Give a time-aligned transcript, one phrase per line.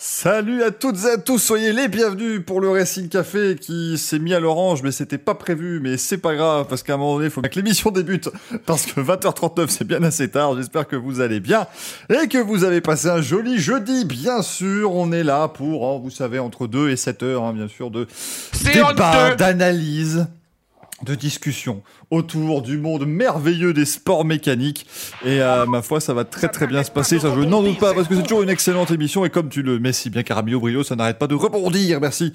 [0.00, 4.20] Salut à toutes et à tous, soyez les bienvenus pour le Racing Café qui s'est
[4.20, 7.14] mis à l'orange, mais c'était pas prévu, mais c'est pas grave, parce qu'à un moment
[7.16, 8.30] donné, il faut que l'émission débute,
[8.64, 11.66] parce que 20h39 c'est bien assez tard, j'espère que vous allez bien,
[12.10, 16.00] et que vous avez passé un joli jeudi, bien sûr, on est là pour, hein,
[16.00, 18.06] vous savez, entre 2 et 7 heures, hein, bien sûr, de
[18.62, 20.28] débat, d'analyse,
[21.04, 24.86] de discussion autour du monde merveilleux des sports mécaniques.
[25.24, 27.18] Et euh, ma foi, ça va très très bien se passer.
[27.18, 29.24] Ça, je n'en doute pas, parce que c'est toujours une excellente émission.
[29.24, 32.00] Et comme tu le mets si bien, Caramillo Brio, ça n'arrête pas de rebondir.
[32.00, 32.32] Merci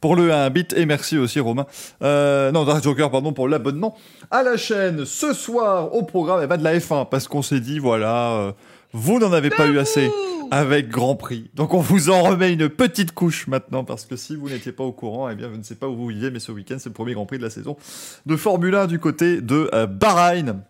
[0.00, 0.72] pour le 1 bit.
[0.76, 1.66] Et merci aussi, Romain.
[2.02, 3.96] Euh, non, Dark Joker, pardon, pour l'abonnement
[4.30, 5.04] à la chaîne.
[5.04, 8.52] Ce soir, au programme, elle va de la F1, parce qu'on s'est dit, voilà, euh,
[8.96, 10.10] vous n'en avez pas eu assez
[10.50, 11.50] avec Grand Prix.
[11.54, 14.84] Donc on vous en remet une petite couche maintenant, parce que si vous n'étiez pas
[14.84, 16.88] au courant, eh bien je ne sais pas où vous vivez, mais ce week-end c'est
[16.88, 17.76] le premier Grand Prix de la saison
[18.24, 20.62] de Formule 1 du côté de euh, Bahreïn.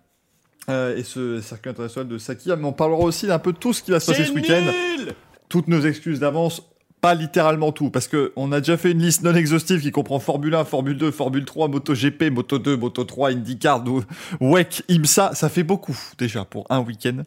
[0.69, 3.73] Euh, et ce circuit international de Sakia, mais on parlera aussi d'un peu de tout
[3.73, 4.65] ce qui va se passer ce week-end.
[5.49, 6.61] Toutes nos excuses d'avance,
[7.01, 10.19] pas littéralement tout, parce que on a déjà fait une liste non exhaustive qui comprend
[10.19, 13.85] Formule 1, Formule 2, Formule 3, MotoGP, Moto 2, Moto 3, IndyCar,
[14.41, 17.23] WEC, IMSA, ça fait beaucoup déjà pour un week-end.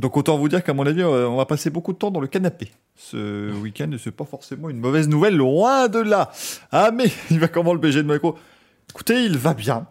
[0.00, 2.20] Donc autant vous dire qu'à mon avis, euh, on va passer beaucoup de temps dans
[2.20, 2.72] le canapé.
[2.96, 6.32] Ce week-end, c'est pas forcément une mauvaise nouvelle, loin de là.
[6.72, 8.38] Ah mais, il va comment le BG de Monaco?
[8.88, 9.86] Écoutez, il va bien.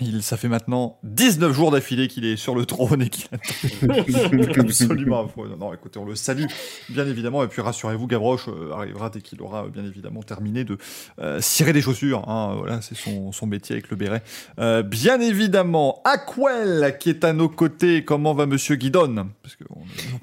[0.00, 4.60] Il, ça fait maintenant 19 jours d'affilée qu'il est sur le trône et qu'il attend
[4.60, 5.30] absolument.
[5.58, 6.46] Non, écoutez, on le salue,
[6.88, 7.44] bien évidemment.
[7.44, 10.78] Et puis rassurez-vous, Gavroche euh, arrivera dès qu'il aura bien évidemment terminé de
[11.20, 12.28] euh, cirer des chaussures.
[12.28, 14.22] Hein, voilà, c'est son, son, métier avec le béret.
[14.58, 18.04] Euh, bien évidemment, Aquel qui est à nos côtés.
[18.04, 19.28] Comment va Monsieur Guidon?
[19.42, 19.64] Parce que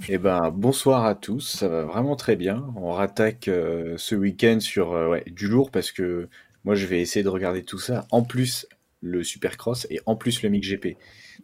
[0.09, 1.57] Eh ben, bonsoir à tous.
[1.59, 2.65] Ça va vraiment très bien.
[2.75, 6.27] On rattaque euh, ce week-end sur ouais, du lourd parce que
[6.65, 8.05] moi, je vais essayer de regarder tout ça.
[8.11, 8.67] En plus,
[9.01, 10.97] le Supercross et en plus le MixGP.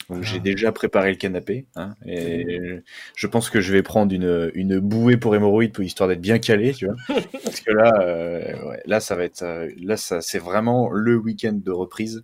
[0.10, 1.66] Donc j'ai déjà préparé le canapé.
[1.76, 2.82] Hein, et
[3.16, 6.40] je pense que je vais prendre une, une bouée pour hémorroïdes pour histoire d'être bien
[6.40, 6.96] calé, tu vois.
[7.44, 11.16] Parce que là, euh, ouais, là ça va être, euh, là ça c'est vraiment le
[11.18, 12.24] week-end de reprise.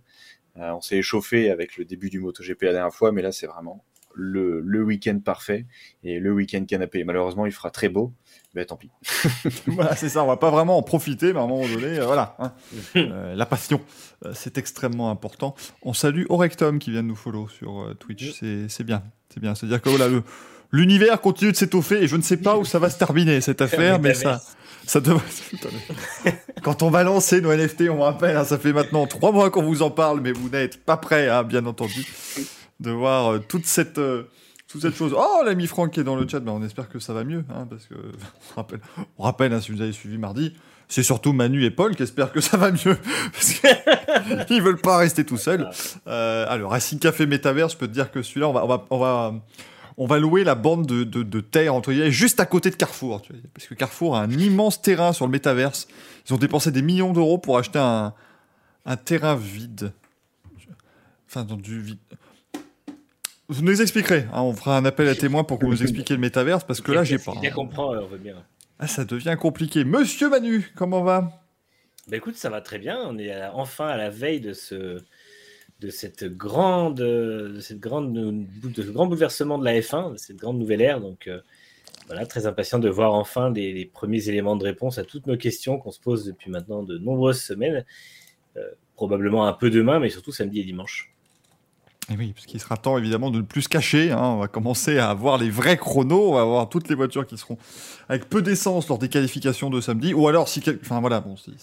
[0.56, 3.46] Euh, on s'est échauffé avec le début du MotoGP la dernière fois, mais là c'est
[3.46, 3.84] vraiment
[4.14, 5.66] le, le week-end parfait
[6.04, 7.02] et le week-end canapé.
[7.02, 8.12] Malheureusement, il fera très beau
[8.54, 8.90] ben tant pis.
[9.66, 12.06] voilà, c'est ça, on va pas vraiment en profiter, mais à un moment donné, euh,
[12.06, 12.36] voilà.
[12.38, 12.52] Hein.
[12.96, 13.80] Euh, la passion,
[14.24, 15.54] euh, c'est extrêmement important.
[15.82, 19.02] On salue Orectum qui vient de nous follow sur Twitch, c'est bien.
[19.32, 20.06] C'est bien, c'est-à-dire que voilà,
[20.70, 23.60] l'univers continue de s'étoffer et je ne sais pas où ça va se terminer cette
[23.60, 24.40] affaire, mais ça.
[24.86, 25.22] Ça devrait...
[26.62, 29.62] Quand on va lancer nos NFT, on rappelle, hein, ça fait maintenant trois mois qu'on
[29.62, 32.06] vous en parle, mais vous n'êtes pas prêt, hein, bien entendu,
[32.80, 33.98] de voir toute cette
[34.80, 35.14] cette chose.
[35.16, 37.44] Oh, l'ami Franck qui est dans le chat, ben, on espère que ça va mieux,
[37.50, 37.94] hein, parce que
[38.52, 38.80] on rappelle,
[39.18, 40.54] on rappelle hein, si vous avez suivi mardi,
[40.88, 42.96] c'est surtout Manu et Paul qui espèrent que ça va mieux,
[43.32, 43.54] parce
[44.46, 45.68] qu'ils veulent pas rester tout seuls.
[46.06, 49.34] Euh, alors, Racing Café Métavers, je peux te dire que celui-là, on va, on va,
[49.96, 53.22] on va, louer la bande de, de, terre entre guillemets juste à côté de Carrefour,
[53.54, 55.88] parce que Carrefour a un immense terrain sur le Métaverse.
[56.28, 58.12] Ils ont dépensé des millions d'euros pour acheter un,
[58.86, 59.92] un terrain vide.
[61.28, 61.98] Enfin, dans du vide.
[63.54, 64.26] Vous nous expliquerez.
[64.32, 66.80] Hein, on fera un appel à témoins pour que vous nous expliquiez le métaverse, parce
[66.80, 67.34] que là, j'ai pas.
[67.40, 68.34] Bien comprend, on veut bien.
[68.80, 69.84] Ah, ça devient compliqué.
[69.84, 71.30] Monsieur Manu, comment va?
[72.08, 72.98] Bah écoute, ça va très bien.
[73.06, 74.98] On est enfin à la veille de ce
[75.80, 80.36] de cette grande, de cette grande, de ce grand bouleversement de la F1, de cette
[80.36, 81.00] grande nouvelle ère.
[81.00, 81.40] Donc euh,
[82.06, 85.78] voilà, très impatient de voir enfin les, premiers éléments de réponse à toutes nos questions
[85.78, 87.84] qu'on se pose depuis maintenant de nombreuses semaines.
[88.56, 91.13] Euh, probablement un peu demain, mais surtout samedi et dimanche.
[92.12, 94.10] Et oui, parce qu'il sera temps évidemment de ne plus se cacher.
[94.12, 94.20] Hein.
[94.22, 96.30] On va commencer à avoir les vrais chronos.
[96.30, 97.56] On va avoir toutes les voitures qui seront
[98.08, 100.12] avec peu d'essence lors des qualifications de samedi.
[100.12, 101.54] Ou alors, si, enfin voilà, bon, si,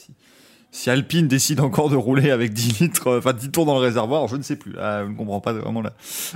[0.71, 3.81] si, Alpine décide encore de rouler avec 10 litres, euh, enfin 10 tours dans le
[3.81, 4.71] réservoir, je ne sais plus.
[4.73, 5.83] je ne comprends pas vraiment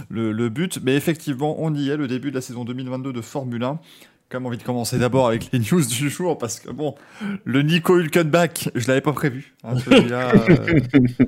[0.09, 0.79] le, le, but.
[0.83, 3.79] Mais effectivement, on y est, le début de la saison 2022 de Formule 1
[4.27, 6.95] quand même envie de commencer d'abord avec les news du jour parce que bon,
[7.44, 9.53] le Nico Hülkenberg, je l'avais pas prévu.
[9.63, 10.80] Hein, celui-là, euh,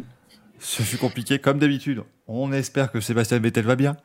[0.60, 2.02] ce fut compliqué comme d'habitude.
[2.28, 3.96] On espère que Sébastien Vettel va bien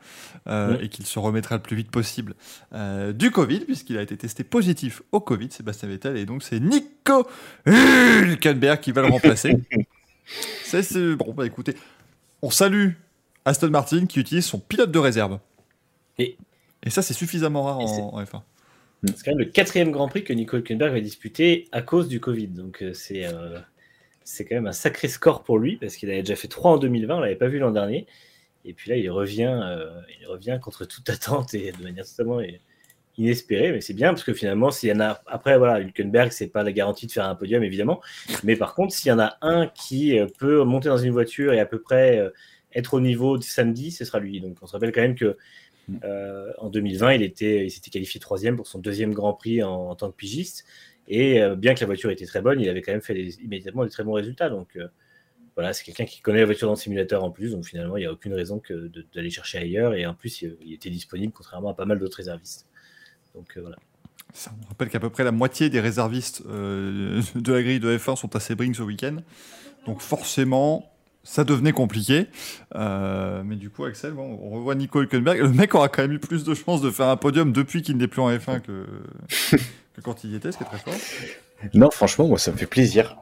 [0.47, 2.35] euh, et qu'il se remettra le plus vite possible
[2.73, 6.59] euh, du Covid, puisqu'il a été testé positif au Covid, Sébastien Vettel, et donc c'est
[6.59, 7.27] Nico
[7.65, 9.57] Hülkenberg qui va le remplacer.
[10.63, 11.75] c'est bon, bah écoutez,
[12.41, 12.91] on salue
[13.45, 15.39] Aston Martin qui utilise son pilote de réserve.
[16.17, 16.37] Et,
[16.83, 18.41] et ça, c'est suffisamment rare en, F1.
[19.05, 22.21] C'est quand même le quatrième Grand Prix que Nico Hülkenberg va disputer à cause du
[22.21, 22.93] Covid, donc euh,
[24.23, 26.77] c'est quand même un sacré score pour lui parce qu'il avait déjà fait 3 en
[26.77, 28.07] 2020, on l'avait pas vu l'an dernier.
[28.65, 29.89] Et puis là, il revient, euh,
[30.19, 32.39] il revient contre toute attente et de manière totalement
[33.17, 35.21] inespéré, mais c'est bien parce que finalement, s'il y en a.
[35.27, 38.01] Après, voilà, Hülkenberg, c'est pas la garantie de faire un podium, évidemment.
[38.43, 41.53] Mais par contre, s'il y en a un qui euh, peut monter dans une voiture
[41.53, 42.29] et à peu près euh,
[42.73, 44.39] être au niveau de samedi, ce sera lui.
[44.39, 45.37] Donc, on se rappelle quand même que
[46.59, 50.09] en 2020, il, était, il s'était qualifié troisième pour son deuxième Grand Prix en, tant
[50.09, 50.63] que pigiste.
[51.07, 53.89] Et bien que la voiture était très bonne, il avait quand même fait immédiatement des
[53.89, 54.49] très bons résultats.
[54.49, 54.77] Donc,
[55.55, 57.51] voilà, c'est quelqu'un qui connaît la voiture dans le simulateur en plus.
[57.51, 59.95] Donc, finalement, il n'y a aucune raison que d'aller chercher ailleurs.
[59.95, 62.67] Et en plus, il, il était disponible, contrairement à pas mal d'autres réservistes.
[63.35, 63.77] Donc euh, voilà.
[64.33, 67.97] Ça me rappelle qu'à peu près la moitié des réservistes euh, de la grille de
[67.97, 69.17] F1 sont à Sebring ce week-end.
[69.85, 70.91] Donc forcément,
[71.23, 72.27] ça devenait compliqué.
[72.75, 75.39] Euh, mais du coup, Axel, on revoit Nico Hülkenberg.
[75.39, 77.97] Le mec aura quand même eu plus de chances de faire un podium depuis qu'il
[77.97, 78.85] n'est plus en F1 que,
[79.95, 80.93] que quand il y était, ce qui est très fort.
[81.73, 83.17] Non, franchement, moi, ça me fait plaisir.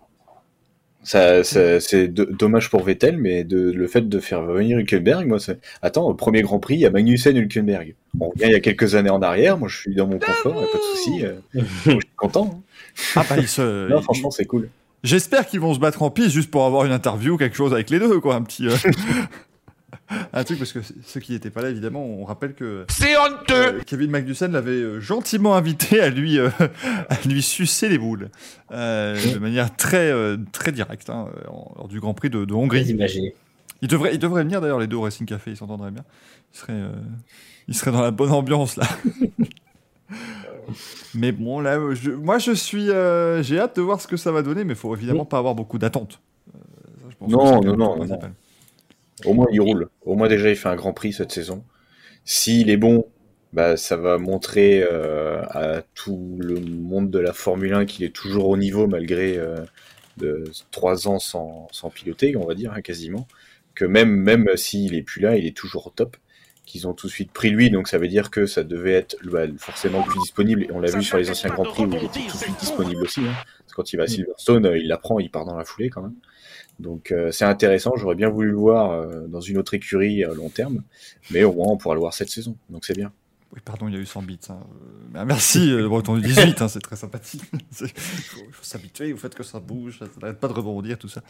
[1.04, 5.60] Ça, c'est dommage pour Vettel, mais de, le fait de faire venir Hülkenberg, moi, c'est.
[5.82, 7.96] Attends, au premier Grand Prix, il y a Magnussen Hülkenberg.
[8.20, 10.54] On revient il y a quelques années en arrière, moi je suis dans mon confort,
[10.54, 11.26] pas de souci.
[11.26, 12.52] Euh, je suis content.
[12.54, 12.62] Hein.
[13.16, 13.88] Ah, bah, se...
[13.90, 14.70] non, franchement, c'est cool.
[15.04, 17.90] J'espère qu'ils vont se battre en piste juste pour avoir une interview, quelque chose avec
[17.90, 18.68] les deux, quoi, un petit.
[18.68, 18.76] Euh,
[20.34, 23.54] un truc parce que ceux qui n'étaient pas là, évidemment, on rappelle que c'est honteux.
[23.54, 26.50] Euh, Kevin Magnussen l'avait euh, gentiment invité à lui euh,
[27.10, 28.30] à lui sucer les boules
[28.70, 30.14] de manière très
[30.52, 32.86] très directe hein, lors du Grand Prix de, de Hongrie.
[33.82, 36.04] Il devrait il devrait venir d'ailleurs les deux au Racing Café, ils s'entendraient bien.
[36.54, 36.82] Il serait
[37.68, 38.88] il serait dans la bonne ambiance là.
[41.16, 41.80] mais bon là,
[42.22, 42.88] moi je suis
[43.42, 45.56] j'ai hâte de voir ce que ça va donner, mais il faut évidemment pas avoir
[45.56, 46.22] beaucoup d'attentes.
[47.28, 48.20] non, non, non, non.
[49.26, 49.90] Au moins, il roule.
[50.02, 51.64] Au moins, déjà, il fait un grand prix cette saison.
[52.26, 53.06] S'il est bon,
[53.54, 58.16] bah, ça va montrer euh, à tout le monde de la Formule 1 qu'il est
[58.16, 59.58] toujours au niveau malgré euh,
[60.18, 63.28] de trois ans sans, sans, piloter, on va dire, hein, quasiment.
[63.76, 66.18] Que même, même s'il est plus là, il est toujours au top.
[66.66, 69.18] Qu'ils ont tout de suite pris lui, donc ça veut dire que ça devait être
[69.24, 70.64] bah, forcément plus disponible.
[70.64, 72.60] Et on l'a vu sur les anciens Grands Prix où il était tout de suite
[72.60, 73.22] disponible aussi.
[73.22, 73.34] Hein.
[73.76, 76.16] Quand il va à Silverstone, il l'apprend, il part dans la foulée quand même.
[76.82, 80.34] Donc euh, c'est intéressant, j'aurais bien voulu le voir euh, dans une autre écurie à
[80.34, 80.84] long terme,
[81.30, 83.12] mais au moins on pourra le voir cette saison, donc c'est bien.
[83.54, 84.40] Oui, pardon, il y a eu 100 bits.
[84.50, 84.60] Hein.
[85.16, 87.42] Euh, merci, le breton du 18, hein, c'est très sympathique.
[87.82, 87.88] Il
[88.52, 91.22] faut, s'habituer au fait que ça bouge, ça n'arrête pas de rebondir, tout ça.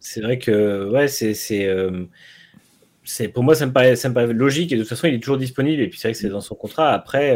[0.00, 1.32] c'est vrai que, ouais, c'est.
[1.34, 5.14] c'est pour moi, ça me, paraît, ça me paraît logique et de toute façon, il
[5.14, 5.82] est toujours disponible.
[5.82, 6.92] Et puis, c'est vrai que c'est dans son contrat.
[6.92, 7.34] Après,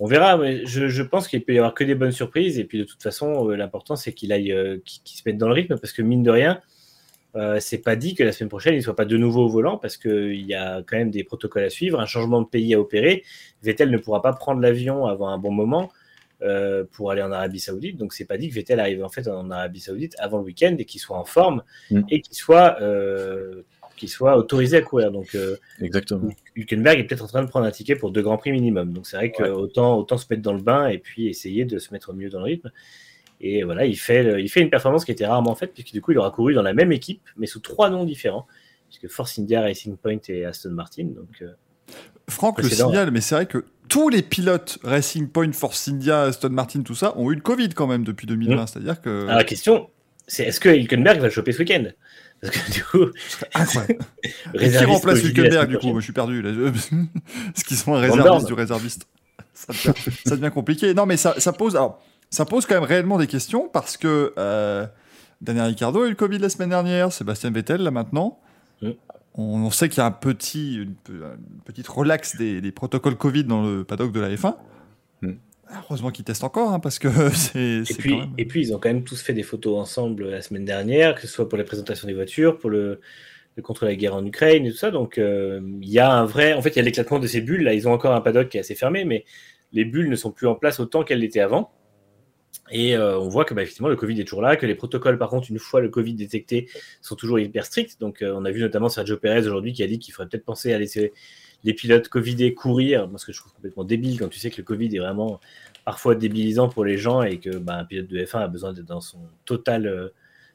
[0.00, 2.58] on verra, mais je, pense qu'il peut y avoir que des bonnes surprises.
[2.58, 5.48] Et puis de toute façon, euh, l'important c'est qu'il aille, euh, qu'il se mette dans
[5.48, 6.60] le rythme, parce que mine de rien,
[7.36, 9.78] euh, c'est pas dit que la semaine prochaine il soit pas de nouveau au volant,
[9.78, 12.80] parce qu'il y a quand même des protocoles à suivre, un changement de pays à
[12.80, 13.24] opérer.
[13.62, 15.90] Vettel ne pourra pas prendre l'avion avant un bon moment
[16.92, 19.50] pour aller en Arabie Saoudite, donc c'est pas dit que Vettel arrive en fait en
[19.50, 22.02] Arabie Saoudite avant le week-end et qu'il soit en forme mm.
[22.10, 22.76] et qu'il soit
[23.96, 25.10] qu'il soit autorisé à courir.
[25.10, 26.28] Donc, euh, Exactement.
[26.56, 28.92] Hülkenberg est peut-être en train de prendre un ticket pour deux grands prix minimum.
[28.92, 31.92] Donc, c'est vrai qu'autant autant se mettre dans le bain et puis essayer de se
[31.92, 32.70] mettre mieux dans le rythme.
[33.40, 36.12] Et voilà, il fait, il fait une performance qui était rarement faite, puisque du coup,
[36.12, 38.46] il aura couru dans la même équipe, mais sous trois noms différents,
[38.88, 41.04] puisque Force India, Racing Point et Aston Martin.
[41.04, 41.52] Donc, euh,
[42.28, 46.50] Franck le signale, mais c'est vrai que tous les pilotes Racing Point, Force India, Aston
[46.50, 48.54] Martin, tout ça, ont eu le Covid quand même depuis 2020.
[48.54, 48.66] Mmh.
[48.66, 49.26] C'est-à-dire que.
[49.26, 49.90] la question,
[50.26, 51.84] c'est est-ce que Hülkenberg va choper ce week-end?
[52.44, 53.06] Parce que du coup.
[54.58, 56.42] qui remplace Hülkenberg du coup Je suis perdu.
[56.42, 56.50] Là.
[56.50, 59.06] Est-ce qu'ils sont un réserviste du réserviste
[59.54, 60.94] ça devient, compliqué.
[60.94, 61.76] Non, mais ça, pose.
[61.76, 64.86] Alors, ça pose quand même réellement des questions parce que euh,
[65.40, 68.40] Daniel Ricciardo a eu le Covid la semaine dernière, Sébastien Vettel là maintenant.
[69.36, 70.94] On, sait qu'il y a un petit, une,
[71.64, 74.54] petite relax des, des, protocoles Covid dans le paddock de la F1.
[75.74, 77.82] Heureusement qu'ils testent encore, hein, parce que c'est.
[77.88, 80.64] Et, puis, et puis, ils ont quand même tous fait des photos ensemble la semaine
[80.64, 83.00] dernière, que ce soit pour la présentation des voitures, pour le,
[83.62, 84.90] contre la guerre en Ukraine et tout ça.
[84.90, 86.54] Donc, euh, il y a un vrai.
[86.54, 87.62] En fait, il y a l'éclatement de ces bulles.
[87.62, 89.24] Là, ils ont encore un paddock qui est assez fermé, mais
[89.72, 91.70] les bulles ne sont plus en place autant qu'elles l'étaient avant.
[92.70, 95.18] Et euh, on voit que bah, effectivement le Covid est toujours là, que les protocoles,
[95.18, 96.68] par contre, une fois le Covid détecté,
[97.02, 98.00] sont toujours hyper stricts.
[98.00, 100.44] Donc, euh, on a vu notamment Sergio Perez aujourd'hui qui a dit qu'il faudrait peut-être
[100.44, 101.12] penser à laisser
[101.64, 104.62] les pilotes Covidés courir, parce que je trouve complètement débile quand tu sais que le
[104.62, 105.40] Covid est vraiment
[105.84, 108.86] parfois débilisant pour les gens et que bah, un pilote de F1 a besoin d'être
[108.86, 110.08] dans son total, euh,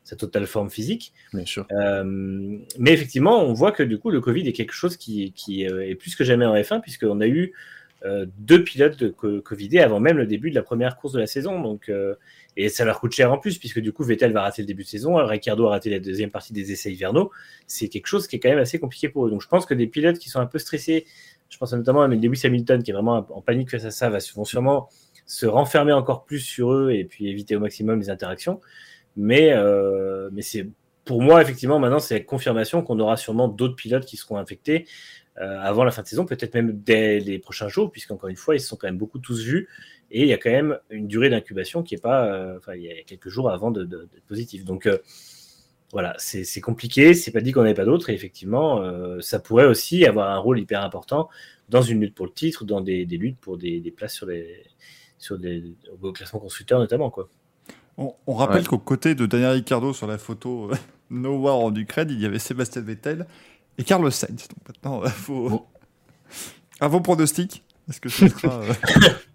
[0.03, 1.13] sa totale forme physique.
[1.33, 1.67] Bien sûr.
[1.71, 2.03] Euh,
[2.77, 5.87] mais effectivement, on voit que du coup, le Covid est quelque chose qui, qui euh,
[5.87, 7.53] est plus que jamais en F1, puisqu'on a eu
[8.37, 11.59] deux pilotes de Covidés avant même le début de la première course de la saison.
[11.59, 11.91] Donc,
[12.57, 14.83] et ça leur coûte cher en plus, puisque du coup, Vettel va rater le début
[14.83, 17.31] de saison, Ricciardo a raté la deuxième partie des essais hivernaux.
[17.67, 19.29] C'est quelque chose qui est quand même assez compliqué pour eux.
[19.29, 21.05] Donc, je pense que des pilotes qui sont un peu stressés,
[21.49, 24.45] je pense notamment à Lewis Hamilton, qui est vraiment en panique face à ça, vont
[24.45, 24.89] sûrement
[25.25, 28.59] se renfermer encore plus sur eux et puis éviter au maximum les interactions.
[29.15, 30.67] Mais, euh, mais c'est
[31.05, 34.85] pour moi, effectivement, maintenant, c'est la confirmation qu'on aura sûrement d'autres pilotes qui seront infectés.
[35.37, 38.59] avant la fin de saison, peut-être même dès les prochains jours, puisqu'encore une fois, ils
[38.59, 39.69] se sont quand même beaucoup tous vus.
[40.11, 42.89] Et il y a quand même une durée d'incubation qui est pas, enfin, il y
[42.89, 44.65] a quelques jours avant d'être de, positif.
[44.65, 44.89] Donc,
[45.91, 47.13] voilà, c'est compliqué.
[47.13, 48.09] C'est pas dit qu'on n'avait pas d'autres.
[48.09, 48.83] Et effectivement,
[49.21, 51.29] ça pourrait aussi avoir un rôle hyper important
[51.69, 54.63] dans une lutte pour le titre, dans des, luttes pour des, places sur les
[55.17, 55.63] sur des
[56.01, 57.29] au classement constructeur notamment quoi.
[57.97, 60.71] On, rappelle qu'au côté de Daniel Ricciardo sur la photo
[61.09, 63.27] No War en Ukraine, il y avait Sébastien Vettel
[63.77, 64.47] et Carlos Sainz.
[64.47, 65.67] Donc maintenant, il faut.
[66.79, 68.61] À vos pronostics Est-ce que sera.
[68.61, 68.73] Euh,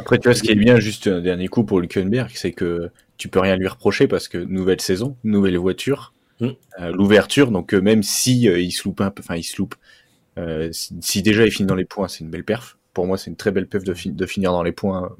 [0.00, 2.90] Après, tu vois, ce qui est bien, juste un dernier coup pour Hülkenberg, c'est que
[3.16, 6.46] tu peux rien lui reprocher parce que nouvelle saison, nouvelle voiture, mm.
[6.80, 9.74] euh, l'ouverture, donc euh, même si il se loupe un peu, enfin il se loupe,
[10.72, 12.78] si, déjà il finit dans les points, c'est une belle perf.
[12.94, 15.14] Pour moi, c'est une très belle perf de, de finir dans les points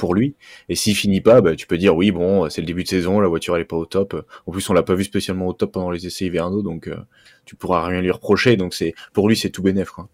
[0.00, 0.34] pour lui.
[0.70, 3.20] Et s'il finit pas, bah, tu peux dire oui, bon, c'est le début de saison,
[3.20, 4.26] la voiture elle est pas au top.
[4.46, 6.96] En plus, on l'a pas vu spécialement au top pendant les essais hivernaux, donc euh,
[7.44, 8.56] tu pourras rien lui reprocher.
[8.56, 10.08] Donc c'est pour lui, c'est tout bénéf quoi.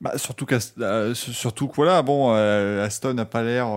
[0.00, 0.46] Bah, surtout
[0.80, 3.68] euh, surtout que voilà, bon, euh, Aston n'a pas l'air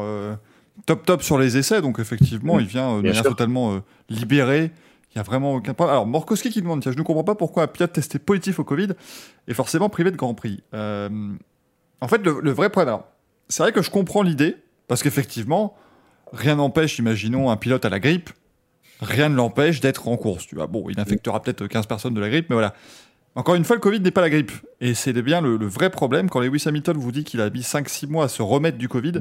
[0.86, 4.72] top top sur les essais, donc effectivement, il vient de manière totalement libéré.
[5.12, 5.94] Il y a vraiment aucun problème.
[5.94, 8.66] Alors, Morkowski qui demande, tiens, je ne comprends pas pourquoi un pilote testé positif au
[8.66, 8.90] Covid
[9.48, 10.62] est forcément privé de Grand Prix.
[10.74, 13.00] en fait, le, le vrai problème,
[13.48, 15.76] c'est vrai que je comprends l'idée, parce qu'effectivement,
[16.34, 18.30] rien n'empêche, imaginons un pilote à la grippe,
[19.02, 20.48] rien ne l'empêche d'être en course.
[20.48, 20.68] Tu vois.
[20.68, 22.74] Bon, il infectera peut-être 15 personnes de la grippe, mais voilà.
[23.36, 24.54] Encore une fois, le Covid n'est pas la grippe.
[24.80, 26.30] Et c'est bien le, vrai problème.
[26.30, 29.20] Quand Lewis Hamilton vous dit qu'il a mis 5-6 mois à se remettre du Covid,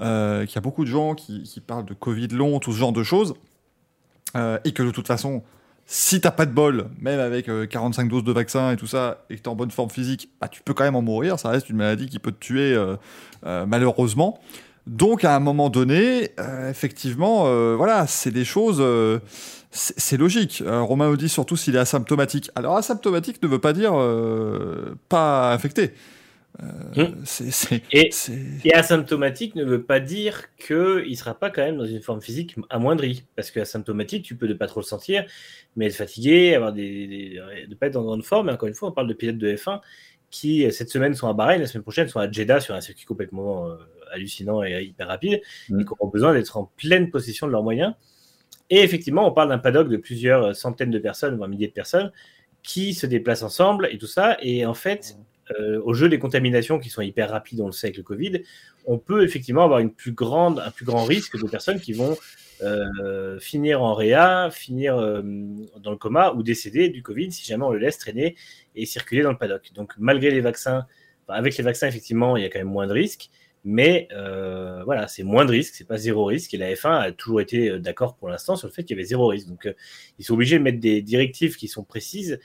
[0.00, 2.92] euh, qu'il y a beaucoup de gens qui, parlent de Covid long, tout ce genre
[2.92, 3.34] de choses,
[4.34, 5.42] euh, et que de toute façon,
[5.84, 9.26] si t'as pas de bol, même avec 45 euh, doses de vaccin et tout ça,
[9.28, 11.38] et que t'es en bonne forme physique, bah, tu peux quand même en mourir.
[11.38, 12.82] Ça reste une maladie qui peut te tuer
[13.42, 14.40] malheureusement.
[14.86, 16.30] Donc à un moment donné,
[16.70, 17.44] effectivement,
[17.76, 18.82] voilà, c'est des choses,
[19.70, 20.62] c'est logique.
[20.66, 22.50] Romain dit surtout s'il est asymptomatique.
[22.54, 23.92] Alors asymptomatique ne veut pas dire
[25.08, 25.92] pas infecté.
[26.96, 27.24] Hum.
[27.92, 28.10] et,
[28.74, 32.56] asymptomatique ne veut pas dire qu'il ne sera pas quand même dans une forme physique
[32.68, 33.24] amoindrie.
[33.36, 35.24] Parce que asymptomatique, tu peux ne pas trop le sentir,
[35.76, 38.48] mais être fatigué, avoir des, ne pas être dans grande forme.
[38.48, 39.80] Et encore une fois, on parle de pilotes de F1
[40.30, 43.06] qui, cette semaine, sont à Bahreïn, la semaine prochaine, sont à Jeddah sur un circuit
[43.06, 43.68] complètement
[44.12, 47.94] hallucinant et hyper rapide, et qui auront besoin d'être en pleine possession de leurs moyens.
[48.70, 52.12] Et effectivement, on parle d'un paddock de plusieurs centaines de personnes, voire milliers de personnes,
[52.62, 54.36] qui se déplacent ensemble et tout ça.
[54.40, 55.16] Et en fait,
[55.58, 58.42] euh, au jeu des contaminations qui sont hyper rapides, on le sait avec le Covid,
[58.86, 62.16] on peut effectivement avoir une plus grande, un plus grand risque de personnes qui vont
[62.62, 65.22] euh, finir en réa, finir euh,
[65.78, 68.36] dans le coma ou décéder du Covid si jamais on le laisse traîner
[68.76, 69.72] et circuler dans le paddock.
[69.74, 70.86] Donc malgré les vaccins,
[71.28, 73.30] avec les vaccins effectivement, il y a quand même moins de risques.
[73.64, 76.54] Mais euh, voilà, c'est moins de risque, c'est pas zéro risque.
[76.54, 78.98] Et la F1 a toujours été euh, d'accord pour l'instant sur le fait qu'il y
[78.98, 79.48] avait zéro risque.
[79.48, 79.74] Donc, euh,
[80.18, 82.38] ils sont obligés de mettre des directives qui sont précises,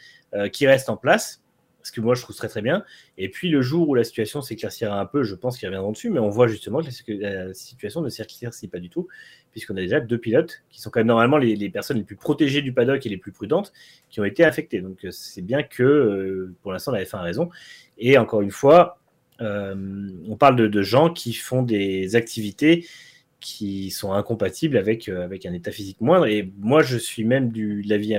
[0.51, 1.41] qui restent en place,
[1.81, 2.83] ce que moi je trouve très très bien.
[3.17, 6.09] Et puis, le jour où la situation s'éclaircira un peu, je pense qu'ils reviendront dessus,
[6.09, 9.07] mais on voit justement que la, situation ne s'éclaircit pas du tout,
[9.51, 12.61] puisqu'on a déjà deux pilotes qui sont quand même normalement les, personnes les plus protégées
[12.61, 13.71] du paddock et les plus prudentes
[14.09, 14.81] qui ont été affectées.
[14.81, 17.49] Donc, c'est bien que pour l'instant la F1 a raison.
[17.97, 18.99] Et encore une fois,
[19.39, 22.87] on parle de, gens qui font des activités
[23.39, 26.25] qui sont incompatibles avec, euh, avec un état physique moindre.
[26.25, 28.15] Et moi, je suis même du, de l'avis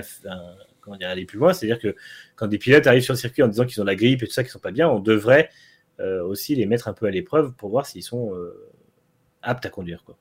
[0.81, 1.53] comment dire, aller plus loin.
[1.53, 1.97] C'est-à-dire que
[2.37, 4.33] quand des pilotes arrivent sur le circuit en disant qu'ils ont la grippe et tout
[4.33, 5.51] ça, qu'ils sont pas bien, on devrait
[5.99, 8.33] euh, aussi les mettre un peu à l'épreuve pour voir s'ils sont
[9.43, 10.05] aptes à conduire.
[10.05, 10.17] Quoi.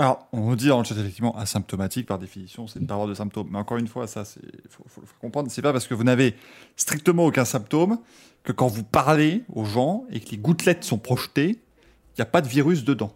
[0.00, 3.12] Alors, on dit dans le chat effectivement asymptomatique par définition, c'est ne pas avoir de
[3.12, 3.48] symptômes.
[3.50, 4.40] Mais encore une fois, ça, c'est
[4.70, 6.34] faut, faut, faut comprendre, c'est pas parce que vous n'avez
[6.76, 7.98] strictement aucun symptôme
[8.42, 12.26] que quand vous parlez aux gens et que les gouttelettes sont projetées, il n'y a
[12.26, 13.12] pas de virus dedans.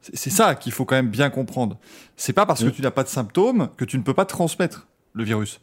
[0.00, 1.78] C'est ça qu'il faut quand même bien comprendre.
[2.16, 4.88] C'est pas parce que tu n'as pas de symptômes que tu ne peux pas transmettre
[5.12, 5.60] le virus.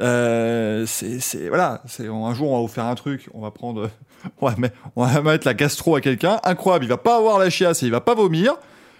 [0.00, 1.82] Euh, c'est voilà.
[1.86, 3.90] C'est un jour on va vous faire un truc, on va prendre,
[4.40, 6.84] on va, mettre, on va mettre la gastro à quelqu'un, incroyable.
[6.84, 8.54] Il va pas avoir la chiasse et il va pas vomir,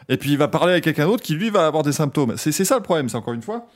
[0.08, 2.36] et puis il va parler avec quelqu'un d'autre qui lui va avoir des symptômes.
[2.36, 3.08] C'est ça le problème.
[3.08, 3.68] C'est encore une fois,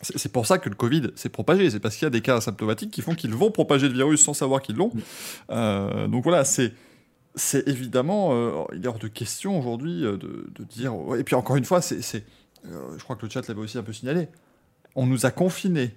[0.00, 1.70] c'est pour ça que le Covid s'est propagé.
[1.70, 4.22] C'est parce qu'il y a des cas asymptomatiques qui font qu'ils vont propager le virus
[4.22, 4.92] sans savoir qu'ils l'ont.
[5.50, 6.72] Euh, donc voilà, c'est
[7.34, 10.92] c'est évidemment, euh, il est hors de question aujourd'hui euh, de, de, dire.
[11.18, 12.24] Et puis encore une fois, c'est,
[12.64, 14.28] je crois que le chat l'avait aussi un peu signalé.
[14.96, 15.94] On nous a confinés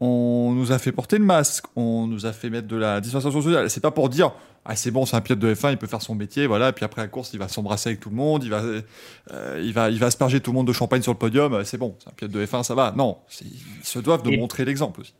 [0.00, 3.40] on nous a fait porter le masque, on nous a fait mettre de la distanciation
[3.40, 3.70] sociale.
[3.70, 4.32] C'est pas pour dire
[4.68, 6.70] ah c'est bon, c'est un pilote de F1, il peut faire son métier, voilà.
[6.70, 9.62] Et puis après la course, il va s'embrasser avec tout le monde, il va, euh,
[9.62, 11.54] il va, il va asperger tout le monde de champagne sur le podium.
[11.54, 12.92] Euh, c'est bon, c'est un pilote de F1, ça va.
[12.96, 15.14] Non, ils se doivent de montrer l'exemple aussi.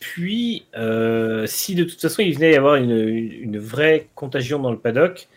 [0.00, 4.70] Puis, euh, si de toute façon il venait y avoir une, une vraie contagion dans
[4.70, 5.28] le paddock,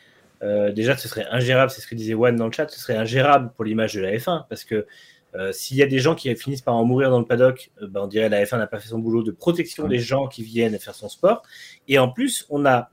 [0.41, 3.51] déjà ce serait ingérable, c'est ce que disait Juan dans le chat, ce serait ingérable
[3.55, 4.87] pour l'image de la F1 parce que
[5.35, 7.87] Euh, s'il y a des gens qui finissent par en mourir dans le paddock, euh,
[7.87, 10.43] ben, on dirait la F1 n'a pas fait son boulot de protection des gens qui
[10.43, 11.43] viennent faire son sport.
[11.87, 12.89] Et en plus, on a,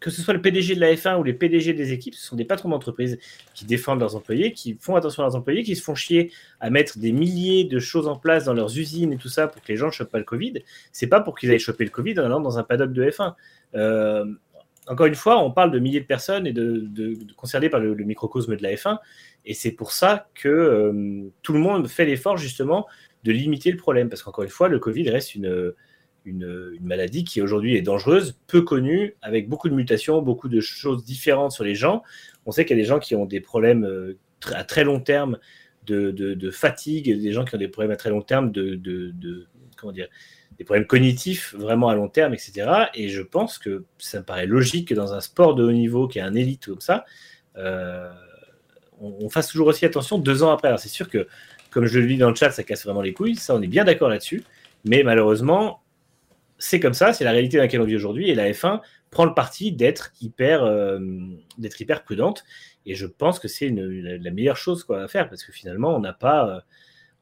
[0.00, 2.36] que ce soit le PDG de la F1 ou les PDG des équipes, ce sont
[2.36, 3.18] des patrons d'entreprise
[3.54, 6.30] qui défendent leurs employés, qui font attention à leurs employés, qui se font chier
[6.60, 9.62] à mettre des milliers de choses en place dans leurs usines et tout ça pour
[9.62, 10.54] que les gens ne chopent pas le Covid.
[10.92, 13.34] C'est pas pour qu'ils aillent choper le Covid en allant dans un paddock de F1.
[13.74, 14.24] Euh,
[14.88, 18.56] encore une fois, on parle de milliers de personnes et de, concernées par le, microcosme
[18.56, 18.98] de la F1.
[19.44, 22.86] Et c'est pour ça que euh, tout le monde fait l'effort justement
[23.24, 24.08] de limiter le problème.
[24.08, 25.74] Parce qu'encore une fois, le Covid reste une,
[26.24, 31.04] une, maladie qui aujourd'hui est dangereuse, peu connue, avec beaucoup de mutations, beaucoup de choses
[31.04, 32.02] différentes sur les gens.
[32.46, 34.18] On sait qu'il y a des gens qui ont des problèmes euh,
[34.52, 35.38] à très long terme
[35.86, 38.78] de, de, fatigue, des gens qui ont des problèmes à très long terme de,
[39.78, 40.08] comment dire,
[40.58, 42.86] des problèmes cognitifs vraiment à long terme, etc.
[42.94, 46.08] Et je pense que ça me paraît logique que dans un sport de haut niveau
[46.08, 47.04] qui est un élite comme ça,
[47.56, 48.10] euh,
[49.00, 50.68] on, fasse toujours aussi attention deux ans après.
[50.68, 51.28] Alors c'est sûr que,
[51.70, 53.68] comme je le dis dans le chat, ça casse vraiment les couilles, ça on est
[53.68, 54.42] bien d'accord là-dessus,
[54.84, 55.80] mais malheureusement,
[56.58, 59.24] c'est comme ça, c'est la réalité dans laquelle on vit aujourd'hui, et la F1 prend
[59.24, 60.98] le parti d'être hyper, euh,
[61.78, 62.44] hyper prudente,
[62.84, 66.00] et je pense que c'est la meilleure chose quoi, à faire, parce que finalement, on
[66.00, 66.48] n'a pas...
[66.48, 66.60] Euh,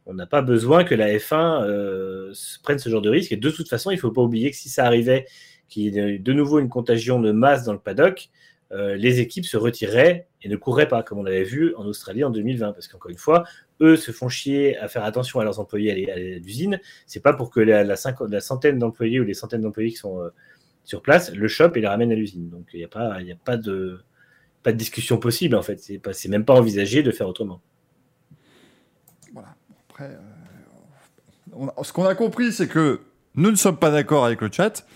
[0.06, 2.32] on n'a pas besoin que la F1 euh,
[2.62, 3.32] prenne ce genre de risque.
[3.32, 5.26] Et de toute façon, il ne faut pas oublier que si ça arrivait,
[5.68, 8.28] qu'il y ait de nouveau une contagion de masse dans le paddock,
[8.72, 12.22] euh, les équipes se retireraient et ne courraient pas, comme on l'avait vu en Australie
[12.22, 12.72] en 2020.
[12.72, 13.44] Parce qu'encore une fois,
[13.80, 16.80] eux se font chier à faire attention à leurs employés à l'usine.
[17.06, 20.30] C'est pas pour que la, centaine d'employés ou les centaines d'employés qui sont euh,
[20.84, 22.48] sur place le chopent et les ramènent à l'usine.
[22.48, 23.98] Donc il n'y a, pas, a pas, de,
[24.62, 25.80] pas de discussion possible en fait.
[26.12, 27.60] C'est même pas envisagé de faire autrement.
[30.00, 33.00] Euh, ce qu'on a compris, c'est que
[33.34, 34.86] nous ne sommes pas d'accord avec le chat.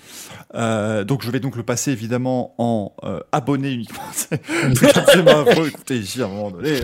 [0.54, 4.02] Euh, donc je vais donc le passer évidemment en euh, abonné uniquement.
[5.66, 6.80] Écoutez, ici à un moment donné,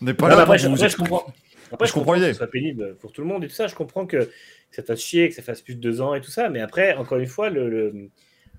[0.00, 0.40] on n'est pas là.
[0.40, 1.24] Après, je, comprends.
[1.72, 3.66] Après, je, comprends, que ce soit pénible pour tout le monde et tout ça.
[3.66, 4.30] Je comprends que
[4.70, 6.48] ça fasse chier, que ça fasse plus de deux ans et tout ça.
[6.48, 8.10] Mais après, encore une fois, le,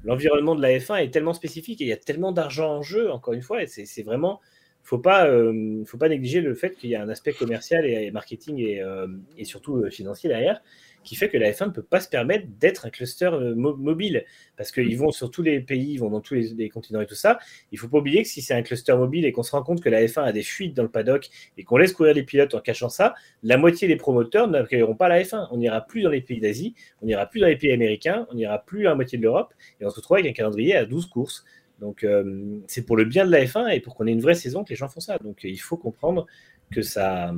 [0.06, 3.12] l'environnement de la F1 est tellement spécifique et il y a tellement d'argent en jeu,
[3.12, 4.40] encore une fois, et c'est vraiment
[4.86, 8.12] faut pas, euh, faut pas négliger le fait qu'il y a un aspect commercial et,
[8.12, 10.62] marketing et, euh, et surtout euh, financier derrière
[11.06, 14.26] qui fait que la F1 ne peut pas se permettre d'être un cluster mobile
[14.58, 17.16] parce qu'ils vont sur tous les pays, ils vont dans tous les, continents et tout
[17.16, 17.40] ça.
[17.72, 19.82] Il faut pas oublier que si c'est un cluster mobile et qu'on se rend compte
[19.82, 22.56] que la F1 a des fuites dans le paddock et qu'on laisse courir les pilotes
[22.56, 25.48] en cachant ça, la moitié des promoteurs n'accueilleront pas la F1.
[25.52, 28.36] On n'ira plus dans les pays d'Asie, on n'ira plus dans les pays américains, on
[28.36, 30.86] n'ira plus à la moitié de l'Europe et on se retrouve avec un calendrier à
[30.86, 31.46] 12 courses.
[31.80, 34.36] Donc, euh, c'est pour le bien de la F1 et pour qu'on ait une vraie
[34.36, 35.18] saison que les gens font ça.
[35.18, 36.26] Donc, il faut comprendre
[36.72, 37.34] que ça,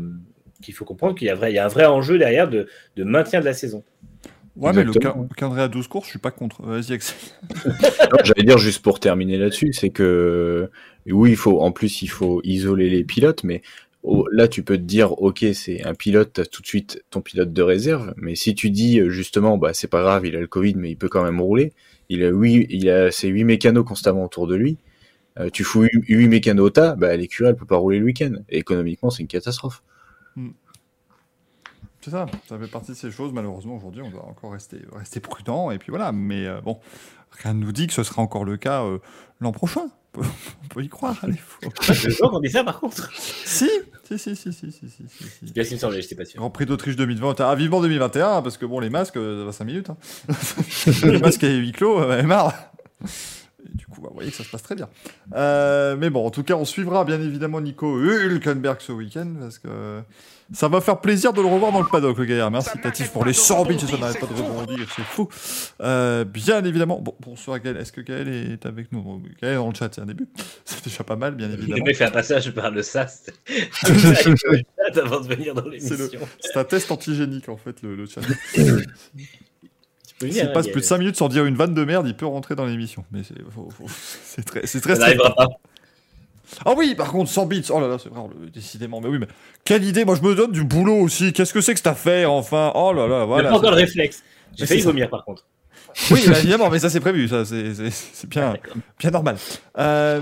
[0.62, 2.68] qu'il faut comprendre qu'il y, a vrai, il y a un vrai enjeu derrière de,
[2.96, 3.84] de maintien de la saison.
[4.56, 4.92] Ouais, mais le,
[5.36, 6.64] calendrier à 12 courses, je suis pas contre.
[6.64, 7.16] Vas-y, Axel.
[8.24, 10.70] J'allais dire juste pour terminer là-dessus, c'est que
[11.06, 13.62] oui, il faut, en plus, il faut isoler les pilotes, mais
[14.32, 17.54] là, tu peux te dire, ok, c'est un pilote, as tout de suite ton pilote
[17.54, 20.74] de réserve, mais si tu dis justement, bah c'est pas grave, il a le Covid,
[20.76, 21.74] mais il peut quand même rouler,
[22.10, 24.78] il a, huit, il a ses 8 mécanos constamment autour de lui.
[25.40, 28.32] Euh, tu fous 8 mécanos au tas, bah, l'écurie, peut pas rouler le week-end.
[28.50, 29.84] Économiquement, c'est une catastrophe.
[30.36, 30.50] Hmm.
[32.02, 33.34] C'est ça, ça fait partie de ces choses.
[33.34, 35.72] Malheureusement, aujourd'hui, on doit encore rester, rester prudent.
[35.72, 36.80] Et puis voilà, mais euh, bon,
[37.32, 39.00] rien ne nous dit que ce sera encore le cas euh,
[39.42, 39.90] l'an prochain.
[40.16, 41.70] On peut y croire, allez, faut.
[41.82, 43.12] Je qu'on dit ça par contre.
[43.14, 43.70] Si,
[44.04, 45.54] si, si, si, si, si, si, si.
[45.54, 46.40] Bien me semblait, j'étais pas sûr.
[46.40, 47.40] Grand Prix d'Autriche 2020.
[47.42, 49.90] Ah, vivement 2021, parce que bon, les masques, ça va 5 minutes.
[49.90, 49.98] Hein.
[51.04, 52.54] les masques à huis clos, elle marre.
[53.04, 54.90] Et du coup, bah, vous voyez que ça se passe très bien.
[55.36, 59.60] Euh, mais bon, en tout cas, on suivra bien évidemment Nico Hülkenberg ce week-end, parce
[59.60, 60.02] que
[60.54, 62.50] ça va faire plaisir de le revoir dans le paddock, le gars.
[62.50, 65.28] Merci Tatif pour les 100 bits, ça n'arrête pas de rebondir, c'est fou.
[65.82, 69.22] Euh, bien évidemment, bon, bonsoir Gaël, est-ce que Gaël est avec nous?
[69.42, 70.28] Gaël est dans le chat, c'est un début.
[70.66, 71.78] C'est déjà pas mal, bien évidemment.
[71.78, 73.26] Le mec fait un passage par le SAS
[74.96, 75.96] avant de venir dans l'émission.
[76.40, 78.22] C'est un test antigénique en fait, le, chat.
[80.20, 82.56] S'il passe plus de 5 minutes sans dire une vanne de merde, il peut rentrer
[82.56, 83.06] dans l'émission.
[83.12, 83.22] Mais
[84.24, 84.96] c'est très, c'est très.
[84.96, 85.48] Ça n'arrivera pas.
[86.66, 87.66] Ah oui, par contre, 100 bits.
[87.70, 88.22] Oh là là, c'est vrai,
[88.54, 89.02] décidément.
[89.02, 89.28] Mais oui, mais
[89.64, 90.06] quelle idée.
[90.06, 91.34] Moi, je me donne du boulot aussi.
[91.34, 92.72] Qu'est-ce que c'est que cette affaire, enfin?
[92.76, 93.50] Oh là là, voilà.
[93.50, 94.24] pas encore le réflexe.
[94.56, 95.46] J'ai failli vomir, par contre.
[96.12, 97.28] Oui, bah, évidemment, mais ça, c'est prévu.
[97.28, 98.56] Ça, c'est bien,
[99.00, 99.38] bien normal.
[99.78, 100.22] Euh,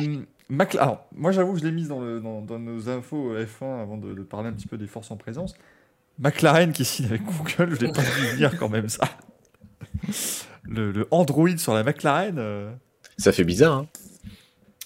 [0.80, 4.54] Alors, moi, j'avoue, je l'ai mise dans, dans, nos infos F1 avant de, parler un
[4.54, 5.54] petit peu des forces en présence.
[6.18, 9.04] McLaren qui signe avec Google, je l'ai pas vu venir quand même, ça.
[10.64, 12.38] Le, Android sur la McLaren.
[12.38, 12.72] Euh.
[13.18, 13.88] Ça fait bizarre, hein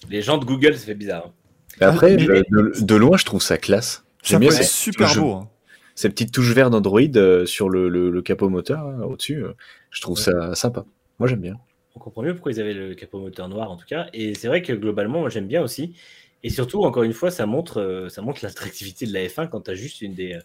[0.08, 1.28] les gens de Google, ça fait bizarre.
[1.28, 1.34] Hein.
[1.82, 2.44] Après, euh,
[2.80, 4.06] de, loin, je trouve ça classe.
[4.24, 4.52] J'aime bien.
[4.52, 5.34] C'est super beau.
[5.34, 5.50] Hein.
[5.96, 9.54] Ces petites touches vertes d'Android euh, sur le, capot moteur au-dessus, euh,
[9.92, 10.86] je trouve ça sympa.
[11.20, 11.56] Moi, j'aime bien.
[11.96, 14.08] On comprend mieux pourquoi ils avaient le capot moteur noir en tout cas.
[14.14, 15.96] Et c'est vrai que globalement, moi, j'aime bien aussi.
[16.44, 19.72] Et surtout, encore une fois, ça montre, ça montre l'attractivité de la F1 quand tu
[19.72, 20.40] as juste une des,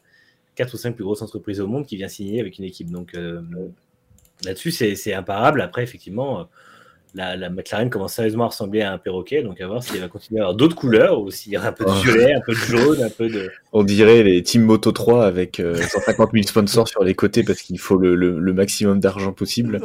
[0.57, 2.91] quatre ou cinq plus grosses entreprises au monde qui vient signer avec une équipe.
[2.91, 3.17] Donc
[4.45, 5.61] là-dessus, c'est imparable.
[5.61, 6.49] Après, effectivement,
[7.15, 10.09] la, la, McLaren commence sérieusement à ressembler à un perroquet, donc à voir s'il va
[10.09, 12.53] continuer à avoir d'autres couleurs ou s'il y aura un peu de violet, un peu
[12.53, 13.51] de jaune, un peu de.
[13.73, 17.79] On dirait les Team Moto 3 avec 150 000 sponsors sur les côtés parce qu'il
[17.79, 19.81] faut le, le, le maximum d'argent possible.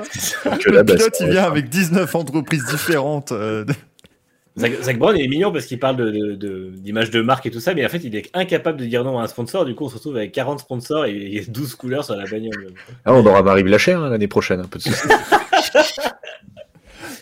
[0.65, 3.31] le là, pilote, il vient avec 19 entreprises différentes.
[3.31, 3.65] Euh...
[4.57, 5.95] Zach, Zach, Brown, il est mignon parce qu'il parle
[6.77, 8.85] d'image de, de, de, marque et tout ça, mais en fait, il est incapable de
[8.85, 9.65] dire non à un sponsor.
[9.65, 12.73] Du coup, on se retrouve avec 40 sponsors et 12 couleurs sur la bagnole.
[13.05, 14.83] Ah, on aura Marie Blacher hein, l'année prochaine, un peu de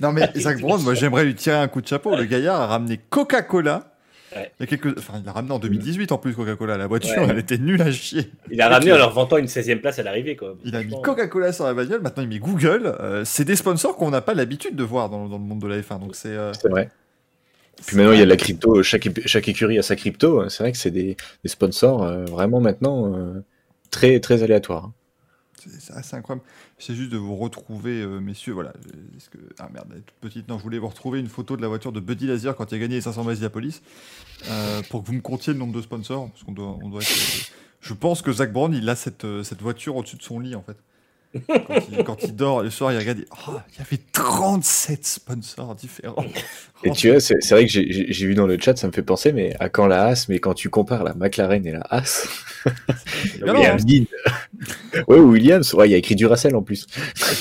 [0.02, 2.15] Non, mais Zach Brown, moi, j'aimerais lui tirer un coup de chapeau.
[2.15, 3.93] Le gaillard a ramené Coca-Cola.
[4.36, 4.52] Ouais.
[4.60, 4.97] Il, y a quelques...
[4.97, 6.78] enfin, il a ramené en 2018 en plus Coca-Cola.
[6.78, 7.28] La voiture, ouais.
[7.30, 8.32] elle était nulle à chier.
[8.52, 10.36] Il a ramené en leur vantant une 16e place à l'arrivée.
[10.36, 10.56] Quoi.
[10.65, 12.95] Il a mis Coca-Cola sur la bagnole, maintenant il met Google.
[13.00, 15.67] Euh, c'est des sponsors qu'on n'a pas l'habitude de voir dans, dans, le monde de
[15.67, 16.00] la F1.
[16.00, 16.52] Donc c'est euh...
[16.69, 16.89] vrai.
[17.86, 20.50] Puis maintenant, il y a de la crypto, chaque, chaque écurie a sa crypto.
[20.50, 23.43] C'est vrai que c'est des, des, sponsors euh, vraiment maintenant euh,
[23.91, 24.91] très, très aléatoires.
[25.80, 26.45] C'est assez incroyable.
[26.79, 28.53] C'est juste de vous retrouver, euh, messieurs.
[28.53, 28.71] Voilà.
[29.17, 29.37] -ce que...
[29.57, 30.47] Ah merde, elle est toute petite.
[30.47, 32.75] Non, je voulais vous retrouver une photo de la voiture de Buddy Lazier quand il
[32.75, 33.81] a gagné les 500 miles Police
[34.47, 36.29] euh, pour que vous me comptiez le nombre de sponsors.
[36.29, 37.51] Parce qu'on doit, être...
[37.81, 40.61] Je pense que Zach Brown, il a cette, cette voiture au-dessus de son lit, en
[40.61, 40.77] fait.
[41.47, 45.05] Quand il, quand il, dort le soir, il regarde, il, oh, il y avait 37
[45.05, 46.25] sponsors différents.
[46.83, 49.33] Et tu vois, c'est vrai que j'ai vu dans le chat, ça me fait penser,
[49.33, 52.27] mais à quand la Haas, mais quand tu compares la McLaren et la Haas.
[53.41, 53.83] Williams.
[55.07, 56.87] ouais, Williams, ouais, il y a écrit Duracell en plus.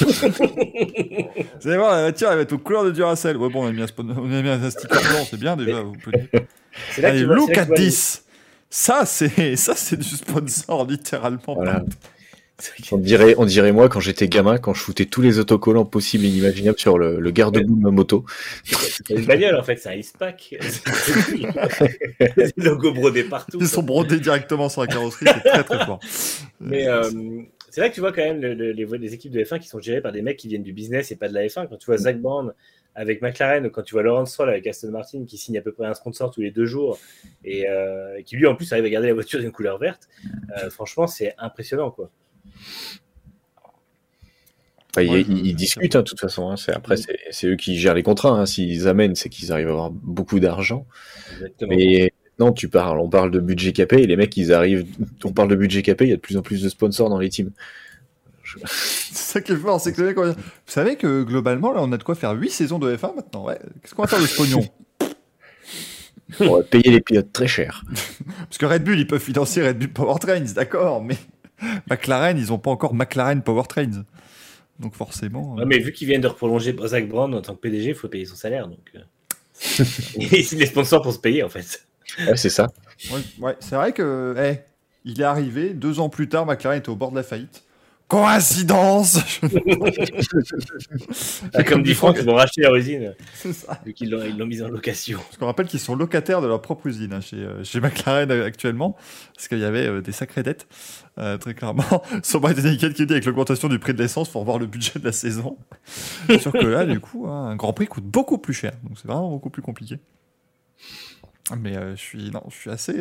[0.01, 3.37] Vous allez voir, la voiture, elle va être aux couleurs de Duracell.
[3.37, 5.83] Ouais, bon, on a mis un, on a mis un sticker blanc, c'est bien déjà.
[5.83, 6.29] Vous pouvez...
[7.03, 8.23] Allez, look at this!
[8.71, 11.55] Ça, c'est ça, c'est du sponsor, littéralement.
[11.55, 11.83] Voilà.
[12.93, 16.25] On dirait, on dirait moi quand j'étais gamin, quand je foutais tous les autocollants possibles
[16.25, 18.25] et inimaginables sur le, le garde-boue de ma moto.
[18.65, 20.55] C'est une bagnole en fait, c'est un ice-pack.
[22.37, 23.59] des logos brodés partout.
[23.61, 26.01] Ils sont brodés directement sur la carrosserie, c'est très très fort.
[26.61, 27.11] Mais euh,
[27.71, 29.69] c'est vrai que tu vois quand même le, le, les, les, équipes de F1 qui
[29.69, 31.69] sont gérées par des mecs qui viennent du business et pas de la F1.
[31.69, 32.55] Quand tu vois Zach Brown
[32.97, 35.73] avec McLaren, ou quand tu vois Laurence Stroll avec Aston Martin qui signe à peu
[35.73, 36.99] près un sponsor tous les deux jours
[37.45, 40.09] et euh, qui lui en plus arrive à garder la voiture d'une couleur verte,
[40.57, 42.11] euh, franchement c'est impressionnant quoi.
[44.91, 46.51] Enfin, ils, ils, ils, discutent hein, de toute façon.
[46.51, 46.55] Hein.
[46.69, 46.97] Après,
[47.31, 48.31] c'est eux qui gèrent les contrats.
[48.31, 48.47] Hein.
[48.47, 50.87] S'ils amènent, c'est qu'ils arrivent à avoir beaucoup d'argent.
[51.69, 54.87] Mais non, tu parles, on parle de budget capé et les mecs, ils arrivent.
[55.25, 57.19] On parle de budget capé, il y a de plus en plus de sponsors dans
[57.19, 57.51] les teams.
[58.43, 58.59] Je...
[58.65, 60.35] c'est ça qui est fort, c'est que les mecs, vous
[60.67, 63.45] savez que globalement, là, on a de quoi faire 8 saisons de F1 maintenant.
[63.45, 63.59] Ouais.
[63.83, 64.65] Qu'est-ce qu'on va faire de ce pognon?
[66.41, 67.85] On va payer les pilotes très cher.
[68.27, 71.17] Parce que Red Bull, ils peuvent financer Red Bull Powertrains, d'accord, mais
[71.91, 74.05] McLaren, ils n'ont pas encore McLaren Powertrains.
[74.79, 75.55] Donc forcément.
[75.55, 78.09] Ouais, mais vu qu'ils viennent de prolonger Zach Brown en tant que PDG, il faut
[78.09, 78.69] payer son salaire.
[78.69, 79.01] Donc, euh...
[80.21, 81.87] et c'est les sponsors pour se payer en fait.
[82.19, 82.69] Ouais, c'est ça.
[83.11, 84.61] Ouais, ouais c'est vrai que, hey,
[85.05, 87.63] il est arrivé deux ans plus tard, McLaren était au bord de la faillite.
[88.09, 89.19] Coïncidence
[91.67, 93.15] Comme dit Franck, ils vont racheter leur usine.
[93.35, 93.81] C'est ça.
[93.85, 95.19] Vu qu'ils l'ont mise en location.
[95.19, 98.31] Parce qu'on rappelle qu'ils sont locataires de leur propre usine hein, chez, euh, chez McLaren
[98.31, 98.97] actuellement,
[99.35, 100.69] parce qu'il y avait euh, des sacrées dettes,
[101.19, 101.83] euh, très clairement.
[102.23, 105.01] Sur Bright Naked qui dit avec l'augmentation du prix de l'essence, faut revoir le budget
[105.01, 105.59] de la saison.
[106.29, 108.97] C'est sûr que là, du coup, hein, un Grand Prix coûte beaucoup plus cher, donc
[108.97, 109.99] c'est vraiment beaucoup plus compliqué.
[111.59, 112.95] Mais euh, je suis, non, je suis assez.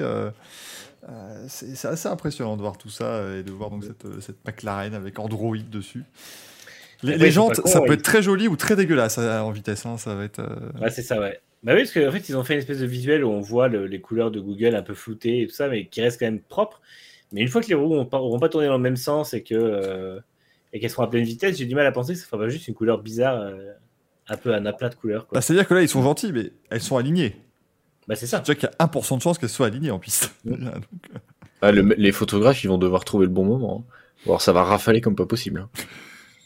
[1.07, 4.45] Euh, euh, c'est assez impressionnant de voir tout ça et de voir donc cette, cette
[4.45, 6.03] McLaren avec Android dessus.
[7.03, 7.87] Les, ouais, les jantes, con, ça ouais.
[7.87, 9.85] peut être très joli ou très dégueulasse en vitesse.
[9.85, 10.41] Hein, ça va être.
[10.81, 11.39] Ouais, c'est ça, ouais.
[11.63, 13.67] Bah oui, parce qu'en fait, ils ont fait une espèce de visuel où on voit
[13.67, 16.27] le, les couleurs de Google un peu floutées et tout ça, mais qui reste quand
[16.27, 16.79] même propre.
[17.31, 19.55] Mais une fois que les roues n'auront pas tourné dans le même sens et que
[19.55, 20.19] euh,
[20.73, 22.49] et qu'elles seront à pleine vitesse, j'ai du mal à penser que ça fera pas
[22.49, 23.71] juste une couleur bizarre, euh,
[24.27, 25.27] un peu un aplat de couleurs.
[25.31, 27.35] Bah, C'est-à-dire que là, ils sont gentils, mais elles sont alignées.
[28.07, 28.39] Bah, c'est ça.
[28.39, 30.33] Tu vois qu'il y a 1% de chance qu'elles soient alignées en piste.
[30.45, 30.59] Donc...
[31.61, 33.85] ah, le, les photographes, ils vont devoir trouver le bon moment.
[33.87, 33.93] Hein.
[34.25, 35.61] Alors, ça va rafaler comme pas possible.
[35.61, 35.69] Hein.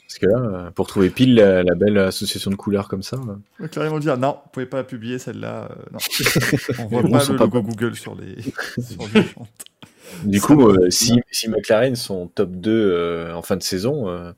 [0.08, 3.18] Parce que là, pour trouver pile la, la, belle association de couleurs comme ça.
[3.60, 3.68] Là...
[3.68, 5.70] Carrément dire non, vous pouvez pas la publier celle-là.
[5.70, 6.00] Euh, non.
[6.80, 7.70] On voit pas le logo pas...
[7.70, 8.42] Google sur les,
[8.82, 9.66] sur les jantes.
[10.24, 14.32] Du coup, euh, si, si, McLaren sont top 2 euh, en fin de saison, euh,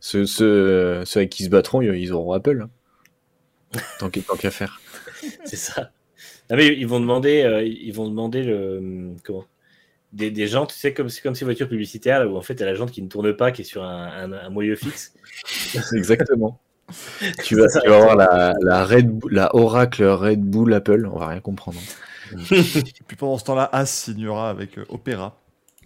[0.00, 2.66] ceux, ceux, ceux, avec qui se battront, ils auront Apple.
[3.74, 3.80] Hein.
[3.98, 4.80] Tant qu'à qu faire.
[5.44, 5.90] C'est ça.
[6.50, 9.44] Non, mais ils vont demander, euh, ils vont demander le, comment?
[10.12, 12.66] Des, des jantes, tu sais, comme, comme ces voitures publicitaires où en fait, tu as
[12.66, 15.14] la jante qui ne tourne pas, qui est sur un, un, un moyeu fixe.
[15.94, 16.60] Exactement.
[17.44, 21.18] tu vas, tu vas avoir la, la, Red Bull, la Oracle Red Bull Apple, on
[21.18, 21.78] va rien comprendre.
[22.50, 22.62] et
[23.06, 24.84] puis pendant ce temps-là, As signera avec euh,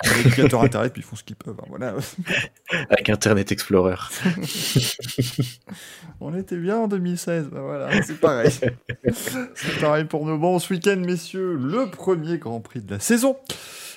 [0.02, 1.56] L'éducateur Internet, puis ils font ce qu'ils peuvent.
[1.60, 1.94] Hein, voilà.
[2.90, 3.96] Avec Internet Explorer.
[6.20, 7.48] On était bien en 2016.
[7.50, 8.50] Ben voilà, c'est pareil.
[9.12, 10.36] c'est pareil pour nous.
[10.36, 13.36] Bon, ce week-end, messieurs, le premier Grand Prix de la saison.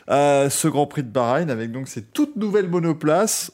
[0.08, 3.52] ce Grand Prix de Bahreïn avec donc ces toutes nouvelles monoplaces,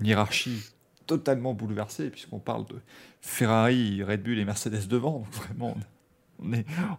[0.00, 0.62] une hiérarchie
[1.06, 2.74] totalement bouleversée puisqu'on parle de
[3.20, 5.20] Ferrari, Red Bull et Mercedes devant.
[5.20, 5.95] Donc vraiment, on,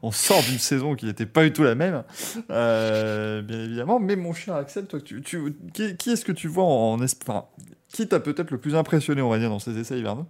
[0.02, 2.04] on sort d'une saison qui n'était pas du tout la même,
[2.50, 4.00] euh, bien évidemment.
[4.00, 5.16] Mais mon cher Axel, toi, qui,
[6.10, 7.46] est-ce que tu vois en, enfin,
[7.90, 10.26] qui t'a peut-être le plus impressionné, on va dire, dans ces essais hivernaux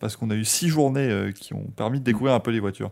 [0.00, 2.60] Parce qu'on a eu six journées euh, qui ont permis de découvrir un peu les
[2.60, 2.90] voitures.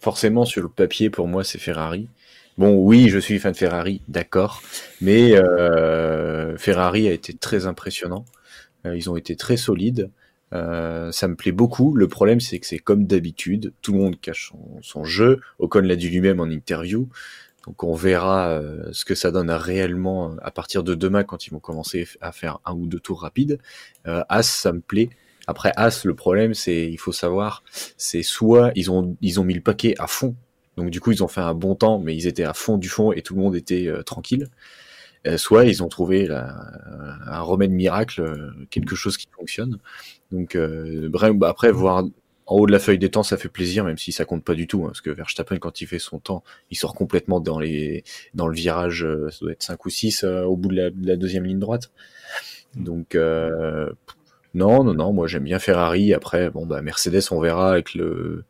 [0.00, 2.08] Forcément, sur le papier, pour moi, c'est Ferrari.
[2.56, 4.62] Bon, oui, je suis fan de Ferrari, d'accord,
[5.00, 8.24] mais euh, Ferrari a été très impressionnant.
[8.84, 10.10] ils ont été très solides.
[10.54, 11.94] Euh, ça me plaît beaucoup.
[11.94, 15.40] Le problème, c'est que c'est comme d'habitude, tout le monde cache son, jeu.
[15.58, 17.08] Ocon l'a dit lui-même en interview.
[17.66, 21.50] Donc on verra euh, ce que ça donne réellement à partir de demain quand ils
[21.50, 23.58] vont commencer à faire un ou deux tours rapides.
[24.06, 25.10] Euh, As, ça me plaît.
[25.46, 27.62] Après As, le problème, c'est il faut savoir,
[27.96, 30.34] c'est soit ils ont ils ont mis le paquet à fond.
[30.76, 32.88] Donc du coup, ils ont fait un bon temps, mais ils étaient à fond du
[32.88, 34.48] fond et tout le monde était tranquille.
[35.36, 39.78] soit ils ont trouvé un remède miracle, quelque chose qui fonctionne.
[40.32, 42.04] Donc, euh, bref, bah, après, voir
[42.48, 44.54] en haut de la feuille des temps, ça fait plaisir, même si ça compte pas
[44.54, 47.58] du tout, hein, parce que Verstappen, quand il fait son temps, il sort complètement dans
[47.58, 50.76] les dans le virage, euh, ça doit être 5 ou 6 euh, au bout de
[50.76, 51.90] la, de la, deuxième ligne droite.
[52.74, 53.90] Donc, euh,
[54.54, 56.14] non, non, non, moi j'aime bien Ferrari.
[56.14, 58.44] Après, bon, bah, Mercedes, on verra avec le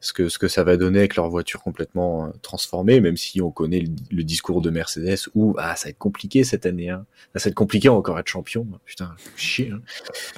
[0.00, 3.40] ce que ce que ça va donner avec leur voiture complètement euh, transformée, même si
[3.40, 7.06] on connaît le, discours de Mercedes où ah ça va être compliqué cette année, hein.
[7.34, 8.66] ça va être compliqué encore être champion.
[8.84, 9.70] Putain, chier.
[9.70, 9.80] Hein.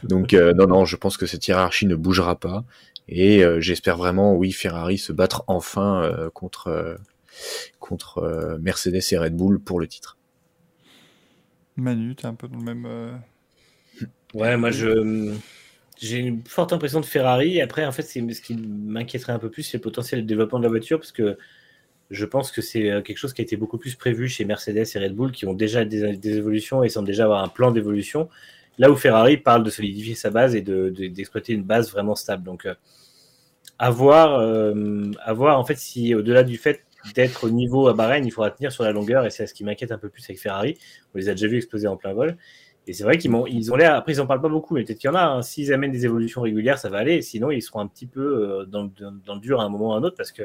[0.02, 2.64] Donc euh, non, non, je pense que cette hiérarchie ne bougera pas
[3.08, 6.98] et euh, j'espère vraiment, oui, Ferrari se battre enfin contre
[7.80, 10.18] contre Mercedes et Red Bull pour le titre.
[11.76, 13.20] Manu, t'es un peu dans le même
[14.34, 15.34] Ouais, moi je
[15.98, 17.60] j'ai une forte impression de Ferrari.
[17.60, 20.58] Après, en fait, c'est ce qui m'inquiéterait un peu plus, c'est le potentiel de développement
[20.58, 21.38] de la voiture, parce que
[22.10, 24.84] je pense que c'est euh, quelque chose qui a été beaucoup plus prévu chez Mercedes
[24.94, 28.28] et Red Bull, qui ont déjà des, évolutions et semblent déjà avoir un plan d'évolution.
[28.78, 32.44] Là où Ferrari parle de solidifier sa base et d'exploiter de, une base vraiment stable.
[32.44, 32.74] Donc, euh,
[33.78, 36.82] à, voir, euh, à voir, en fait, si au-delà du fait
[37.14, 39.64] d'être au niveau à Bahreïn, il faudra tenir sur la longueur, et c'est ce qui
[39.64, 40.76] m'inquiète un peu plus avec Ferrari.
[41.14, 42.36] On les a déjà vus exploser en plein vol.
[42.86, 44.98] Et c'est vrai qu'ils ils ont l'air, après ils en parlent pas beaucoup, mais peut-être
[44.98, 45.24] qu'il y en a.
[45.24, 45.42] Hein.
[45.42, 47.20] S'ils amènent des évolutions régulières, ça va aller.
[47.20, 48.20] Sinon, ils seront un petit peu
[48.60, 50.44] euh, dans, le dur à un moment ou à un autre, parce que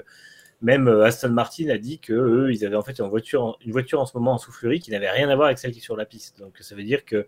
[0.61, 3.71] même euh, Aston Martin a dit que eux, ils avaient en fait une voiture, une
[3.71, 5.83] voiture en ce moment en soufflerie qui n'avait rien à voir avec celle qui est
[5.83, 6.39] sur la piste.
[6.39, 7.27] Donc ça veut dire que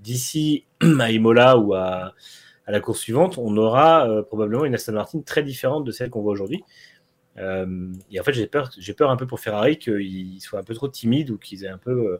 [0.00, 0.66] d'ici
[1.00, 2.12] à Imola ou à,
[2.66, 6.22] la course suivante, on aura euh, probablement une Aston Martin très différente de celle qu'on
[6.22, 6.62] voit aujourd'hui.
[7.38, 10.74] et en fait, j'ai peur, j'ai peur un peu pour Ferrari qu'ils soient un peu
[10.74, 12.18] trop timides ou qu'ils aient un peu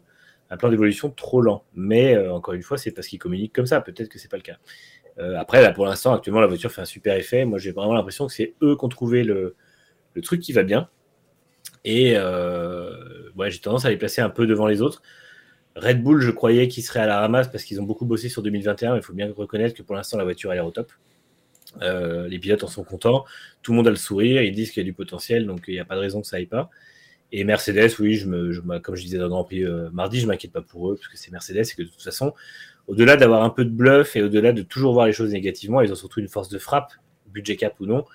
[0.53, 1.65] un plan d'évolution trop lent.
[1.73, 3.81] Mais euh, encore une fois, c'est parce qu'ils communiquent comme ça.
[3.81, 4.57] Peut-être que c'est pas le cas.
[5.17, 7.43] Euh, après, là, pour l'instant, actuellement, la voiture fait un super effet.
[7.45, 9.55] Moi, j'ai vraiment l'impression que c'est eux qui ont trouvé le,
[10.21, 10.89] truc qui va bien.
[11.85, 15.01] Et euh, j'ai tendance à les placer un peu devant les autres.
[15.75, 18.43] Red Bull, je croyais qu'ils seraient à la ramasse parce qu'ils ont beaucoup bossé sur
[18.43, 18.95] 2021.
[18.95, 20.91] Il faut bien reconnaître que pour l'instant, la voiture a l'air au top.
[21.81, 23.25] les pilotes en sont contents.
[23.63, 24.43] Tout le monde a le sourire.
[24.43, 26.27] Ils disent qu'il y a du potentiel, donc il n'y a pas de raison que
[26.27, 26.69] ça aille pas.
[27.35, 30.27] Et Mercedes, oui, je me, comme je disais dans le Grand Prix euh, mardi, je
[30.27, 32.31] m'inquiète pas pour eux, parce que c'est Mercedes et que de toute façon,
[32.85, 35.91] au-delà d'avoir un peu de bluff et au-delà de toujours voir les choses négativement, ils
[35.91, 36.93] ont surtout une force de frappe,
[37.25, 38.05] budget cap ou non,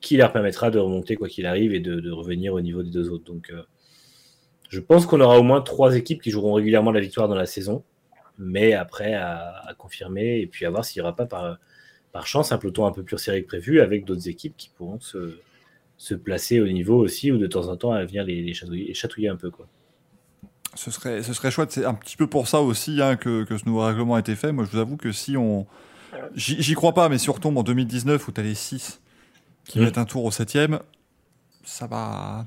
[0.00, 3.10] qui leur permettra de remonter quoi qu'il arrive et de, revenir au niveau des deux
[3.10, 3.24] autres.
[3.24, 3.62] Donc, euh,
[4.70, 7.44] je pense qu'on aura au moins trois équipes qui joueront régulièrement la victoire dans la
[7.44, 7.84] saison,
[8.38, 11.58] mais après à, confirmer et puis à voir s'il n'y aura pas par,
[12.10, 14.98] par chance un peloton un peu plus serré que prévu avec d'autres équipes qui pourront
[14.98, 15.36] se
[15.96, 19.36] se placer au niveau aussi, ou de temps en temps à venir les, chatouiller, un
[19.36, 19.50] peu.
[19.50, 19.68] Quoi.
[20.74, 21.72] Ce serait, ce serait chouette.
[21.72, 24.52] C'est un petit peu pour ça aussi hein, que, ce nouveau règlement a été fait.
[24.52, 25.66] Moi, je vous avoue que si on.
[26.34, 29.00] J'y crois pas, mais si on retombe en 2019 où tu as les 6
[29.64, 29.82] qui mmh.
[29.82, 30.58] mettent un tour au 7
[31.64, 32.46] ça va un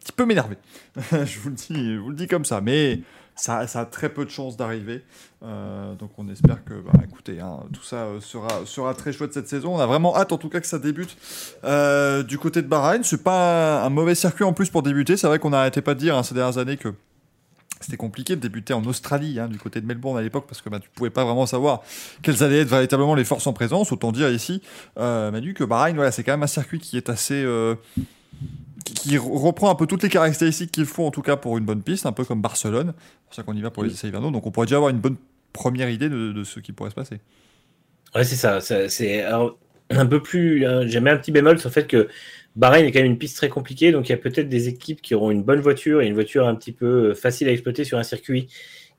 [0.00, 0.56] petit peu m'énerver.
[0.96, 2.60] je, vous le dis, je vous le dis comme ça.
[2.60, 3.00] Mais
[3.36, 5.02] ça, a très peu de chances d'arriver.
[5.42, 9.32] Euh, donc on espère que, bah, écoutez, hein, tout ça euh, sera, sera très chouette
[9.32, 9.74] cette saison.
[9.74, 11.16] On a vraiment hâte en tout cas que ça débute
[11.64, 13.02] euh, du côté de Bahreïn.
[13.02, 15.16] C'est pas un, mauvais circuit en plus pour débuter.
[15.16, 16.94] C'est vrai qu'on n'arrêtait pas de dire hein, ces dernières années que
[17.80, 20.70] c'était compliqué de débuter en Australie, hein, du côté de Melbourne à l'époque, parce que
[20.70, 21.82] bah, tu pouvais pas vraiment savoir
[22.22, 23.92] quelles allaient être véritablement les forces en présence.
[23.92, 24.62] Autant dire ici,
[24.96, 27.44] Manu, que Bahreïn, voilà, c'est quand même un circuit qui est assez
[28.84, 31.82] qui reprend un peu toutes les caractéristiques qu'il faut en tout cas pour une bonne
[31.82, 32.94] piste, un peu comme Barcelone.
[32.96, 34.30] C'est pour ça qu'on y va pour les essais hivernaux.
[34.30, 35.16] Donc on pourrait déjà avoir une bonne
[35.52, 37.20] première idée de, ce qui pourrait se passer.
[38.14, 38.60] Ouais, c'est ça.
[38.60, 39.24] C'est
[39.90, 40.66] un peu plus.
[40.66, 42.08] Hein, J'ai mis un petit bémol sur le fait que
[42.56, 43.92] Bahreïn est quand même une piste très compliquée.
[43.92, 46.46] Donc il y a peut-être des équipes qui auront une bonne voiture et une voiture
[46.46, 48.48] un petit peu euh, facile à exploiter sur un circuit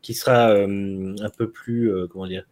[0.01, 1.91] qui sera euh, un peu plus.
[1.91, 2.45] Euh, comment dire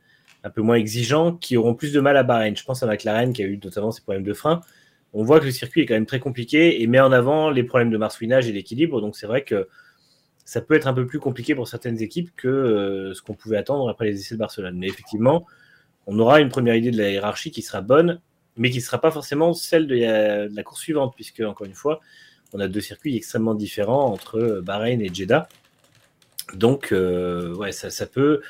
[0.46, 2.54] un peu moins exigeant, qui auront plus de mal à Bahreïn.
[2.54, 4.60] Je pense à McLaren qui a eu notamment ses problèmes de frein
[5.14, 7.64] on voit que le circuit est quand même très compliqué et met en avant les
[7.64, 9.00] problèmes de marsouinage et d'équilibre.
[9.00, 9.68] Donc c'est vrai que
[10.46, 13.58] ça peut être un peu plus compliqué pour certaines équipes que euh, ce qu'on pouvait
[13.58, 14.78] attendre après les essais de Barcelone.
[14.78, 15.46] Mais effectivement,
[16.08, 18.20] on aura une première idée de la hiérarchie qui sera bonne,
[18.58, 19.96] mais qui ne sera pas forcément celle de
[20.54, 22.02] la, course suivante, puisque, encore une fois,
[22.54, 25.48] on a deux circuits extrêmement différents entre Bahreïn et Jeddah.
[26.54, 28.42] Donc, euh, ouais, ça, peut,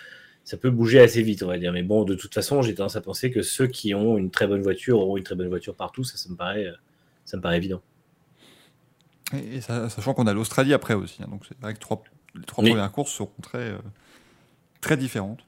[0.44, 1.72] ça peut bouger assez vite, on va dire.
[1.72, 4.48] Mais bon, de toute façon, j'ai tendance à penser que ceux qui ont une très
[4.48, 6.04] bonne voiture auront une très bonne voiture partout.
[6.04, 6.68] Ça, ça me paraît,
[7.26, 7.82] ça me paraît évident.
[9.34, 11.24] Et, ça, sachant qu'on a l'Australie après aussi.
[11.24, 12.04] Hein, donc, c'est vrai que trois,
[12.36, 13.78] les trois premières courses seront très, euh,
[14.82, 15.46] très différentes.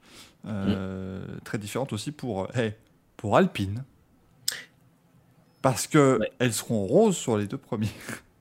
[0.48, 1.40] Euh, mm.
[1.44, 2.74] Très différentes aussi pour, hey,
[3.18, 3.84] pour Alpine.
[5.62, 6.32] Parce que ouais.
[6.40, 7.90] elles seront roses sur les deux premiers.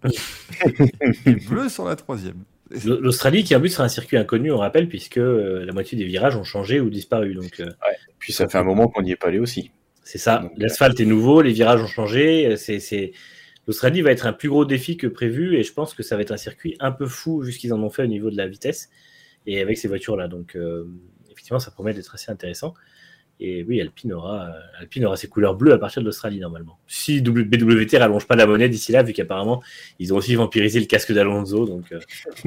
[1.27, 2.45] et bleues sur la troisième.
[2.85, 6.05] L'Australie qui en plus sera un circuit inconnu, on rappelle, puisque euh, la moitié des
[6.05, 7.35] virages ont changé ou disparu.
[7.35, 7.97] Donc, euh, ouais.
[8.19, 9.71] Puis ça fait un moment qu'on n'y est pas allé aussi.
[10.03, 10.51] C'est ça.
[10.57, 12.57] L'asphalte est nouveau, les virages ont changé.
[12.57, 13.13] C'est
[13.67, 16.23] L'Australie va être un plus gros défi que prévu et je pense que ça va
[16.23, 18.37] être un circuit un peu fou vu ce qu'ils en ont fait au niveau de
[18.37, 18.91] la vitesse
[19.47, 20.29] et avec ces voitures-là.
[20.29, 20.87] Donc, euh,
[21.31, 22.75] effectivement, ça promet d'être assez intéressant.
[23.41, 26.79] Et oui, Alpine aura, Alpine aura ses couleurs bleues à partir de l'Australie normalement.
[26.87, 29.63] Si BWT rallonge pas la monnaie d'ici là, vu qu'apparemment
[29.99, 31.93] ils ont aussi vampirisé le casque d'Alonso, donc.
[31.93, 31.99] Euh,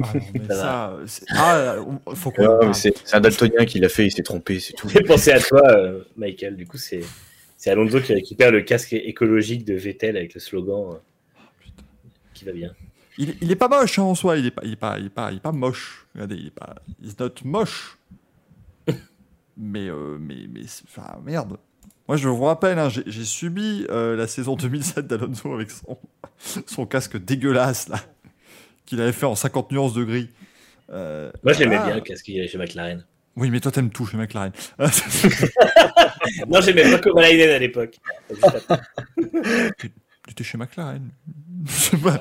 [0.02, 0.12] ah,
[0.48, 0.96] ça,
[1.36, 1.76] ah,
[2.14, 2.32] faut
[2.72, 4.88] c'est un daltonien qui l'a fait, il s'est trompé, c'est tout.
[4.88, 6.56] J'ai pensé à toi, euh, Michael.
[6.56, 7.02] Du coup, c'est
[7.58, 11.70] c'est Alonso qui récupère le casque écologique de Vettel avec le slogan euh,
[12.32, 12.72] qui va bien.
[13.18, 15.06] Il, il, est pas moche hein, en soi, il est pas, il est pas, il
[15.06, 16.06] est pas, il est pas moche.
[16.14, 17.97] Regardez, il est pas, he's not moche.
[19.58, 21.58] Mais, euh, mais, mais, enfin, merde.
[22.06, 25.98] Moi, je vous rappelle, hein, j'ai subi euh, la saison 2007 d'Alonso avec son,
[26.66, 28.00] son casque dégueulasse là,
[28.86, 30.30] qu'il avait fait en 50 nuances de gris.
[30.90, 31.86] Euh, Moi, je l'aimais ah.
[31.86, 33.04] bien le casque qu'il avait chez McLaren.
[33.36, 34.52] Oui, mais toi, t'aimes tout chez McLaren.
[36.48, 37.98] non, j'aimais pas Kovalainen à l'époque.
[39.76, 39.90] tu
[40.30, 41.10] étais chez McLaren.
[42.02, 42.20] Pas...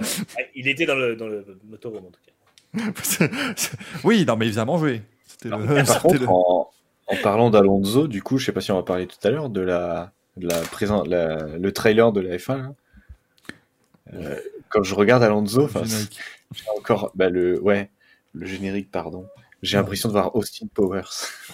[0.54, 2.34] Il était dans le, dans le motorhome, en tout cas.
[4.04, 5.02] oui, non, mais il faisait à manger.
[5.45, 5.84] Non, le...
[5.86, 6.28] Par contre, le...
[6.28, 6.69] en,
[7.07, 9.49] en, parlant d'Alonso, du coup, je sais pas si on va parler tout à l'heure
[9.49, 12.57] de la, de la, présent, la, le trailer de la F1.
[12.57, 12.73] Là.
[14.13, 14.39] Euh,
[14.69, 15.69] quand je regarde Alonso,
[16.53, 17.89] j'ai encore bah, le, ouais,
[18.33, 19.27] le générique, pardon.
[19.63, 21.09] J'ai l'impression de voir Austin Powers.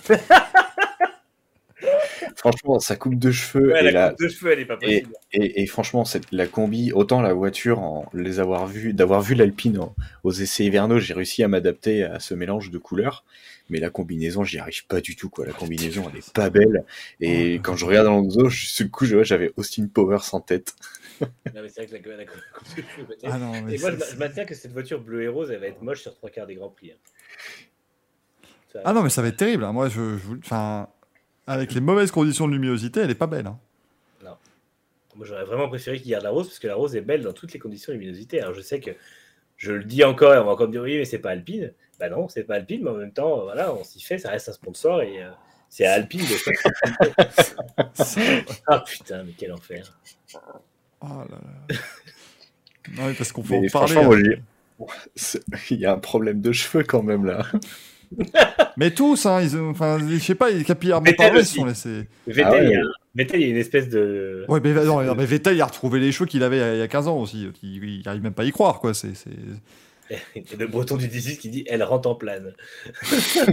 [2.35, 3.73] franchement, sa coupe de cheveux.
[3.73, 5.09] Ouais, et la coupe de cheveux, elle est pas possible.
[5.31, 9.21] Et, et, et franchement, cette, la combi, autant la voiture, en, les avoir vus, d'avoir
[9.21, 9.79] vu l'Alpine
[10.23, 13.23] aux essais hivernaux, j'ai réussi à m'adapter à ce mélange de couleurs.
[13.69, 15.45] Mais la combinaison, j'y arrive pas du tout, quoi.
[15.45, 16.83] La combinaison, elle est pas belle.
[17.21, 20.75] Et quand je regarde Alonso, ce coup, j'avais Austin Powers en tête.
[21.21, 22.41] non, mais c'est vrai que la, la coupe
[22.75, 23.17] de cheveux.
[23.23, 25.61] Ah non, mais et moi, je, je maintiens que cette voiture bleue et rose, elle
[25.61, 26.91] va être moche sur trois quarts des grands prix.
[26.91, 28.79] Hein.
[28.83, 29.63] Ah non, mais ça va être terrible.
[29.63, 29.71] Hein.
[29.71, 30.89] Moi, je, je, enfin,
[31.47, 33.47] avec les mauvaises conditions de luminosité, elle est pas belle.
[33.47, 33.59] Hein.
[34.23, 34.35] Non.
[35.15, 37.33] Moi, j'aurais vraiment préféré qu'il garde la rose parce que la rose est belle dans
[37.33, 38.41] toutes les conditions de luminosité.
[38.41, 38.91] Alors, je sais que
[39.57, 41.73] je le dis encore et on va encore me dire oui, mais c'est pas Alpine.
[41.99, 44.49] Bah non, c'est pas Alpine, mais en même temps, voilà, on s'y fait, ça reste
[44.49, 45.29] un sponsor et euh,
[45.69, 46.35] c'est Alpine de
[48.67, 49.97] ah putain, mais quel enfer.
[51.01, 51.25] Oh là
[51.69, 51.77] là.
[52.93, 54.37] non, mais parce qu'on peut en parler.
[54.79, 54.85] Hein.
[55.69, 57.45] Il y a un problème de cheveux quand même là.
[58.77, 62.07] mais tous, hein, ils enfin, je sais pas, les capillaires ils se sont laissés.
[62.27, 62.81] Vettel, ah ouais, il, y a,
[63.15, 64.45] Vettel, il y a une espèce de.
[64.47, 66.81] Ouais, mais, non, non, mais Vettel, il a retrouvé les cheveux qu'il avait il y
[66.81, 67.49] a 15 ans aussi.
[67.61, 68.93] Il, il arrive même pas à y croire, quoi.
[68.93, 69.13] C'est.
[70.35, 72.53] Et le breton du 18 qui dit elle rentre en plane.
[73.01, 73.51] je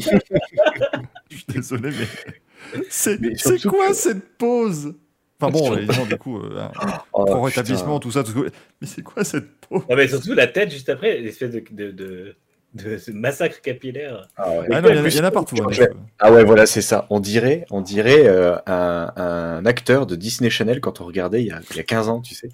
[1.30, 2.82] suis désolé, mais.
[2.88, 3.18] C'est
[3.62, 3.94] quoi que...
[3.94, 4.94] cette pause?
[5.40, 6.68] Enfin bon, évidemment, du coup, euh,
[7.14, 8.50] oh, pour rétablissement, tout ça, tout ça.
[8.80, 9.82] Mais c'est quoi cette pause?
[9.88, 12.36] Non, mais surtout la tête juste après, l'espèce de, de, de
[12.74, 14.28] de ce massacre capillaire.
[14.36, 14.66] Ah, ouais.
[14.70, 15.56] ah non, il y, y, en a partout.
[15.60, 15.86] Hein,
[16.18, 17.06] ah ouais, voilà, c'est ça.
[17.10, 21.48] On dirait, on dirait euh, un, un, acteur de Disney Channel quand on regardait il
[21.48, 22.50] y a, il y a 15 ans, tu sais.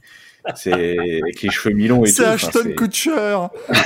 [0.55, 2.17] C'est avec les cheveux mi-longs et tout.
[2.17, 3.37] C'est Ashton Kutcher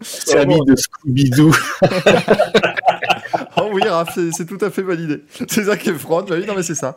[0.00, 1.54] C'est ami de Scooby-Doo.
[3.58, 5.22] oh oui, Raph, c'est tout à fait validé.
[5.48, 6.24] C'est ça qui est franc.
[6.30, 6.96] Oui, non, mais c'est ça.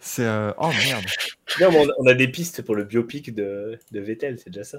[0.00, 0.24] C'est.
[0.24, 0.52] Euh...
[0.58, 1.04] Oh merde.
[1.60, 4.78] Non, on a des pistes pour le biopic de, de Vettel, c'est déjà ça.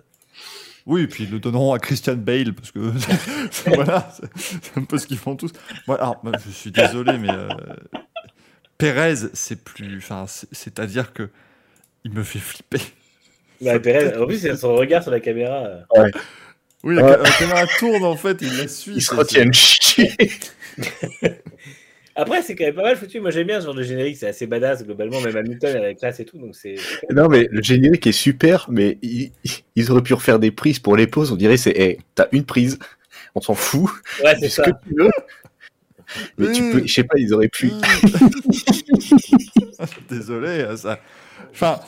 [0.86, 2.80] Oui, et puis ils le donneront à Christian Bale, parce que
[3.68, 5.52] voilà, c'est un peu ce qu'ils font tous.
[5.88, 7.50] Moi, alors, je suis désolé, mais euh,
[8.78, 9.98] Pérez, c'est plus.
[9.98, 11.30] Enfin, c'est-à-dire que
[12.04, 12.82] il me fait flipper.
[13.62, 15.68] Bah, Pérez, en plus, c'est son regard sur la caméra.
[15.96, 16.12] Ouais.
[16.84, 17.18] Oui, la, ouais.
[17.22, 18.94] la, caméra tourne en fait, il la suit.
[18.96, 20.12] Il se retient chier.
[22.22, 23.20] Après, c'est quand même pas mal foutu.
[23.20, 24.16] Moi, j'aime bien ce genre de générique.
[24.16, 25.20] C'est assez badass, globalement.
[25.22, 26.38] Même Hamilton avec classe et tout.
[26.38, 26.76] Donc c'est.
[27.10, 29.32] Non, mais le générique est super, mais ils,
[29.76, 31.32] ils, auraient pu refaire des prises pour les pauses.
[31.32, 32.78] On dirait c'est, hey, t'as une prise,
[33.34, 33.90] on s'en fout.
[34.24, 34.64] Ouais, c'est ça.
[34.64, 35.10] Que tu veux.
[36.38, 36.52] Mais mmh.
[36.52, 37.72] tu peux, je sais pas, ils auraient pu.
[40.10, 41.00] Désolé, ça.
[41.54, 41.80] Enfin,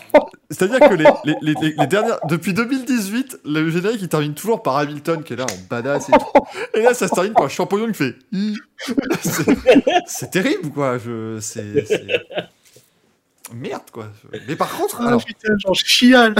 [0.50, 4.78] c'est-à-dire que les, les, les, les, dernières, depuis 2018, le générique il termine toujours par
[4.78, 6.44] Hamilton qui est là en badass et tout.
[6.74, 8.16] Et là, ça se termine par un champignon qui fait.
[10.06, 10.98] C'est terrible, quoi.
[10.98, 11.86] Je, c'est,
[13.54, 14.10] merde, quoi.
[14.48, 16.36] Mais par contre, ah, putain, j'en chiale.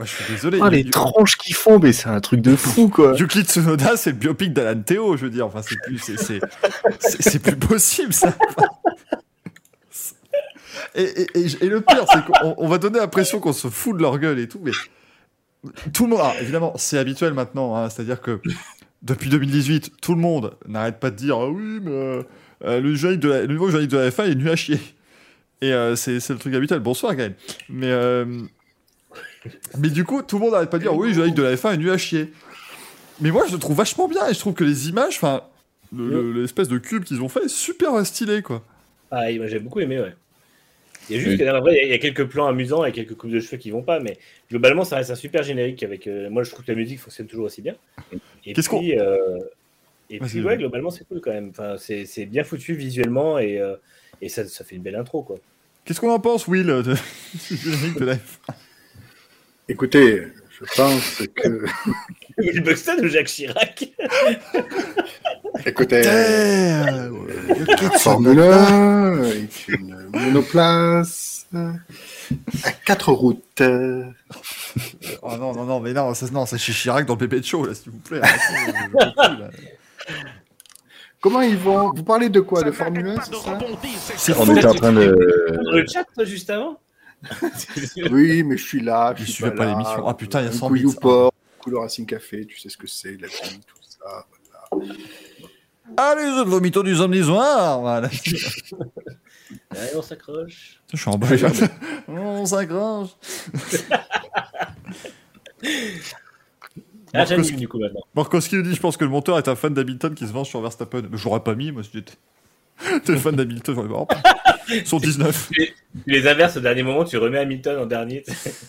[0.00, 0.58] Moi, je suis désolé.
[0.62, 3.12] Ah, les tranches qu'ils font, mais c'est un truc de fou, quoi.
[3.18, 5.46] Yuki Tsunoda, c'est le biopic d'Alan Théo, je veux dire.
[5.46, 8.34] Enfin, c'est plus, c'est, plus possible, ça.
[11.00, 14.18] Et, et, et, le pire, c'est qu'on va donner l'impression qu'on se fout de leur
[14.18, 14.72] gueule et tout, mais
[15.92, 18.40] tout le monde, ah, évidemment, c'est habituel maintenant, hein, c'est-à-dire que
[19.02, 22.22] depuis 2018, tout le monde n'arrête pas de dire ah oui, mais euh,
[22.80, 24.80] le, de la, le, nouveau journaliste de la F1 est nul à chier.
[25.62, 26.80] Et euh, c'est le truc habituel.
[26.80, 27.34] Bonsoir, Gaël.
[27.68, 28.24] Mais euh,
[29.78, 31.74] mais du coup, tout le monde n'arrête pas de dire oui, Joaillic de la F1
[31.74, 32.32] est nul à chier.
[33.20, 35.42] Mais moi, je le trouve vachement bien et je trouve que les images, enfin,
[35.92, 38.62] l'espèce de cube qu'ils ont fait est super stylé, quoi.
[39.10, 40.14] Ah, moi j'ai beaucoup aimé, ouais.
[41.10, 43.56] Il y a juste il y a quelques plans amusants et quelques coupes de cheveux
[43.56, 44.16] qui vont pas, mais
[44.48, 46.06] globalement, ça reste un super générique avec.
[46.06, 47.74] Euh, moi, je trouve que la musique fonctionne toujours aussi bien.
[48.46, 49.38] Et puis, euh,
[50.08, 51.50] et puis ouais, globalement, c'est cool quand même.
[51.50, 53.76] Enfin, c'est bien foutu visuellement et, euh,
[54.22, 55.36] et ça, ça, fait une belle intro, quoi.
[55.84, 58.16] Qu'est-ce qu'on en pense, Will, de, de
[59.68, 61.64] Écoutez, je pense que.
[62.40, 63.88] Will Buxton ou Jacques Chirac?
[65.66, 67.10] Écoutez, euh,
[67.98, 73.60] Formule 1 est une monoplace à quatre routes.
[73.60, 77.44] oh non, non, non, mais non, ça, non, c'est chez Chirac dans le pépé de
[77.44, 78.20] show, là, s'il vous plaît.
[81.20, 81.92] Comment ils vont?
[81.94, 82.62] Vous parlez de quoi?
[82.62, 83.34] De Formule 1, c'est
[84.32, 84.40] ça?
[84.40, 85.14] On était en train de.
[85.72, 86.78] le chat, juste avant?
[88.10, 89.14] Oui, mais je suis là.
[89.16, 90.06] Je, suis pas l'émission.
[90.06, 90.92] Ah putain, il y a 100 000.
[91.62, 94.26] Couleur Racing Café, tu sais ce que c'est, la vie, tout ça.
[94.70, 94.94] Voilà.
[95.96, 97.80] Allez, le vomito du samedi soir.
[97.80, 98.08] Voilà.
[99.70, 100.80] Allez, on s'accroche.
[100.92, 101.26] Je suis en bas.
[102.08, 103.10] on s'accroche.
[107.12, 107.42] Ah, Marcos...
[107.42, 108.02] du coup maintenant.
[108.14, 110.48] Markowski nous dit Je pense que le monteur est un fan d'Hamilton qui se venge
[110.48, 111.02] sur Verstappen.
[111.10, 112.14] Mais j'aurais pas mis, moi, si j'étais.
[113.04, 114.22] T'es fan d'Hamilton, j'aurais pas.
[114.84, 115.50] Sont 19.
[115.52, 115.74] Tu
[116.06, 118.22] les inverses au dernier moment, tu remets Hamilton en dernier.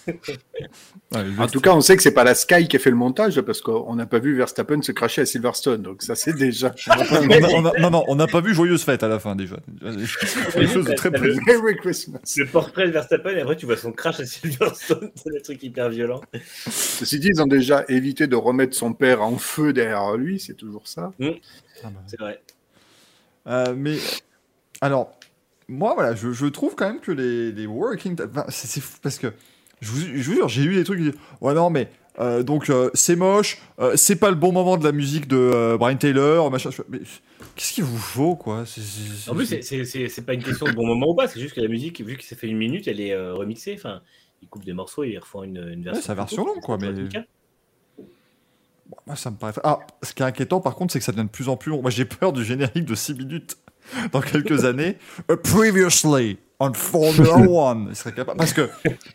[1.13, 3.39] en tout cas, on sait que c'est pas la Sky qui a fait le montage
[3.41, 5.83] parce qu'on n'a pas vu Verstappen se cracher à Silverstone.
[5.83, 6.73] Donc ça, c'est déjà.
[7.79, 9.57] non, non, on n'a pas vu Joyeuse Fête à la fin déjà.
[10.73, 12.19] Chose de très Merry Christmas.
[12.37, 15.11] Le portrait de Verstappen et après tu vois son crash à Silverstone.
[15.15, 16.21] c'est un truc hyper violent.
[16.67, 20.39] Ceci dit, ils ont déjà évité de remettre son père en feu derrière lui.
[20.39, 21.13] C'est toujours ça.
[21.19, 21.29] Mmh.
[21.83, 22.01] Ah bah.
[22.07, 22.41] C'est vrai.
[23.47, 23.97] Euh, mais
[24.81, 25.11] alors,
[25.71, 28.15] moi, voilà, je, je, trouve quand même que les, les working.
[28.49, 29.33] c'est fou parce que
[29.79, 32.69] je vous, je vous jure, j'ai eu des trucs qui Ouais, non, mais euh, donc
[32.69, 36.51] euh, c'est moche, euh, c'est pas le bon moment de la musique de Brian Taylor,
[36.51, 36.69] machin.
[36.89, 36.99] Mais
[37.55, 38.65] qu'est-ce qu'il vous faut, quoi?
[39.27, 41.69] En plus, c'est pas une question de bon moment ou pas, c'est juste que la
[41.69, 43.75] musique, vu que ça fait une minute, elle est remixée.
[43.77, 44.01] Enfin,
[44.41, 46.01] ils coupent des morceaux et ils refont une, une version.
[46.01, 46.91] Ouais, sa version longue, quoi, mais.
[46.91, 48.07] Bon,
[49.07, 49.53] moi, ça me paraît.
[49.63, 51.69] Ah, ce qui est inquiétant, par contre, c'est que ça devient de plus en plus
[51.69, 51.81] long.
[51.81, 53.57] Moi, j'ai peur du générique de 6 minutes
[54.11, 54.97] dans quelques années.
[55.43, 57.87] previously on Formula One.
[57.89, 58.37] Il serait capable.
[58.37, 58.69] Parce que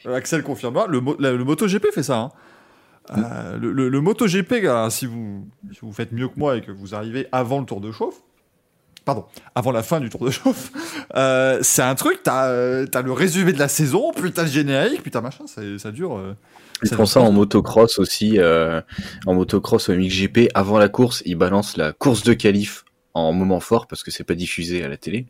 [0.06, 2.18] euh, Axel confirme, le, le MotoGP fait ça.
[2.18, 2.30] Hein.
[3.16, 6.96] Euh, le, le, MotoGP, si vous, si vous faites mieux que moi et que vous
[6.96, 8.16] arrivez avant le tour de chauffe,
[9.04, 10.72] pardon, avant la fin du tour de chauffe,
[11.14, 12.48] euh, c'est un truc, t'as
[12.92, 16.20] as le résumé de la saison, puis t'as le générique, puis t'as machin, ça, dure.
[16.82, 21.76] ils font ça en motocross aussi, en motocross au MXGP, avant la course, ils balancent
[21.76, 22.84] la course de qualif
[23.18, 25.26] en moment fort parce que c'est pas diffusé à la télé.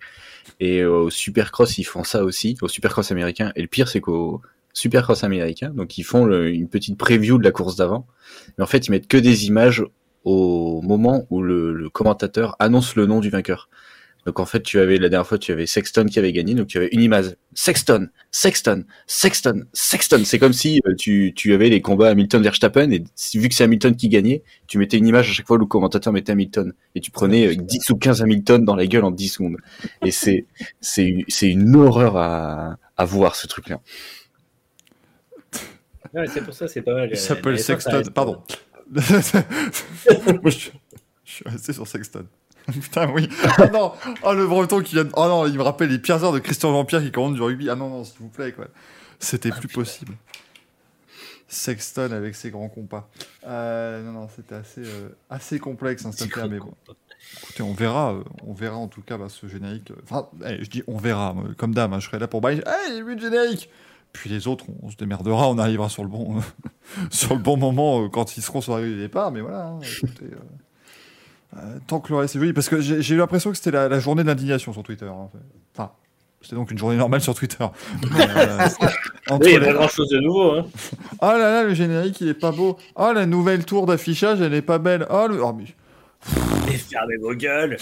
[0.60, 3.52] Et euh, au Supercross, ils font ça aussi, au Supercross américain.
[3.56, 7.52] Et le pire, c'est qu'au Supercross américain, donc ils font une petite preview de la
[7.52, 8.06] course d'avant.
[8.58, 9.84] Mais en fait, ils mettent que des images
[10.24, 13.68] au moment où le commentateur annonce le nom du vainqueur.
[14.26, 16.66] Donc en fait, tu avais la dernière fois, tu avais Sexton qui avait gagné, donc
[16.66, 20.22] tu avais une image Sexton, Sexton, Sexton, Sexton.
[20.24, 23.04] C'est comme si euh, tu, tu avais les combats Hamilton Verstappen et
[23.34, 25.66] vu que c'est Hamilton qui gagnait, tu mettais une image à chaque fois où le
[25.66, 29.12] commentateur mettait Hamilton et tu prenais 10 euh, ou 15 Hamilton dans la gueule en
[29.12, 29.56] 10 secondes.
[30.04, 30.46] Et c'est
[30.80, 33.80] c'est c'est une horreur à à voir ce truc-là.
[36.12, 37.08] Ouais, c'est pour ça, c'est pas mal.
[37.12, 38.42] Il s'appelle Sexton, pardon.
[38.92, 40.70] je,
[41.24, 42.26] je suis resté sur Sexton.
[42.72, 43.28] Putain, oui.
[43.58, 43.92] Ah non,
[44.22, 45.08] oh, le breton qui vient.
[45.14, 47.70] Oh non, il me rappelle les pires heures de Christian Vampire qui commande du rugby.
[47.70, 48.66] Ah non, non, s'il vous plaît, quoi.
[49.18, 50.14] C'était plus possible.
[51.48, 53.08] Sexton avec ses grands compas.
[53.46, 56.10] Euh, non, non, c'était assez, euh, assez complexe, hein,
[56.50, 56.74] mais bon.
[57.42, 59.92] Écoutez, on verra, euh, on verra en tout cas bah, ce générique.
[60.02, 62.62] Enfin, eh, je dis on verra, comme dame, hein, je serai là pour bailler.
[62.66, 63.70] Hey, vu le générique
[64.12, 66.40] Puis les autres, on, se démerdera, on arrivera sur le bon,
[67.10, 69.80] sur le bon moment quand ils seront sur la rue du départ, mais voilà, hein,
[69.80, 70.26] écoutez.
[71.56, 74.00] Euh, tant que le reste est joli, parce que j'ai eu l'impression que c'était la,
[74.00, 75.06] journée d'indignation sur Twitter.
[75.06, 75.28] Hein.
[75.74, 75.92] Enfin,
[76.42, 77.64] C'était donc une journée normale sur Twitter.
[78.02, 78.10] oui,
[79.40, 80.52] il n'y a pas grand chose de nouveau.
[80.52, 80.66] Hein.
[81.20, 82.76] Oh là là, le générique, il est pas beau.
[82.96, 85.06] Oh, la nouvelle tour d'affichage, elle est pas belle.
[85.10, 85.42] Oh, le.
[85.42, 85.64] Oh, mais...
[86.68, 87.76] Et fermez vos gueules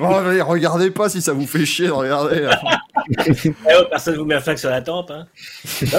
[0.00, 2.48] oh, Regardez pas si ça vous fait chier de regarder.
[2.48, 2.89] Eh
[3.48, 5.10] oh, personne vous met un flag sur la tempe.
[5.10, 5.26] Hein.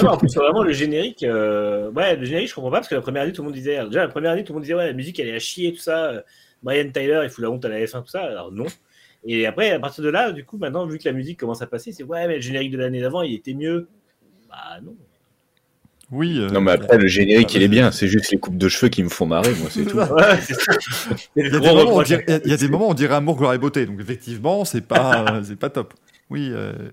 [0.02, 1.22] Non, en plus, vraiment, le générique.
[1.22, 3.54] Euh, ouais, le générique, je comprends pas parce que la première année, tout le monde
[3.54, 3.84] disait.
[3.86, 5.72] Déjà, la première année, tout le monde disait, ouais, la musique, elle est à chier,
[5.72, 6.22] tout ça.
[6.62, 8.22] Brian Tyler, il fout la honte à la F1, tout ça.
[8.22, 8.66] Alors, non.
[9.24, 11.66] Et après, à partir de là, du coup, maintenant, vu que la musique commence à
[11.66, 13.88] passer, c'est ouais, mais le générique de l'année d'avant, il était mieux.
[14.48, 14.96] Bah non.
[16.10, 16.38] Oui.
[16.38, 17.90] Euh, non, mais après, le générique, il est bien.
[17.92, 19.98] C'est juste les coupes de cheveux qui me font marrer, moi, c'est tout.
[21.36, 23.14] il, y a des moments, on dirait, il y a des moments où on dirait
[23.14, 23.86] amour, gloire et beauté.
[23.86, 25.94] Donc, effectivement, c'est pas, c'est pas top.
[26.32, 26.50] Oui.
[26.50, 26.88] Euh,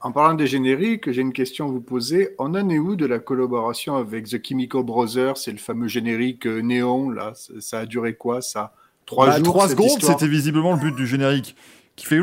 [0.00, 2.34] en parlant des génériques, j'ai une question à vous poser.
[2.38, 6.46] On en est où de la collaboration avec The Chemical Brothers C'est le fameux générique
[6.46, 7.32] euh, néon, là?
[7.60, 8.74] Ça a duré quoi, ça?
[9.06, 9.44] Trois bah, jours.
[9.44, 11.56] Trois secondes, c'était visiblement le but du générique.
[11.96, 12.20] Qui fait.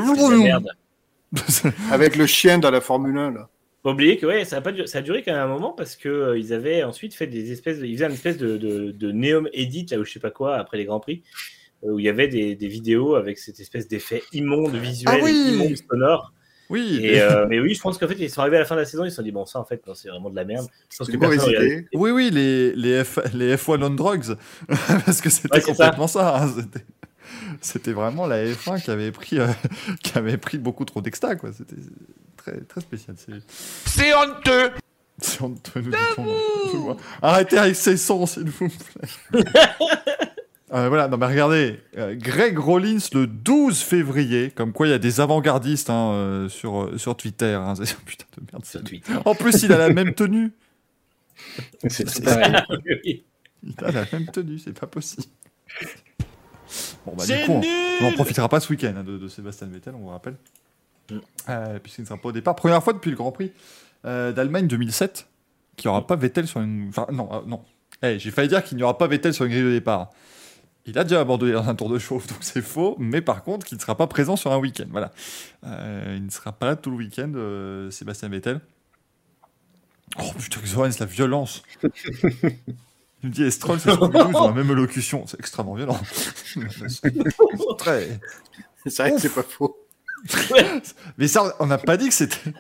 [1.92, 3.50] avec le chien dans la Formule 1, là.
[3.82, 5.74] Faut oublier que ouais, ça a, pas duré, ça a duré quand même un moment
[5.74, 8.56] parce que euh, ils avaient ensuite fait des espèces de, ils faisaient une espèce de,
[8.56, 11.22] de, de Neom Edit là où je sais pas quoi après les grands prix
[11.84, 15.76] où il y avait des, des vidéos avec cette espèce d'effet immonde visuel, ah immonde
[15.78, 16.34] sonore.
[16.70, 17.00] Oui.
[17.04, 18.80] Et, euh, mais oui, je pense qu'en fait ils sont arrivés à la fin de
[18.80, 20.68] la saison, ils se sont dit bon ça en fait c'est vraiment de la merde.
[20.90, 24.36] Je pense que Oui oui les les, F, les F1 on drugs
[25.06, 26.48] parce que c'était complètement ça.
[26.48, 26.82] ça hein,
[27.62, 29.38] c'était vraiment la F1 qui avait pris
[30.04, 31.52] qui avait pris beaucoup trop d'exta quoi.
[31.52, 31.76] C'était
[32.38, 33.16] très, très spécial.
[33.86, 34.72] C'est honteux
[35.20, 39.44] C'est honteux, nous Arrêtez avec ces sons, s'il vous plaît.
[40.74, 44.94] Euh, voilà, non mais regardez, euh, Greg Rollins le 12 février, comme quoi il y
[44.94, 47.54] a des avant-gardistes hein, euh, sur, sur Twitter.
[47.54, 48.84] Hein, putain de merde.
[48.84, 49.14] Twitter.
[49.26, 50.52] En plus, il a la même tenue.
[51.88, 52.08] C'est
[53.64, 55.24] il a la même tenue, c'est pas possible.
[57.06, 59.94] Bon bah du coup, on, n'en profitera pas ce week-end hein, de, de Sébastien Vettel,
[59.96, 60.36] on vous rappelle.
[61.10, 61.18] Mm.
[61.50, 62.56] Euh, puisqu'il ne sera pas au départ.
[62.56, 63.52] Première fois depuis le Grand Prix
[64.06, 65.28] euh, d'Allemagne 2007
[65.76, 66.90] qu'il n'y aura pas Vettel sur une.
[66.90, 67.64] Enfin, non, euh, non.
[68.02, 70.12] Hey, J'ai failli dire qu'il n'y aura pas Vettel sur une grille de départ.
[70.86, 72.96] Il a déjà abandonné dans un tour de chauffe, donc c'est faux.
[73.00, 74.88] Mais par contre, qu'il ne sera pas présent sur un week-end.
[74.90, 75.12] Voilà.
[75.64, 77.32] il ne sera pas là tout le week-end,
[77.90, 78.60] Sébastien Vettel.
[80.20, 81.64] Oh putain, c'est la violence.
[83.24, 85.26] Il me dit Estrol, c'est ils ont la même locution.
[85.28, 86.00] C'est extrêmement violent.
[87.78, 88.20] Très.
[88.86, 89.78] C'est vrai que c'est pas faux.
[91.18, 92.54] mais ça, on n'a pas dit que c'était.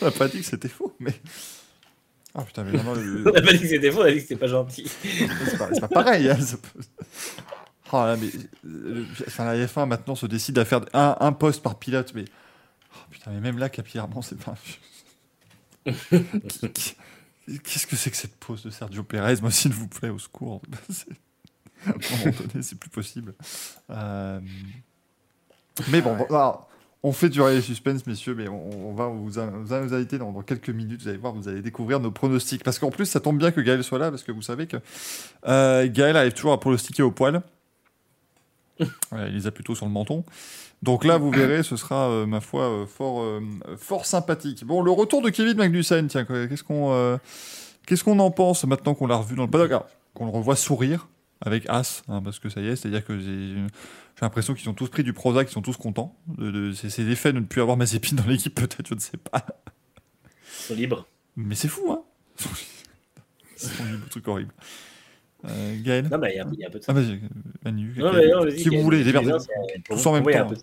[0.00, 1.12] on n'a pas dit que c'était faux, mais.
[2.34, 2.94] Ah putain, mais vraiment.
[2.94, 3.22] Le...
[3.28, 4.90] on n'a pas dit que c'était faux, on a dit que c'était pas gentil.
[5.02, 6.30] c'est pas, pas, pareil.
[6.30, 6.38] Hein,
[7.92, 8.30] oh, là, mais.
[9.26, 12.24] Enfin, la F1 maintenant se décide à faire un, un poste par pilote, mais.
[12.94, 14.54] Oh, putain, mais même là, capillairement, c'est pas.
[17.64, 20.62] Qu'est-ce que c'est que cette pause de Sergio Perez Moi, s'il vous plaît, au secours.
[21.86, 23.34] à un moment donné, c'est plus possible.
[23.90, 24.40] Euh...
[25.88, 26.16] Mais bon,
[27.02, 31.02] on fait durer les suspens, messieurs, mais on, va vous, vous inviter dans, quelques minutes.
[31.02, 32.62] Vous allez voir, vous allez découvrir nos pronostics.
[32.62, 34.76] Parce qu'en plus, ça tombe bien que Gaël soit là, parce que vous savez que
[35.46, 37.42] euh, Gaël arrive toujours à pronostiquer au poil.
[38.80, 40.24] il les a plutôt sur le menton.
[40.82, 43.40] Donc là, vous verrez, ce sera, euh, ma foi, euh, fort, euh,
[43.76, 44.64] fort sympathique.
[44.64, 47.18] Bon, le retour de Kevin Magnussen, tiens, qu'est-ce qu'on
[47.86, 49.82] qu'est-ce qu'on en pense maintenant qu'on l'a revu dans le paddock?
[50.14, 51.08] Qu'on le revoit sourire
[51.42, 53.12] avec As, hein, parce que ça y est, c'est-à-dire que
[54.20, 56.14] j'ai l'impression qu'ils ont tous pris du Prozac, qu'ils sont tous contents.
[56.26, 59.46] De, c'est l'effet de ne plus avoir Mazepin dans l'équipe, peut-être, je ne sais pas.
[60.26, 61.06] Ils sont libres.
[61.36, 62.02] Mais c'est fou, hein
[63.56, 64.52] C'est un truc horrible.
[65.46, 66.92] Euh, Gaël Non, mais il y, a un peu de ça.
[66.92, 67.20] Ah, vas-y,
[67.64, 67.94] Manu.
[67.96, 69.32] Non, mais non, si vous voulez, démerdez.
[69.88, 70.54] Tous en même temps.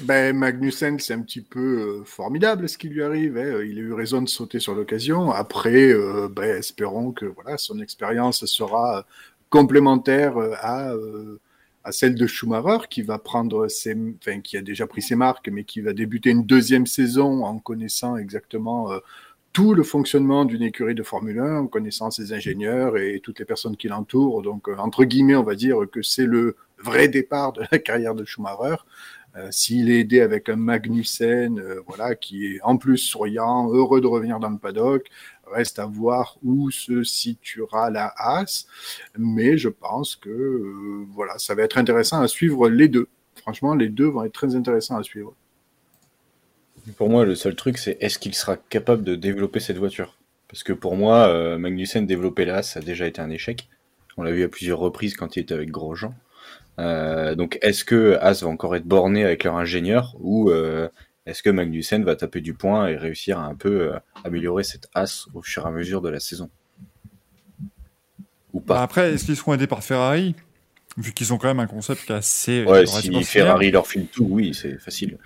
[0.00, 3.38] Ben, Magnussen, c'est un petit peu euh, formidable ce qui lui arrive.
[3.38, 3.62] Hein.
[3.62, 5.30] Il a eu raison de sauter sur l'occasion.
[5.32, 9.06] Après, euh, ben, espérons que voilà, son expérience sera
[9.54, 11.40] complémentaire euh, à, euh,
[11.84, 15.48] à celle de Schumacher, qui va prendre ses, enfin, qui a déjà pris ses marques,
[15.50, 18.98] mais qui va débuter une deuxième saison en connaissant exactement euh,
[19.52, 23.44] tout le fonctionnement d'une écurie de Formule 1, en connaissant ses ingénieurs et toutes les
[23.44, 24.42] personnes qui l'entourent.
[24.42, 28.24] Donc, entre guillemets, on va dire que c'est le vrai départ de la carrière de
[28.24, 28.76] Schumacher.
[29.50, 34.38] S'il est aidé avec un Magnussen, voilà, qui est en plus souriant, heureux de revenir
[34.38, 35.10] dans le paddock,
[35.46, 38.66] Reste à voir où se situera la As,
[39.18, 43.08] mais je pense que euh, voilà, ça va être intéressant à suivre les deux.
[43.36, 45.34] Franchement, les deux vont être très intéressants à suivre.
[46.96, 50.16] Pour moi, le seul truc, c'est est-ce qu'il sera capable de développer cette voiture?
[50.48, 53.68] Parce que pour moi, euh, Magnussen développer la As, ça a déjà été un échec.
[54.16, 56.14] On l'a vu à plusieurs reprises quand il était avec Grosjean.
[56.78, 60.50] Euh, donc, est-ce que As va encore être borné avec leur ingénieur ou
[61.26, 64.88] est-ce que Magnussen va taper du point et réussir à un peu euh, améliorer cette
[64.94, 66.50] as au fur et à mesure de la saison?
[68.52, 68.74] Ou pas?
[68.74, 70.34] Bah, Après, est-ce qu'ils seront aidés par Ferrari?
[70.98, 72.64] Vu qu'ils ont quand même un concept qui est assez.
[72.64, 73.24] Ouais, si.
[73.24, 75.18] Ferrari leur file tout, oui, c'est facile.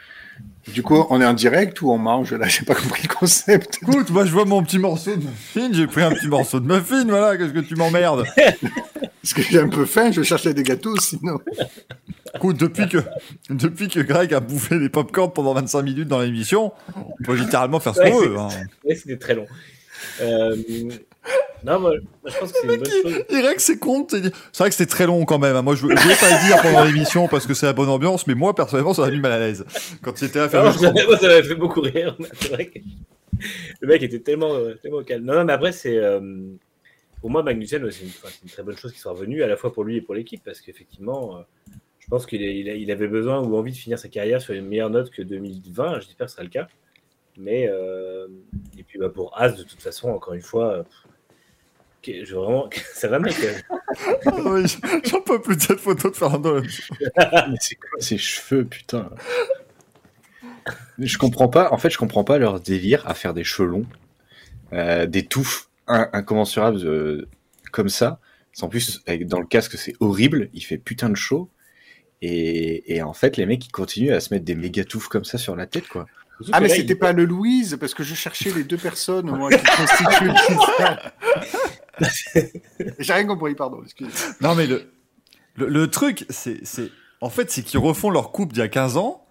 [0.72, 3.78] Du coup, on est en direct ou on mange Là, j'ai pas compris le concept.
[3.82, 6.66] Écoute, moi je vois mon petit morceau de muffin, j'ai pris un petit morceau de
[6.66, 8.24] muffin, voilà, qu'est-ce que tu m'emmerdes?
[8.36, 11.38] Parce que j'ai un peu faim, je cherchais des gâteaux sinon.
[12.34, 12.98] Écoute, depuis que,
[13.48, 17.80] depuis que Greg a bouffé des popcorn pendant 25 minutes dans l'émission, on peut littéralement
[17.80, 18.38] faire ce qu'on Ouais, veut.
[18.38, 18.48] hein.
[18.84, 19.46] Ouais, c'était très long.
[20.20, 20.54] Euh,
[21.64, 21.92] Non, moi,
[22.24, 23.24] je pense que c'est une bonne chose.
[23.30, 24.06] Il dirait que c'est con.
[24.08, 24.20] C'est
[24.58, 25.56] vrai que c'était très long quand même.
[25.56, 25.62] hein.
[25.62, 28.26] Moi, je ne voulais pas le dire pendant l'émission parce que c'est la bonne ambiance,
[28.26, 29.64] mais moi, personnellement, ça m'a mis mal à l'aise.
[30.02, 32.16] Quand il était à faire Non, le moi, ça m'avait fait beaucoup rire.
[32.34, 32.78] C'est vrai que
[33.80, 35.24] le mec était tellement, euh, tellement calme.
[35.24, 35.96] Non, non, mais après, c'est.
[35.96, 36.20] euh,
[37.20, 39.82] Pour moi, Magnussen, c'est une, très bonne chose qu'il soit revenu, à la fois pour
[39.84, 41.40] lui et pour l'équipe, parce qu'effectivement, euh,
[41.98, 44.66] je pense qu'il il il avait besoin ou envie de finir sa carrière sur une
[44.66, 46.00] meilleure note que 2020.
[46.00, 46.68] J'espère que ce sera le cas.
[47.36, 47.68] Mais.
[47.68, 48.26] euh,
[48.78, 50.84] Et puis, bah, pour As, de toute façon, encore une fois.
[52.02, 52.68] Que- Je veux vraiment.
[52.94, 53.34] Ça va, mec
[54.26, 54.62] Ah oui,
[55.04, 56.60] J'en peux plus de cette photo de Fernando.
[57.16, 59.10] Mais c'est quoi ces cheveux, putain?
[60.98, 61.72] Je comprends pas.
[61.72, 63.86] En fait, je comprends pas leur délire à faire des cheveux longs,
[64.72, 67.28] euh, des touffes in- incommensurables euh,
[67.72, 68.20] comme ça.
[68.60, 70.50] En plus, avec, dans le casque, c'est horrible.
[70.52, 71.48] Il fait putain de chaud.
[72.20, 75.24] Et, et en fait, les mecs, ils continuent à se mettre des méga touffes comme
[75.24, 76.06] ça sur la tête, quoi.
[76.52, 79.50] Ah, mais c'était il- pas le Louise, parce que je cherchais les deux personnes, moi,
[79.50, 80.32] qui constituent le.
[82.98, 84.10] J'ai rien compris, pardon, excusez.
[84.40, 84.90] Non, mais le,
[85.56, 88.68] le, le truc, c'est, c'est, en fait, c'est qu'ils refont leur coupe d'il y a
[88.68, 89.24] 15 ans,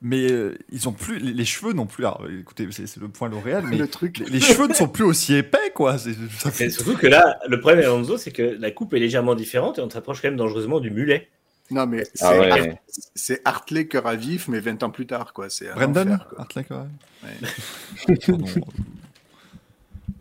[0.00, 2.04] mais euh, ils ont plus, les, les cheveux non plus.
[2.04, 4.18] Alors, écoutez, c'est, le point L'Oréal, mais Le truc.
[4.18, 5.96] les, les cheveux ne sont plus aussi épais, quoi.
[5.98, 9.36] C'est, ça fait- surtout que là, le problème Alonso, c'est que la coupe est légèrement
[9.36, 11.28] différente et on se rapproche quand même dangeusement du mulet.
[11.72, 12.80] Non, mais c'est Ah ouais.
[13.14, 15.48] C'est Hartley cœur à vif, mais 20 ans plus tard, quoi.
[15.50, 16.40] C'est un Brandon enfer, quoi.
[16.40, 16.90] Hartley, quand même.
[17.24, 18.22] Ouais.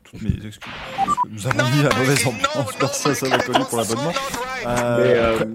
[0.03, 0.73] Toutes mes excuses.
[1.29, 2.75] Nous avons mis la mauvaise ambiance.
[2.79, 4.11] Personne ça va connu pour l'abonnement.
[4.65, 5.47] Euh, euh, après,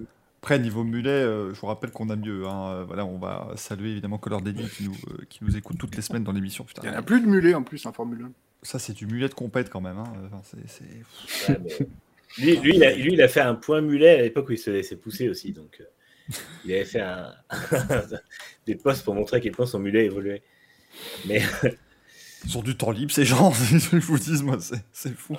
[0.42, 2.46] après, niveau mulet, euh, je vous rappelle qu'on a mieux.
[2.46, 2.70] hein.
[2.72, 5.94] Euh, Voilà, on va saluer évidemment Color Daddy qui nous, euh, qui nous écoute toutes
[5.96, 6.64] les semaines dans l'émission.
[6.64, 8.30] Putain, Il y en a plus de mulets en plus en Formule 1.
[8.62, 9.98] ça c'est du mulet de compète quand même.
[9.98, 10.12] hein.
[10.32, 11.54] Enfin, c'est-
[12.38, 14.58] Lui, lui, il a, lui, il a fait un point mulet à l'époque où il
[14.58, 15.52] se laissait pousser aussi.
[15.52, 16.34] Donc, euh,
[16.64, 17.32] il avait fait un...
[18.66, 20.42] des posts pour montrer à quel point son mulet évoluait.
[21.26, 21.42] Mais
[22.44, 23.52] Ils ont du temps libre ces gens.
[23.52, 24.58] je vous dis, moi,
[24.92, 25.36] c'est fou.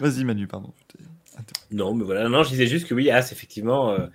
[0.00, 0.72] Vas-y Manu, pardon.
[0.78, 1.04] je t'ai
[1.38, 1.74] interrompu.
[1.74, 2.28] non, mais voilà.
[2.28, 4.06] Non, je disais juste que oui, As, effectivement, euh,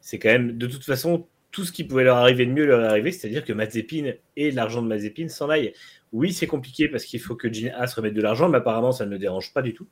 [0.00, 2.82] c'est quand même de toute façon tout ce qui pouvait leur arriver de mieux leur
[2.82, 3.12] est arrivé.
[3.12, 5.72] C'est-à-dire que Mazepin et l'argent de Mazepin s'en aillent.
[6.12, 9.04] Oui, c'est compliqué parce qu'il faut que Gene As remette de l'argent, mais apparemment, ça
[9.04, 9.88] ne le dérange pas du tout.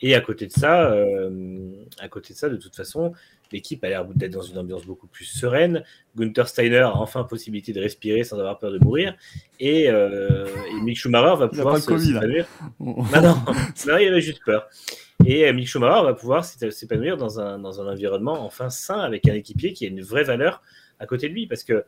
[0.00, 3.12] Et à côté de ça, euh, à côté de ça, de toute façon,
[3.50, 5.82] l'équipe a l'air d'être dans une ambiance beaucoup plus sereine.
[6.16, 9.16] Gunther Steiner a enfin possibilité de respirer sans avoir peur de mourir.
[9.58, 11.80] Et, euh, et Mick Schumacher va pouvoir là.
[12.20, 12.46] s'épanouir.
[12.78, 13.36] Non, non,
[13.88, 14.68] non, il avait juste peur.
[15.26, 19.00] Et euh, Mick Schumacher va pouvoir s'é- s'épanouir dans un, dans un environnement enfin sain
[19.00, 20.62] avec un équipier qui a une vraie valeur
[21.00, 21.48] à côté de lui.
[21.48, 21.84] Parce que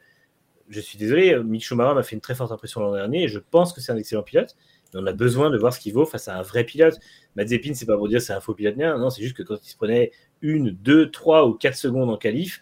[0.69, 3.39] je suis désolé, Mick Schumacher m'a fait une très forte impression l'an dernier et je
[3.39, 4.57] pense que c'est un excellent pilote.
[4.95, 6.99] On a besoin de voir ce qu'il vaut face à un vrai pilote.
[7.37, 9.69] Mazepin, c'est pas pour dire c'est un faux pilote, non, c'est juste que quand il
[9.69, 10.11] se prenait
[10.43, 12.61] une, deux, trois ou quatre secondes en qualif,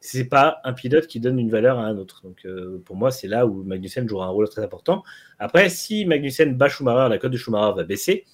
[0.00, 2.22] c'est pas un pilote qui donne une valeur à un autre.
[2.24, 5.02] Donc euh, pour moi, c'est là où Magnussen jouera un rôle très important.
[5.38, 8.24] Après, si Magnussen bat Schumacher, la cote de Schumacher va baisser.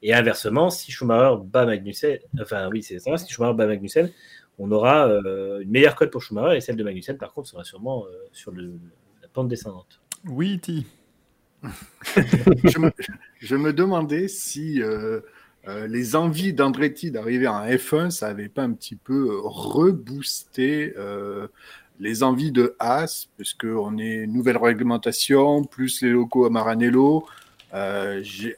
[0.00, 4.10] Et inversement, si Schumacher bat Magnussen, enfin oui, c'est si Schumacher bat Magnussen,
[4.58, 7.64] on aura euh, une meilleure cote pour Schumacher et celle de Magnussen, par contre, sera
[7.64, 10.00] sûrement euh, sur la pente descendante.
[10.24, 10.86] Oui, Ti.
[12.64, 12.90] Je, me,
[13.40, 15.20] je me demandais si euh,
[15.66, 21.48] euh, les envies d'Andretti d'arriver en F1, ça avait pas un petit peu reboosté euh,
[22.00, 27.26] les envies de Haas, puisque on est nouvelle réglementation, plus les locaux à Maranello.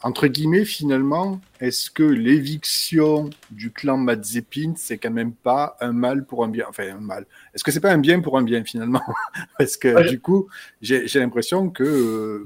[0.02, 6.24] Entre guillemets, finalement, est-ce que l'éviction du clan Mazepin, c'est quand même pas un mal
[6.24, 7.26] pour un bien Enfin, un mal.
[7.54, 9.02] Est-ce que c'est pas un bien pour un bien, finalement?
[9.58, 10.08] Parce que Ouais.
[10.10, 10.48] du coup,
[10.82, 12.44] j'ai l'impression que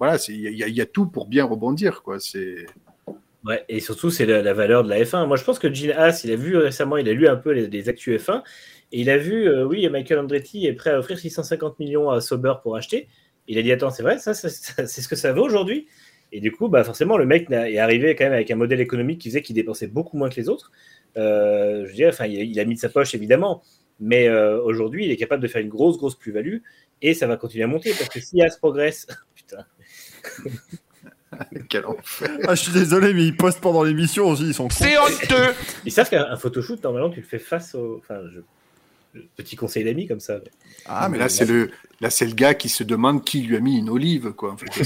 [0.00, 2.18] voilà, il y, y a tout pour bien rebondir, quoi.
[2.18, 2.66] C'est
[3.44, 5.26] Ouais, et surtout, c'est la, valeur de la F1.
[5.26, 7.52] Moi, je pense que Gene Haas, il a vu récemment, il a lu un peu
[7.52, 8.42] les, les actus F1,
[8.92, 12.20] et il a vu, euh, oui, Michael Andretti est prêt à offrir 650 millions à
[12.20, 13.08] Sauber pour acheter.
[13.48, 15.86] Il a dit, attends, c'est vrai, ça, c'est ce que ça vaut aujourd'hui?
[16.32, 19.20] Et du coup, bah, forcément, le mec est arrivé quand même avec un modèle économique
[19.20, 20.70] qui faisait qu'il dépensait beaucoup moins que les autres.
[21.16, 23.62] Euh, je dirais, enfin, il, a- mis de sa poche, évidemment,
[23.98, 26.58] mais euh, aujourd'hui, il est capable de faire une grosse, grosse plus-value,
[27.02, 29.06] et ça va continuer à monter, parce que si Haas progresse,
[31.68, 32.30] quel enfer.
[32.46, 34.68] Ah, je suis désolé, mais ils postent pendant l'émission aussi, ils sont.
[34.70, 35.54] C'est honteux.
[35.84, 37.98] Ils savent qu'un un photoshoot, normalement, tu le fais face au.
[37.98, 38.40] Enfin, je...
[39.36, 40.38] Petit conseil d'amis comme ça.
[40.86, 43.60] Ah, mais là, c'est le là, c'est le gars qui se demande qui lui a
[43.60, 44.52] mis une olive, quoi.
[44.52, 44.66] En fait,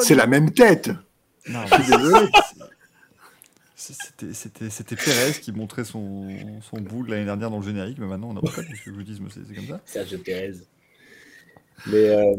[0.00, 0.90] c'est- la même tête.
[1.48, 2.28] Non, Je suis désolé.
[3.76, 6.28] C'était, c'était, c'était Pérez qui montrait son,
[6.62, 8.90] son boule l'année dernière dans le générique, mais maintenant on n'a pas de que je
[8.90, 9.80] vous dise, mais c'est, c'est comme ça.
[9.84, 10.54] Sergio Pérez.
[11.86, 12.34] Mais euh,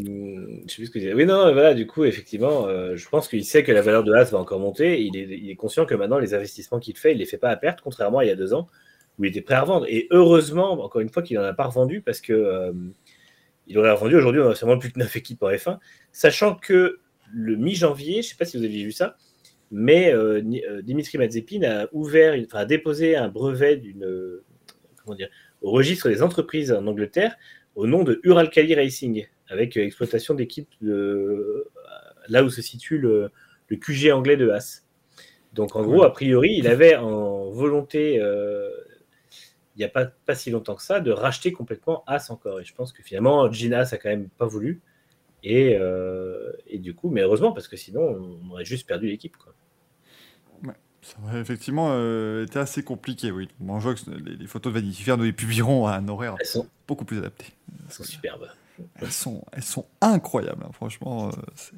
[0.66, 1.10] je sais plus ce que je.
[1.10, 4.12] Oui, non, voilà, du coup, effectivement, euh, je pense qu'il sait que la valeur de
[4.14, 5.04] As va encore monter.
[5.04, 7.50] Il est, il est conscient que maintenant, les investissements qu'il fait, il les fait pas
[7.50, 8.68] à perte, contrairement à il y a deux ans,
[9.20, 9.86] où il était prêt à revendre.
[9.88, 12.74] Et heureusement, encore une fois, qu'il n'en a pas revendu, parce que euh,
[13.68, 14.16] il aurait revendu.
[14.16, 15.78] Aujourd'hui, on a sûrement plus que 9 équipes en F1,
[16.12, 17.00] sachant que
[17.32, 19.18] le mi-janvier, je sais pas si vous avez vu ça,
[19.70, 20.42] mais euh,
[20.82, 24.08] Dimitri Mazepin a ouvert, enfin, a déposé un brevet d'une,
[25.04, 25.30] comment dire,
[25.62, 27.36] au registre des entreprises en Angleterre
[27.78, 31.68] au nom de Uralkali Racing, avec euh, exploitation d'équipes de
[32.28, 33.32] là où se situe le,
[33.70, 34.84] QG anglais de Haas.
[35.54, 38.70] Donc en gros, a priori, il avait en volonté, euh,
[39.76, 42.60] il n'y a pas, si longtemps que ça, de racheter complètement Haas encore.
[42.60, 44.82] Et je pense que finalement, Gina Haas a quand même pas voulu.
[45.44, 48.02] Et, euh, du coup, mais heureusement, parce que sinon,
[48.44, 49.38] on aurait juste perdu l'équipe.
[51.08, 53.48] Ça aurait effectivement euh, été assez compliqué, oui.
[53.60, 56.08] Bon, je vois que les, les photos de Vanity Fair nous les publieront à un
[56.08, 57.46] horaire Elles sont, beaucoup plus adapté.
[57.88, 58.48] elles sont superbes.
[59.02, 61.30] Elles sont, elles sont incroyables, hein, franchement.
[61.30, 61.74] euh, c'est-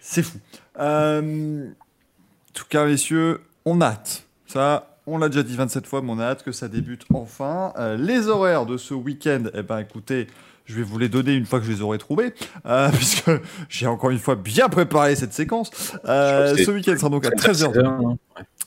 [0.00, 0.38] c'est fou.
[0.80, 4.24] Euh, en tout cas, messieurs, on a hâte.
[4.46, 7.72] Ça, on l'a déjà dit 27 fois, mais on a hâte que ça débute enfin.
[7.78, 10.26] Euh, les horaires de ce week-end, eh ben, écoutez,
[10.64, 12.34] je vais vous les donner une fois que je les aurai trouvés,
[12.66, 13.30] euh, puisque
[13.68, 15.70] j'ai encore une fois bien préparé cette séquence.
[16.06, 17.78] Euh, ce week-end sera donc à 13h.
[17.84, 18.16] hein.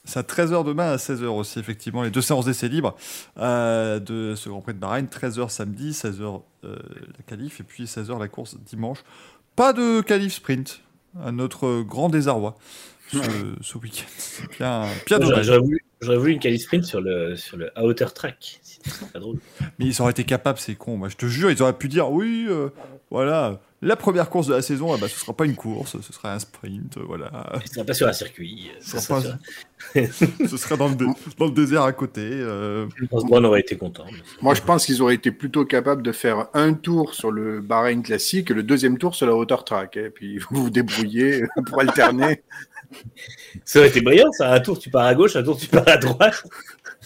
[0.07, 2.03] C'est à 13h demain, à 16h aussi, effectivement.
[2.03, 2.95] Les deux séances d'essai libres
[3.39, 5.05] euh, de ce Grand Prix de Bahreïn.
[5.05, 6.75] 13h samedi, 16h euh,
[7.17, 8.99] la qualif, et puis 16h la course dimanche.
[9.55, 10.81] Pas de qualif sprint,
[11.23, 12.55] à notre grand désarroi,
[13.11, 13.17] ce,
[13.61, 14.05] ce week-end.
[14.17, 15.17] C'est bien, bien
[16.01, 18.59] J'aurais voulu, une quali sprint sur le, sur le outer track.
[18.85, 19.37] C'est pas drôle.
[19.79, 20.97] Mais ils auraient été capables, c'est con.
[20.97, 22.69] Moi, je te jure, ils auraient pu dire oui, euh,
[23.11, 26.13] voilà, la première course de la saison, ah bah, ce sera pas une course, ce
[26.13, 27.31] sera un sprint, euh, voilà.
[27.65, 28.71] Ce sera pas sur un circuit.
[28.79, 29.37] Ce Ça, sera, ça,
[29.93, 30.01] pas-
[30.47, 31.05] ce sera dans, le dé-
[31.37, 32.21] dans le désert à côté.
[32.23, 34.05] euh, Je pense qu'on aurait été content.
[34.41, 38.01] Moi, je pense qu'ils auraient été plutôt capables de faire un tour sur le Bahreïn
[38.03, 39.97] classique et le deuxième tour sur la hauteur track.
[39.97, 42.43] Et puis vous vous débrouillez pour alterner.
[43.65, 44.51] Ça aurait été brillant, ça.
[44.53, 46.43] Un tour, tu pars à gauche, un tour, tu pars à droite.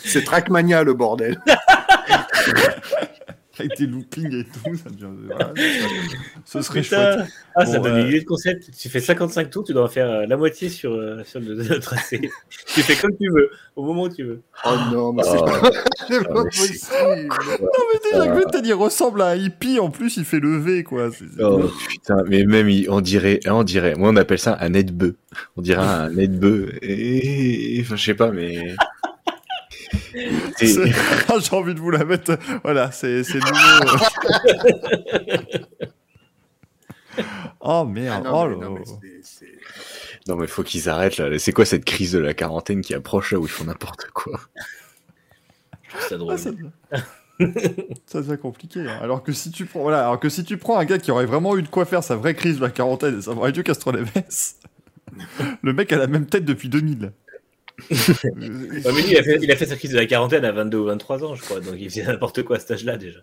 [0.03, 1.39] C'est Trackmania le bordel.
[3.59, 5.11] avec des loopings et tout, ça devient.
[5.27, 5.53] voilà,
[6.45, 7.17] ce serait Putain.
[7.17, 7.27] chouette.
[7.55, 8.69] Ah, ça Bon, donne euh, une idée de concept.
[8.79, 11.55] Tu fais 55 tours, tu dois en faire euh, la moitié sur, euh, sur le,
[11.55, 12.21] le tracé.
[12.73, 14.41] tu fais comme tu veux, au moment où tu veux.
[14.65, 15.43] Oh non, mais c'est Oh.
[15.43, 15.71] pas, Ah, pas
[16.09, 16.79] mais possible.
[17.59, 20.57] Non, mais déjà, que Vettel, il ressemble à un hippie, en plus, il fait le
[20.57, 21.09] V, quoi.
[21.41, 25.17] Oh putain, mais même il- on dirait, on dirait, moi on appelle ça un Edbeu.
[25.57, 26.09] On dirait un.
[26.17, 28.73] Et enfin, je sais pas, mais.
[30.57, 30.91] C'est- c'est-
[31.29, 32.37] Ah, J'ai envie de vous la mettre.
[32.63, 33.97] Voilà, c'est c'est nouveau.
[37.17, 37.23] oh
[37.61, 38.23] Ah merde.
[38.25, 38.85] non, oh mais là non, mais là.
[39.01, 39.59] c'est- c'est-
[40.27, 41.37] Non mais faut qu'ils arrêtent là.
[41.39, 44.39] C'est quoi cette crise de la quarantaine qui approche là où ils font n'importe quoi?
[45.99, 46.37] Ça Ah, drôle.
[46.37, 46.69] ça, devient-
[48.05, 48.81] ça devient compliqué.
[48.81, 48.99] hein.
[49.01, 51.25] Alors que si tu prends, voilà, alors que si tu prends un gars qui aurait
[51.25, 53.91] vraiment eu de quoi faire sa vraie crise de la quarantaine et savoir Dieu Castro
[55.63, 57.11] le mec a la même tête depuis 2000.
[57.91, 60.51] Ouais, mais lui, il a, fait, il a fait sa crise de la quarantaine à
[60.51, 61.59] 22 ou 23 ans, je crois.
[61.59, 63.19] Donc il faisait n'importe quoi à cet âge-là déjà.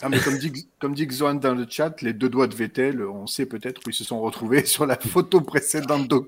[0.00, 3.02] Ah, mais comme dit, comme dit Xoan dans le chat, les deux doigts de Vettel,
[3.02, 6.10] on sait peut-être où ils se sont retrouvés sur la photo précédente.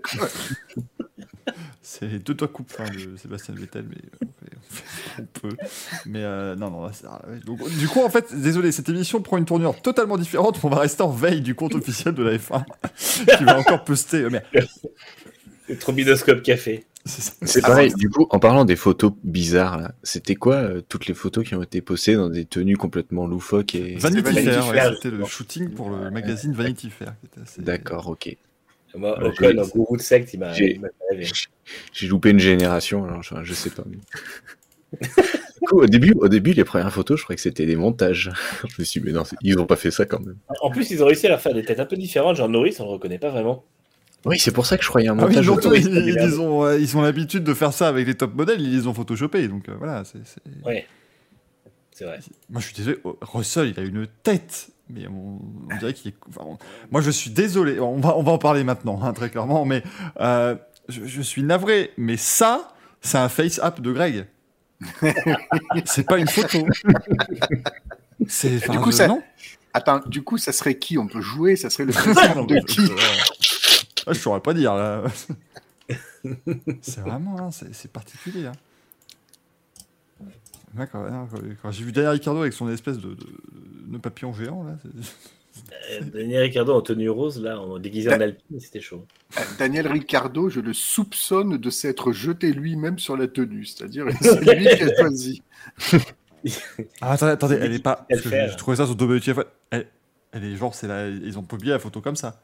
[1.80, 5.48] C'est les deux doigts coupe fin de Sébastien Vettel, mais on, fait- on fait- on
[5.48, 5.56] peut.
[6.04, 6.84] Mais euh, non, non.
[7.06, 7.22] ah.
[7.46, 10.60] Donc, du coup, en fait, désolé, cette émission prend une tournure totalement différente.
[10.62, 12.62] On va rester en veille du compte officiel de la F1
[13.38, 14.18] qui va encore poster.
[14.24, 14.42] euh, mais
[15.68, 16.84] Le trombinoscope café.
[17.04, 17.92] c'est pareil.
[17.94, 21.54] Du coup, en parlant des photos bizarres là, c'était quoi euh, toutes les photos qui
[21.54, 25.24] ont été postées dans des tenues complètement loufoques et Vanity Vanity Fair, ouais, c'était le
[25.24, 27.14] shooting pour le magazine Vanity Fair.
[27.20, 28.36] qui était assez- D'accord, ok.
[28.94, 30.80] Moi, Ouais, Ocon, j'ai- en gourou de secte, il m'a j'ai-
[32.08, 33.84] loupé une génération, alors je, je sais pas.
[33.86, 33.98] mais-
[35.00, 38.30] Du coup, au début, au début, les premières photos, je croyais que c'était des montages.
[38.68, 40.36] Je me suis dit, mais non, ils ont pas fait ça quand même.
[40.62, 42.36] En plus, ils ont réussi à leur faire des têtes un peu différentes.
[42.36, 43.64] Genre Norris, on le reconnaît pas vraiment.
[44.24, 45.46] Oui, c'est pour ça que je croyais un Ah oui, montage.
[45.46, 48.06] donc, ils, oui, ils- c'est ils ont, euh, ils ont l'habitude de faire ça avec
[48.06, 49.46] les top modèles, ils les ont photoshopés.
[49.48, 50.18] Donc euh, voilà, c'est.
[50.24, 50.86] c'est- Ouais.
[51.92, 52.18] C'est vrai.
[52.50, 52.98] Moi, je suis désolé.
[53.04, 54.68] oh, Russell, il a une tête.
[54.90, 55.40] Mais on,
[55.70, 56.14] on dirait qu'il est.
[56.28, 56.58] enfin, on-
[56.90, 57.78] moi, je suis désolé.
[57.80, 59.64] On va, on va en parler maintenant, hein, très clairement.
[59.64, 59.82] Mais
[60.20, 60.54] euh,
[60.88, 61.90] je, je suis navré.
[61.96, 64.26] Mais ça, c'est un face-up de Greg.
[65.86, 66.66] c'est pas une photo.
[68.26, 68.56] C'est.
[68.58, 69.22] enfin, Du coup, je- ça- Non
[69.74, 70.98] Attends, du coup, ça serait qui?
[70.98, 72.80] On peut jouer Ça serait le président de qui?
[74.08, 75.04] Ah, je saurais pas dire là.
[76.82, 78.46] c'est vraiment, hein, c'est c'est particulier.
[78.46, 78.52] Hein.
[80.76, 83.26] Là, quand, j'ai vu Daniel Ricardo avec son espèce de, de,
[83.86, 85.14] de papillon géant là, c'est-
[85.90, 89.04] Euh, Daniel Ricciardo en tenue rose, là, en déguisé en alpine, c'était chaud.
[89.36, 94.54] Euh, Daniel Ricciardo, je le soupçonne de s'être jeté lui-même sur la tenue, c'est-à-dire c'est
[94.54, 95.42] lui qui a choisi.
[97.00, 98.06] Ah, attendez, attendez, elle est pas.
[98.10, 99.40] J'ai trouvé ça sur WTF.
[99.70, 99.88] Elle,
[100.32, 101.08] elle est genre, c'est la...
[101.08, 102.40] ils ont publié la photo comme ça.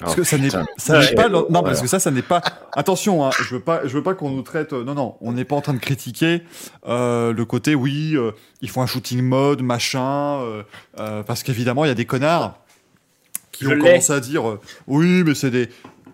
[0.00, 1.28] Parce Oh, que ça n'est ça pas.
[1.28, 1.62] Non, voilà.
[1.62, 2.40] parce que ça, ça n'est pas.
[2.76, 4.72] Attention, hein, je veux pas, je veux pas qu'on nous traite.
[4.72, 6.42] euh, Non, non, on n'est pas en train de critiquer
[6.86, 7.74] euh, le côté.
[7.74, 8.30] Oui, euh,
[8.62, 10.40] ils font un shooting mode, machin.
[10.42, 10.62] euh,
[11.00, 12.60] euh, parce qu'évidemment, il y a des connards
[13.50, 14.48] qui Je ont commencé à dire.
[14.48, 15.68] euh, oui, mais c'est des.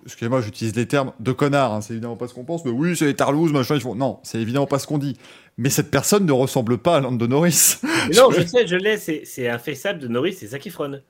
[0.07, 1.74] Excusez-moi, j'utilise les termes de connards.
[1.74, 2.64] hein, c'est évidemment pas ce qu'on pense.
[2.64, 3.74] Mais oui, c'est des tarlouses, machin.
[3.74, 3.95] Ils font.
[3.95, 5.16] Non, c'est évidemment pas ce qu'on dit.
[5.59, 7.76] Mais cette personne ne ressemble pas à Lando Norris.
[8.09, 11.01] Mais non, je sais, je l'ai, c'est c'est un faceable de Norris, c'est Zac Efron.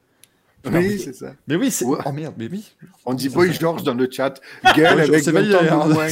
[0.72, 1.34] Oui, c'est ça.
[1.46, 1.84] Mais oui, c'est.
[1.84, 1.98] Ouais.
[2.04, 2.72] Oh merde, mais oui.
[3.04, 4.40] On dit Boy George dans le chat.
[4.76, 5.88] George, avec c'est 20 validé, ans hein.
[5.88, 6.06] de moins.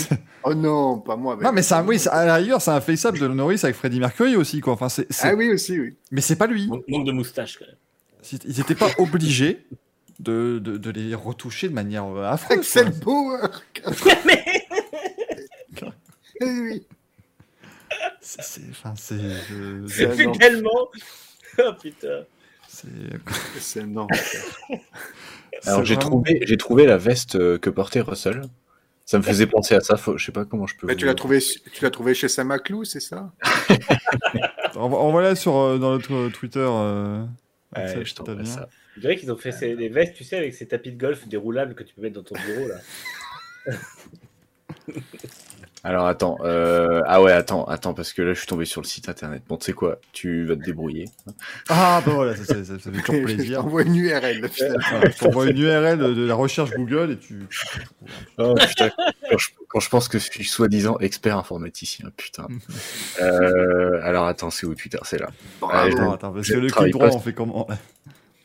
[0.45, 1.35] Oh non, pas moi.
[1.35, 3.29] avec Non, mais c'est un, 20 ans oui, à la rigueur, c'est un face-up de
[3.29, 4.75] Norris avec Freddie Mercury aussi, quoi.
[4.75, 5.97] Enfin, c'est, Ah oui, aussi, oui.
[6.11, 6.69] Mais c'est pas lui.
[6.89, 8.41] Manque de moustache, quand même.
[8.47, 9.67] Ils étaient pas obligés
[10.21, 12.59] de, de, de les retoucher de manière euh, affreuse.
[12.59, 13.01] Axel quoi.
[13.05, 13.63] Bauer.
[16.41, 16.87] Eh oui.
[18.21, 20.89] C'est, c'est- enfin, c'est, je- tellement.
[21.59, 22.25] Oh putain.
[23.59, 24.07] C'est, non.
[25.67, 28.43] Alors j'ai vraiment- trouvé, j'ai trouvé la veste euh, que portait Russell.
[29.05, 29.97] Ça me faisait penser à ça.
[29.97, 30.87] Faut, je sais pas comment je peux.
[30.87, 33.31] Mais vous- tu l'as trouvé, tu l'as trouvé chez Saint-Maclou, c'est ça?
[34.75, 36.61] Envo- Envoie-la sur, euh, dans notre euh, Twitter.
[36.67, 37.23] euh,
[37.77, 38.69] Ouais, Axel, je t'envoie ça.
[38.97, 41.27] Je dirais qu'ils ont fait ces- des vestes, tu sais, avec ces tapis de golf
[41.29, 43.75] déroulables que tu peux mettre dans ton bureau, là.
[45.85, 47.03] Alors attends, euh...
[47.07, 49.43] ah ouais, attends, attends, parce que là je suis tombé sur le site internet.
[49.49, 51.09] Bon, tu sais quoi, tu vas te débrouiller.
[51.69, 53.61] Ah, bah voilà, ça, ça- ça- ça fait toujours Je plaisir.
[53.63, 57.41] t'envoie une URL, je t'envoie une URL de la recherche Google et tu.
[58.39, 58.91] Oh putain,
[59.29, 62.47] quand je, quand je pense que je suis soi-disant expert informaticien, putain.
[63.21, 64.99] Euh, alors attends, c'est où Twitter?
[65.03, 65.31] C'est là.
[65.61, 65.89] Bravo.
[65.89, 67.67] Ouais, Attends, attends, parce je que le clic droit, pas- on fait comment?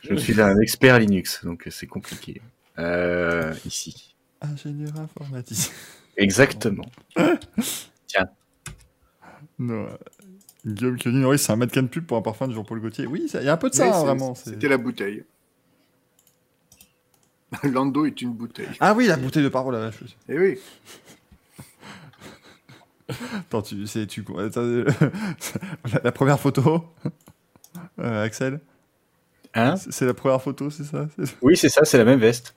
[0.02, 2.42] Je suis un expert Linux, donc c'est compliqué.
[2.80, 4.16] Euh, ici.
[4.42, 5.72] Ingénieur informatique.
[6.18, 6.86] Exactement.
[9.60, 9.88] Non.
[9.88, 9.98] euh,
[10.66, 13.08] Guillaume dit Norris, c'est un mannequin de pub pour un parfum de Jean-Paul Gaultier.
[13.08, 14.36] Oui, il y a un peu de ça, hein, c'est- vraiment.
[14.36, 15.24] c'est- C'était la bouteille.
[17.64, 18.68] Lando est une bouteille.
[18.80, 20.16] Ah oui, la bouteille de parole à la chose.
[20.30, 20.60] Eh oui.
[23.10, 24.24] Attends, tu sais, tu.
[24.38, 24.86] attends, euh,
[25.94, 26.84] la, la première photo,
[28.00, 28.60] euh, Axel,
[29.54, 29.76] Hein?
[29.78, 31.08] C'est c'est la première photo, c'est ça?
[31.18, 32.56] C'est- Oui, c'est ça, c'est la même veste.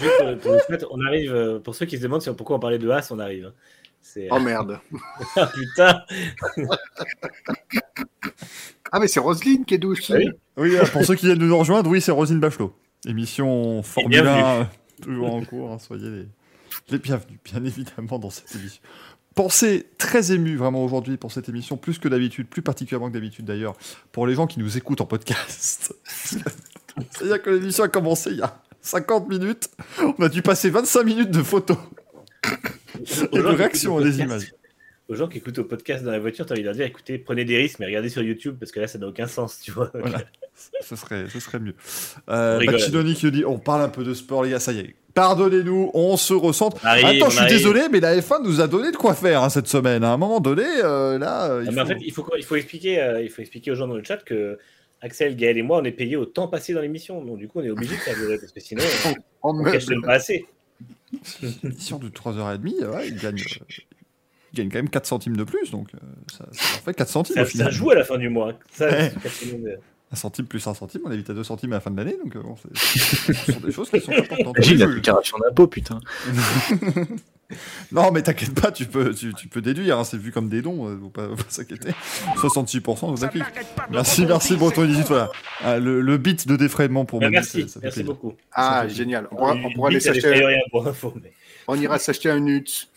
[0.00, 2.60] Juste pour- pour le fait, on arrive, euh, pour ceux qui se demandent pourquoi on
[2.60, 3.52] parlait de As, on arrive.
[4.00, 4.28] C'est...
[4.30, 4.78] Oh merde.
[5.36, 6.02] Ah putain
[8.90, 10.08] Ah, mais c'est Roselyne qui est douce.
[10.10, 10.28] Oui.
[10.56, 12.72] Oui, euh, pour ceux qui viennent de nous rejoindre, oui, c'est Rosine Bachelot.
[13.06, 14.42] Émission Formule bienvenue.
[14.42, 14.64] 1, euh,
[15.02, 16.26] toujours en cours, hein, soyez les,
[16.90, 18.80] les bienvenus, bien évidemment, dans cette émission.
[19.34, 23.44] Pensez très ému vraiment aujourd'hui pour cette émission, plus que d'habitude, plus particulièrement que d'habitude
[23.44, 23.76] d'ailleurs,
[24.10, 25.94] pour les gens qui nous écoutent en podcast.
[27.10, 29.68] C'est-à-dire que l'émission a commencé il y a 50 minutes,
[30.18, 31.76] on a dû passer 25 minutes de photos
[33.32, 34.52] et de réactions à des images.
[35.08, 37.18] Aux gens qui écoutent au podcast dans la voiture, t'as envie de leur dire écoutez,
[37.18, 39.72] prenez des risques, mais regardez sur YouTube parce que là, ça n'a aucun sens, tu
[39.72, 39.90] vois.
[39.94, 40.22] Voilà.
[40.82, 41.74] Ce serait, ce serait mieux.
[42.28, 42.64] Euh.
[42.64, 44.94] Bacchidoni qui nous dit on parle un peu de sport, les gars, ça y est.
[45.14, 46.84] Pardonnez-nous, on se recentre.
[46.84, 47.56] Arrive, Attends, je suis arrive.
[47.56, 50.02] désolé, mais la F1 nous a donné de quoi faire hein, cette semaine.
[50.02, 52.38] À un moment donné, euh, là, euh, il Ah, mais en fait, il faut, quoi
[52.38, 54.58] il, faut expliquer, euh, il faut expliquer aux gens dans le chat que
[55.00, 57.24] Axel, Gaël et moi, on est payés au temps passé dans l'émission.
[57.24, 58.82] Donc, du coup, on est obligé de faire durer parce que sinon,
[59.42, 59.72] on merde.
[59.72, 60.46] cache même pas assez.
[61.42, 65.70] une émission de 3h30, ouais, il gagne, il gagne quand même 4 centimes de plus,
[65.70, 65.98] donc euh,
[66.30, 67.66] ça, ça en fait 4 centimes Ça, au final.
[67.66, 68.54] ça joue à la fin du mois.
[68.72, 69.12] Ça, Ouais.
[70.12, 70.16] C'est quatre secondes.
[70.16, 72.16] Un centime plus un centime, on évite à 2 centimes à la fin de l'année,
[72.22, 74.56] donc euh, bon, c'est- ce sont des choses qui sont importantes.
[74.60, 76.00] J'ai la déclaration d'impôt, putain.
[77.92, 80.60] Non, mais t'inquiète pas, tu peux, tu, tu peux déduire, hein, c'est vu comme des
[80.60, 81.92] dons, euh, faut pas, faut pas s'inquiéter.
[82.36, 83.42] 66% de clic.
[83.90, 85.30] Merci, merci, Breton 18, voilà.
[85.64, 88.04] Ah, le, le bit de défraiement pour Ah, Manu, merci, ça- ça fait merci plaisir.
[88.14, 88.34] beaucoup.
[88.52, 89.28] Ah, Ça fait- génial.
[89.30, 91.32] On pourra, on pourra Lui, aller s'acheter, un- rien pour info, mais-
[91.68, 92.88] on ira s'acheter un Nuts.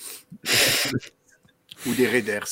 [1.88, 2.48] Ou des Raiders.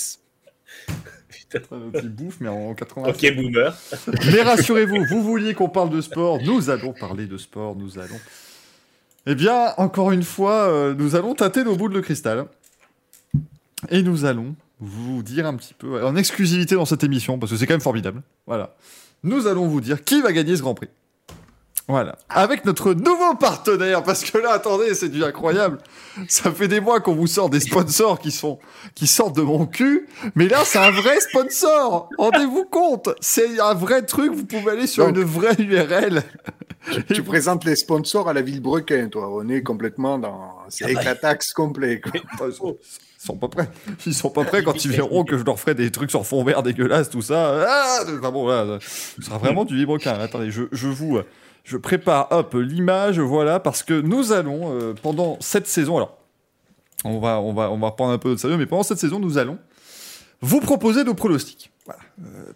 [1.49, 3.09] Petit bouffe, mais en 80.
[3.09, 3.75] Ok, boomer.
[4.31, 8.19] Mais rassurez-vous, vous vouliez qu'on parle de sport, nous allons parler de sport, nous allons.
[9.25, 12.45] Eh bien, encore une fois, euh, nous allons tâter nos boules de cristal.
[13.89, 17.57] Et nous allons vous dire un petit peu, en exclusivité dans cette émission, parce que
[17.57, 18.21] c'est quand même formidable.
[18.45, 18.75] Voilà.
[19.23, 20.89] Nous allons vous dire qui va gagner ce Grand Prix.
[21.89, 22.15] Voilà.
[22.29, 25.79] Avec notre nouveau partenaire, parce que là, attendez, c'est du incroyable.
[26.27, 28.59] Ça fait des mois qu'on vous sort des sponsors qui sont,
[28.93, 30.07] qui sortent de mon cul.
[30.35, 32.07] Mais là, c'est un vrai sponsor.
[32.19, 33.09] Rendez-vous compte.
[33.21, 34.31] C'est un vrai truc.
[34.33, 36.21] Vous pouvez aller sur Donc- une vraie URL.
[37.11, 39.27] Tu présentes les sponsors à la ville Brequin, toi.
[39.31, 40.55] On est complètement dans.
[40.69, 41.01] C'est Ah bah.
[41.01, 41.99] éclataxe complet.
[42.01, 42.11] quoi.
[42.47, 43.69] Ils sont pas prêts.
[44.05, 46.43] Ils sont pas prêts quand ils verront que je leur ferai des trucs sur fond
[46.43, 47.65] vert dégueulasse, tout ça.
[47.67, 50.13] Ah, enfin bon, là, ce sera vraiment du vibroquin.
[50.19, 51.19] Attendez, je, je vous,
[51.70, 56.17] je prépare hop l'image, voilà, parce que nous allons euh, pendant cette saison, alors
[57.05, 59.59] on va, on va, reprendre un peu de sérieux, mais pendant cette saison, nous allons
[60.41, 61.72] vous proposer nos pronostics.
[61.86, 62.53] Voilà, euh,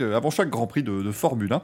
[0.00, 1.62] euh, avant chaque Grand Prix de, de Formule 1.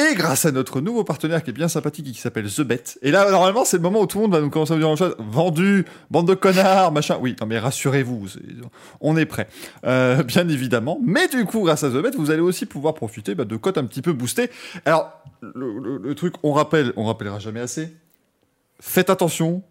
[0.00, 2.84] Et grâce à notre nouveau partenaire qui est bien sympathique et qui s'appelle The Bet.
[3.02, 4.82] Et là, normalement, c'est le moment où tout le monde va nous commencer à nous
[4.82, 5.16] dire la chose.
[5.18, 7.18] Vendu, bande de connards, machin.
[7.20, 8.26] Oui, non, mais rassurez-vous,
[9.00, 9.48] on est prêt.
[9.84, 10.98] Euh, bien évidemment.
[11.04, 13.78] Mais du coup, grâce à The Bet, vous allez aussi pouvoir profiter bah, de cotes
[13.78, 14.50] un petit peu boostées.
[14.84, 17.92] Alors, le truc, on rappelle, on rappellera jamais assez.
[18.80, 19.62] Faites attention.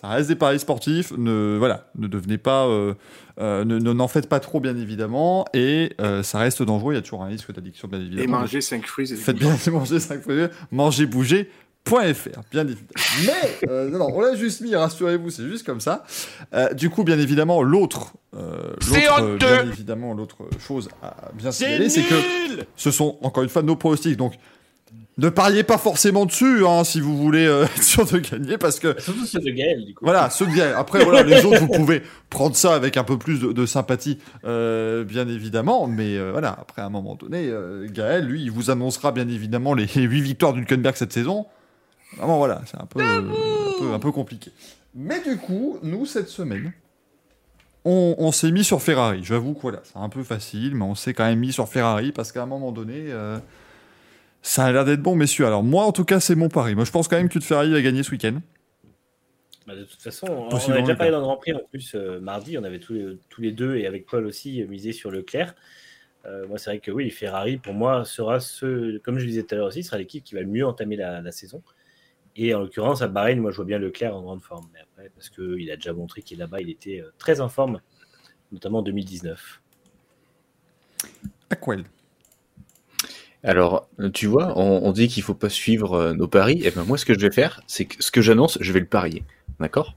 [0.00, 1.12] Ça reste des paris sportifs.
[1.16, 2.92] Ne, voilà, ne devenez pas, euh,
[3.38, 5.44] euh, ne ne- n'en faites pas trop, bien évidemment.
[5.54, 6.92] Et euh, ça reste dangereux.
[6.94, 8.22] Il y a toujours un risque d'addiction, bien évidemment.
[8.22, 11.50] Et manger 5 fruits et Faites bien manger 5 fruits, manger bouger.
[11.88, 12.88] .fr, bien évidemment.
[13.24, 16.02] Mais, euh, non, non, on l'a juste mis, rassurez-vous, c'est juste comme ça.
[16.52, 18.74] Euh, du coup, bien évidemment, l'autre, euh,
[19.38, 22.16] bien évidemment, l'autre chose à bien signaler, c'est que
[22.74, 24.16] ce sont encore une fois nos pronostics.
[24.16, 24.34] Donc,
[25.18, 28.78] ne pariez pas forcément dessus, hein, si vous voulez euh, être sûr de gagner, parce
[28.78, 30.04] que Surtout ceux de Gaël, du coup.
[30.04, 30.76] voilà, ceux bien.
[30.76, 34.18] Après, voilà, les autres, vous pouvez prendre ça avec un peu plus de, de sympathie,
[34.44, 35.86] euh, bien évidemment.
[35.86, 39.28] Mais euh, voilà, après, à un moment donné, euh, Gaël, lui, il vous annoncera bien
[39.28, 41.46] évidemment les 8 victoires d'Hülkenberg cette saison.
[42.18, 44.50] Vraiment, voilà, c'est un peu, euh, un, peu, un peu compliqué.
[44.94, 46.72] Mais du coup, nous, cette semaine,
[47.84, 49.20] on, on s'est mis sur Ferrari.
[49.22, 52.12] J'avoue que voilà, c'est un peu facile, mais on s'est quand même mis sur Ferrari
[52.12, 53.38] parce qu'à un moment donné, euh,
[54.42, 55.46] ça a l'air d'être bon, messieurs.
[55.46, 56.74] Alors, moi, en tout cas, c'est mon pari.
[56.74, 58.40] Moi, je pense quand même que Ferrari va gagner ce week-end.
[59.66, 61.94] Bah, de toute façon, on, on Possiblement a déjà parlé le Grand Prix en plus
[61.94, 65.10] euh, mardi, on avait tous les, tous les deux et avec Paul aussi misé sur
[65.10, 65.54] Leclerc.
[66.24, 69.42] Euh, moi, c'est vrai que oui, Ferrari pour moi sera ce, comme je le disais
[69.42, 71.62] tout à l'heure aussi, sera l'équipe qui va le mieux entamer la, la saison.
[72.36, 74.68] Et en l'occurrence, à Bahreïn, moi je vois bien Leclerc en grande forme.
[74.72, 77.80] Mais après, parce qu'il a déjà montré qu'il là-bas, il était euh, très en forme,
[78.52, 79.62] notamment en 2019.
[81.50, 81.84] Aquel.
[83.46, 86.60] Alors, tu vois, on, on dit qu'il faut pas suivre euh, nos paris.
[86.64, 88.80] Et ben moi, ce que je vais faire, c'est que ce que j'annonce, je vais
[88.80, 89.22] le parier.
[89.60, 89.94] D'accord?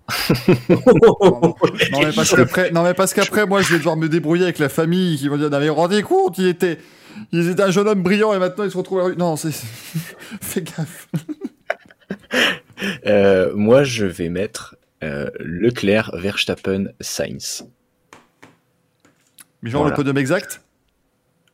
[0.70, 4.60] Non, mais parce qu'après, non, mais parce qu'après, moi, je vais devoir me débrouiller avec
[4.60, 6.78] la famille qui vont dire, non, mais rendez compte, il était,
[7.32, 9.18] il était un jeune homme brillant et maintenant il se retrouve à la rue.
[9.18, 9.52] Non, c'est,
[10.42, 11.08] fais gaffe.
[13.06, 17.66] Euh, Moi, je vais mettre euh, Leclerc, Verstappen, Sainz.
[19.62, 19.94] Mais genre Voilà.
[19.94, 20.62] le podium exact?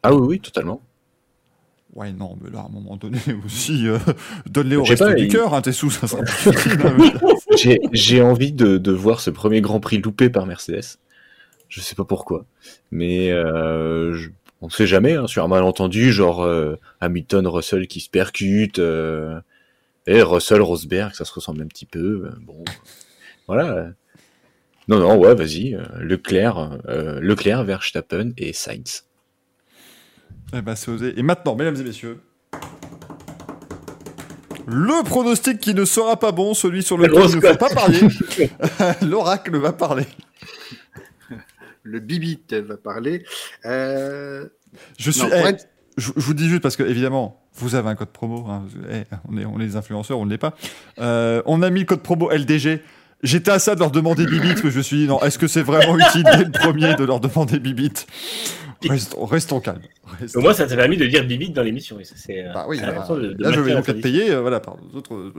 [0.03, 0.81] Ah oui, oui, totalement.
[1.95, 3.97] Ouais, non, mais là, à un moment donné aussi, euh,
[4.47, 6.21] donne-les au pas, du il- cœur, hein, t'es sous, ça sera
[6.83, 6.97] hein,
[7.57, 10.97] J'ai j'ai envie de, de voir ce premier Grand Prix loupé par Mercedes.
[11.69, 12.45] Je sais pas pourquoi.
[12.91, 14.29] Mais euh, je-
[14.61, 18.79] on ne sait jamais, hein, sur un malentendu, genre euh, Hamilton, Russell qui se percute,
[18.79, 19.39] euh,
[20.07, 22.25] et Russell, Rosberg, ça se ressemble un petit peu.
[22.27, 22.63] euh, bon,
[23.47, 23.89] voilà.
[24.87, 25.75] Non, non, ouais, vas-y.
[25.75, 29.04] euh, Leclerc, euh, Leclerc, Verstappen et Sainz.
[30.53, 31.13] Eh ben, c'est osé.
[31.17, 32.19] Et maintenant, mesdames et messieurs,
[34.67, 37.99] le pronostic qui ne sera pas bon, celui sur lequel il ne faut pas parier.
[39.01, 40.05] L'oracle va parler.
[41.83, 43.23] Le bibit va parler.
[43.65, 44.45] Euh,
[44.97, 45.21] Je suis.
[45.21, 45.67] non, eh, être-
[45.97, 48.47] je, je vous dis juste parce que évidemment, vous avez un code promo.
[48.49, 50.55] hein, eh, on est, on est des influenceurs, on ne l'est pas.
[50.99, 52.81] Euh, on a mis le code promo LDG.
[53.25, 55.19] J'étais à ça de leur demander Bibit, mais je me suis dit non.
[55.21, 58.05] Est-ce que c'est vraiment utile dès le premier de leur demander Bibit?
[58.87, 59.81] Restons, restons calmes.
[60.19, 61.99] Restons- Au moins, ça t'a permis de dire Bibit dans l'émission.
[61.99, 64.01] et ça, c'est, euh, Bah oui, bah, important de- de là je vais donc être
[64.01, 65.15] payé, euh, voilà, par d'autres.
[65.15, 65.33] euh,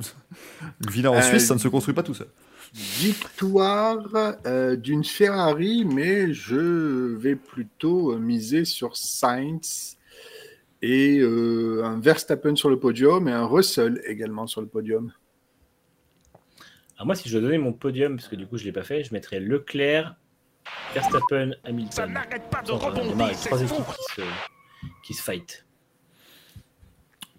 [0.91, 2.26] vilain en Euh, Suisse, ça ne se construit pas tout seul.
[2.74, 3.99] Victoire
[4.47, 9.97] euh, d'une Ferrari, mais je vais plutôt miser sur Sainz
[10.82, 15.12] et euh, un Verstappen sur le podium et un Russell également sur le podium.
[16.97, 18.72] Alors moi, si je dois donner mon podium, parce que du coup, je ne l'ai
[18.72, 20.16] pas fait, je mettrais Leclerc,
[20.94, 22.12] Verstappen, Hamilton.
[22.12, 24.22] n'arrête pas de rebondir, avec trois c'est équipes qui se,
[25.07, 25.66] qui se fight.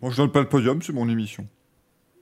[0.01, 1.47] Moi, je donne pas le podium, c'est mon émission.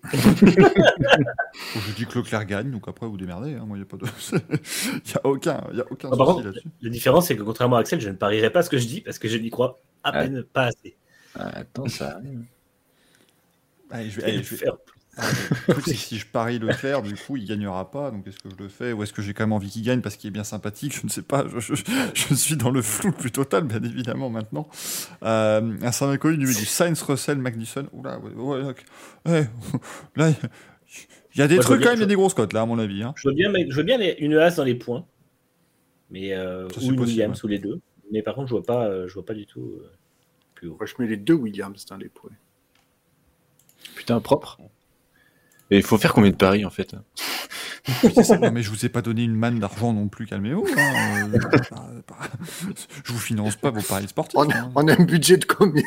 [0.14, 3.56] je dis que Leclerc gagne, donc après vous démerdez.
[3.56, 3.66] Hein.
[3.66, 4.06] Moi, il n'y a pas de.
[5.04, 6.54] Il y a aucun, y a aucun Ah, par contre.
[6.82, 9.02] La différence, c'est que contrairement à Axel, je ne parierai pas ce que je dis
[9.02, 10.22] parce que je n'y crois à Ah.
[10.24, 10.96] peine pas assez.
[11.38, 12.44] Ah, attends, ça arrive.
[13.90, 14.78] Allez, je vais, allez, le je vais- faire
[15.16, 18.12] truc, que si je parie Leclerc, du coup, il gagnera pas.
[18.12, 20.02] Donc, est-ce que je le fais Ou est-ce que j'ai quand même envie qu'il gagne
[20.02, 20.96] parce qu'il est bien sympathique?
[21.00, 21.46] Je ne sais pas.
[21.48, 24.68] Je, je- je suis dans le flou le plus total, bien évidemment, maintenant.
[25.24, 27.88] Euh, un certain inconnu du du Sainz, Russell, Magnussen.
[27.94, 28.76] Oula, ouais, ouais.
[29.26, 29.48] Ouais,
[30.16, 30.30] là,
[31.36, 32.62] il y a des Moi, trucs quand même, il y a des grosses cotes, là,
[32.62, 33.04] à mon avis.
[33.04, 33.14] Hein.
[33.18, 35.06] Je veux bien, je veux bien les- une as dans les points,
[36.10, 37.80] mais euh, Ça, ou une possible, Williams ou les deux.
[38.12, 39.90] Mais par contre, je vois pas, euh, je vois pas du tout euh,
[40.56, 40.78] plus haut.
[40.80, 42.32] Moi, je mets les deux Williams dans les points.
[43.96, 44.60] Putain, propre.
[45.72, 48.38] Et il faut faire combien de paris en fait ça.
[48.40, 50.66] Non, mais je vous ai pas donné une manne d'argent non plus, calmez-vous.
[50.78, 51.30] hein.
[51.34, 51.40] Euh,
[53.04, 54.40] je vous finance pas vos paris sportifs.
[54.40, 54.72] On, hein.
[54.76, 55.84] on a un budget de combien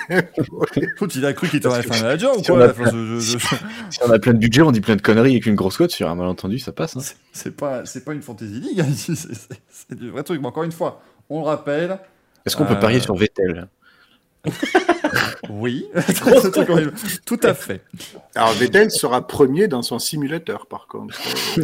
[1.14, 3.20] il a cru qu'il fait un manager ou Si on quoi a là Enfin, je-
[3.20, 3.56] je- je-
[3.90, 5.90] Si on a plein de budget, on dit plein de conneries avec une grosse cote
[5.90, 6.96] sur un malentendu, ça passe.
[6.96, 7.00] hein.
[7.32, 10.40] C'est- pas, c'est pas une fantasy league, hein, ici, c'est- c'est c'est du vrai truc.
[10.40, 11.98] Mais encore une fois, on le rappelle,
[12.46, 13.68] Est-ce qu'on peut Euh, parier sur Vettel?
[15.50, 15.86] oui,
[17.26, 17.82] tout à fait.
[18.34, 21.18] Alors Vettel sera premier dans son simulateur, par contre.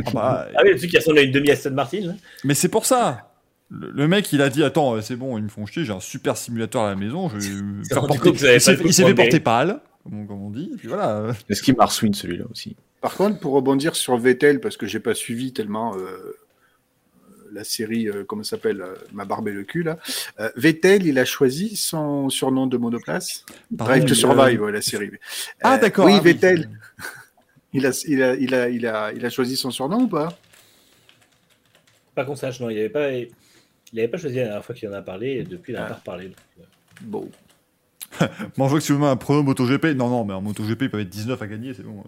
[0.06, 2.00] Ah bah, Ah oui, le truc qui ressemble à une demi-Aston Martin.
[2.00, 2.12] là.
[2.44, 3.30] Mais c'est pour ça.
[3.70, 5.92] Le, le mec, il a dit Attends, euh, c'est bon, ils me font chier, j'ai
[5.92, 7.28] un super simulateur à la maison.
[7.28, 10.70] Je vais faire porter- Il s'est fait porter pâle, comme, comme on dit.
[10.74, 11.28] Et puis voilà.
[11.48, 12.76] Est-ce qu'il marsouine celui-là aussi?
[13.00, 16.36] Par contre, pour rebondir sur Vettel, parce que j'ai pas suivi tellement euh,
[17.54, 19.98] la série, euh, comment ça s'appelle, euh, Ma barbe et le cul, là.
[20.40, 23.44] Euh, Vettel, il a choisi son surnom de monoplace?
[23.70, 25.10] Drive to Survive, euh, ouais, la série.
[25.62, 26.06] Ah, d'accord.
[26.06, 26.68] Oui, ah Vettel.
[27.76, 30.38] Il a, il, a, il, a, il, a, il a choisi son surnom ou pas?
[32.14, 33.28] Pas qu'on sache, non, il n'avait pas, il
[33.98, 35.88] avait pas choisi la dernière fois qu'il en a parlé, et depuis il n'a Ah.
[35.88, 36.26] pas reparlé.
[36.28, 36.36] donc,
[37.00, 37.28] Bon.
[38.56, 40.82] Moi, je vois que si vous mettez un prono MotoGP, non, non, mais en MotoGP,
[40.82, 42.02] il peut être 19 à gagner, c'est bon.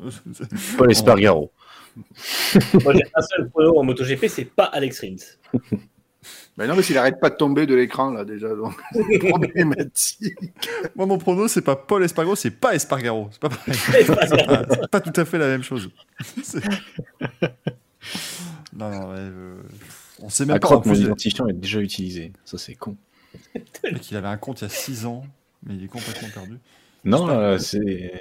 [0.77, 1.51] Paul Espargaro.
[2.85, 5.61] Moi j'ai un seul prono en MotoGP, c'est pas Alex Rins.
[6.57, 10.33] Ben non, mais s'il arrête pas de tomber de l'écran, là, déjà, donc c'est problématique.
[10.97, 13.29] Moi, mon prono, c'est pas Paul Espargaro, c'est pas Espargaro.
[13.31, 13.75] C'est pas pareil.
[13.77, 15.91] C'est pas tout à fait la même chose.
[18.77, 19.63] Non, non, ouais, euh,
[20.21, 20.69] on sait même À pas.
[20.69, 22.33] En croque, mon identifiant est déjà utilisé.
[22.45, 22.97] Ça, c'est con.
[23.55, 25.25] le mec, il avait un compte il y a 6 ans,
[25.67, 26.59] mais il est complètement perdu.
[27.05, 28.13] Non, euh, c'est.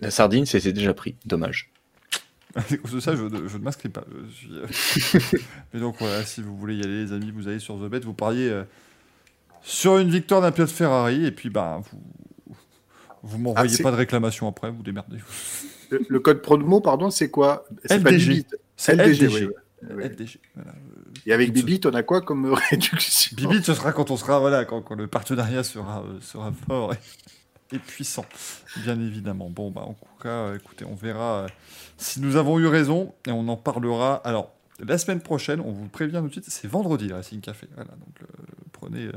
[0.00, 1.16] La sardine, c'était déjà pris.
[1.26, 1.70] Dommage.
[2.56, 3.18] À cause de ça, je,
[3.48, 4.04] je ne m'inscris pas.
[4.28, 4.50] Je suis,
[5.34, 5.38] euh,
[5.74, 8.00] Mais donc voilà, si vous voulez y aller, les amis, vous allez sur The Bet,
[8.00, 8.64] vous pariez euh,
[9.62, 12.00] sur une victoire d'un pilote Ferrari, et puis ben vous
[13.22, 15.18] vous m'envoyez Ah, c'est- pas de réclamation après, vous démerdez.
[15.90, 17.66] Le, le code promo, pardon, c'est quoi?
[17.84, 18.44] C'est pas LDG.
[18.76, 19.26] C'est LDG, LDG.
[19.28, 19.52] oui, oui.
[19.88, 20.72] LDG, voilà.
[21.26, 24.64] Et avec Bibit, on a quoi comme réduction Bibit, ce sera quand on sera voilà,
[24.64, 28.24] quand, quand le partenariat sera euh, sera fort et, et puissant,
[28.84, 29.48] bien évidemment.
[29.50, 31.48] Bon bah en tout cas, euh, écoutez, on verra euh,
[31.96, 34.16] si nous avons eu raison et on en parlera.
[34.24, 34.52] Alors
[34.86, 37.66] la semaine prochaine, on vous prévient tout de suite, c'est vendredi le Racing Café.
[37.74, 38.26] Voilà, donc euh,
[38.72, 39.12] prenez, euh,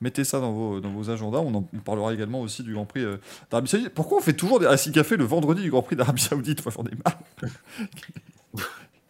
[0.00, 1.38] mettez ça dans vos dans vos agendas.
[1.38, 3.18] On, en, on parlera également aussi du Grand Prix euh,
[3.50, 3.90] d'Arabie Saoudite.
[3.90, 6.64] Pourquoi on fait toujours des Racing Café le vendredi du Grand Prix d'Arabie Saoudite?
[6.64, 7.18] Moi j'en ai marre.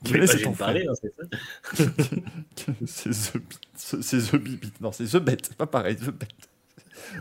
[0.05, 0.53] Quel est cet hein,
[2.87, 4.73] c'est The, Beat- c'est The Bibit.
[4.81, 5.37] Non, c'est The Bet.
[5.43, 6.27] C'est pas pareil, The Bet.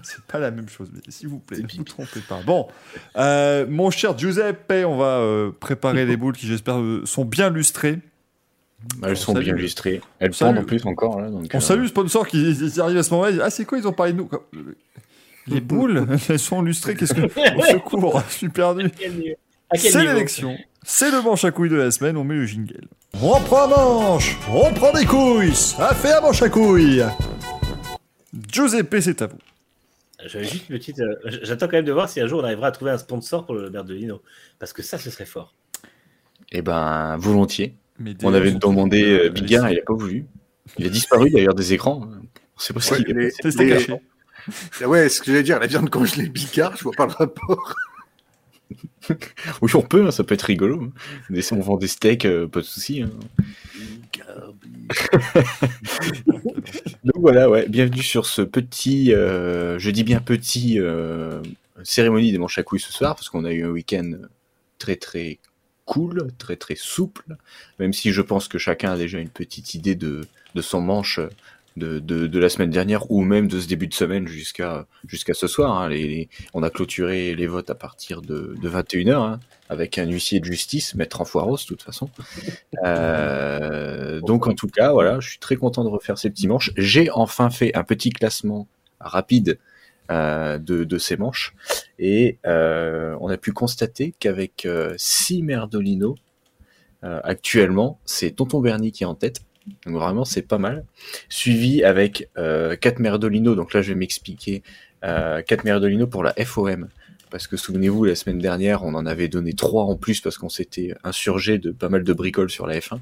[0.03, 2.39] C'est pas la même chose, mais s'il vous plaît, ne vous trompez pas.
[2.45, 2.67] Bon,
[3.17, 7.49] euh, mon cher Giuseppe, on va euh, préparer les boules qui, j'espère, euh, sont bien
[7.49, 7.99] lustrées.
[9.03, 9.43] Elles On sont salue.
[9.45, 10.01] bien illustrées.
[10.19, 10.55] Elles salue.
[10.55, 11.19] pendent en plus encore.
[11.21, 13.43] Là, donc, On euh, salue le sponsor qui qui arrive à ce moment-là.
[13.45, 14.29] Ah, c'est quoi Ils ont parlé de nous.
[15.47, 16.95] Les boules, elles sont lustrées.
[16.95, 17.21] Qu'est-ce que.
[17.57, 18.89] Au secours, je suis perdu.
[19.75, 20.55] C'est l'élection.
[20.83, 22.17] C'est le manche à couilles de la semaine.
[22.17, 22.87] On met le jingle.
[23.21, 24.37] On prend un manche.
[24.49, 25.55] On prend des couilles.
[25.55, 27.03] Ça fait un manche à couilles.
[28.51, 29.37] Giuseppe, c'est à vous.
[30.25, 30.99] J'avais juste une petite.
[30.99, 33.45] euh, J'attends quand même de voir si un jour on arrivera à trouver un sponsor
[33.45, 34.21] pour le maire de Lino.
[34.59, 35.53] Parce que ça, ce serait fort.
[36.51, 37.75] Eh ben, volontiers.
[37.99, 40.25] Mais On avait demandé Euh, Bigard, il a pas voulu.
[40.77, 42.01] Il a disparu d'ailleurs des écrans.
[42.55, 43.29] On sait pas ce Ouais, qu'il est.
[43.41, 43.93] C'était caché.
[44.85, 47.75] Ouais, ce que j'allais dire, la viande congelée Bicard, je vois pas le rapport.
[49.61, 50.83] Oui, on peut, hein, ça peut être rigolo.
[50.83, 50.91] hein.
[51.29, 53.01] Des- On vend des steaks, euh, pas de souci.
[53.01, 53.09] hein.
[57.03, 61.41] Donc voilà, ouais, bienvenue sur ce petit, euh, je dis bien petit, euh,
[61.83, 64.11] cérémonie des manches à couilles ce soir, parce qu'on a eu un week-end
[64.79, 65.39] très très
[65.85, 67.23] cool, très très souple,
[67.79, 70.21] même si je pense que chacun a déjà une petite idée de,
[70.55, 71.19] de son manche
[71.77, 75.33] de, de, de la semaine dernière, ou même de ce début de semaine jusqu'à jusqu'à
[75.33, 75.71] ce soir.
[75.79, 75.89] hein.
[75.89, 80.05] Les- les- on a clôturé les votes à partir de, de 21h, hein, avec un
[80.05, 82.09] huissier de justice, maître Enfoiros, de toute façon.
[82.83, 86.71] Euh, donc en tout cas, voilà, je suis très content de refaire ces petits manches.
[86.77, 88.67] J'ai enfin fait un petit classement
[88.99, 89.59] rapide
[90.11, 91.55] euh, de, de ces manches
[91.99, 94.67] et euh, on a pu constater qu'avec
[94.97, 96.15] 6 Merdolino,
[97.03, 99.41] euh, actuellement, c'est Tonton Bernie qui est en tête.
[99.85, 100.85] Donc vraiment, c'est pas mal.
[101.29, 104.63] Suivi avec euh, 4 Merdolino, donc là je vais m'expliquer.
[105.03, 106.89] Euh, 4 Merdolino pour la FOM.
[107.33, 110.49] Parce que souvenez-vous, la semaine dernière, on en avait donné 3 en plus parce qu'on
[110.49, 112.99] s'était insurgé de pas mal de bricoles sur la F1.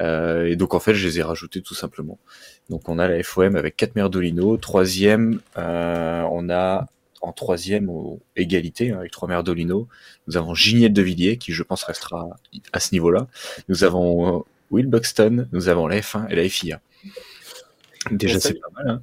[0.00, 2.18] Euh, et donc en fait, je les ai rajoutés tout simplement.
[2.70, 4.56] Donc on a la FOM avec 4 Merdolino.
[4.56, 6.88] Troisième, euh, on a
[7.20, 7.88] en troisième
[8.34, 9.86] égalité hein, avec 3 Merdolino.
[10.26, 12.30] Nous avons Gignette de Villiers qui je pense restera
[12.72, 13.28] à ce niveau-là.
[13.68, 14.42] Nous avons euh,
[14.72, 16.80] Will Buxton, nous avons la F1 et la FIA.
[18.10, 18.88] Déjà c'est pas mal.
[18.88, 19.02] Hein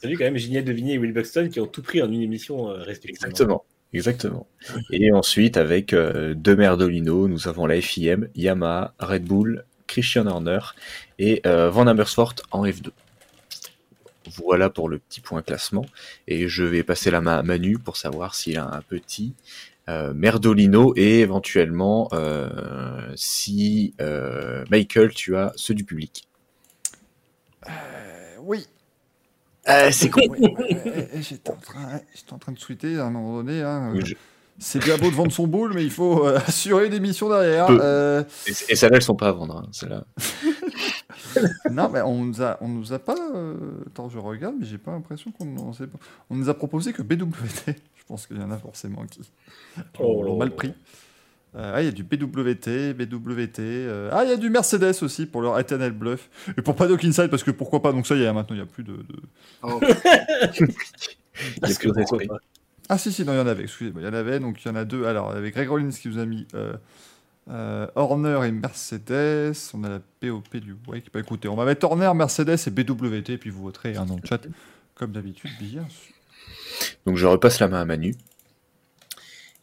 [0.00, 2.22] Salut quand même Gignette de Vigny et Will Buxton qui ont tout pris en une
[2.22, 3.28] émission euh, respectivement.
[3.28, 3.64] Exactement.
[3.92, 4.46] Exactement.
[4.92, 10.60] Et ensuite, avec euh, deux Merdolino, nous avons la FIM, Yamaha, Red Bull, Christian Horner
[11.18, 12.90] et euh, Van Amersfoort en F2.
[14.36, 15.84] Voilà pour le petit point classement.
[16.28, 19.34] Et je vais passer la main à Manu pour savoir s'il a un petit
[20.14, 26.28] Merdolino et éventuellement euh, si euh, Michael, tu as ceux du public.
[27.68, 27.70] Euh,
[28.42, 28.66] oui.
[29.90, 30.20] c'est con.
[30.28, 33.62] Ouais, ouais, ouais, J'étais en, train- j'étais en train de tweeter à un moment donné.
[33.62, 34.14] hein, euh, je-
[34.58, 37.68] C'est bien beau de vendre son boule, mais il faut euh, assurer une émission derrière.
[37.70, 39.64] Euh, Et, et celles-là, elles sont pas à vendre.
[39.66, 40.04] hein.
[41.70, 43.16] non, mais on nous a, on nous a pas.
[43.34, 43.54] euh,
[43.86, 45.98] Attends, je regarde, mais j'ai pas l'impression qu'on on sait pas.
[46.30, 47.26] On nous a proposé que BWT.
[47.96, 49.20] Je pense qu'il y en a forcément qui,
[50.00, 50.72] Oh l'ont mal pris.
[51.54, 53.58] Euh, ah, il y a du BWT, BWT.
[53.60, 56.28] euh, Ah, il y a du Mercedes aussi pour leur Eternal Bluff.
[56.58, 57.92] Et pour Paddock Inside, parce que pourquoi pas.
[57.92, 58.92] Donc ça, il y a maintenant, il y a plus de.
[58.94, 59.04] de-
[59.62, 59.78] Oh,
[61.78, 62.36] que pas.
[62.88, 63.62] Ah, si, si, non, il y en avait.
[63.62, 64.40] Excusez-moi, il y en avait.
[64.40, 65.04] Donc il y en a deux.
[65.06, 66.46] Alors, avec Greg Rollins qui vous a mis.
[67.48, 69.54] Euh, Horner et Mercedes.
[69.74, 71.06] On a la POP du Wake.
[71.12, 74.22] Bah écoutez, on va mettre Horner, Mercedes et BWT, puis vous voterez hein, dans le
[74.24, 74.40] chat,
[74.94, 76.14] comme d'habitude, bien sûr.
[77.06, 78.14] Donc je repasse la main à Manu.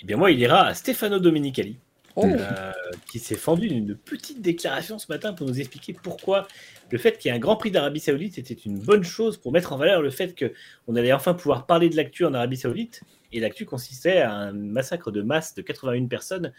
[0.02, 1.78] Eh bien, moi, il ira à Stefano Domenicali.
[2.20, 2.72] Oh, euh,
[3.12, 6.48] qui s'est fendu d'une petite déclaration ce matin pour nous expliquer pourquoi
[6.90, 9.52] le fait qu'il y ait un Grand Prix d'Arabie Saoudite était une bonne chose pour
[9.52, 13.04] mettre en valeur le fait qu'on allait enfin pouvoir parler de l'actu en Arabie Saoudite.
[13.32, 16.54] Et l'actu consistait à un massacre de masse de 81 personnes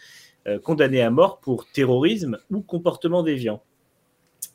[0.48, 3.62] euh, condamnées à mort pour terrorisme ou comportement déviant.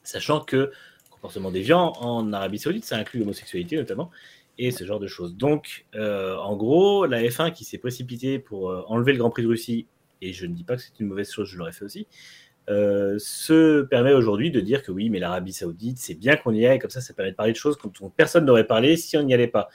[0.03, 0.71] Sachant que
[1.11, 4.09] comportement déviant en Arabie Saoudite, ça inclut l'homosexualité notamment
[4.57, 5.35] et ce genre de choses.
[5.35, 9.43] Donc, euh, en gros, la F1 qui s'est précipitée pour euh, enlever le Grand Prix
[9.43, 9.87] de Russie
[10.21, 12.07] et je ne dis pas que c'est une mauvaise chose, je l'aurais fait aussi,
[12.67, 16.79] se permet aujourd'hui de dire que oui, mais l'Arabie Saoudite, c'est bien qu'on y aille,
[16.79, 19.33] comme ça, ça permet de parler de choses dont personne n'aurait parlé si on n'y
[19.33, 19.67] allait pas.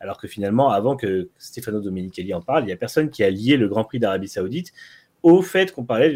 [0.00, 3.30] Alors que finalement, avant que Stefano Domenicali en parle, il n'y a personne qui a
[3.30, 4.72] lié le Grand Prix d'Arabie Saoudite
[5.22, 6.14] au fait qu'on parlait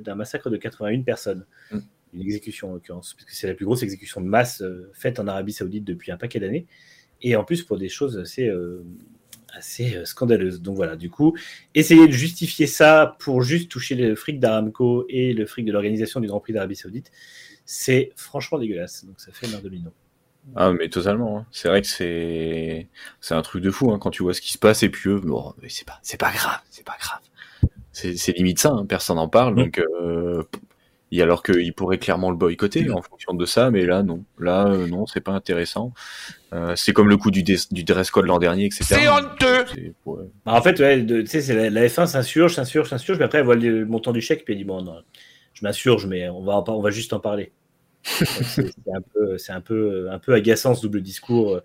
[0.00, 1.46] d'un massacre de 81 personnes.
[1.70, 1.78] Mm.
[2.14, 5.18] Une exécution en l'occurrence, parce que c'est la plus grosse exécution de masse euh, faite
[5.18, 6.66] en Arabie Saoudite depuis un paquet d'années.
[7.22, 8.84] Et en plus pour des choses assez, euh,
[9.52, 10.62] assez euh, scandaleuses.
[10.62, 11.36] Donc voilà, du coup,
[11.74, 16.20] essayer de justifier ça pour juste toucher le fric d'Aramco et le fric de l'organisation
[16.20, 17.10] du Grand Prix d'Arabie Saoudite,
[17.64, 19.04] c'est franchement dégueulasse.
[19.04, 19.90] Donc ça fait Merdolino.
[20.54, 21.38] Ah mais totalement.
[21.38, 21.46] hein.
[21.50, 22.88] C'est vrai que c'est
[23.20, 25.08] c'est un truc de fou hein, quand tu vois ce qui se passe et puis
[25.08, 27.22] eux, bon, mais c'est pas c'est pas grave, c'est pas grave.
[27.94, 29.56] C'est limite ça, hein, personne n'en parle Mm.
[29.56, 29.78] donc.
[30.02, 30.42] Euh,
[31.12, 34.66] et alors qu'ils pourraient clairement le boycotter en fonction de ça, mais là non, là
[34.66, 35.92] euh, non, c'est pas intéressant.
[36.52, 38.84] Euh, c'est comme le coup du, dress code l'an dernier, etc.
[38.84, 39.64] C'est honteux
[40.06, 40.24] ouais.
[40.44, 43.26] Bah, en fait, ouais, de- tu sais, c'est la, la F1 s'insurge, s'insurge, s'insurge, mais
[43.26, 45.02] après elle voit le montant du chèque, puis elle dit bon, non,
[45.52, 47.52] je m'insurge, mais on va, on va juste en parler.
[48.02, 51.60] C'est un peu, c'est un peu, un peu agaçant ce double discours euh,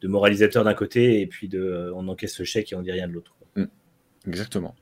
[0.00, 3.06] de moralisateur d'un côté et puis de, on encaisse le chèque et on dit rien
[3.08, 3.34] de l'autre.
[4.26, 4.74] Exactement.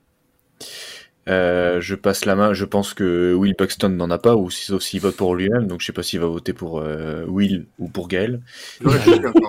[1.26, 2.52] Euh, je passe la main.
[2.52, 5.66] Je pense que Will Buxton n'en a pas, ou si- sauf s'il vote pour lui-même.
[5.66, 8.40] Donc je sais pas s'il va voter pour euh, Will ou pour Gaël.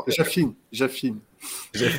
[0.07, 1.17] J'affine, j'affine.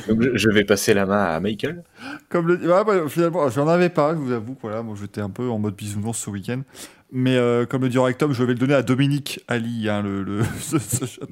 [0.07, 1.83] Donc je, vais passer la main à Michael.
[2.29, 2.55] Comme le...
[2.55, 4.57] ouais, bah, finalement, j'en avais pas, je vous avoue.
[4.61, 6.61] Voilà, moi, j'étais un peu en mode bisounours ce week-end.
[7.11, 10.23] Mais euh, comme le dit Rectum, je vais le donner à Dominique Ali, hein, le,
[10.23, 10.41] le...
[10.59, 11.27] ce- ce shot.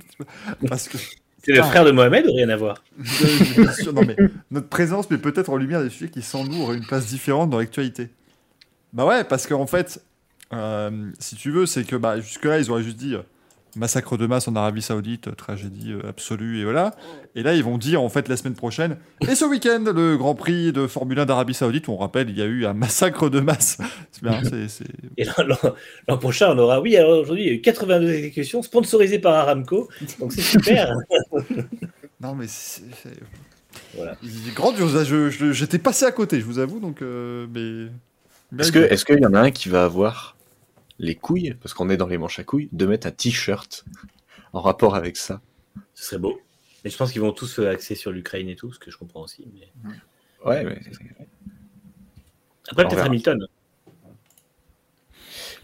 [0.69, 0.97] parce que
[1.45, 2.83] C'est le frère de Mohamed ou rien à voir
[3.93, 4.15] non, mais
[4.49, 7.51] notre présence, mais peut-être en lumière des sujets qui, sans nous, auraient une place différente
[7.51, 8.09] dans l'actualité.
[8.93, 10.01] Bah ouais, parce qu'en fait,
[10.53, 13.21] euh, si tu veux, c'est que bah, jusque-là, ils auraient juste dit euh,
[13.75, 16.95] massacre de masse en Arabie Saoudite, tragédie euh, absolue, et voilà.
[17.35, 18.97] Et là, ils vont dire, en fait, la semaine prochaine,
[19.27, 22.37] et ce week-end, le Grand Prix de Formule 1 d'Arabie Saoudite, où on rappelle, il
[22.37, 23.77] y a eu un massacre de masse.
[24.11, 24.85] C'est bien, c'est- c'est.
[25.17, 25.25] Et
[26.07, 29.33] l'an- prochain, on aura, oui, alors aujourd'hui, il y a eu 82 exécutions sponsorisées par
[29.35, 29.89] Aramco,
[30.19, 30.93] donc c'est super.
[32.21, 32.83] Non, mais c'est.
[33.03, 33.19] c'est-
[33.95, 34.15] Voilà.
[34.23, 37.01] Il est grandiose, là, je- je- j'étais passé à côté, je vous avoue, donc.
[37.01, 37.89] euh, mais.
[38.59, 40.34] Est-ce que est-ce qu'il y en a un qui va avoir
[40.99, 43.85] les couilles, parce qu'on est dans les manches à couilles, de mettre un t-shirt
[44.53, 45.41] en rapport avec ça
[45.93, 46.39] Ce serait beau.
[46.83, 48.97] Mais je pense qu'ils vont tous euh, axer sur l'Ukraine et tout, ce que je
[48.97, 49.47] comprends aussi.
[49.53, 49.67] Mais...
[50.45, 50.79] Ouais, mais
[52.69, 52.99] Après, peut-être.
[53.05, 53.47] Hamilton.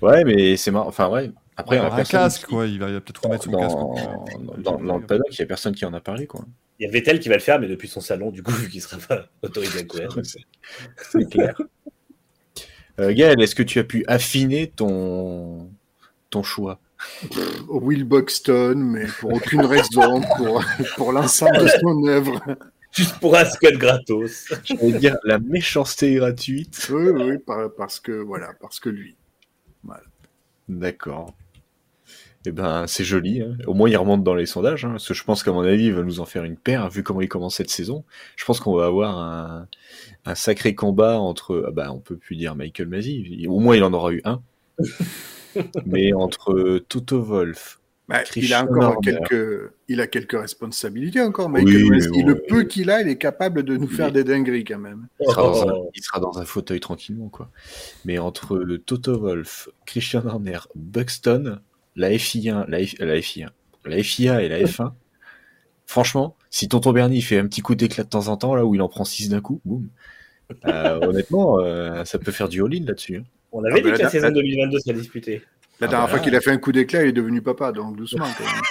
[0.02, 0.88] ouais, mais c'est marrant.
[0.88, 1.32] Enfin ouais.
[1.58, 3.44] Après, Ouais, il y a un personne casque, qui- quoi, il va, va peut-être remettre
[3.44, 4.08] son dans, casque.
[4.40, 6.46] dans, dans, dans le paddock, il y a personne qui en a parlé, quoi.
[6.80, 8.68] Il y a Vettel qui va le faire, mais depuis son salon, du coup, vu
[8.68, 10.18] qu'il ne sera pas autorisé à courir.
[10.98, 11.56] C'est clair.
[13.02, 15.70] Euh, Gaël, est-ce que tu as pu affiner ton
[16.30, 16.80] ton choix?
[17.68, 20.64] Will Buxton, mais pour aucune raison, pour,
[20.98, 22.40] pour l'ensemble de son œuvre.
[22.92, 24.54] Juste pour un scud gratos.
[24.66, 26.88] Je vais dire la méchanceté gratuite.
[26.92, 29.16] Oui, oui, par- parce que, voilà, parce que lui.
[30.70, 31.34] D'accord.
[32.46, 33.42] Eh ben, c'est joli.
[33.42, 33.56] hein.
[33.68, 34.86] Au moins, il remonte dans les sondages.
[34.86, 36.90] hein, parce que je pense qu'à mon avis, il va nous en faire une paire,
[36.90, 38.04] vu comment il commence cette saison.
[38.36, 39.68] Je pense qu'on va avoir un,
[40.26, 41.66] un sacré combat entre.
[41.68, 43.46] ah bah, on peut plus dire Michael Masi.
[43.48, 44.42] Au moins, il en aura eu un.
[45.86, 47.78] Mais entre Toto Wolf.
[48.08, 52.90] Bah, il a encore quelques, il a quelques responsabilités encore, Michael mais Le peu qu'il
[52.92, 55.08] a, il est capable de nous faire des dingueries quand même.
[55.22, 55.90] Il sera, dans un, Oh.
[55.96, 57.50] il sera dans un fauteuil tranquillement, quoi.
[58.04, 61.60] Mais entre Toto Wolf, Christian Horner, Buxton,
[61.96, 63.50] la FI1, la, F- la FI1,
[63.86, 64.92] la FIA et la F1,
[65.86, 68.76] franchement, si Tonton Bernie fait un petit coup d'éclat de temps en temps, là où
[68.76, 69.88] il en prend 6 d'un coup, boum.
[70.68, 73.18] euh, honnêtement, euh, ça peut faire du all-in là-dessus.
[73.18, 73.24] hein.
[73.54, 75.42] On avait Ah, dit bah, que la saison là- 2022 serait disputée.
[75.82, 76.24] La Ah dernière bah fois là.
[76.24, 78.62] qu'il a fait un coup d'éclat, il est devenu papa, donc doucement quand même.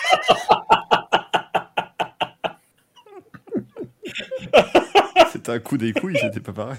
[5.32, 6.78] C'était un coup des couilles, c'était pas pareil.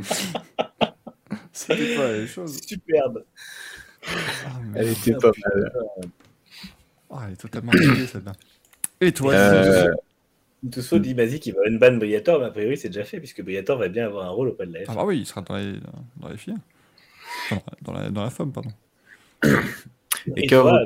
[1.52, 2.58] c'était pas la même chose.
[2.66, 3.24] Superbe.
[4.06, 5.72] Ah, Elle était pas mal.
[7.10, 8.32] Ah, elle est totalement raté celle-là.
[9.00, 9.92] Et toi, Euh,
[10.70, 13.42] Tusso dit Mazi qu'il va une ban Briator, mais a priori c'est déjà fait, puisque
[13.42, 14.86] Briator va bien avoir un rôle auprès de la F.
[14.88, 15.74] Ah bah oui, il sera dans les,
[16.18, 16.56] dans les filles.
[17.82, 18.70] Dans, la, dans la femme, pardon.
[20.36, 20.84] Et Et toi,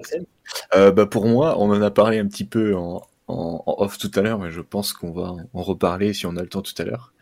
[0.74, 3.99] Euh, bah pour moi, on en a parlé un petit peu en, en, en off
[3.99, 6.49] tout à l'heure, mais je pense qu'on va en- en reparler si on a le
[6.49, 7.12] temps tout à l'heure.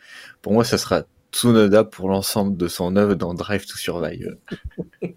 [0.43, 4.37] Pour moi, ça sera Tsunoda pour l'ensemble de son œuvre dans Drive to Survive.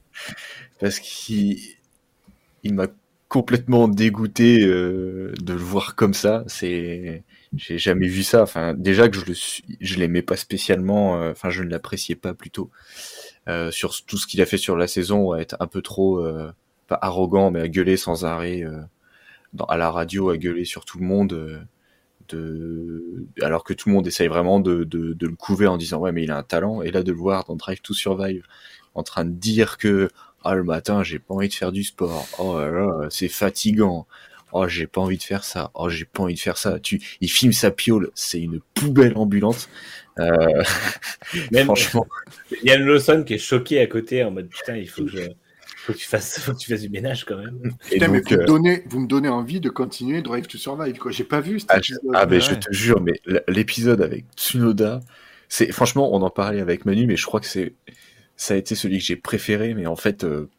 [0.80, 1.58] Parce qu'il
[2.64, 2.88] il m'a
[3.28, 6.44] complètement dégoûté euh, de le voir comme ça.
[6.48, 7.24] C'est,
[7.56, 8.42] j'ai jamais vu ça.
[8.44, 9.34] Enfin, déjà que je le,
[9.82, 11.22] je l'aimais pas spécialement.
[11.22, 12.72] euh, Enfin, je ne l'appréciais pas plutôt
[13.48, 16.26] euh, sur tout ce qu'il a fait sur la saison, à être un peu trop
[16.88, 18.64] pas arrogant, mais à gueuler sans arrêt
[19.68, 21.68] à la radio, à gueuler sur tout le monde,
[22.30, 26.00] de, alors que tout le monde essaye vraiment de, de, de le couver en disant
[26.00, 28.46] ouais mais il a un talent, et là de le voir dans Drive to Survive
[28.96, 30.10] en train de dire que
[30.46, 34.08] ah le matin j'ai pas envie de faire du sport, oh là là c'est fatigant,
[34.54, 37.02] oh j'ai pas envie de faire ça, oh j'ai pas envie de faire ça, tu,
[37.22, 39.68] il filme sa piole, c'est une poubelle ambulante,
[40.20, 40.64] euh,
[41.52, 42.06] Même franchement.
[42.64, 45.30] Yann Lawson qui est choqué à côté en mode putain, il faut que, je-
[45.78, 47.74] faut que, tu, fasses, faut que tu fasses du ménage quand même.
[47.92, 50.48] Et Putain, mais donc, vous, euh, me donnez, vous me donnez envie de continuer Drive
[50.48, 50.98] to Survive.
[50.98, 51.12] quoi.
[51.12, 52.12] J'ai pas vu cet Ah, je, épisode.
[52.16, 53.14] ah, ben, je te jure, mais
[53.48, 55.02] l'épisode avec Tsunoda,
[55.50, 57.74] c'est franchement, on en parlait avec Manu, mais je crois que c'est
[58.36, 60.50] ça a été celui que j'ai préféré, mais en fait, euh,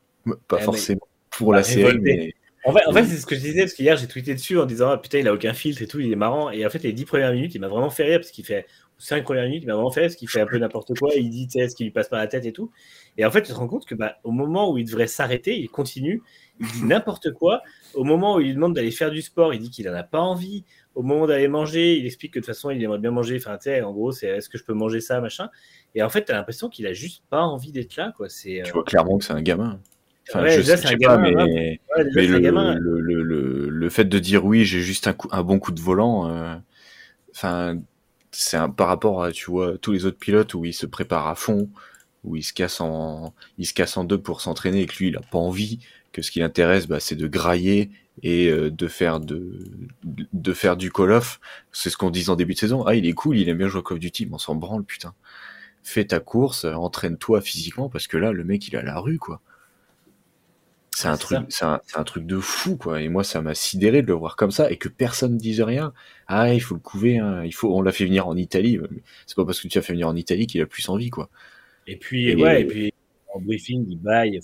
[0.48, 2.16] pas mais- forcément pour la série, révolté.
[2.16, 2.34] mais
[2.64, 3.06] En fait, en fait Oui.
[3.08, 5.28] c'est ce que je disais, parce qu'hier j'ai tweeté dessus en disant ah, putain, il
[5.28, 6.50] a aucun filtre et tout, il est marrant.
[6.50, 8.66] Et en fait, les 10 premières minutes, il m'a vraiment fait rire parce qu'il fait
[8.98, 11.10] 5 premières minutes, il m'a vraiment fait rire parce qu'il fait un peu n'importe quoi,
[11.14, 12.70] il dit ce qui lui passe par la tête et tout.
[13.18, 15.56] Et en fait, tu te rends compte que bah, au moment où il devrait s'arrêter,
[15.56, 16.22] il continue,
[16.58, 17.62] il dit n'importe quoi.
[17.94, 20.02] Au moment où il lui demande d'aller faire du sport, il dit qu'il en a
[20.02, 20.64] pas envie.
[20.96, 23.36] Au moment d'aller manger, il explique que de toute façon, il aimerait bien manger.
[23.36, 25.48] Enfin, tu sais, en gros, c'est est-ce que je peux manger ça, machin?
[25.94, 28.28] Et en fait, tu as l'impression qu'il a juste pas envie d'être là, quoi.
[28.28, 28.62] C'est.
[28.64, 29.78] tu euh, vois clairement que c'est un gamin.
[30.28, 32.32] Enfin, Ouais, je déjà, sais, un sais pas, gamin, mais, ouais, déjà, mais c'est un
[32.32, 32.74] le, gamin.
[32.74, 35.70] le, le, le, le fait de dire oui, j'ai juste un, coup, un bon coup
[35.70, 36.56] de volant, euh,
[37.30, 37.78] enfin,
[38.32, 41.28] c'est un, par rapport à, tu vois, tous les autres pilotes où ils se préparent
[41.28, 41.68] à fond,
[42.24, 45.08] où ils se cassent en, ils se cassent en deux pour s'entraîner et que lui,
[45.08, 45.78] il a pas envie,
[46.16, 47.90] que ce qui l'intéresse, bah, c'est de grailler
[48.22, 49.58] et euh, de faire de,
[50.02, 51.40] de faire du call off.
[51.72, 52.86] C'est ce qu'on disait en début de saison.
[52.86, 54.82] Ah, il est cool, il aime bien jouer Call of Duty, mais on s'en branle,
[54.82, 55.12] putain.
[55.82, 58.98] Fais ta course, euh, entraîne-toi physiquement parce que là, le mec, il est à la
[58.98, 59.42] rue, quoi.
[60.92, 63.02] C'est un truc, c'est un, truc de fou, quoi.
[63.02, 65.60] Et moi, ça m'a sidéré de le voir comme ça et que personne ne dise
[65.60, 65.92] rien.
[66.28, 67.44] Ah, il faut le couver, hein.
[67.44, 68.80] il faut, on l'a fait venir en Italie.
[69.26, 71.28] C'est pas parce que tu as fait venir en Italie qu'il a plus envie, quoi.
[71.86, 72.94] Et puis, Et- ouais, et puis
[73.34, 74.40] en briefing, il baille.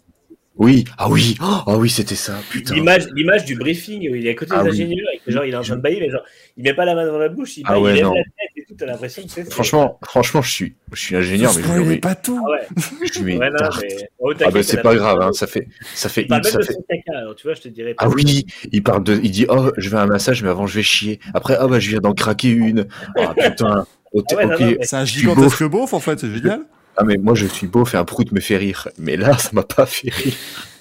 [0.57, 2.35] Oui, ah oui, oh, ah oui, c'était ça.
[2.73, 4.83] L'image, l'image du briefing où il est à côté Ah des oui.
[4.83, 6.23] ingénieurs et que genre il est en train de bailler, mais genre
[6.59, 8.15] il met pas la main dans la bouche, il Ah baille, ouais, il lève non.
[8.15, 9.51] la tête et tout, t'as l'impression que c'est.
[9.51, 12.39] Franchement, franchement, je suis, je suis ingénieur, mais je mets, pas tout.
[12.47, 12.69] Ah ouais,
[13.15, 13.83] je ouais, non, tarte.
[13.83, 13.97] mais.
[14.19, 16.73] Oh, Ah bah c'est pas grave, hein, ça fait, ça fait Il ça de fait.
[16.74, 17.95] son caca, alors tu vois, je te dirais.
[17.97, 20.66] Ah oui, il parle de, il dit oh je vais à un massage mais avant
[20.66, 21.19] je vais chier.
[21.33, 22.87] Après ah bah je viens d'en craquer une.
[23.16, 23.87] Ah putain.
[24.15, 26.61] Ah ouais, mais- C'est un suis gigantesque beauf en fait, c'est génial.
[26.97, 28.89] Ah mais moi je suis beau, fait un prout me fait rire.
[28.98, 30.35] Mais là ça m'a pas fait rire.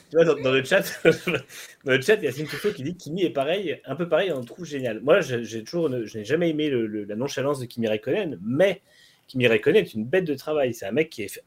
[0.10, 0.84] Tu vois, dans, le chat,
[1.86, 4.30] dans le chat, il y a Tusso qui dit Kimi est pareil, un peu pareil,
[4.34, 5.00] on trouve génial.
[5.00, 8.82] Moi, j'ai toujours, je n'ai jamais aimé la nonchalance de Kimi Raikkonen, mais
[9.28, 10.74] Kimi Raikkonen est une bête de travail.
[10.74, 11.42] C'est un mec qui est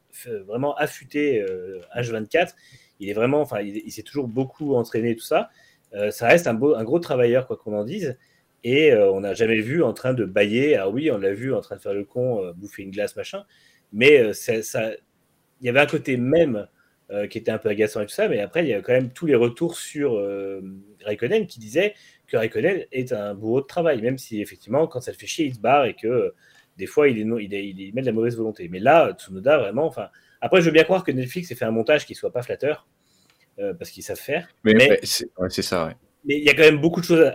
[0.47, 2.55] vraiment affûté euh, H24.
[2.99, 5.51] Il est vraiment, enfin, il, s'est toujours beaucoup entraîné tout ça.
[5.93, 8.17] Euh, ça reste un, beau, un gros travailleur, quoi qu'on en dise.
[8.63, 10.75] Et euh, on n'a jamais vu en train de bailler.
[10.75, 13.15] Ah oui, on l'a vu en train de faire le con, euh, bouffer une glace,
[13.15, 13.45] machin.
[13.93, 14.91] Mais euh, ça, ça-
[15.61, 16.67] il y avait un côté même
[17.11, 18.91] euh, qui était un peu agaçant et tout ça, mais après, il y a quand
[18.93, 20.61] même tous les retours sur euh,
[21.03, 21.93] Raikkonen qui disaient
[22.27, 25.45] que Raikkonen est un bourreau de travail, même si effectivement, quand ça le fait chier,
[25.45, 26.35] il se barre et que euh,
[26.77, 28.67] des fois, il, est il, il, met de la mauvaise volonté.
[28.69, 30.09] Mais là, Tsunoda, vraiment, enfin,
[30.41, 32.87] après, je veux bien croire que Netflix ait fait un montage qui soit pas flatteur.
[33.57, 34.49] parce qu'ils savent faire.
[34.63, 35.93] Mais, c'est ouais, ça, ouais.
[36.25, 37.31] Mais il y a quand même beaucoup de choses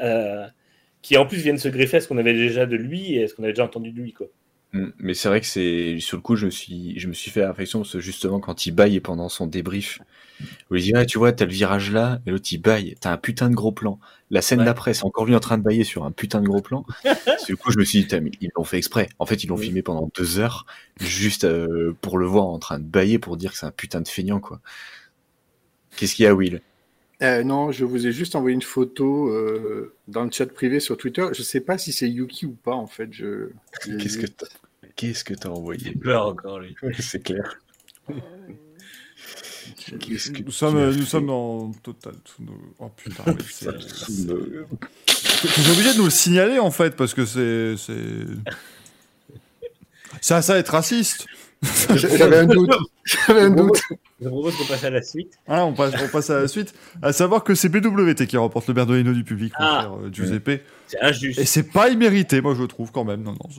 [1.01, 3.29] qui en plus viennent se greffer à ce qu'on avait déjà de lui et à
[3.29, 4.13] ce qu'on avait déjà entendu de lui.
[4.13, 4.27] Quoi.
[4.73, 7.31] Mm, Mais c'est vrai que c'est sur le coup, je me suis, je me suis
[7.31, 10.01] fait la réflexion parce que justement quand il baille pendant son débrief,
[10.71, 13.13] où il dit ah, tu vois t'as le virage là et l'autre il baille, t'as
[13.13, 13.99] un putain de gros plan.
[14.31, 14.65] La scène Ouais.
[14.67, 16.85] d'après c'est encore lui en train de bailler sur un putain de gros plan.
[17.39, 19.09] sur le coup je me suis dit mais ils l'ont fait exprès.
[19.19, 19.67] En fait ils l'ont Oui.
[19.67, 20.67] filmé pendant deux heures
[21.01, 24.01] juste euh, pour le voir en train de bailler pour dire que c'est un putain
[24.01, 24.61] de feignant quoi.
[25.97, 26.61] Qu'est-ce qu'il y a Will?
[27.23, 30.97] Euh, non, je vous ai juste envoyé une photo euh, dans le chat privé sur
[30.97, 31.27] Twitter.
[31.33, 33.13] Je sais pas si c'est Yuki ou pas, en fait.
[33.13, 33.51] Je...
[33.85, 34.47] Qu'est-ce que t'as
[34.97, 36.75] Qu'est-ce que t'as envoyé peur encore, lui.
[36.99, 37.59] C'est clair.
[39.77, 42.15] Que Nous sommes, nous sommes dans total.
[42.79, 43.69] Oh putain, oui, c'est.
[43.69, 44.67] Euh,
[45.07, 48.27] T'es obligé de nous le signaler en fait parce que c'est c'est
[50.21, 51.27] ça ça être raciste.
[51.95, 52.71] J'avais un doute.
[53.05, 53.81] J'avais un doute.
[54.21, 55.39] Je propose qu'on passe à la suite.
[55.47, 56.75] Hein, on passe on passe à la suite.
[57.03, 59.81] À savoir que c'est BWT qui remporte le Berdolino du public, mon Ah.
[59.83, 60.63] cher euh, Giuseppe.
[60.87, 61.39] C'est injuste.
[61.39, 63.23] Et c'est pas immérité, moi je le trouve quand même.
[63.23, 63.57] Non non, parce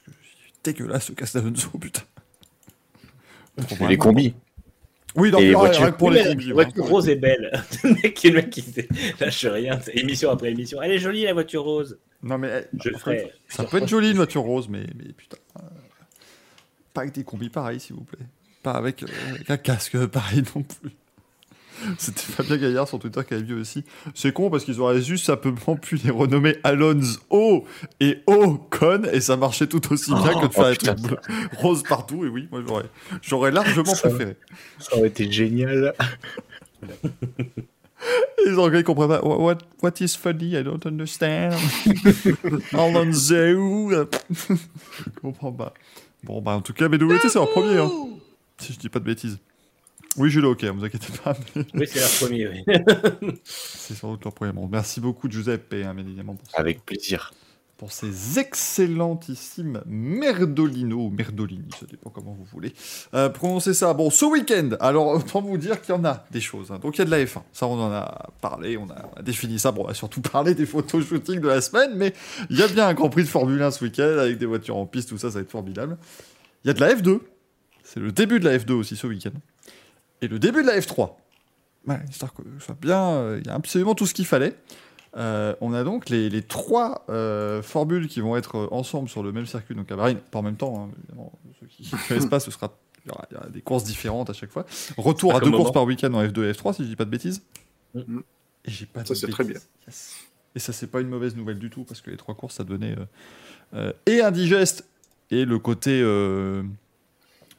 [0.00, 2.02] que c'est dégueulasse ce Castellonzo, putain.
[3.80, 4.34] Et les combis.
[5.16, 5.96] Oui, non, Et les voitures.
[5.96, 6.48] pour Oui, les combis.
[6.48, 6.64] La ouais.
[6.64, 7.62] voiture rose est belle.
[7.84, 8.80] le mec, le mec qui se-
[9.24, 9.78] lâche rien.
[9.80, 10.82] c'est Émission après émission.
[10.82, 11.98] Elle est jolie, la voiture rose.
[12.24, 13.30] Non mais eh, Je ferai.
[13.48, 15.36] ça peut être joli une voiture rose, mais, mais putain.
[16.94, 18.24] Pas avec des combis pareils, s'il vous plaît.
[18.62, 20.92] Pas avec, euh, avec un casque pareil non plus.
[21.98, 23.84] C'était Fabien Gaillard sur Twitter qui avait vu aussi.
[24.14, 27.64] C'est con parce qu'ils auraient juste simplement pu les renommer Alonso
[27.98, 31.18] et Ocon et ça marchait tout aussi bien que de oh, faire des trucs bleus-
[31.58, 32.24] roses partout.
[32.24, 32.84] Et oui, moi j'aurais,
[33.22, 34.36] j'aurais largement Ça- préféré.
[34.78, 35.94] Ça aurait été génial.
[38.46, 39.22] Les Anglais comprennent pas.
[39.22, 40.56] What, what, what is funny?
[40.56, 41.54] I don't understand.
[42.72, 43.34] Alonso.
[43.90, 45.74] Je comprends pas.
[46.24, 47.90] Bon, bah, en tout cas, BWT, c'est leur premier, hein.
[48.58, 49.38] Si je dis pas de bêtises.
[50.16, 51.36] Oui, le hockey, vous inquiétez pas.
[51.56, 52.48] mais Oui, c'est leur premier.
[52.48, 53.40] Oui.
[53.44, 54.52] c'est sans doute leur premier.
[54.52, 57.32] Bon, merci beaucoup, Giuseppe, hein, bien évidemment, pour, ça- Avec plaisir.
[57.76, 62.72] Pour ces excellentissimes merdolino, merdolini, ça dépend comment vous voulez.
[63.14, 63.92] Euh, prononcez ça.
[63.94, 66.70] Bon, ce week-end, alors, autant vous dire qu'il y en a des choses.
[66.70, 66.78] hein.
[66.80, 67.42] Donc, il y a de la F1.
[67.52, 69.72] Ça, on en a parlé, on a, défini ça.
[69.72, 72.14] Bon, on a surtout parlé des photos shooting de la semaine, mais
[72.48, 74.76] il y a bien un Grand Prix de Formule 1 ce week-end avec des voitures
[74.76, 75.98] en piste, tout ça, ça va être formidable.
[76.64, 77.20] Il y a de la F2.
[77.82, 79.32] C'est le début de la F2 aussi ce week-end.
[80.22, 81.10] Et le début de la F3.
[81.86, 84.54] Ouais, histoire que soit bien, euh, il y a absolument tout ce qu'il fallait.
[85.16, 89.32] Euh, on a donc les, les trois euh, formules qui vont être ensemble sur le
[89.32, 91.32] même circuit, donc à Bahreïn, pas en même temps, hein, évidemment.
[91.60, 93.84] Ceux qui ne connaissent pas, ce sera, il y, aura, il y aura des courses
[93.84, 94.66] différentes à chaque fois.
[94.96, 95.72] Retour À deux courses moment.
[95.72, 97.42] par week-end en F2 et F3, si je dis pas de bêtises.
[97.94, 98.22] Mhm.
[98.64, 99.44] Et j'ai pas de Ça, c'est très.
[99.44, 100.18] Yes.
[100.56, 102.64] Et ça, c'est pas une mauvaise nouvelle du tout, parce que les trois courses, ça
[102.64, 103.04] donnait euh,
[103.74, 104.86] euh, et indigeste,
[105.30, 106.62] et le côté euh,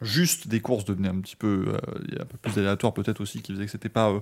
[0.05, 1.77] juste des courses devenait un petit peu, euh,
[2.21, 4.19] un peu plus aléatoire peut-être aussi, qui faisait que c'était pas euh,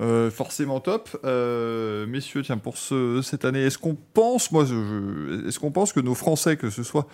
[0.00, 1.08] euh, forcément top.
[1.24, 6.00] Euh, messieurs, tiens, pour ce, cette année, est-ce qu'on pense, moi, est-ce qu'on pense que
[6.00, 7.06] nos Français, que ce soit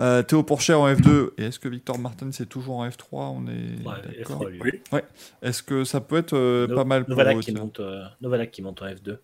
[0.00, 3.46] euh, Théo Pourchère en F2 et est-ce que Victor Martin c'est toujours en F3 On
[3.46, 4.42] est Ouais, d'accord.
[4.44, 4.60] F3, lui.
[4.92, 5.00] Oui.
[5.42, 8.04] Est-ce que ça peut être euh, No- pas mal pour Novalak eux, qui monte, euh,
[8.20, 9.16] Novalak qui monte en F2.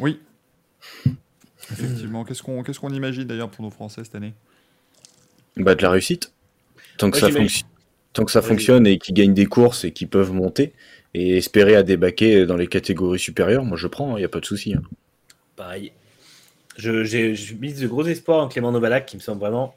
[0.00, 0.20] Oui.
[1.70, 2.24] Effectivement.
[2.24, 4.34] Qu'est-ce qu'on qu'est-ce qu'on imagine d'ailleurs pour nos Français cette année?
[5.56, 6.32] Bah, de la réussite.
[6.98, 7.48] Tant que, Ouais, ça, j'imagine.
[7.48, 7.66] fonction-
[8.12, 10.72] Tant que ça Ouais, fonctionne et qu'ils gagnent des courses et qu'ils peuvent monter
[11.14, 14.40] et espérer à débaquer dans les catégories supérieures, moi je prends, il n'y a pas
[14.40, 14.74] de souci.
[14.74, 14.82] hein.
[15.56, 15.92] Pareil.
[16.76, 19.74] Je- J'ai mis de gros espoirs en Clément Novalak qui me semble vraiment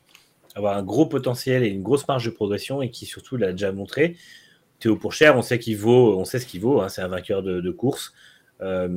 [0.56, 3.72] avoir un gros potentiel et une grosse marge de progression et qui surtout l'a déjà
[3.72, 4.18] montré.
[4.80, 7.44] Théo Pourchère, on sait qu'il vaut, on sait ce qu'il vaut, hein, c'est un vainqueur
[7.44, 8.14] de, de course
[8.62, 8.88] euh,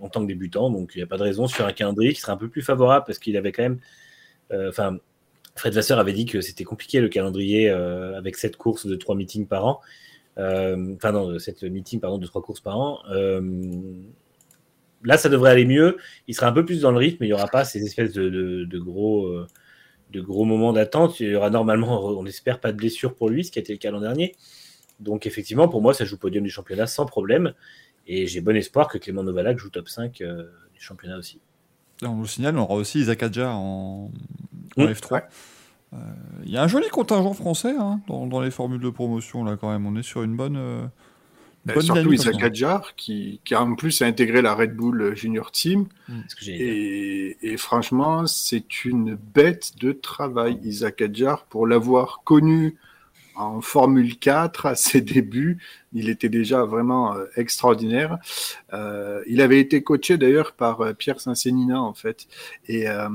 [0.00, 2.20] en tant que débutant, donc il n'y a pas de raison sur un calendrier qui
[2.20, 3.78] serait un peu plus favorable parce qu'il avait quand même,
[4.52, 4.98] euh, enfin,
[5.54, 9.14] Fred Vasseur avait dit que c'était compliqué le calendrier euh, avec cette course de trois
[9.14, 9.80] meetings par an,
[10.38, 13.00] Euh, enfin non, cette meeting pardon de trois courses par an.
[13.10, 13.40] Euh,
[15.04, 15.98] là, ça devrait aller mieux.
[16.26, 18.12] Il sera un peu plus dans le rythme, mais il n'y aura pas ces espèces
[18.12, 21.20] de, gros, moments d'attente.
[21.20, 23.72] Il y aura normalement, on espère, pas de blessure pour lui, ce qui a été
[23.72, 24.34] le cas l'an dernier.
[25.00, 27.54] Donc, effectivement, pour moi, ça joue podium du championnat sans problème.
[28.06, 31.40] Et j'ai bon espoir que Clément Novalak joue top 5 euh, du championnat aussi.
[32.02, 34.10] On nous signale, on aura aussi Isaac Adja en,
[34.76, 34.92] en Mm.
[34.92, 35.22] F3.
[35.94, 35.96] Euh,
[36.44, 39.56] Il y a un joli contingent français hein, dans, dans les formules de promotion là
[39.56, 39.86] quand même.
[39.86, 40.56] On est sur une bonne.
[40.56, 40.86] euh,
[41.64, 42.46] Ben, bonne surtout dynamique, Isaac maintenant.
[42.48, 45.86] Adjar, qui, qui a en plus intégré la Red Bull Junior Team.
[46.40, 46.50] Dit.
[46.52, 52.76] Et, et franchement, c'est une bête de travail, Isaac Adjar, pour l'avoir connu
[53.36, 55.58] en Formule 4 à ses débuts.
[55.92, 58.18] Il était déjà vraiment euh, extraordinaire.
[58.72, 62.26] Euh, il avait été coaché d'ailleurs par Pierre Saint-Sénina, en fait.
[62.66, 63.08] Et euh,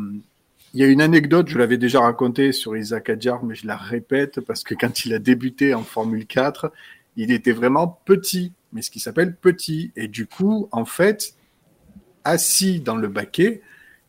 [0.77, 3.75] il y a une anecdote, je l'avais déjà racontée sur Isaac Adjar, mais je la
[3.75, 6.71] répète parce que quand il a débuté en Formule 4,
[7.15, 9.91] il était vraiment petit, mais ce qui s'appelle petit.
[9.95, 11.33] Et du coup, en fait,
[12.23, 13.63] assis dans le baquet,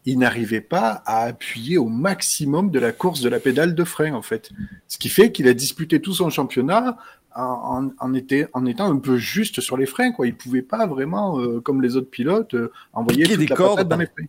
[0.05, 4.13] il n'arrivait pas à appuyer au maximum de la course de la pédale de frein,
[4.13, 4.51] en fait.
[4.89, 6.99] Ce qui fait qu'il a disputé tout son championnat
[7.35, 10.27] en, en, était, en étant un peu juste sur les freins, quoi.
[10.27, 13.89] Il pouvait pas vraiment, euh, comme les autres pilotes, euh, envoyer toute des la cordes.
[13.89, 14.27] dans les freins.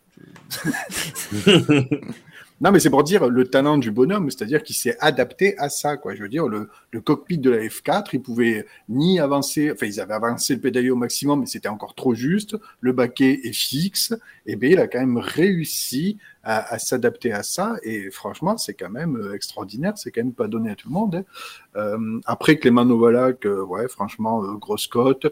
[2.61, 5.95] Non, mais c'est pour dire le talent du bonhomme, c'est-à-dire qu'il s'est adapté à ça,
[5.95, 6.13] quoi.
[6.13, 10.01] Je veux dire, le, le cockpit de la F4, il pouvait ni avancer, enfin, ils
[10.01, 12.57] avaient avancé le pédalier au maximum, mais c'était encore trop juste.
[12.81, 14.13] Le baquet est fixe.
[14.45, 16.17] Et bien, il a quand même réussi
[16.49, 17.75] à, à s'adapter à ça.
[17.83, 19.97] Et franchement, c'est quand même euh, extraordinaire.
[19.97, 21.15] C'est quand même pas donné à tout le monde.
[21.15, 21.23] hein.
[21.75, 25.27] Euh, après Clément Novalak, euh, ouais, franchement, grosse cote.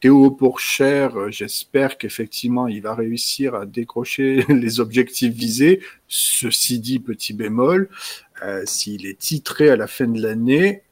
[0.00, 5.80] Théo Pourchère, euh, j'espère qu'effectivement, il va réussir à décrocher les objectifs visés.
[6.06, 7.88] Ceci dit, petit bémol,
[8.44, 10.82] euh, s'il est titré à la fin de l'année,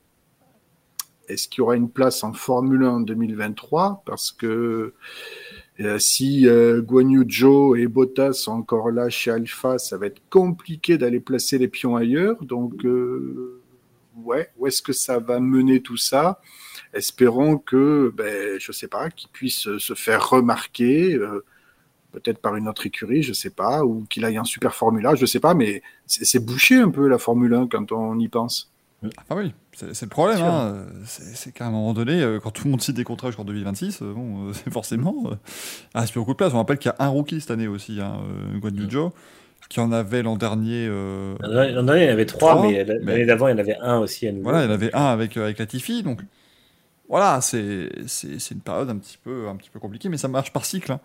[1.29, 4.95] est-ce qu'il y aura une place en Formule 1 en 2023 Parce que
[5.81, 10.21] euh, si euh, Guan Zhou et Bottas sont encore là chez Alpha, ça va être
[10.29, 12.43] compliqué d'aller placer les pions ailleurs.
[12.45, 13.63] Donc, euh,
[14.17, 16.41] ouais, où est-ce que ça va mener tout ça?
[16.93, 21.19] Espérons que, ben, je sais pas, qu'il puisse euh, se faire remarquer.
[22.13, 25.27] peut-être par une autre écurie, je sais pas, ou qu'il aille en super Formula, je
[25.27, 28.71] sais pas, mais c'est bouché un peu la Formule 1 quand on y pense.
[29.29, 29.55] Ah oui,
[29.93, 30.41] c'est le problème.
[30.43, 30.87] Hein.
[31.05, 34.03] C'est qu'à un moment donné, euh, quand tout le monde cite des contrats jusqu'en 2026,
[34.03, 35.15] euh, bon, euh, c'est forcément.
[35.27, 35.35] Euh,
[35.95, 36.53] ah, c'est beaucoup de place.
[36.55, 38.21] On rappelle qu'il y a un rookie cette année aussi, hein,
[38.61, 39.11] Guan Yu Zhou,
[39.69, 40.87] qui en avait l'an dernier.
[40.89, 43.55] euh, L'an dernier, il y en avait trois, Trois, mais l'année mais- d'avant, il y
[43.55, 44.45] en avait un aussi à nouveau.
[44.45, 46.21] Voilà, il y en avait un avec, avec Latifi, donc
[47.09, 50.29] voilà, c'est c'est- c'est une période un petit, peu, un petit peu compliquée, mais ça
[50.29, 50.93] marche par cycle.
[50.93, 51.01] hein.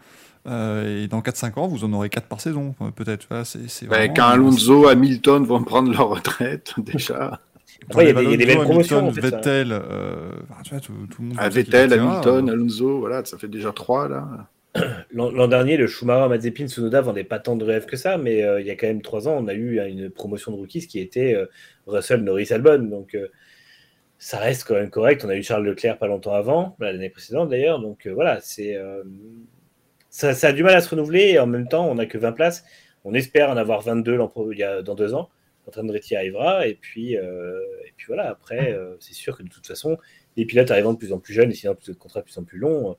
[0.48, 3.26] Euh, et dans 4-5 ans, vous en aurez 4 par saison, peut-être.
[3.30, 7.40] Voilà, c'est quand Alonso, Hamilton vont prendre leur retraite, déjà.
[7.90, 9.36] Après, il y a des- il y a des belles promotions, Hamilton, en fait.
[9.36, 11.38] Vettel, euh, enfin, tu vois, tout, tout le monde.
[11.40, 14.50] À va dire qu'il Vettel, partira, Hamilton, euh, Alonso, voilà, ça fait déjà trois, là.
[15.14, 18.60] L'an dernier, le Schumacher, Mazepin, Tsunoda vendaient pas tant de rêves que ça, mais euh,
[18.60, 20.86] il y a quand même trois ans, on a eu euh, une promotion de rookies
[20.88, 21.46] qui était euh,
[21.88, 22.80] Russell, Norris, Albon.
[22.80, 23.28] Donc, euh,
[24.18, 25.24] ça reste quand même correct.
[25.26, 27.80] On a eu Charles Leclerc pas longtemps avant, bah, l'année précédente d'ailleurs.
[27.80, 29.04] Donc, euh, voilà, c'est euh,
[30.10, 32.18] ça, ça a du mal à se renouveler et en même temps, on n'a que
[32.18, 32.66] 20 places.
[33.06, 35.30] On espère en avoir 22 l'an pro- il y a, dans deux ans
[35.78, 36.68] Andretti arrivera.
[36.68, 39.98] Et puis, euh, et puis voilà, après, euh, c'est sûr que de toute façon,
[40.38, 42.44] les pilotes arrivant de plus en plus jeunes et sinon de contrats de plus en
[42.44, 42.94] plus longs, euh,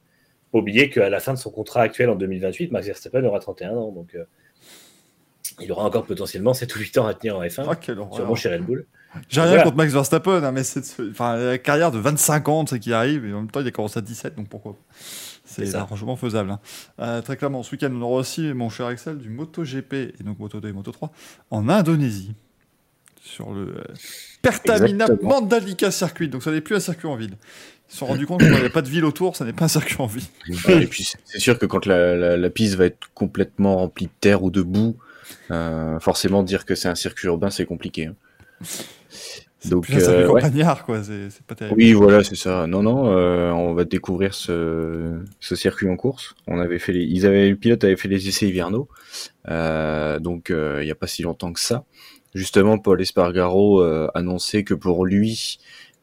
[0.53, 3.71] faut oublier qu'à la fin de son contrat actuel en 2028, Max Verstappen aura 31
[3.77, 3.93] ans.
[3.93, 4.25] Donc, euh,
[5.61, 7.79] il aura encore potentiellement 7 ou 8 ans à tenir en F1, Ah,
[8.15, 8.87] sûrement chez Red Bull.
[9.31, 9.63] J'ai rien Voilà.
[9.65, 12.79] contre Max Verstappen, hein, mais c'est de ce- enfin, la carrière de 25 ans, c'est
[12.79, 14.77] qui arrive, et en même temps, il a commencé à 17, donc pourquoi
[15.47, 16.51] C'est largement faisable.
[16.51, 16.61] hein.
[17.01, 20.39] Euh, très clairement, ce week-end, on aura aussi, mon cher Axel, du MotoGP, et donc
[20.39, 21.11] Moto 2 et Moto 3,
[21.51, 22.35] en Indonésie,
[23.27, 23.83] sur le euh,
[24.43, 25.41] Pertamina Exactement.
[25.41, 27.33] Mandalika Circuit, donc ça n'est plus un circuit en ville.
[27.89, 29.67] Ils se sont rendus compte qu'il n'y avait pas de ville autour, ça n'est pas
[29.67, 30.25] un circuit en ville.
[30.69, 34.07] Et puis c'est- c'est sûr que quand la, la- la piste va être complètement remplie
[34.07, 34.97] de terre ou de boue,
[35.51, 38.07] euh, forcément dire que c'est un circuit urbain, c'est compliqué.
[38.07, 38.15] hein.
[39.59, 40.43] C'est Donc, circuit euh, ouais.
[40.85, 41.77] quoi, c'est c'est pas terrible.
[41.79, 42.67] Oui, voilà, c'est ça.
[42.67, 46.35] Non, non, euh, on va découvrir ce, ce circuit en course.
[46.47, 48.89] On avait fait les, ils avaient, le pilote avait fait les essais hivernaux,
[49.49, 51.85] euh, donc il n'y a pas si longtemps que ça.
[52.37, 55.59] Justement, Paul Espargaro euh, annonçait que pour lui,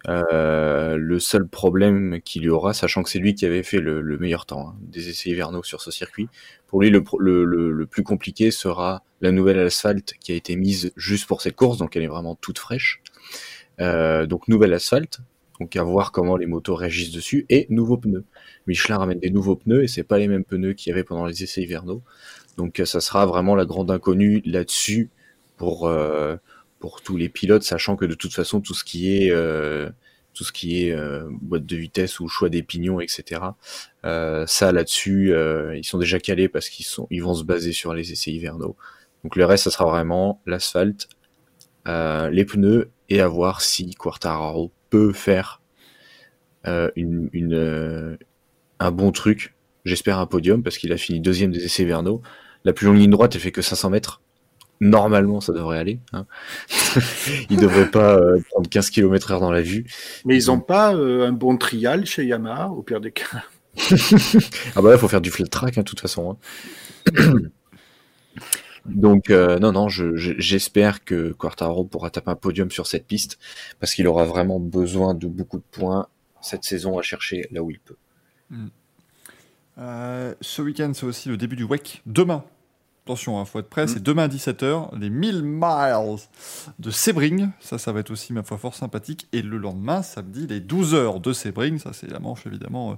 [0.07, 4.01] euh, le seul problème qu'il y aura, sachant que c'est lui qui avait fait le,
[4.01, 6.29] le meilleur temps hein, des essais hivernaux sur ce circuit,
[6.65, 11.43] pour lui le, plus compliqué sera la nouvelle asphalte qui a été mise juste pour
[11.43, 13.03] cette course, donc elle est vraiment toute fraîche.
[13.79, 15.19] Euh, donc nouvelle asphalte,
[15.59, 18.25] donc à voir comment les motos réagissent dessus, et nouveaux pneus.
[18.65, 21.27] Michelin ramène des nouveaux pneus, et c'est pas les mêmes pneus qu'il y avait pendant
[21.27, 22.01] les essais hivernaux.
[22.57, 25.11] Donc ça sera vraiment la grande inconnue là-dessus
[25.63, 26.35] pour euh,
[26.79, 29.89] pour tous les pilotes, sachant que de toute façon tout ce qui est euh,
[30.33, 33.41] tout ce qui est euh, boîte de vitesse ou choix des pignons, etc.
[34.03, 35.33] Ça là-dessus,
[35.75, 38.75] ils sont déjà calés parce qu'ils sont ils vont se baser sur les essais hivernaux.
[39.23, 41.07] Donc le reste, ça sera vraiment l'asphalte,
[41.85, 45.61] les pneus et à voir si Quartararo peut faire
[46.65, 48.17] une,
[48.79, 49.55] un bon truc.
[49.85, 52.21] J'espère un podium parce qu'il a fini deuxième des essais hivernaux.
[52.65, 54.21] La plus longue ligne droite, elle fait que 500 mètres.
[54.85, 55.99] Normalement, ça devrait aller.
[56.11, 56.25] Hein.
[57.49, 59.85] Il devrait pas euh, prendre 15 km heure dans la vue.
[60.25, 63.43] Mais ils n'ont pas euh, un bon trial chez Yamaha, au pire des cas.
[64.75, 66.37] Ah bah là, faut faire du flat track, hein, de toute façon.
[67.15, 67.21] hein.
[68.85, 73.07] Donc euh, non, non, je- je- j'espère que Quartaro pourra taper un podium sur cette
[73.07, 73.39] piste
[73.79, 76.07] parce qu'il aura vraiment besoin de beaucoup de points
[76.41, 77.95] cette saison à chercher là où il peut.
[79.77, 82.01] Euh, ce week-end, c'est aussi le début du WEC.
[82.05, 82.43] Demain,
[83.05, 86.17] attention, il faut être prêt, c'est demain à 17h, les 1000 miles
[86.79, 90.47] de Sebring, ça, ça va être aussi, ma foi, fort sympathique, et le lendemain, samedi,
[90.47, 92.95] les 12 heures de Sebring, ça c'est la manche évidemment euh,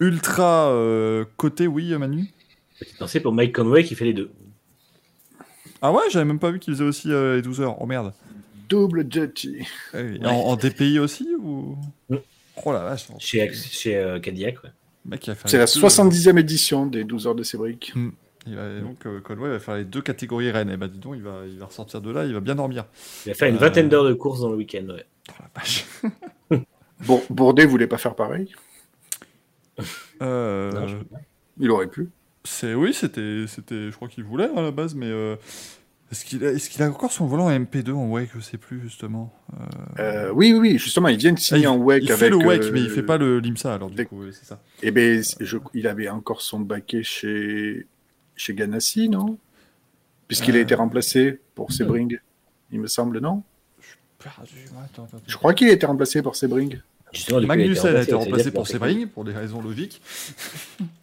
[0.00, 2.30] ultra euh, côté, oui Manu?
[2.78, 4.30] Petite pensée pour Mike Conway qui fait les deux.
[5.80, 8.12] Ah ouais, j'avais même pas vu qu'il faisait aussi euh, les 12 heures, oh merde.
[8.68, 9.66] Double duty.
[9.94, 11.76] Et En, en DPI aussi ou
[12.10, 12.16] Mm.
[12.64, 14.70] Oh la vache, Chez, chez euh, Cadillac, ouais.
[15.46, 15.70] C'est la deux.
[15.70, 17.92] 70e édition des 12 heures de Cébric.
[18.46, 20.70] Il va, donc euh, Conway va faire les deux catégories Rennes.
[20.70, 22.86] Et bah dis donc, il va, il va ressortir de là, il va bien dormir.
[23.26, 23.58] Il va faire une Euh.
[23.58, 24.86] vingtaine d'heures de course dans le week-end.
[24.88, 25.04] Ouais.
[25.30, 25.34] Oh
[26.50, 26.58] la.
[27.06, 28.52] Bon, Bourdet voulait pas faire pareil?
[30.22, 30.86] Euh, Non,
[31.60, 32.08] Il aurait pu.
[32.44, 35.36] c'est oui, c'était, c'était, je crois qu'il voulait hein, à la base, mais euh,
[36.10, 38.80] est-ce qu'il a, est-ce qu'il a encore son volant MP2 en WEC Je sais plus
[38.80, 39.32] justement.
[40.00, 42.18] Euh, oui, oui, oui, justement, il vient de signer Ah, en WEC il avec.
[42.18, 44.60] fait le WEC, euh, mais il fait pas le l'IMSA alors du coup, c'est ça.
[44.82, 47.86] Eh ben, je- il avait encore son baquet chez,
[48.38, 49.36] chez Ganassi, non?
[50.28, 50.62] Puisqu'il a Euh.
[50.62, 52.18] été remplacé pour Sebring,
[52.70, 53.42] il me semble, non?
[55.26, 56.80] Je crois qu'il a été remplacé pour Sebring.
[57.12, 60.02] Justement, Magnussen a été remplacé pour Sebring pour des raisons logiques.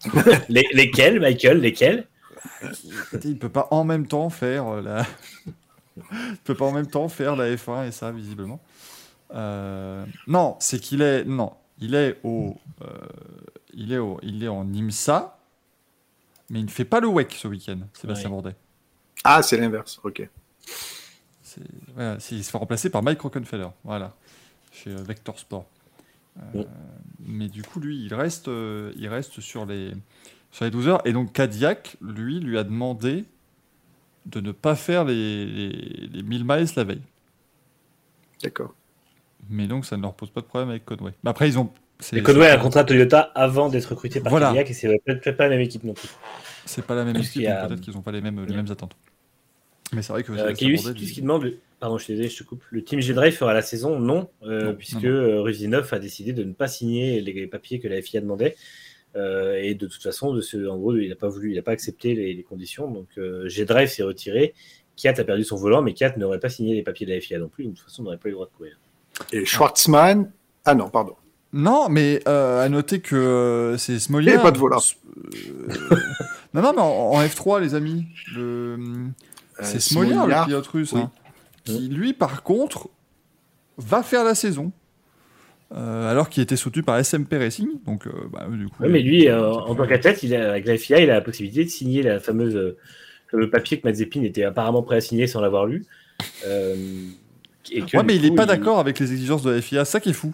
[0.49, 2.07] Les- lesquels, Michael Lesquels
[3.23, 5.05] Il peut pas en même temps faire euh, la.
[5.97, 8.59] il peut pas en même temps faire la F1 et ça visiblement.
[9.33, 12.85] Euh, Non, c'est qu'il est non, il est au, euh,
[13.73, 15.34] il est au, il est en IMSA,
[16.49, 17.79] mais il ne fait pas le WEC ce week-end.
[17.93, 18.35] Sébastien Ouais.
[18.35, 18.55] Bourdet.
[19.23, 20.27] Ah, c'est l'inverse, ok.
[21.93, 24.13] Voilà, il se fait remplacer par Mike Rockenfeller, voilà,
[24.71, 25.65] chez euh, Vector Sport.
[26.37, 26.67] Euh, Ouais.
[27.19, 29.93] Mais du coup, lui, il reste, euh, il reste sur les,
[30.51, 31.01] sur les 12 heures.
[31.07, 33.23] Et donc, Cadillac, lui, lui a demandé
[34.25, 35.69] de ne pas faire les, les,
[36.07, 37.01] les 1000 miles la veille.
[38.43, 38.73] D'accord.
[39.49, 41.13] Mais donc, ça ne leur pose pas de problème avec Conway.
[41.23, 41.71] Mais après, ils ont.
[42.13, 44.47] Et Conway a un contrat Toyota avant d'être recruté par Voilà.
[44.47, 46.09] Cadillac et c'est peut-être pas la même équipe non plus.
[46.65, 48.57] C'est pas la même Parce équipe, a- peut-être qu'ils n'ont pas les mêmes, les Yeah.
[48.61, 48.95] mêmes attentes.
[49.93, 50.31] Mais c'est vrai que.
[50.33, 52.63] Euh, qu'est-ce qu'il demande Pardon, je suis désolé, je te coupe.
[52.71, 56.33] Le team G-Drive fera la saison Non, euh, Non, puisque non, euh, Rusinov a décidé
[56.33, 58.55] de ne pas signer les papiers que la FIA demandait.
[59.15, 61.61] Euh, et de toute façon, de ce, en gros, il n'a pas voulu, il n'a
[61.61, 62.89] pas accepté les, les conditions.
[62.89, 64.53] Donc euh, G-Drive s'est retiré.
[64.97, 67.37] Kiat a perdu son volant, mais Kiat n'aurait pas signé les papiers de la FIA
[67.39, 67.65] non plus.
[67.65, 68.77] Donc, de toute façon, on n'aurait pas eu le droit de courir.
[69.31, 70.31] Et Schwartzmann.
[70.65, 71.15] Ah non, pardon.
[71.55, 74.33] Non, mais euh, à noter que euh, c'est Smolier.
[74.33, 74.81] Il pas de volant.
[74.81, 75.95] Euh,
[76.53, 78.05] non, non, mais en, en F3, les amis,
[78.35, 78.77] le,
[79.61, 81.01] c'est Smolier, le pilote russe, oui.
[81.01, 81.11] hein,
[81.63, 82.89] qui lui, par contre,
[83.77, 84.71] va faire la saison.
[85.73, 88.83] euh, alors qu'il était soutenu par SMP Racing, donc euh, bah, du coup.
[88.83, 91.21] Ouais, mais lui, euh, en tant qu'athlète, il a, avec la FIA, il a la
[91.21, 92.77] possibilité de signer la fameuse, euh,
[93.31, 95.85] le papier que Mazepin était apparemment prêt à signer sans l'avoir lu.
[96.45, 96.75] Euh,
[97.71, 99.85] et que, Ouais, mais il est coup, pas d'accord avec les exigences de la FIA,
[99.85, 100.33] ça qui est fou.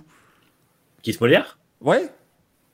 [1.02, 2.10] Qui est Smoliar Ouais,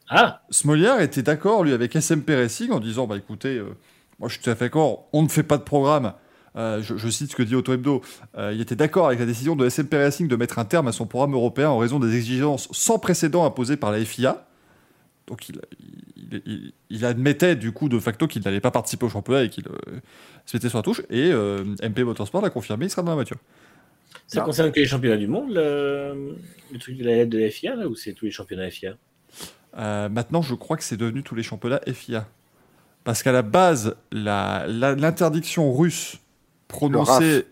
[0.09, 3.75] Ah Smoliar était d'accord, lui, avec SMP Racing, en disant, bah écoutez, euh,
[4.19, 6.13] moi je suis tout à fait d'accord, on ne fait pas de programme.
[6.55, 8.01] Euh, je, je cite ce que dit Auto Hebdo.
[8.37, 10.91] Euh, il était d'accord avec la décision de SMP Racing de mettre un terme à
[10.91, 14.47] son programme européen en raison des exigences sans précédent imposées par la FIA.
[15.27, 15.61] Donc il,
[16.17, 19.49] il, il- il admettait du coup de facto qu'il n'allait pas participer au championnat et
[19.49, 19.65] qu'il
[20.45, 21.01] se mettait sur la touche.
[21.11, 21.31] Et
[21.83, 23.37] MP Motorsport l'a confirmé, il sera dans la voiture.
[24.27, 26.35] Ça concerne que les championnats du monde, le,
[26.71, 28.97] le truc de la lettre de la FIA, là, ou c'est tous les championnats FIA
[29.77, 32.27] Euh, maintenant, je crois que c'est devenu tous les championnats FIA.
[33.03, 36.17] Parce qu'à la base, la- la- l'interdiction russe
[36.67, 37.45] prononcée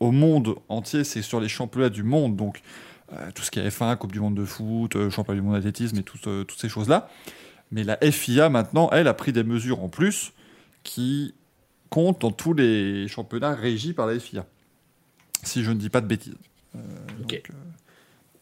[0.00, 2.36] au monde entier, c'est sur les championnats du monde.
[2.36, 2.62] Donc,
[3.12, 5.56] euh, tout ce qui est F1, Coupe du monde de foot, euh, championnat du monde
[5.56, 7.08] d'athlétisme et tout, euh, toutes ces choses-là.
[7.70, 10.32] Mais la FIA, maintenant, elle, a pris des mesures en plus
[10.84, 11.34] qui
[11.90, 14.46] comptent dans tous les championnats régis par la FIA.
[15.44, 16.34] Si je ne dis pas de bêtises.
[16.74, 16.78] Euh,
[17.20, 17.52] donc, euh,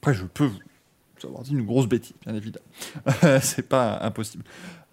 [0.00, 0.58] après, je peux vous
[1.26, 2.64] avoir dit une grosse bêtise, bien évidemment.
[3.42, 4.44] c'est pas impossible.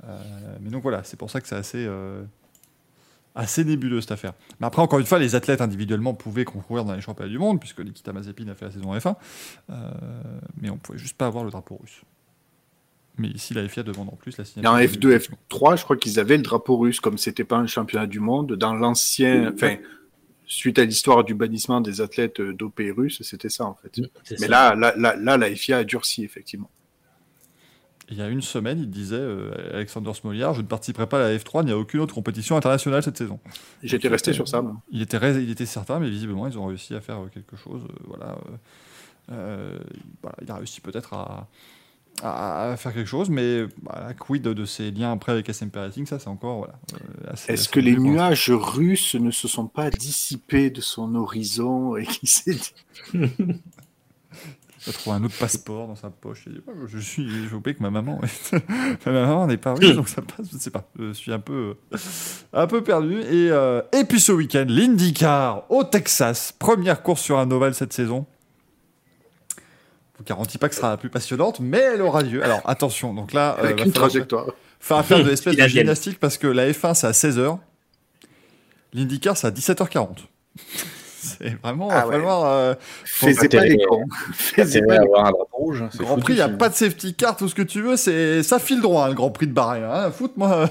[0.05, 2.23] Euh, mais donc voilà, c'est pour ça que c'est assez, euh,
[3.35, 4.33] assez nébuleux cette affaire.
[4.59, 7.59] Mais après, encore une fois, les athlètes individuellement pouvaient concourir dans les championnats du monde,
[7.59, 9.15] puisque Nikita Mazepin a fait la saison F1,
[9.69, 9.91] euh,
[10.61, 12.01] mais on pouvait juste pas avoir le drapeau russe.
[13.17, 14.71] Mais ici, la FIA demande en plus la signature.
[14.71, 17.67] en du- F2, F3, je crois qu'ils avaient le drapeau russe, comme c'était pas un
[17.67, 18.53] championnat du monde.
[18.53, 19.75] Dans l'ancien, enfin,
[20.49, 24.01] suite à l'histoire du bannissement des athlètes euh, dopés russes, c'était ça en fait.
[24.31, 24.47] Mais ça.
[24.47, 26.69] là, là, là, là, la FIA a durci effectivement.
[28.11, 31.29] Il y a une semaine, il disait, euh, Alexander Smoliar, je ne participerai pas à
[31.29, 33.39] la F3 ni à aucune autre compétition internationale cette saison.
[33.83, 34.63] J'étais resté sur ça.
[34.63, 34.77] moi.
[34.91, 37.83] Il était, il certain, mais visiblement, ils ont réussi à faire euh, quelque chose.
[37.83, 38.55] euh, voilà, euh,
[39.31, 39.79] euh,
[40.23, 41.47] voilà, il a réussi peut-être à,
[42.23, 45.77] à- à faire quelque chose, mais voilà, quid de, de ses liens après avec SMP
[45.77, 46.57] Racing, ça c'est encore.
[46.59, 51.95] Voilà, euh, Est-ce que les nuages russes ne se sont pas dissipés de son horizon
[51.97, 52.73] et qui s'est dit-
[53.13, 56.43] Il a trouvé un autre passeport dans sa poche.
[56.47, 58.21] Il dit, Ouais, je suis, j'ai oublié que ma maman,
[59.05, 60.47] ma maman n'est pas riche, donc ça passe.
[60.53, 60.89] Je sais pas.
[60.97, 61.75] Je suis un peu,
[62.53, 63.19] un peu perdu.
[63.19, 67.91] Et, euh, et puis ce week-end, l'IndyCar au Texas, première course sur un ovale cette
[67.91, 68.25] saison.
[70.19, 72.43] Vous garantis pas que ce sera la plus passionnante, mais elle aura lieu.
[72.43, 74.45] Alors attention, donc là, euh, Avec va une trajectoire.
[74.79, 77.57] faire faire de l'espèce de gymnastique parce que la F1 c'est à 16h,
[78.93, 80.17] l'IndyCar c'est à 17h40.
[81.21, 82.13] c'est vraiment, Ah va ouais.
[82.15, 82.45] falloir.
[82.45, 82.73] euh,
[83.23, 84.05] intérêt- pas les cons.
[84.33, 85.81] Faisez C'est pas avoir un drapeau rouge.
[85.83, 87.95] hein, Grand Prix, il n'y a pas de safety car, tout ce que tu veux,
[87.97, 89.83] c'est ça file droit, hein, le Grand Prix de Bahreïn.
[89.85, 90.11] Hein.
[90.11, 90.69] Foute-moi.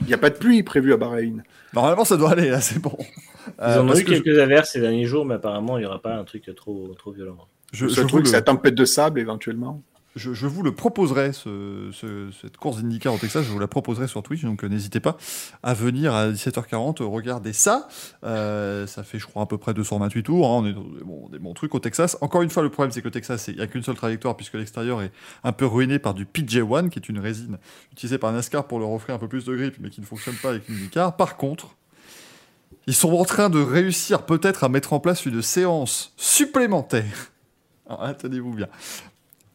[0.00, 1.44] Il n'y a pas de pluie prévue à Bahreïn.
[1.72, 2.96] Normalement, ça doit aller, là, c'est bon.
[2.98, 5.82] Ils Euh, en ont eu que je- quelques averses ces derniers jours, mais apparemment, il
[5.82, 7.36] n'y aura pas un truc trop, trop violent.
[7.74, 9.82] Je, je le- c'est la tempête de sable éventuellement.
[10.16, 13.66] je, je vous le proposerai, ce, ce- cette course d'IndyCar au Texas, je vous la
[13.66, 15.16] proposerai sur Twitch, donc euh, n'hésitez pas
[15.64, 17.88] à venir à 17h40 euh, regarder ça.
[18.22, 20.46] Euh, ça fait, je crois, à peu près 228 tours.
[20.46, 22.16] hein, on est dans des bons, des bons trucs au Texas.
[22.20, 24.36] Encore une fois, le problème, c'est que le Texas, il n'y a qu'une seule trajectoire,
[24.36, 25.10] puisque l'extérieur est
[25.42, 27.58] un peu ruiné par du PJ1, qui est une résine
[27.92, 30.36] utilisée par NASCAR pour leur offrir un peu plus de grip, mais qui ne fonctionne
[30.36, 31.16] pas avec l'IndyCar.
[31.16, 31.74] Par contre,
[32.86, 37.32] ils sont en train de réussir peut-être à mettre en place une séance supplémentaire.
[37.88, 38.68] Là, tenez-vous bien.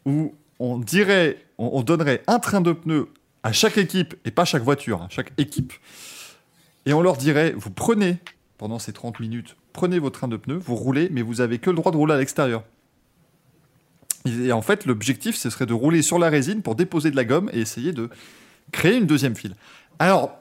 [0.06, 3.08] Où on dirait, on, on donnerait un train de pneus
[3.44, 5.74] à chaque équipe, et pas chaque voiture, hein, chaque équipe.
[6.86, 8.18] Et on leur dirait, vous prenez,
[8.58, 11.70] pendant ces 30 minutes, prenez vos trains de pneus, vous roulez, mais vous avez que
[11.70, 12.64] le droit de rouler à l'extérieur.
[14.26, 17.24] Et en fait, l'objectif, ce serait de rouler sur la résine pour déposer de la
[17.24, 18.10] gomme et essayer de
[18.72, 19.56] créer une deuxième file.
[19.98, 20.39] Alors,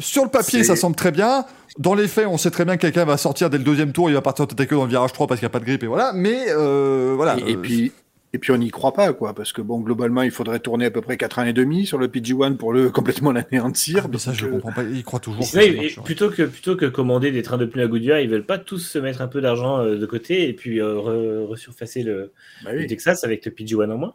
[0.00, 1.44] sur le papier, ça semble très bien.
[1.78, 4.10] Dans les faits, on sait très bien que quelqu'un va sortir dès le deuxième tour,
[4.10, 5.60] il va partir tête à queue dans le virage 3 parce qu'il n'y a pas
[5.60, 6.12] de grippe et voilà.
[6.14, 7.36] Mais euh, voilà.
[7.38, 7.92] et, et euh, puis,
[8.32, 10.90] et puis on n'y croit pas, quoi, parce que bon, globalement, il faudrait tourner à
[10.90, 14.02] peu près 4 ans et demi sur le PG1 pour le complètement l'anéantir.
[14.06, 14.82] ah, mais ça, je euh, comprends pas.
[14.82, 15.48] Il croit toujours.
[15.50, 18.46] que ils- plutôt, que, plutôt que commander des trains de pneus à Goodyear, ils veulent
[18.46, 22.02] pas tous se mettre un peu d'argent euh, de côté et puis euh, re- resurfacer
[22.02, 22.32] le,
[22.64, 22.86] bah le.
[22.86, 24.14] Texas avec le PG1 en moins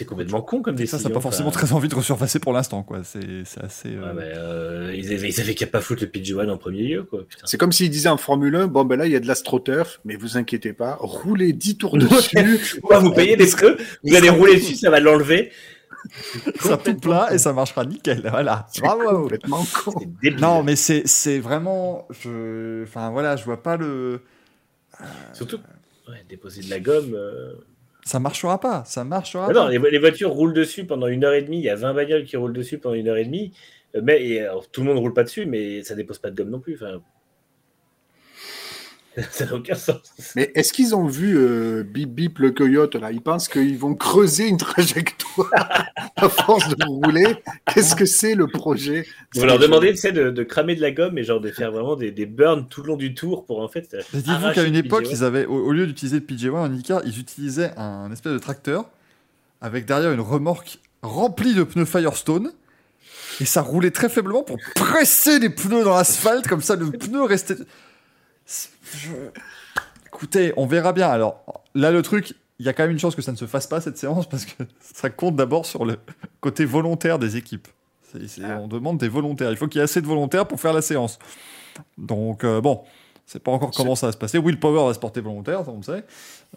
[0.00, 0.98] C'est complètement con comme Ça, décision.
[0.98, 3.00] ça n'a pas forcément très envie de resurfacer pour l'instant, quoi.
[3.04, 3.88] C'est c'est assez.
[3.94, 6.82] euh, Ouais, mais, euh, ils avaient, ils avaient qu'à pas foutre le PG1 en premier
[6.84, 7.24] lieu, quoi.
[7.44, 10.00] C'est comme s'ils disaient en Formule 1, bon ben là il y a de l'astroturf,
[10.06, 12.58] mais vous inquiétez pas, roulez 10 tours dessus.
[12.80, 15.50] Pourquoi vous payez des pneus Vous allez rouler dessus, ça va l'enlever.
[16.60, 18.22] ça tout plat et ça marchera nickel.
[18.30, 18.66] Voilà.
[18.80, 19.22] Bravo.
[19.24, 19.92] complètement con.
[20.40, 22.08] Non, mais c'est c'est vraiment.
[22.22, 22.84] Je...
[22.84, 24.22] Enfin voilà, je vois pas le.
[25.34, 25.58] Surtout,
[26.08, 27.12] ouais, déposer de la gomme.
[27.14, 27.52] euh,
[28.04, 28.84] Ça marchera pas.
[28.84, 29.52] Ça marchera pas.
[29.52, 31.58] non, les, les voitures roulent dessus pendant une heure et demie.
[31.58, 33.52] Il y a 20 bagnoles qui roulent dessus pendant une heure et demie.
[33.96, 36.36] Euh, Mais et, alors, tout le monde roule pas dessus, mais ça dépose pas de
[36.36, 36.78] gomme non plus.
[39.30, 39.98] ça n'a aucun sens.
[40.36, 43.10] Mais est-ce qu'ils ont vu euh, Bip Bip le coyote là?
[43.10, 45.50] Ils pensent qu'ils vont creuser une trajectoire
[46.16, 47.36] à force de rouler.
[47.74, 49.06] Qu'est-ce que c'est le projet?
[49.34, 52.12] Vous leur demandez de, de cramer de la gomme et genre de faire vraiment des,
[52.12, 53.96] des burns tout le long du tour pour en fait.
[54.12, 55.10] Dites-vous qu'à une époque, PG1.
[55.10, 58.38] ils avaient, au, au lieu d'utiliser le PJ1 en IndyCar, ils utilisaient un espèce de
[58.38, 58.90] tracteur
[59.60, 62.52] avec derrière une remorque remplie de pneus Firestone.
[63.40, 67.22] Et ça roulait très faiblement pour presser les pneus dans l'asphalte, comme ça le pneu
[67.22, 67.56] restait.
[68.94, 69.10] Je-
[70.06, 71.08] Écoutez, on verra bien.
[71.08, 71.44] Alors
[71.74, 73.66] là, le truc, il y a quand même une chance que ça ne se fasse
[73.66, 75.96] pas cette séance parce que ça compte d'abord sur le
[76.40, 77.68] côté volontaire des équipes.
[78.42, 78.58] Ah.
[78.60, 79.50] On demande des volontaires.
[79.52, 81.18] Il faut qu'il y ait assez de volontaires pour faire la séance.
[81.96, 82.82] Donc euh, bon,
[83.32, 84.38] c'est pas encore comment ça va se passer.
[84.38, 86.04] Will Power va se porter volontaire, ça on le sait.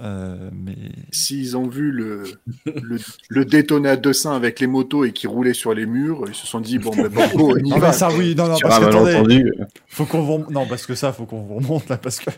[0.01, 0.75] Euh, mais
[1.11, 2.23] S'ils ont vu le,
[2.65, 2.97] le,
[3.29, 6.47] le détonner à 200 avec les motos et qui roulaient sur les murs, ils se
[6.47, 7.93] sont dit bon ben banco, on y non, va.
[7.93, 9.45] ça oui, non non parce que attendez,
[9.87, 10.51] faut qu'on vous...
[10.51, 12.31] non parce que ça faut qu'on vous remonte là parce que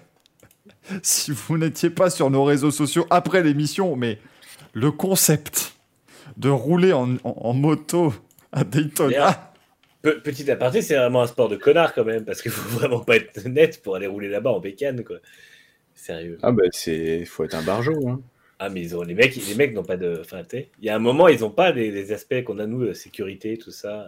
[1.02, 4.20] si vous n'étiez pas sur nos réseaux sociaux après l'émission, mais
[4.74, 5.76] le concept
[6.36, 8.14] de rouler en, en- en moto
[8.52, 9.54] à Daytona.
[10.06, 13.00] Pe- petit aparté, c'est vraiment un sport de connard quand même, parce qu'il faut vraiment
[13.00, 15.18] pas être net pour aller rouler là-bas en bécane, quoi.
[15.96, 16.38] Sérieux.
[16.44, 18.08] Ah bah c'est faut être un barjot.
[18.08, 18.22] Hein.
[18.60, 20.20] Ah, mais ils ont, les mecs, les mecs n'ont pas de.
[20.22, 22.60] Enfin, tu sais, il y a un moment, ils n'ont pas les, les aspects qu'on
[22.60, 24.06] a nous, de sécurité, tout ça.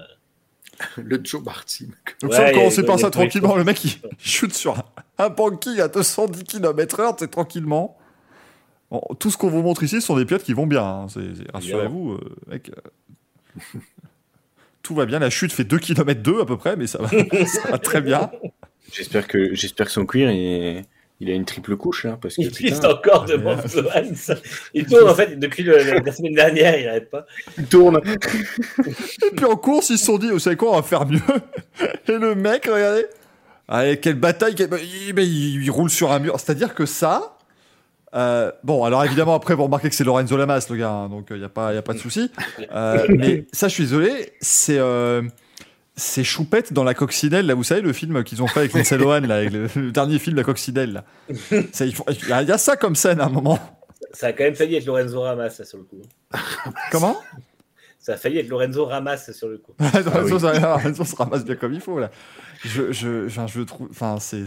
[0.97, 1.85] Le Joe Martin.
[2.21, 3.55] Donc Ouais, ça, y par ça tranquillement.
[3.55, 4.83] Le mec, il chute sur un,
[5.17, 7.97] un banking à 210 km/h, c'est tranquillement.
[8.91, 10.83] Bon, tout ce qu'on vous montre ici ce sont des pilotes qui vont bien.
[10.83, 11.07] hein.
[11.53, 12.71] Rassurez-vous, euh, mec.
[14.87, 15.19] Euh, tout va bien.
[15.19, 17.09] La chute fait 2 km 2 à peu près, mais ça va,
[17.45, 18.29] ça va très bien.
[18.93, 20.83] J'espère que j'espère que son cuir il,
[21.19, 23.55] il a une triple couche là parce que Il putain, encore de Ouais.
[23.67, 24.15] Sloan.
[24.15, 24.35] ça.
[24.73, 27.25] Il tourne en fait depuis le- la, la semaine dernière, il n'arrête pas.
[27.57, 27.99] il tourne.
[28.07, 31.19] Et puis en course, ils se sont dit, vous savez quoi, on va faire mieux.
[32.07, 33.05] Et le mec, regardez.
[33.67, 34.55] Allez, quelle bataille.
[34.55, 34.69] quelle-
[35.07, 36.39] Il, mais il- il roule sur un mur.
[36.39, 37.36] C'est-à-dire que ça.
[38.15, 41.27] Euh, bon, alors évidemment, après, vous remarquez que c'est Lorenzo Lamas, le gars, hein, donc
[41.31, 42.31] il n'y a, pas- y a pas de souci.
[42.73, 44.77] Euh, mais ça, je suis désolé, c'est.
[44.79, 45.21] euh,
[45.99, 48.97] c'est Choupette dans la coccinelle, là, vous savez, le film qu'ils ont fait avec Lindsay
[48.99, 51.03] Lohan, là, avec le, le dernier film, La coccinelle, là.
[51.51, 53.59] Il faut- Il y, a- il y a ça comme scène à un moment.
[54.13, 56.01] Ça a quand même failli être Lorenzo Ramas, ça, sur le coup.
[56.91, 57.17] Comment?
[57.99, 59.73] Ça a failli être Lorenzo Ramas, sur le coup.
[60.05, 62.09] Lorenzo, ça- Lorenzo se ramasse bien comme il faut là.
[62.63, 64.45] Je, je, enfin, je trouve, enfin, c'est,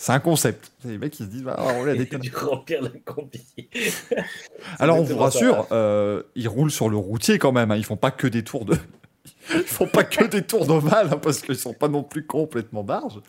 [0.00, 0.72] c'est, un concept.
[0.84, 2.90] Les mecs qui se disent, ah, on l'a dû remplir la.
[4.78, 7.70] Alors on vous rassure, euh, ils roulent sur le routier quand même.
[7.70, 7.76] hein.
[7.76, 8.76] Ils font pas que des tours de,
[9.54, 12.82] ils font pas que des tours d'ovale hein, parce qu'ils sont pas non plus complètement
[12.82, 13.20] barges.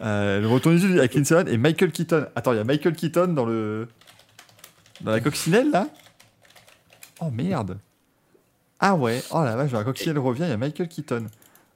[0.00, 2.26] Euh, le retour du avec Lindsay et Michael Keaton.
[2.34, 3.86] Attends, il y a Michael Keaton dans le,
[5.02, 5.88] dans la coccinelle là?
[7.20, 7.78] Oh merde.
[8.78, 9.22] Ah ouais.
[9.30, 10.44] Oh la vache, la coccinelle revient.
[10.44, 11.26] Il y a Michael Keaton.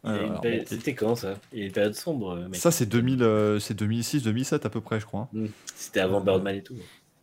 [0.05, 1.35] Il y a Euh, une alors, période- bon, C'était quand ça?
[1.53, 2.57] Il y a une période sombre, euh, mec.
[2.57, 5.23] ça c'est 2000, euh, c'est 2006, 2007 à peu près, je crois.
[5.23, 5.29] hein.
[5.39, 5.47] Hmm.
[5.75, 6.77] C'était avant Birdman et tout.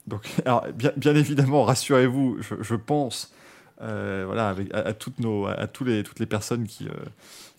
[0.08, 3.34] Donc, alors, bien, bien évidemment, rassurez-vous, je, je pense,
[3.82, 6.92] euh, voilà, avec, à, à toutes nos, à tous les, toutes les personnes qui, euh,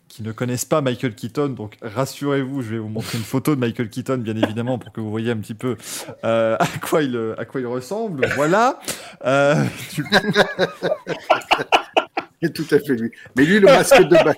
[0.09, 1.51] qui ne connaissent pas Michael Keaton.
[1.51, 5.01] Donc, rassurez-vous, je vais vous montrer une photo de Michael Keaton, bien évidemment, pour que
[5.01, 5.77] vous voyez un petit peu
[6.25, 8.27] euh, à quoi il, à quoi il ressemble.
[8.35, 8.79] Voilà.
[9.25, 10.11] Euh, du coup,
[12.43, 13.11] C'est tout à fait lui.
[13.37, 14.35] Mais lui, le masque de, Ba-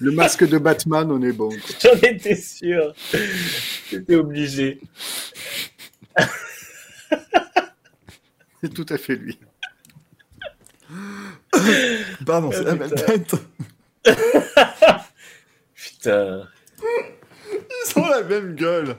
[0.00, 1.50] le masque de Batman, on est bon.
[1.82, 2.94] J'en étais sûr.
[3.90, 4.80] J'étais obligé.
[8.62, 9.38] C'est tout à fait lui.
[12.26, 13.04] pardon, c'est la Ah, même putain.
[13.04, 13.34] tête.
[15.74, 16.48] Putain.
[17.52, 18.96] Ils ont la même gueule.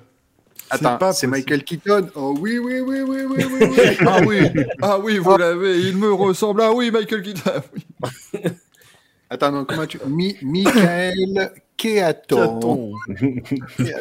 [0.72, 1.28] C'est Attends, c'est.
[1.28, 3.98] Michael Keaton Oh oui, oui, oui, oui, oui, oui, oui.
[4.06, 4.40] Ah oui,
[4.82, 6.62] ah oui, vous l'avez, il me ressemble.
[6.62, 7.42] Ah oui, Michael Keaton.
[7.46, 8.42] Ah oui.
[9.30, 10.00] Attends, non, comment tu...
[10.08, 12.94] Mi Michael Keaton.
[13.08, 13.98] Keaton.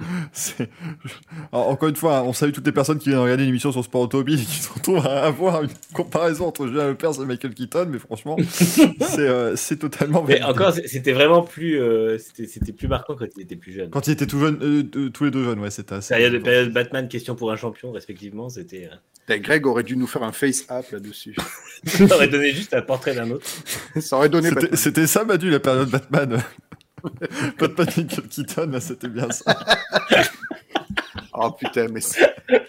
[1.52, 3.84] Alors, encore une fois, on salue toutes les personnes qui viennent regarder une émission sur
[3.84, 7.54] Sport Automobile et qui se retrouvent à avoir une comparaison entre Julien Lepers et Michael
[7.54, 12.88] Keaton, mais franchement, c'est euh, c'est totalement Mais encore, c'était vraiment plus, euh, c'était plus
[12.88, 13.90] marquant quand il était plus jeune.
[13.90, 16.14] Quand ils étaient tout jeunes, euh, tous les deux jeunes, ouais, c'était assez.
[16.14, 18.88] Période, période Batman, question pour un champion, respectivement, c'était.
[18.90, 18.96] euh,
[19.26, 21.36] Putain, Greg aurait dû nous faire un face-up là-dessus.
[21.84, 23.46] Ça aurait donné juste un portrait d'un autre.
[24.00, 24.50] Ça aurait donné.
[24.74, 26.42] C'était ça, Madu, la période Batman.
[27.58, 29.56] Batman Michael Keaton, là, c'était bien ça.
[31.32, 32.34] Oh putain, mais c'est...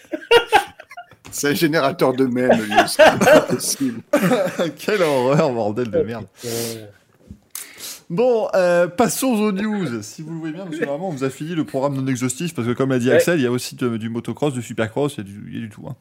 [1.33, 2.73] C'est un générateur de mèmes, lui.
[2.87, 4.01] C'est pas possible.
[4.77, 6.25] Quelle horreur, bordel de merde.
[8.09, 10.01] Bon, euh, passons aux news.
[10.03, 12.53] Si vous le voulez bien, que vraiment, on vous a fini le programme non exhaustif,
[12.53, 13.15] parce que comme l'a dit Ouais.
[13.15, 15.59] Axel, il y a aussi de- du motocross, du supercross, il y a du, a
[15.61, 15.83] du tout.
[15.87, 15.95] hein.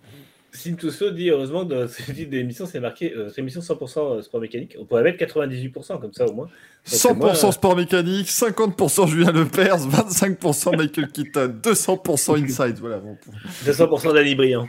[0.52, 4.22] Sim Tusso dit heureusement que dans ce titre d'émission, c'est marqué euh, c'est émission 100%
[4.22, 4.76] sport mécanique.
[4.80, 6.46] On pourrait mettre 98% comme ça au moins.
[6.46, 12.78] Donc, 100% moi, euh, sport mécanique, 50% Julien Lepers, 25% Michael Keaton, 200% Inside.
[12.80, 13.32] Voilà, bon, pour-
[13.64, 14.68] 200% Danny Briand.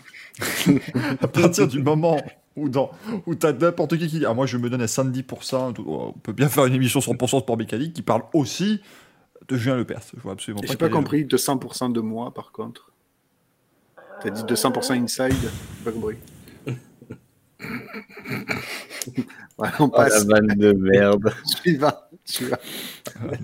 [1.21, 2.21] à partir du moment
[2.55, 2.91] où, dans,
[3.25, 6.11] où t'as n'importe qui qui dit Ah, moi je me donne à 70%, tout- on
[6.13, 8.81] peut bien faire une émission 100% sport mécanique qui parle aussi
[9.47, 10.01] de Julien Lepers.
[10.15, 10.73] Je vois absolument J'ai pas.
[10.75, 12.90] pas quel est- compris 200% de moi, par contre.
[14.23, 15.33] T'as dit 200% inside
[15.83, 16.17] pas compris.
[19.57, 20.25] Voilà, on Oh, la passe.
[20.25, 21.33] vanne de merde.
[21.45, 21.93] Suivant.
[22.25, 22.57] Suivant.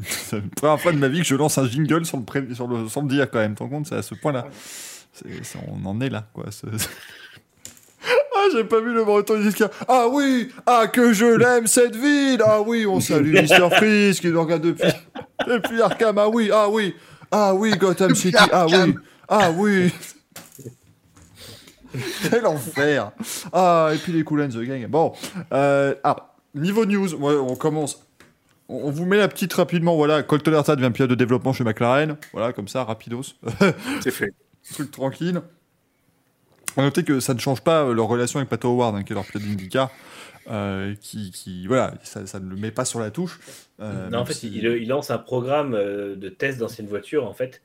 [0.08, 2.48] C'est la première fois de ma vie que je lance un jingle sans le, pré-
[2.54, 3.54] sur le, sans le dire quand même.
[3.56, 4.46] T'en compte, c'est à ce point-là.
[5.68, 6.46] On en est là, quoi.
[6.52, 6.66] ce-
[8.40, 9.70] Ah, j'ai pas vu le breton car.
[9.88, 12.42] Ah oui, ah que je l'aime cette ville.
[12.46, 14.90] Ah oui, on salue Mister Freeze qui nous regarde depuis
[15.48, 16.18] depuis Arkham.
[16.20, 16.96] Ah oui, ah oui,
[17.32, 18.38] ah oui, Gotham City.
[18.52, 18.96] Ah oui,
[19.28, 19.92] ah oui.
[22.30, 23.12] Quel enfer.
[23.54, 24.86] Ah et puis les Cool and the Gang.
[24.88, 25.14] Bon,
[25.54, 28.04] euh, ah niveau news, ouais, on commence.
[28.70, 31.64] On on vous met la petite rapidement, voilà, Colton Herta devient pilote de développement chez
[31.64, 33.22] McLaren, voilà, comme ça, rapidos,
[34.02, 34.34] C'est fait.
[34.74, 35.42] truc tranquille.
[36.76, 39.14] On noter que ça ne change pas euh, leur relation avec Pato Howard, hein, qui
[39.14, 39.90] est leur pilote d'IndyCar,
[40.52, 43.40] euh, qui, qui, voilà, ça, ça ne le met pas sur la touche.
[43.80, 47.26] euh, non, en fait, si- il, il lance un programme euh, de test d'anciennes voitures,
[47.26, 47.62] en fait,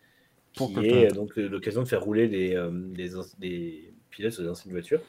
[0.57, 2.71] Pour qui Colton est donc l'occasion de faire rouler des, euh,
[3.39, 5.01] des pilotes sur des anciennes voitures.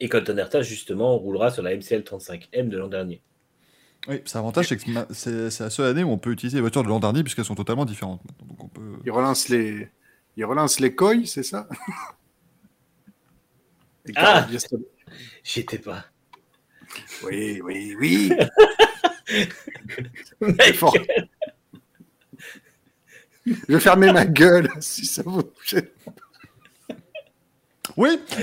[0.00, 3.22] Et Colton Herta, justement, roulera sur la MCL 35M de l'an dernier.
[4.08, 4.82] Oui, c'est l'avantage, c'est que
[5.14, 7.54] c'est la seule année où on peut utiliser les voitures de l'an dernier, puisqu'elles sont
[7.54, 8.20] totalement différentes.
[8.24, 8.46] maintenant.
[8.48, 8.98] Donc on peut...
[9.04, 9.88] Il relance les,
[10.36, 11.68] il relance les coils, c'est ça?
[14.08, 14.84] Ah Carl Biaston-
[15.42, 16.04] J'y étais pas.
[17.24, 18.32] Oui, oui, oui.
[23.46, 25.88] Je vais fermer ma gueule si ça vous gêne.
[27.96, 28.18] Oui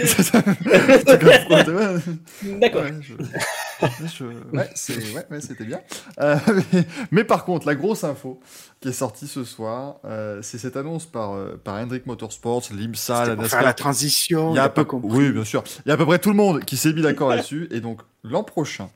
[2.59, 2.83] D'accord.
[2.83, 4.23] Ouais, je- ouais, je-
[4.57, 5.81] ouais, c'est- ouais, ouais, c'était bien.
[6.19, 6.37] Euh,
[6.73, 8.39] mais, mais par contre, la grosse info
[8.79, 13.25] qui est sortie ce soir, euh, c'est cette annonce par, euh, par Hendrick Motorsports, l'IMSA,
[13.25, 13.49] la NASCAR.
[13.59, 14.53] faire la transition.
[14.53, 14.83] Il y a peu...
[14.85, 15.09] compris.
[15.11, 15.63] Oui, bien sûr.
[15.85, 17.67] Il y a à peu près tout le monde qui s'est mis d'accord là-dessus.
[17.71, 18.89] Et donc, l'an prochain,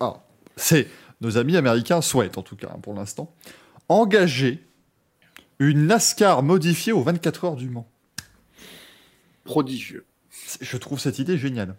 [0.00, 0.14] ah,
[0.56, 0.88] c'est
[1.20, 3.34] nos amis américains souhaitent, en tout cas, hein, pour l'instant,
[3.88, 4.66] engager
[5.58, 7.88] une NASCAR modifiée aux 24 heures du Mans.
[9.44, 10.06] Prodigieux.
[10.60, 11.76] Je trouve cette idée géniale.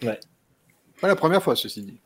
[0.00, 2.00] Pas la première fois, ceci dit.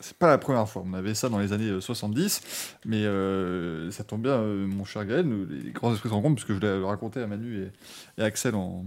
[0.00, 0.84] C'est pas la première fois.
[0.86, 4.84] On avait ça dans les années euh, 70, mais euh, ça tombe bien, euh, mon
[4.84, 8.20] cher Gaël, nous, les grands esprits se rencontrent, puisque je l'ai raconté à Manu et,
[8.20, 8.84] et Axel en,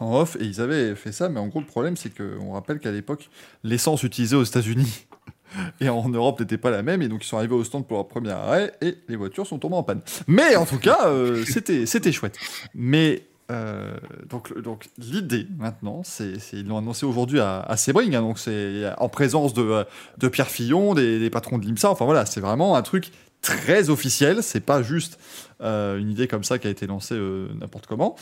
[0.00, 2.78] en off, et ils avaient fait ça, mais en gros, le problème, c'est qu'on rappelle
[2.78, 3.30] qu'à l'époque,
[3.64, 5.06] l'essence utilisée aux États-Unis
[5.80, 7.96] et en Europe n'était pas la même, et donc ils sont arrivés au stand pour
[7.96, 10.02] leur premier arrêt, et les voitures sont tombées en panne.
[10.26, 12.38] Mais en tout cas, euh, c'était c'était chouette.
[12.74, 13.96] Mais euh,
[14.28, 19.08] donc, donc l'idée maintenant, c'est ils l'ont annoncé aujourd'hui à, Sebring, hein, donc c'est en
[19.08, 19.84] présence de,
[20.28, 21.90] Pierre Fillon, des, patrons de l'IMSA.
[21.90, 23.10] Enfin voilà, c'est vraiment un truc
[23.40, 24.42] très officiel.
[24.42, 25.18] C'est pas juste
[25.60, 28.16] euh, une idée comme ça qui a été lancée euh, n'importe comment.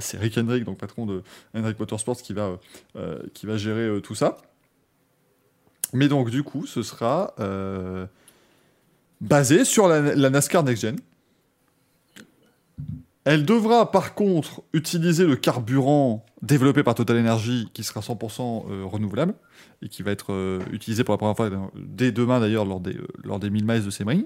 [0.00, 1.22] C'est Rick Hendrick, donc patron de
[1.54, 2.58] Hendrick Motorsports, qui va,
[3.34, 4.38] qui va gérer tout ça.
[5.92, 7.34] Mais donc du coup, ce sera
[9.20, 10.96] basé sur la NASCAR Next Gen.
[13.24, 18.84] Elle devra par contre utiliser le carburant développé par Total Energy qui sera 100% euh,
[18.84, 19.34] renouvelable
[19.80, 22.80] et qui va être euh, utilisé pour la première fois dans- dès demain d'ailleurs lors
[22.80, 24.24] des, euh, lors des 1000 miles de Sebring.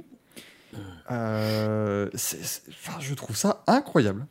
[1.10, 4.26] Euh, c'est- c'est- enfin, je trouve ça incroyable.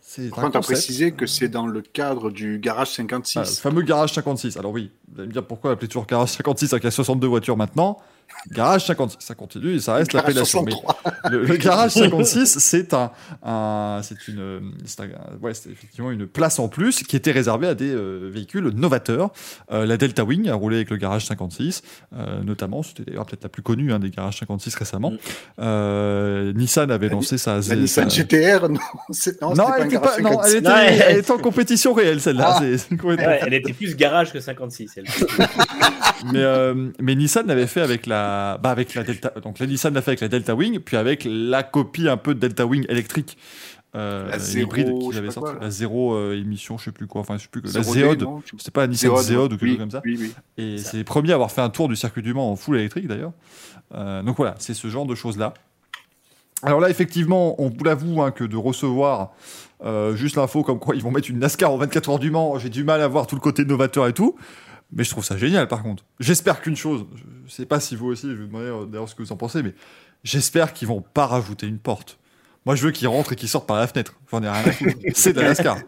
[0.00, 3.58] C'est Par contre, à préciser que c'est dans le cadre du garage Ah, le 56.
[3.60, 4.56] fameux garage 56.
[4.56, 6.90] Alors oui, vous allez me dire pourquoi appeler toujours garage 56 avec il y a
[6.92, 7.98] 62 voitures maintenant.
[8.52, 10.62] Garage 56, ça continue et ça reste Garage l'appellation.
[10.62, 11.30] Mais 63.
[11.30, 13.10] le, le garage 56, c'est un,
[13.42, 15.08] un- c'est une, c'est un-
[15.42, 19.30] ouais, effectivement une place en plus qui était réservée à des euh, véhicules novateurs.
[19.72, 21.82] Euh, la Delta Wing a roulé avec le garage 56,
[22.14, 22.82] euh, notamment.
[22.82, 25.10] C'était d'ailleurs peut-être la plus connue hein, des garages 56 récemment.
[25.10, 25.16] Mm.
[25.60, 28.78] Euh, Nissan avait La lancé sa, La sa- Nissan GTR, non,
[29.10, 30.54] c'est non, pas elle un était garage pas, non, elle 56.
[30.56, 32.58] était, Non, elle- elle était en compétition réelle celle-là.
[32.60, 32.60] Ah.
[33.04, 34.90] Ouais, elle était plus garage que 56.
[34.98, 35.04] Elle.
[36.32, 38.15] mais, euh, mais Nissan l'avait fait avec la,
[38.62, 39.32] bah avec la Delta.
[39.42, 42.34] Donc la Nissan l'a fait avec la Delta Wing, puis avec la copie un peu
[42.34, 43.36] de Delta Wing électrique.
[43.94, 45.52] Euh, La zéro, hybride je qu'ils avaient sorti.
[45.52, 47.82] quoi, la zéro euh, émission, je sais plus quoi, enfin je sais plus que- la
[47.82, 48.26] Zéode,
[48.58, 50.02] c'était pas la Nissan Zéode ou quelque oui, chose comme ça.
[50.04, 50.34] Oui, oui.
[50.58, 52.76] Et c'est les premiers à avoir fait un tour du circuit du Mans en full
[52.76, 53.32] électrique d'ailleurs.
[53.94, 55.54] Euh, donc voilà, c'est ce genre de choses là.
[56.62, 59.32] Alors là, effectivement, on vous l'avoue hein, que de recevoir
[59.84, 62.58] euh, juste l'info comme quoi ils vont mettre une NASCAR en 24 heures du Mans,
[62.58, 64.36] j'ai du mal à voir tout le côté novateur et tout.
[64.92, 66.04] Mais je trouve ça génial par contre.
[66.20, 67.06] J'espère qu'une chose,
[67.46, 69.32] je sais pas si vous aussi, je vais vous demander euh, d'ailleurs ce que vous
[69.32, 69.74] en pensez, mais
[70.24, 72.18] j'espère qu'ils vont pas rajouter une porte.
[72.64, 74.14] Moi je veux qu'ils rentrent et qu'ils sortent par la fenêtre.
[74.30, 74.96] J'en ai rien à foutre.
[75.14, 75.78] C'est de la NASCAR.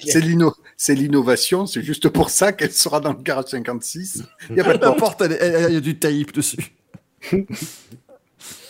[0.00, 4.22] C'est l'inno- c'est l'innovation, c'est juste pour ça qu'elle sera dans le garage 56.
[4.50, 4.98] Il n'y a pas de La porte.
[5.00, 6.72] porte, elle est- elle- il y a du tape dessus.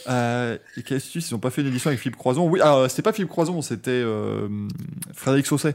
[0.09, 2.48] Euh, et quelle astuce, ils n'ont pas fait une édition avec Philippe Croison?
[2.48, 4.48] Oui, alors c'était pas Philippe Croison, c'était euh,
[5.12, 5.74] Frédéric Sausset,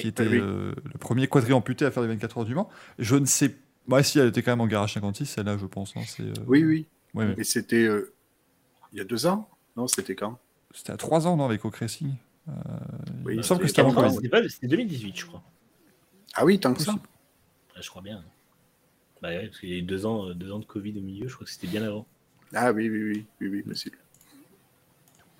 [0.00, 0.38] qui était oui.
[0.40, 2.68] euh, le premier quadri-amputé à faire les 24 heures du Mans.
[2.98, 3.54] Je ne sais
[3.88, 5.96] pas si elle était quand même en garage 56, celle-là, je pense.
[5.96, 6.86] hein, euh, Oui, oui.
[7.14, 7.34] ouais, ouais.
[7.38, 8.12] Et c'était euh,
[8.92, 10.38] il y a deux ans Non, c'était quand?
[10.74, 12.06] C'était à 3 ans, non, avec O'Cressy
[13.24, 13.82] Oui, Il me semble que c'était.
[13.82, 14.14] Covid.
[14.14, 15.42] C'était pas- c'était 2018, je crois.
[16.34, 16.92] Ah oui, tant que ça.
[16.94, 18.22] Ouais, je crois bien.
[19.20, 21.28] Bah ouais, parce qu'il y a eu deux ans, deux ans de Covid au milieu,
[21.28, 22.06] je crois que c'était bien avant.
[22.54, 23.98] Ah oui, oui, oui, oui, oui, possible.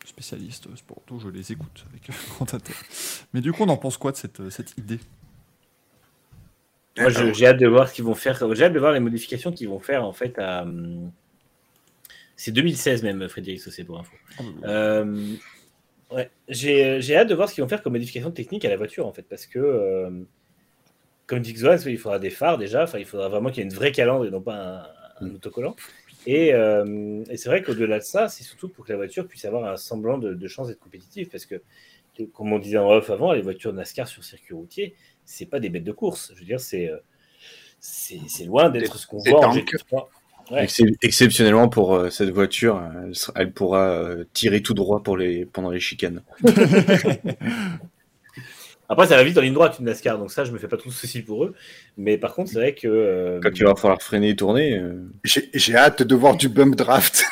[0.04, 2.84] Spécialiste sport auto, je les écoute avec grand intérêt.
[3.32, 4.98] Mais du coup, on en pense quoi de cette, euh, cette idée?
[6.98, 8.54] Moi, j'ai hâte de voir ce qu'ils vont faire.
[8.54, 10.62] J'ai hâte de voir les modifications qu'ils vont faire en fait à.
[10.62, 11.10] hum,
[12.36, 14.16] C'est 2016 même, Frédéric Saucé pour info.
[14.64, 15.36] Euh,
[16.10, 18.76] ouais, j'ai j'ai hâte de voir ce qu'ils vont faire comme modification technique à la
[18.76, 20.10] voiture en fait, parce que euh,
[21.26, 22.84] comme dit Xoan, il faudra des phares déjà.
[22.84, 25.34] Enfin, il faudra vraiment qu'il y ait une vraie calandre et non pas un, un
[25.34, 25.76] autocollant.
[26.26, 29.44] Et, euh, et c'est vrai qu'au-delà de ça, c'est surtout pour que la voiture puisse
[29.44, 31.60] avoir un semblant de, de chance d'être compétitive, parce que
[32.32, 34.94] comme on disait en off avant, les voitures NASCAR sur circuit routier,
[35.24, 36.32] c'est pas des bêtes de course.
[36.34, 36.98] Je veux dire, c'est euh,
[37.80, 39.64] c'est loin d'être ce qu'on voit en tanks.
[39.64, 40.06] GT3.
[40.50, 40.64] Ouais.
[40.66, 45.16] Excep- exceptionnellement pour euh, cette voiture, elle, sera- elle pourra euh, tirer tout droit pour
[45.16, 46.22] les, pendant les chicanes.
[48.92, 50.76] Après, ça va vite en ligne droite une NASCAR, donc ça, je me fais pas
[50.76, 51.54] trop de soucis pour eux.
[51.96, 52.86] Mais par contre, c'est vrai que.
[52.86, 56.76] euh, Quand il va falloir freiner et tourner, euh, J'ai hâte de voir du bump
[56.76, 57.24] draft.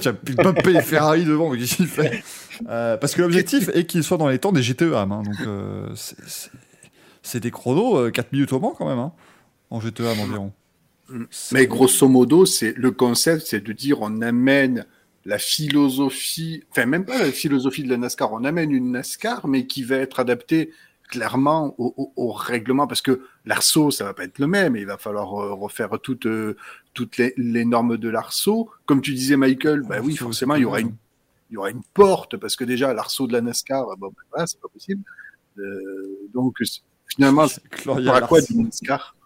[0.00, 2.22] tu as pu bumper les Ferrari devant, mais qu'est-ce qu'il fait?
[2.68, 5.12] Euh, Parce que l'objectif est qu'il soit dans les temps des GTE AM.
[5.12, 5.88] hein, donc, euh,
[7.22, 9.12] c'est- des chronos, euh, 4 minutes au Mans quand même, hein,
[9.70, 10.52] en GTE AM environ.
[11.52, 14.86] Mais grosso modo, c'est le concept, c'est de dire on amène
[15.24, 19.66] la philosophie, enfin même pas la philosophie de la NASCAR, on amène une NASCAR, mais
[19.66, 20.70] qui va être adaptée
[21.08, 24.86] clairement au, au- au règlement, parce que l'ARSO, ça va pas être le même, il
[24.86, 26.56] va falloir euh, refaire toutes, euh,
[26.94, 28.70] toutes les, les normes de l'ARSO.
[28.86, 30.94] Comme tu disais, Michael, bah oui, forcément, il y aura une,
[31.50, 34.46] il y aura une porte, parce que déjà, l'ARSO de la NASCAR, bon, ben voilà,
[34.46, 35.02] c'est pas possible.
[35.58, 36.58] Euh, donc,
[37.08, 39.16] finalement, fera quoi d'une NASCAR?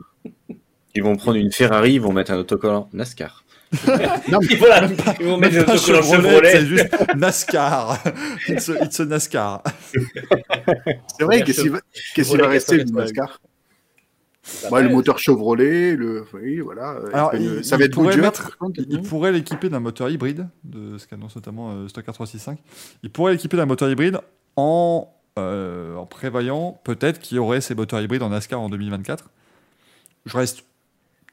[0.97, 3.44] Ils vont prendre une Ferrari, ils vont mettre un autocollant NASCAR.
[4.31, 4.89] Non, mais voilà,
[5.21, 6.67] ils vont mettre des pas autocollants Chevrolet, c'est Chevrolet.
[6.67, 7.99] juste NASCAR.
[8.49, 9.63] it's, a, it's a NASCAR.
[11.19, 11.71] c'est vrai, qu'est-ce qu'il
[12.41, 12.95] va, rester du 488.
[12.95, 13.41] NASCAR
[14.71, 16.25] Bah, Le moteur Chevrolet, le.
[16.35, 16.93] Oui, voilà.
[16.93, 19.69] euh, Alors, il- il- ça va être pourrait mettre- par contre, Il, il pourrait l'équiper
[19.69, 22.59] d'un moteur hybride, de ce qu'annonce notamment euh, Stocker 365.
[23.03, 24.19] Il pourrait l'équiper d'un moteur hybride
[24.57, 29.31] en, euh, en prévoyant peut-être qu'il y aurait ces moteurs hybrides en NASCAR en 2024.
[30.27, 30.65] Je reste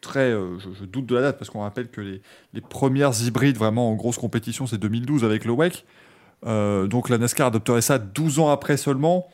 [0.01, 0.31] très.
[0.31, 2.21] euh, je, je doute de la date parce qu'on rappelle que les,
[2.53, 5.85] les premières hybrides vraiment en grosse compétition, c'est 2012 avec le WEC.
[6.45, 9.27] Euh, donc la NASCAR adopterait ça 12 ans après seulement.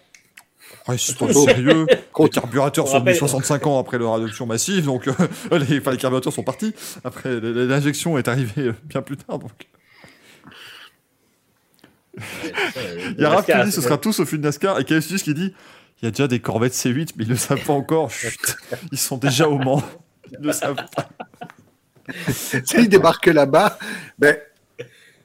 [0.85, 1.85] Restons sérieux.
[2.19, 5.14] Les carburateurs On sont venus rappelle- 65 ans après leur adoption massive, donc euh,
[5.69, 6.73] les, enfin, les carburateurs sont partis.
[7.06, 9.39] Après, l'injection est arrivée bien plus tard.
[9.39, 9.52] Donc.
[13.18, 15.15] Il y a Raph qui dit ce sera tous au fil de NASCAR et KFC
[15.18, 15.53] qui dit
[16.02, 18.11] il y a déjà des Corvettes C8, mais ils ne le savent pas encore.
[18.11, 18.57] Chut,
[18.91, 19.81] ils sont déjà au Mans.
[20.32, 21.10] Ils ne savent pas.
[22.66, 23.78] S'il débarque là-bas,
[24.18, 24.38] ben,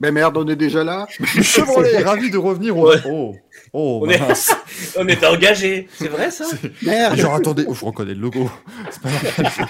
[0.01, 1.07] ben merde, on est déjà là.
[1.19, 2.89] Le Chevrolet est ravi de revenir au.
[2.89, 2.97] Ouais.
[3.07, 3.37] Oh,
[3.73, 4.21] oh On est-.
[4.97, 6.45] On est engagé, c'est vrai ça
[6.83, 7.17] Merde.
[7.17, 8.51] Genre, attendez, oh, je reconnais le logo.
[8.91, 9.69] C'est pas normal.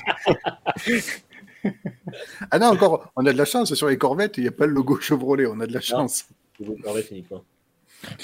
[2.50, 4.66] Ah non, encore, on a de la chance sur les Corvettes, il n'y a pas
[4.66, 6.26] le logo Chevrolet, on a de la chance.
[6.58, 7.44] Nouveau Corvette uniquement.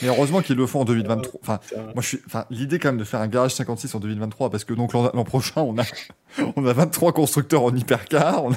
[0.03, 1.41] Mais heureusement qu'ils le font en 2023.
[1.43, 2.21] Enfin, moi, je suis.
[2.27, 5.25] Enfin, l'idée quand même de faire un garage 56 en 2023, parce que donc l'an
[5.25, 5.85] prochain, on a,
[6.57, 8.57] on a 23 constructeurs en hypercar, on a,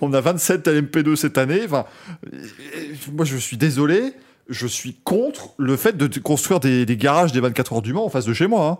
[0.00, 1.62] on a 27 LMP2 cette année.
[1.64, 1.84] Enfin,
[3.12, 4.12] moi, je suis désolé,
[4.48, 8.04] je suis contre le fait de construire des, des garages des 24 heures du Mans
[8.06, 8.66] en face de chez moi.
[8.66, 8.78] hein.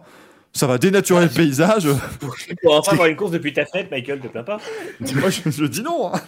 [0.53, 1.87] Ça va dénaturer le paysage.
[2.65, 4.59] Pour enfin avoir une course depuis ta fenêtre, Michael, te plains pas
[5.15, 6.13] moi, je, je dis non.
[6.13, 6.21] hein.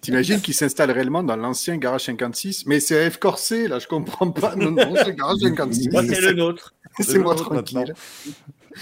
[0.00, 4.30] T'imagines qu'il s'installe réellement dans l'ancien garage 56 Mais c'est F Corsé, là, je comprends
[4.30, 4.54] pas.
[4.54, 5.88] Non, non, c'est garage 56.
[5.90, 6.74] Moi, c'est le nôtre.
[7.00, 7.94] C'est moi le tranquille.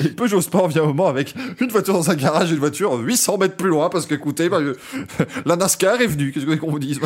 [0.03, 2.95] Et Peugeot Sport vient au moment avec une voiture dans un garage et une voiture
[2.95, 4.75] 800 mètres plus loin parce qu'écoutez, bah, euh,
[5.45, 6.33] la NASCAR est venue.
[6.33, 7.01] Qu'est-ce que vous voulez qu'on vous dise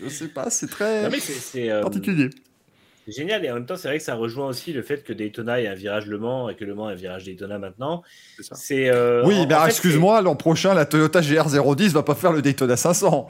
[0.00, 2.30] Je sais pas, c'est très Non, mais euh, particulier.
[3.06, 3.44] C'est génial.
[3.44, 5.68] Et en même temps, c'est vrai que ça rejoint aussi le fait que Daytona ait
[5.68, 8.02] un virage Le Mans et que Le Mans ait un virage Daytona maintenant.
[8.40, 12.42] C'est euh, oui, mais fait, excuse-moi, l'an prochain, la Toyota GR010 va pas faire le
[12.42, 13.28] Daytona 500.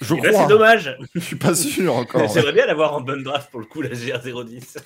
[0.00, 0.42] Je et crois.
[0.42, 0.96] c'est dommage.
[1.14, 2.28] Je suis pas sûr encore.
[2.32, 4.60] J'aimerais bien l'avoir en bonne draft pour le coup, la GR010.
[4.64, 4.80] Ça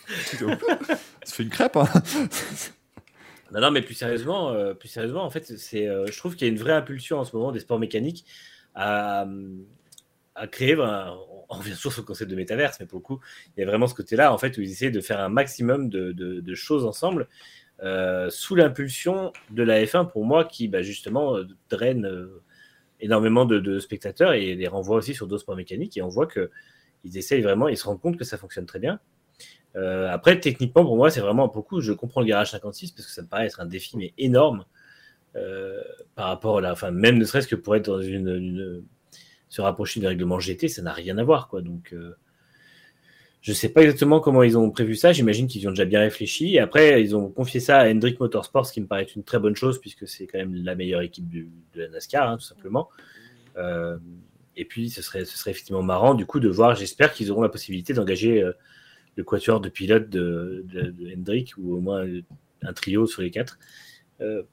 [1.27, 1.77] fait une crêpe.
[1.77, 1.89] Hein.
[3.53, 6.47] Non, non, mais plus sérieusement, euh, plus sérieusement, en fait, c'est, euh, je trouve qu'il
[6.47, 8.25] y a une vraie impulsion en ce moment des sports mécaniques
[8.75, 9.27] à,
[10.37, 10.77] à créer.
[10.77, 11.17] ben,
[11.51, 13.21] on revient toujours sur le concept de métaverse, mais pour le coup,
[13.57, 15.89] il y a vraiment ce côté-là, en fait, où ils essaient de faire un maximum
[15.91, 17.29] de, choses ensemble
[17.83, 22.43] euh, sous l'impulsion de la F1, pour moi, qui bah, justement euh, draine euh,
[23.01, 25.97] énormément de, spectateurs et les renvoie aussi sur d'autres sports mécaniques.
[25.97, 26.51] Et on voit que
[27.05, 29.01] ils essayent vraiment, ils se rendent compte que ça fonctionne très bien.
[29.75, 31.81] Après, techniquement, pour moi, c'est vraiment beaucoup.
[31.81, 34.67] Je comprends le garage 56 parce que ça me paraît être un défi, mais énorme
[36.15, 36.73] par rapport à la.
[36.73, 38.85] Enfin, même ne serait-ce que pour être dans une-
[39.51, 41.61] se rapprocher du règlement GT, ça n'a rien à voir, quoi.
[41.61, 42.15] Donc, euh,
[43.53, 45.13] sais pas exactement comment ils ont prévu ça.
[45.13, 46.59] J'imagine qu'ils ont déjà bien réfléchi.
[46.59, 49.57] Après, ils ont confié ça à Hendrick Motorsports, ce qui me paraît une très bonne
[49.57, 52.89] chose puisque c'est quand même la meilleure équipe de la NASCAR, hein, tout simplement.
[53.57, 53.99] Euh,
[54.57, 56.77] et puis, ce serait, effectivement marrant, du coup, de voir.
[56.77, 58.53] J'espère qu'ils auront la possibilité d'engager euh,
[59.17, 62.07] le quatuor de pilotes de, de, de Hendrick ou au moins
[62.63, 63.59] un trio sur les quatre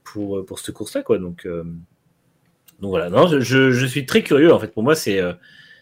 [0.02, 1.04] pour, pour cette course-là.
[1.18, 1.46] Donc,
[2.78, 3.10] donc voilà.
[3.10, 4.52] Non, je, je, suis très curieux.
[4.52, 5.32] En fait, pour moi, c'est euh,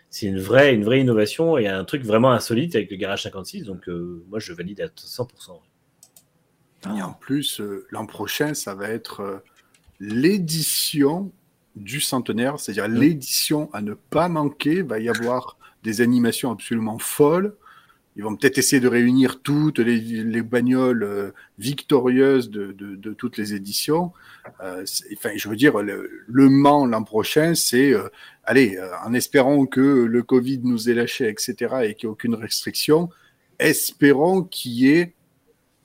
[0.09, 3.65] c'est une vraie, une vraie innovation et un truc vraiment insolite avec le garage 56.
[3.65, 5.61] Donc, euh, moi, je valide à 100%.
[6.97, 9.43] Et en plus, euh, l'an prochain, ça va être
[9.99, 11.33] l'édition
[11.75, 14.77] du centenaire, c'est-à-dire l'édition à ne pas manquer.
[14.77, 17.55] Il va y avoir des animations absolument folles
[18.17, 24.13] ils vont peut-être essayer de réunir toutes les, bagnoles victorieuses de, toutes les éditions.
[24.61, 27.93] Enfin, je veux dire, le, le Mans l'an prochain, c'est,
[28.45, 32.35] allez, en espérant que le Covid nous ait lâché, etc., et qu'il n'y ait aucune
[32.35, 33.11] restriction,
[33.59, 35.13] espérons qu'il y ait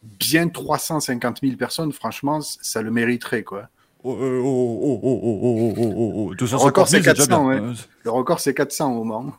[0.04, 1.92] bien 350 000 personnes.
[1.92, 3.70] Franchement, ça le mériterait, quoi.
[4.04, 4.42] Le
[6.56, 7.50] record, c'est 400.
[8.04, 9.34] Le record, c'est 400 au Mans.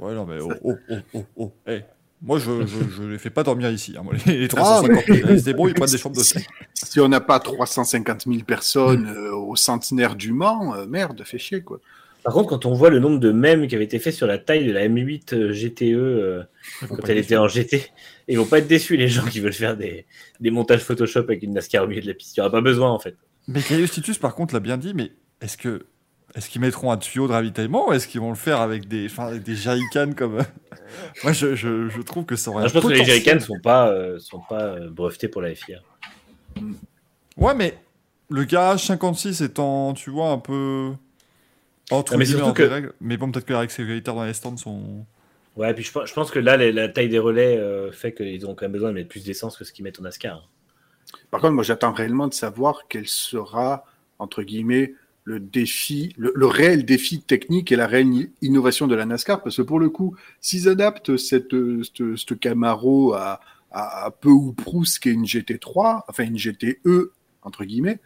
[0.00, 1.52] Ouais, non, mais oh, oh, oh, oh, oh.
[1.66, 1.80] Eh,
[2.22, 3.94] Moi, je, je, je les fais pas dormir ici.
[3.98, 6.48] hein, les, les Ah, 350 000, ils se débrouillent, ils prennent des chambres si, d'hôtel.
[6.74, 11.38] si on n'a pas 350 000 personnes euh, au centenaire du Mans, euh, merde, fait
[11.38, 11.80] chier, quoi.
[12.24, 14.36] Par contre, quand on voit le nombre de mèmes qui avaient été faits sur la
[14.38, 16.42] taille de la M8 euh, GTE euh,
[16.88, 17.90] quand elle était en GT,
[18.26, 20.04] ils vont pas être déçus, les gens qui veulent faire des,
[20.40, 22.36] des montages Photoshop avec une NASCAR au milieu de la piste.
[22.36, 23.16] Il n'y aura pas besoin, en fait.
[23.46, 25.86] Mais Caius Titus, par contre, l'a bien dit, mais est-ce que.
[26.34, 29.06] Est-ce qu'ils mettront un tuyau de ravitaillement ou est-ce qu'ils vont le faire avec des,
[29.06, 30.38] enfin, avec des jerrycans comme.
[31.24, 33.38] Moi, je, je, je trouve que ça aurait un je pense que les jerrycans ne
[33.40, 35.80] sont pas, euh, sont pas euh, brevetés pour la FIA.
[37.36, 37.78] Ouais, mais
[38.30, 40.92] le garage 56 étant, tu vois, un peu.
[41.90, 42.92] Entre mais guillemets, surtout en que- règles.
[43.00, 45.06] Mais bon, peut-être que les règles sécuritaires dans les stands sont.
[45.56, 48.12] Ouais, puis je, pense- je pense que là, les- la taille des relais euh, fait
[48.12, 50.48] qu'ils ont quand même besoin de mettre plus d'essence que ce qu'ils mettent au NASCAR.
[51.30, 53.84] Par contre, moi, j'attends réellement de savoir quel sera,
[54.18, 54.92] entre guillemets,
[55.28, 59.42] le défi, le, réel défi technique et la réelle innovation de la NASCAR.
[59.42, 63.40] Parce que pour le coup, s'ils adaptent cette, cette, Camaro à,
[63.70, 68.00] à, peu ou prou ce qu'est une GT3, enfin une GTE, entre guillemets,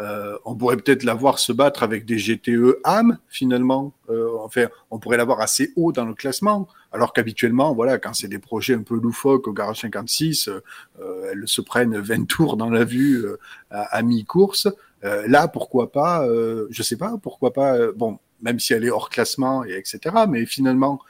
[0.00, 3.92] euh, on pourrait peut-être la voir se battre avec des GTE AM, finalement.
[4.08, 6.66] Euh, enfin, on pourrait l'avoir assez haut dans le classement.
[6.90, 11.46] Alors qu'habituellement, voilà, quand c'est des projets un peu loufoques au garage 56, euh, elles
[11.46, 13.36] se prennent 20 tours dans la vue euh,
[13.70, 14.68] à mi-course.
[15.04, 18.84] Euh, là, pourquoi pas, euh, je sais pas, pourquoi pas, euh, bon, même si elle
[18.84, 19.98] est hors classement et etc.,
[20.28, 21.00] mais finalement,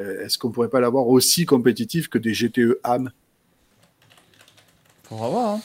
[0.00, 3.10] euh, est-ce qu'on pourrait pas l'avoir aussi compétitive que des GTE AM
[5.04, 5.60] Faudra voir, hein.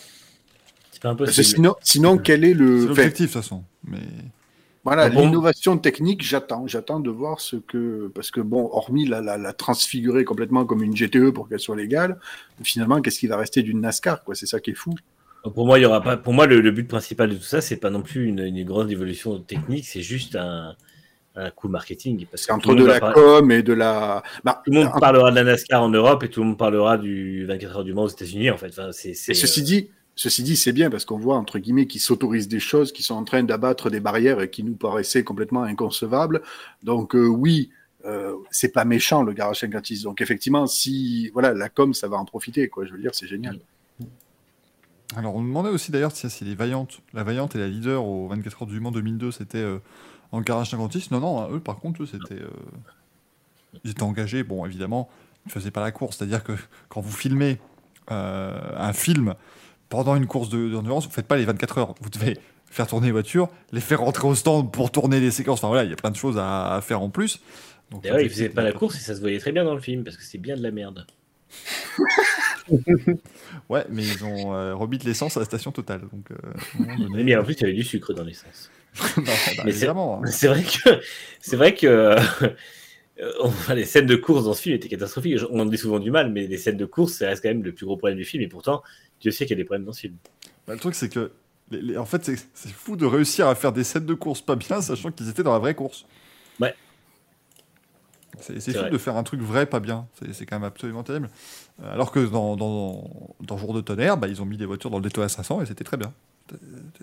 [0.91, 1.45] C'est pas impossible.
[1.45, 2.77] sinon, sinon, quel est le...
[2.77, 3.63] enfin, l'objectif, de toute façon.
[3.83, 3.99] Mais.
[4.83, 5.21] Voilà, Ah bon?
[5.21, 6.65] l'innovation technique, j'attends.
[6.65, 8.11] J'attends de voir ce que.
[8.15, 11.75] Parce que, bon, hormis la, la, la transfigurer complètement comme une GTE pour qu'elle soit
[11.75, 12.19] légale,
[12.63, 14.33] finalement, qu'est-ce qui va rester d'une NASCAR, quoi?
[14.33, 14.95] C'est ça qui est fou.
[15.53, 16.17] Pour moi, il y aura pas.
[16.17, 18.63] Pour moi, le, le but principal de tout ça, c'est pas non plus une, une
[18.63, 20.75] grande évolution technique, c'est juste un,
[21.37, 22.25] un coup marketing.
[22.29, 24.23] Parce que entre de la com et de la.
[24.43, 26.97] Bah, Tout le monde parlera de la NASCAR en Europe et tout le monde parlera
[26.97, 28.69] du 24 heures du Mans aux États-Unis, en fait.
[28.69, 32.47] Enfin, Et ceci dit, ceci dit, c'est bien parce qu'on voit entre guillemets qu'ils s'autorisent
[32.47, 36.41] des choses qui sont en train d'abattre des barrières et qui nous paraissaient complètement inconcevables.
[36.83, 37.69] Donc euh, oui,
[38.05, 40.03] euh, c'est pas méchant le garage 56.
[40.03, 42.85] Donc effectivement, si voilà la com, ça va en profiter quoi.
[42.85, 43.59] Je veux dire, c'est génial.
[45.15, 48.03] Alors, on me demandait aussi d'ailleurs tiens, si les Vaillantes, la Vaillante et la leader
[48.05, 49.79] au 24 heures du Mans 2002, c'était euh,
[50.31, 51.11] en garage 56.
[51.11, 52.35] Non, non, hein, eux, par contre, eux, c'était.
[52.41, 52.49] euh,
[53.83, 54.43] Ils étaient engagés.
[54.43, 55.09] Bon, évidemment,
[55.45, 56.17] ils ne faisaient pas la course.
[56.17, 56.51] C'est-à-dire que
[56.89, 57.57] quand vous filmez
[58.11, 59.35] euh, un film
[59.89, 61.95] pendant une course de- d'endurance, vous ne faites pas les 24 heures.
[62.01, 62.37] Vous devez
[62.69, 65.59] faire tourner les voitures, les faire rentrer au stand pour tourner les séquences.
[65.59, 67.39] Enfin voilà, il y a plein de choses à, à faire en plus.
[67.91, 69.79] D'ailleurs, ils l'objectif, faisaient pas la course et ça se voyait très bien dans le
[69.79, 71.07] film parce que c'est bien de la merde.
[73.69, 76.01] Ouais, mais ils ont euh, remis de l'essence à la station totale.
[76.11, 76.35] Donc, euh,
[76.99, 78.69] donné- mais en plus, il y avait du sucre dans l'essence.
[79.17, 80.21] Bah, c'est- évidemment.
[80.23, 80.27] hein.
[80.31, 80.99] C'est vrai que
[81.39, 82.19] c'est vrai que euh,
[83.41, 85.39] enfin, les scènes de course dans ce film étaient catastrophiques.
[85.51, 87.63] On en dit souvent du mal, mais les scènes de course, ça reste quand même
[87.63, 88.41] le plus gros problème du film.
[88.43, 88.83] Et pourtant,
[89.21, 90.15] Dieu sait qu'il y a des problèmes dans ce film.
[90.67, 91.31] Bah, le truc, c'est que.
[91.71, 92.23] les- les- en fait,
[92.53, 95.43] c'est fou de réussir à faire des scènes de course pas bien, sachant qu'ils étaient
[95.43, 96.05] dans la vraie course.
[96.59, 96.73] Ouais.
[98.39, 98.89] C'est fou vrai.
[98.91, 100.07] de faire un truc vrai pas bien.
[100.31, 101.29] C'est quand même absolument terrible.
[101.83, 103.09] Euh, Alors que dans, dans,
[103.41, 105.65] dans Jour de tonnerre, bah, ils ont mis des voitures dans le Daytona 500 et
[105.65, 106.11] c'était très bien.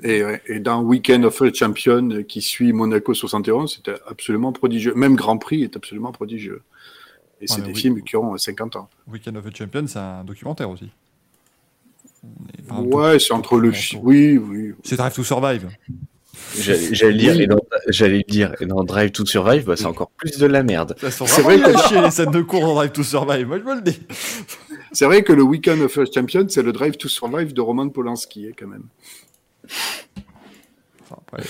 [0.03, 4.95] Et, et dans Weekend of the Champion euh, qui suit Monaco 71, c'était absolument prodigieux.
[4.95, 6.63] Même Grand Prix est absolument prodigieux.
[7.41, 7.81] Et c'est Ouais, des oui.
[7.81, 8.89] films qui ont 50 ans.
[9.07, 10.89] Weekend of the Champion, c'est un documentaire aussi.
[12.71, 13.71] Enfin, Ouais, c'est entre le.
[14.03, 14.73] Oui, oui.
[14.83, 15.69] C'est Drive to Survive.
[16.59, 20.39] J'allais dire, et dans, j'allais dire, et dans Drive to Survive, bah, c'est encore plus
[20.39, 20.97] de la merde.
[20.99, 23.47] C'est vrai que- chier les scènes de course dans Drive to Survive.
[23.47, 23.99] Moi, je me le dis.
[24.95, 27.89] C'est vrai que le Weekend of the Champion, c'est le Drive to Survive de Roman
[27.89, 28.87] Polanski, hein, quand même.
[31.03, 31.43] Enfin, après.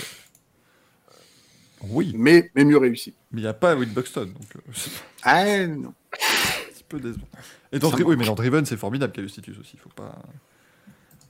[1.82, 3.12] Oui, Mais, mais mieux réussi.
[3.30, 4.24] mais il n'y a pas Will Buxton.
[4.26, 4.60] Donc, euh,
[5.22, 5.90] Ah non.
[6.12, 7.26] un petit peu décevant.
[7.72, 9.76] Et dans, oui, mais dans Driven, c'est formidable Calustitus aussi.
[9.76, 10.16] Faut pas...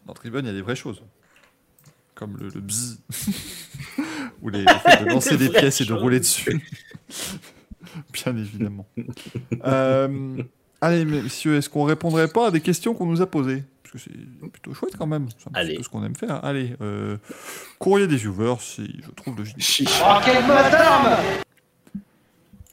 [0.06, 1.02] Dans Driven, il y a des vraies choses.
[2.14, 3.00] Comme le, le bzz.
[4.42, 6.62] Ou les, le fait de lancer des pièces et de rouler dessus.
[8.12, 8.86] Bien évidemment.
[9.64, 10.36] Euh,
[10.84, 13.62] allez, messieurs, est-ce qu'on répondrait pas à des questions qu'on nous a posées?
[13.82, 15.28] Parce que c'est plutôt chouette quand même.
[15.38, 15.76] C'est un petit Allez.
[15.76, 16.44] peu ce qu'on aime faire.
[16.44, 17.16] Allez, euh,
[17.78, 20.00] courrier des viewers, si je trouve le Chiche.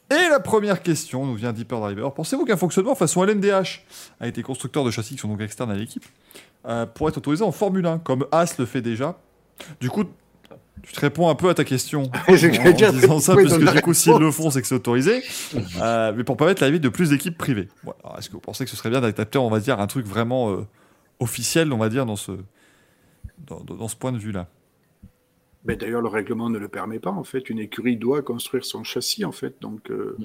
[0.09, 2.13] Et la première question nous vient d'Hyper Driver.
[2.13, 3.85] Pensez-vous qu'un fonctionnement façon LMDH
[4.19, 6.05] a été constructeur de châssis qui sont donc externes à l'équipe
[6.65, 9.17] euh, pour être autorisé en Formule 1, comme As le fait déjà?
[9.79, 10.03] Du coup,
[10.83, 13.81] tu te réponds un peu à ta question en, disant ça, oui, parce que du
[13.81, 15.21] coup, s'ils le font, c'est que c'est autorisé.
[15.81, 17.67] Euh, mais pour permettre l'arrivée de plus d'équipes privées.
[18.17, 20.51] Est-ce que vous pensez que ce serait bien d'adapter, on va dire, un truc vraiment
[20.51, 20.67] euh,
[21.19, 22.33] officiel, on va dire, dans ce,
[23.47, 24.47] dans, ce point de vue-là?
[25.65, 27.49] Mais d'ailleurs, le règlement ne le permet pas, en fait.
[27.49, 29.55] Une écurie doit construire son châssis, en fait.
[29.61, 30.17] Donc, euh,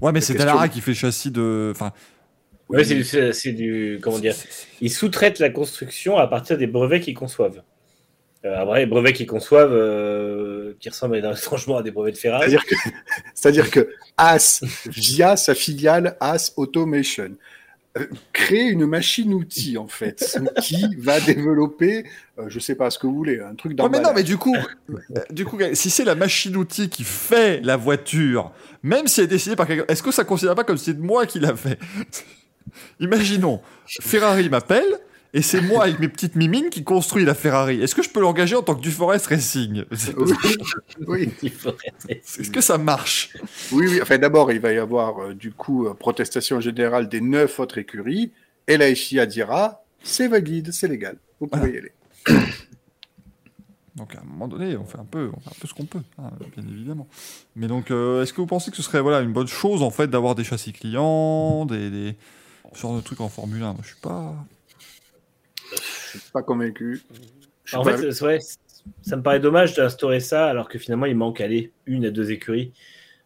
[0.00, 1.72] Ouais, mais c'est Dallara qui fait le châssis de.
[1.74, 1.92] Enfin,
[2.68, 3.98] Ouais, c'est du, du.
[4.00, 4.34] Comment dire
[4.80, 7.62] Ils sous-traitent la construction à partir des brevets qu'ils conçoivent.
[8.44, 12.50] Euh, après, les brevets qu'ils conçoivent, euh, qui ressemblent étrangement à des brevets de Ferrari.
[12.50, 12.74] c'est-à-dire que,
[13.34, 17.36] c'est-à-dire que As, via sa filiale As Automation,
[17.98, 22.04] euh, crée une machine-outil, en fait, qui va développer,
[22.38, 24.36] euh, je sais pas ce que vous voulez, un truc Ouais, mais non, mais du
[24.36, 24.94] coup, euh,
[25.30, 28.52] du coup, si c'est la machine-outil qui fait la voiture,
[28.84, 30.84] même si elle est décidée par quelqu'un, est-ce que ça ne considère pas comme si
[30.84, 31.80] c'est moi qui l'a fait?
[33.00, 33.60] Imaginons,
[34.00, 35.00] Ferrari m'appelle
[35.32, 37.80] et c'est moi avec mes petites mimines qui construis la Ferrari.
[37.80, 39.84] Est-ce que je peux l'engager en tant que Duforest Racing?
[40.16, 40.32] Oui,
[41.40, 41.52] oui,
[42.08, 43.30] Est-ce que ça marche?
[43.72, 44.00] Oui, oui.
[44.02, 47.78] Enfin, d'abord, il va y avoir euh, du coup euh, protestation générale des neuf autres
[47.78, 48.32] écuries,
[48.66, 51.92] et la FIA dira c'est valide, c'est légal, vous pouvez y aller.
[53.96, 55.84] Donc à un moment donné, on fait un peu, on fait un peu ce qu'on
[55.84, 57.06] peut, hein, bien évidemment.
[57.54, 59.90] Mais donc, euh, est-ce que vous pensez que ce serait voilà une bonne chose en
[59.90, 62.16] fait d'avoir des châssis clients, des, des
[62.72, 64.34] ce genre de trucs en Formule 1 Moi, je suis pas.
[66.14, 67.00] Je suis pas convaincu.
[67.64, 68.38] Suis En pas- fait, vrai,
[69.02, 72.30] ça me paraît dommage d'instaurer ça alors que finalement il manque aller une à deux
[72.32, 72.72] écuries.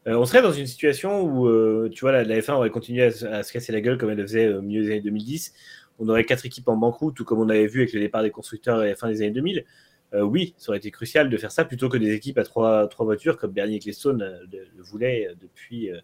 [0.06, 3.05] Euh, on serait dans une situation où, euh, tu vois, la, la F1 aurait continué
[3.05, 4.90] à, se- à se casser la gueule comme elle le faisait euh, au milieu des
[4.90, 5.55] années 2010.
[5.98, 8.31] On aurait quatre équipes en banqueroute, tout comme on avait vu avec le départ des
[8.31, 9.65] constructeurs à la fin des années 2000.
[10.12, 12.86] Euh, oui, ça aurait été crucial de faire ça plutôt que des équipes à trois,
[12.89, 15.98] trois voitures comme Bernie Ecclestone euh, le, le voulait euh, depuis, euh,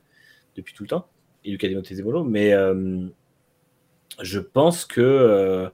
[0.57, 1.09] depuis tout le temps,
[1.45, 2.25] et Luca Di Montezemolo.
[2.25, 3.07] Mais euh,
[4.23, 5.69] je pense que euh,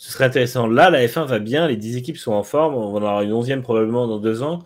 [0.00, 0.66] ce serait intéressant.
[0.66, 3.20] Là, la F1 va bien, les 10 équipes sont en forme, on va en avoir
[3.20, 4.64] une 11e probablement dans deux ans.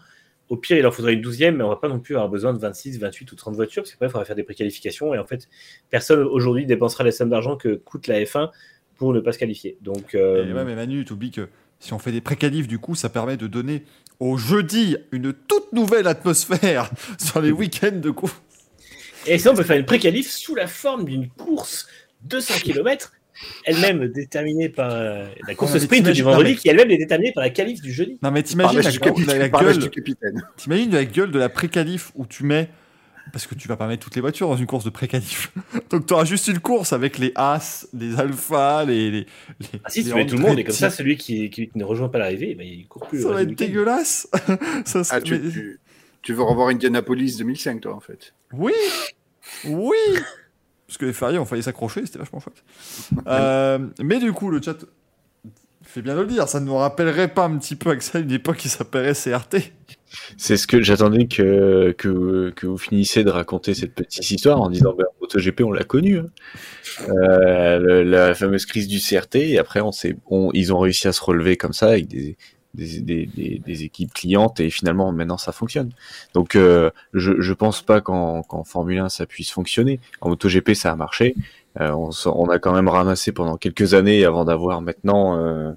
[0.48, 2.54] Au pire, il en faudrait une 12e, mais on va pas non plus avoir besoin
[2.54, 5.12] de 26, 28 ou 30 voitures, parce qu'après, il faudra faire des préqualifications.
[5.12, 5.48] Et en fait,
[5.90, 8.50] personne aujourd'hui dépensera les sommes d'argent que coûte la F1
[8.94, 9.76] pour ne pas se qualifier.
[9.80, 11.48] Donc, euh, Et ouais, mais Manu, t'oublies que
[11.80, 13.82] si on fait des préqualifs, du coup, ça permet de donner
[14.20, 18.40] au jeudi une toute nouvelle atmosphère sur les week-ends de course.
[19.26, 21.88] Et sinon, on peut faire une préqualif sous la forme d'une course
[22.22, 23.13] 200 km,
[23.64, 26.90] elle-même déterminée par euh, la course Ah, mais sprint du non, vendredi, mais- qui elle-même
[26.90, 28.18] est déterminée par la qualif du jeudi.
[28.22, 30.42] Non, mais t'imagines la, la- la gueule, du capitaine.
[30.56, 32.68] t'imagines la gueule de la préqualif où tu mets.
[33.32, 35.50] Parce que tu vas pas mettre toutes les voitures dans une course de préqualif.
[35.90, 39.10] Donc tu auras juste une course avec les As, les Alpha, les.
[39.10, 39.20] les,
[39.60, 41.70] les Ah si, les tu mets tout le monde, et comme ça, celui qui, qui
[41.74, 43.22] ne rejoint pas l'arrivée, ben, il court plus.
[43.22, 44.28] Ça va être dégueulasse.
[44.84, 45.80] ça Ah, tu, mais- tu,
[46.20, 48.34] tu veux revoir Indianapolis 2005, toi, en fait.
[48.52, 48.72] Oui
[49.64, 49.96] Oui
[50.94, 52.62] Parce que les Ferrari ont failli s'accrocher, c'était vachement chouette.
[53.26, 54.76] Euh, mais du coup, le chat
[55.82, 58.20] fait bien de le dire, ça ne nous rappellerait pas un petit peu avec ça
[58.20, 59.72] une époque qui s'appellerait CRT
[60.36, 64.70] C'est ce que j'attendais que, que, que vous finissiez de raconter cette petite histoire en
[64.70, 66.18] disant ben, MotoGP, on l'a connu.
[66.18, 66.26] hein.
[67.08, 69.90] Euh, la fameuse crise du CRT, et après, on
[70.30, 72.36] on- ils ont réussi à se relever comme ça avec des,
[72.74, 75.90] des, des, des- des équipes clientes, et finalement, maintenant, ça fonctionne.
[76.34, 80.00] Donc, euh, je, je pense pas qu'en qu'en Formule 1, ça puisse fonctionner.
[80.20, 81.34] En MotoGP, ça a marché.
[81.80, 85.72] Euh, on, on a quand même ramassé pendant quelques années avant d'avoir maintenant euh,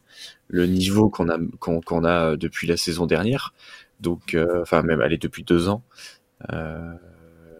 [0.47, 3.53] le niveau qu'on a, qu'on a depuis la saison dernière.
[3.99, 5.81] Donc, euh, enfin, même, allez, depuis deux ans.
[6.53, 6.93] Euh,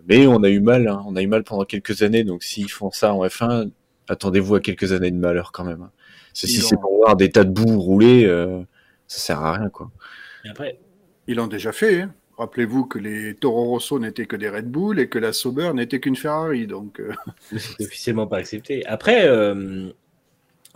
[0.07, 2.23] mais on a eu mal, hein, on a eu mal pendant quelques années.
[2.23, 3.69] Donc, s'ils font ça en F1,
[4.07, 5.81] attendez-vous à quelques années de malheur quand même.
[5.81, 5.91] hein.
[6.34, 8.61] C'est- Ils c'est pour voir des tas de boue rouler, euh,
[9.07, 9.91] ça sert à rien, quoi.
[10.45, 10.79] Et après,
[11.27, 12.01] Ils l'ont déjà fait.
[12.01, 12.13] hein.
[12.38, 15.99] Rappelez-vous que les Toro Rosso n'étaient que des Red Bull et que la Sauber n'était
[15.99, 16.67] qu'une Ferrari.
[16.67, 17.11] Donc, euh,
[17.57, 18.85] c'est officiellement pas accepté.
[18.85, 19.89] Après, euh,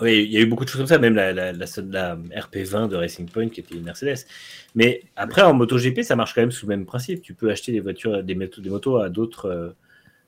[0.01, 2.15] oui, il y a eu beaucoup de choses comme ça, même la, la, la, la
[2.15, 4.25] RP20 de Racing Point qui était une Mercedes.
[4.73, 7.21] Mais après, en MotoGP, ça marche quand même sous le même principe.
[7.21, 9.69] Tu peux acheter des voitures, des motos, des motos à d'autres, euh,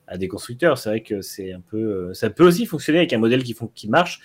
[0.06, 0.78] à des constructeurs.
[0.78, 3.88] C'est vrai que c'est un peu, ça peut aussi fonctionner avec un modèle qui, qui
[3.88, 4.20] marche.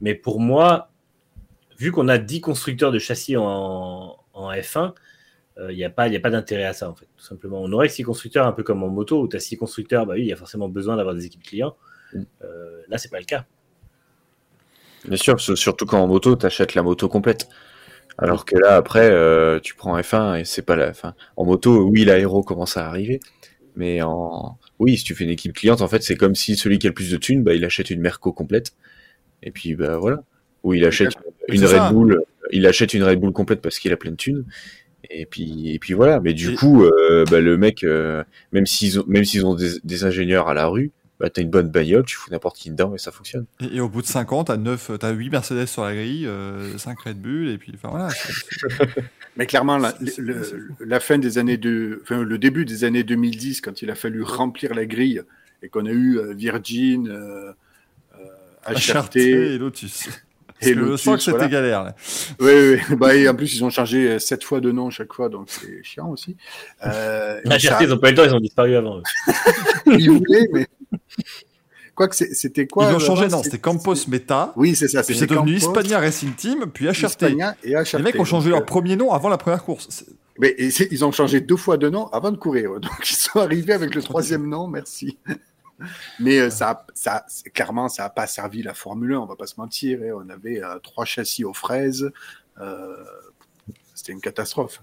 [0.00, 0.92] Mais pour moi,
[1.78, 4.92] vu qu'on a 10 constructeurs de châssis en, en F1,
[5.58, 7.24] euh, il n'y a pas, il y a pas d'intérêt à ça, en fait, tout
[7.24, 7.60] simplement.
[7.62, 10.14] On aurait 6 constructeurs, un peu comme en moto, où tu as 6 constructeurs, bah
[10.14, 11.76] oui, il y a forcément besoin d'avoir des équipes clients.
[12.14, 13.44] Euh, là, c'est pas le cas.
[15.04, 17.48] Bien sûr, surtout quand en moto, t'achètes la moto complète.
[18.16, 21.14] Alors que là, après, euh, tu prends F1 et c'est pas la fin.
[21.36, 23.20] En moto, oui, l'aéro commence à arriver.
[23.76, 26.78] Mais en, oui, si tu fais une équipe cliente, en fait, c'est comme si celui
[26.78, 28.74] qui a le plus de thunes, bah, il achète une Merco complète.
[29.42, 30.22] Et puis, bah, voilà.
[30.62, 31.14] Ou il achète
[31.48, 31.86] une ça.
[31.88, 32.20] Red Bull,
[32.52, 34.44] il achète une Red Bull complète parce qu'il a plein de thunes.
[35.10, 36.20] Et puis, et puis voilà.
[36.20, 39.54] Mais du Et- coup, euh, bah, le mec, euh, même s'ils ont, même s'ils ont
[39.54, 42.70] des, des ingénieurs à la rue, bah, t'as une bonne bagnole, tu fous n'importe qui
[42.70, 43.44] dedans et ça fonctionne.
[43.60, 46.26] Et, et au bout de 5 ans, t'as 9, t'as 8 Mercedes sur la grille,
[46.26, 48.08] euh, 5 Red Bull, et puis enfin voilà.
[49.36, 53.60] Mais clairement, la, le- la fin des années de, enfin, le début des années 2010,
[53.60, 55.22] quand il a fallu remplir la grille
[55.62, 57.52] et qu'on a eu euh, Virgin, euh,
[58.14, 60.08] euh, HRT HRT, et Lotus.
[60.60, 61.48] Et que je Lotus, sens que c'était voilà.
[61.48, 61.84] galère.
[61.84, 61.94] Là.
[62.40, 62.52] Oui,
[62.90, 62.96] oui.
[62.96, 65.48] Bah, et en plus, ils ont changé euh, sept fois de nom chaque fois, donc
[65.50, 66.36] c'est chiant aussi.
[66.86, 68.98] Euh, La ça- GRT, ils n'ont pas eu le temps, ils ont disparu avant.
[68.98, 69.02] eux.
[69.98, 70.66] ils voulaient, mais
[71.94, 75.02] quoique c'est- c'était quoi Ils ont changé, là-bas non, c'était Campos Meta, Oui, c'est ça.
[75.02, 77.04] puis c'est c'était devenu Campos, Hispania Racing Team, puis HRT.
[77.06, 77.96] Hispania et HRT.
[77.98, 80.04] Les mecs ont changé donc, leur premier nom avant la première course.
[80.38, 82.80] Mais ils ont changé deux fois de nom avant de courir.
[82.80, 85.16] Donc ils sont arrivés avec le troisième nom, merci.
[86.20, 89.36] Mais euh, ça, a- ça, clairement, ça n'a pas servi la Formule 1, on va
[89.36, 89.98] pas se mentir.
[90.02, 90.12] hein.
[90.24, 92.10] On avait euh, trois châssis aux fraises.
[92.60, 92.96] euh,
[93.94, 94.82] C'était une catastrophe.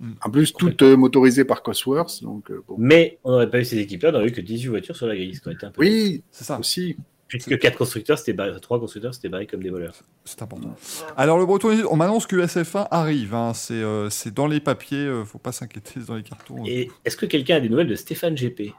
[0.00, 0.12] Mm.
[0.24, 2.22] En plus, toutes euh, motorisées par Cosworth.
[2.22, 2.76] Donc, euh, bon.
[2.78, 5.14] Mais on n'aurait pas eu ces équipes-là, on n'aurait eu que 18 voitures sur la
[5.14, 5.34] grille.
[5.34, 6.58] ce un peu Oui, C'est ça.
[6.58, 6.96] aussi.
[7.26, 9.94] Puisque quatre constructeurs, c'était barré- trois constructeurs, c'était barré comme des voleurs.
[10.24, 10.76] C'est important.
[11.16, 13.34] Alors le Breton, on m'annonce que SF1 arrive.
[13.34, 13.52] hein.
[13.54, 14.98] C'est euh, c'est dans les papiers.
[15.06, 16.62] euh, faut pas s'inquiéter c'est dans les cartons.
[16.66, 18.72] Et est-ce que quelqu'un a des nouvelles de Stéphane GP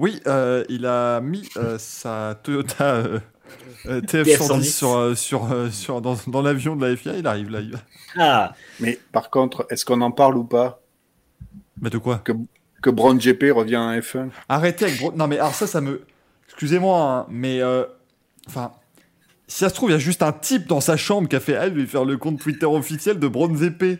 [0.00, 3.18] Oui, euh, il a mis euh, sa Toyota euh,
[3.86, 7.16] euh, TF110 TF110 sur, sur, sur, dans, dans l'avion de la FIA.
[7.18, 7.60] Il arrive là.
[8.18, 10.80] Ah, Mais par contre, est-ce qu'on en parle ou pas?
[11.82, 12.22] Mais de quoi?
[12.82, 14.98] Que Brown GP revient à F1 Arrêtez avec.
[14.98, 16.00] Bro- Non, mais alors ça, ça me.
[16.48, 17.60] Excusez-moi, hein, mais.
[18.48, 18.72] Enfin.
[19.46, 21.40] Si ça se trouve, il y a juste un type dans sa chambre qui a
[21.40, 23.98] fait elle, vais faire le compte Twitter officiel de Bronze Épée.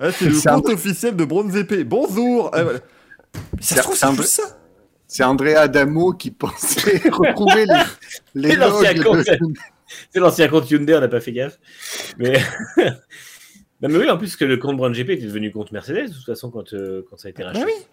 [0.00, 1.84] Ouais, c'est le compte officiel de Bronze Épée.
[1.84, 2.78] Bonjour Eh, voilà.
[3.34, 4.55] Ça C'est- se trouve, c'est juste ça.
[5.16, 9.18] C'est Andrea Adamo qui pensait retrouver les, les C'est l'ancien logs compte.
[9.26, 9.38] de...
[10.10, 11.58] c'est l'ancien compte Hyundai, on n'a pas fait gaffe.
[12.18, 12.34] Mais...
[12.76, 16.12] non, mais oui, en plus que le compte Brown GP était devenu compte Mercedes, de
[16.14, 17.60] toute façon, quand, euh, quand ça a été racheté.
[17.60, 17.86] Bah oui.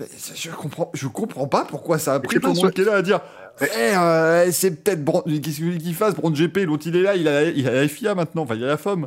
[0.00, 2.72] Mais ça, je comprends, je comprends pas pourquoi ça a pris c'est tout le monde
[2.72, 3.20] qui est là à dire
[3.60, 3.66] Eh,
[3.96, 7.28] euh, c'est peut-être Bron- qu'est-ce qu'il qu'il fasse Bronze GP l'autre il est là il
[7.28, 9.06] a, il a la FIA maintenant enfin il a la FOM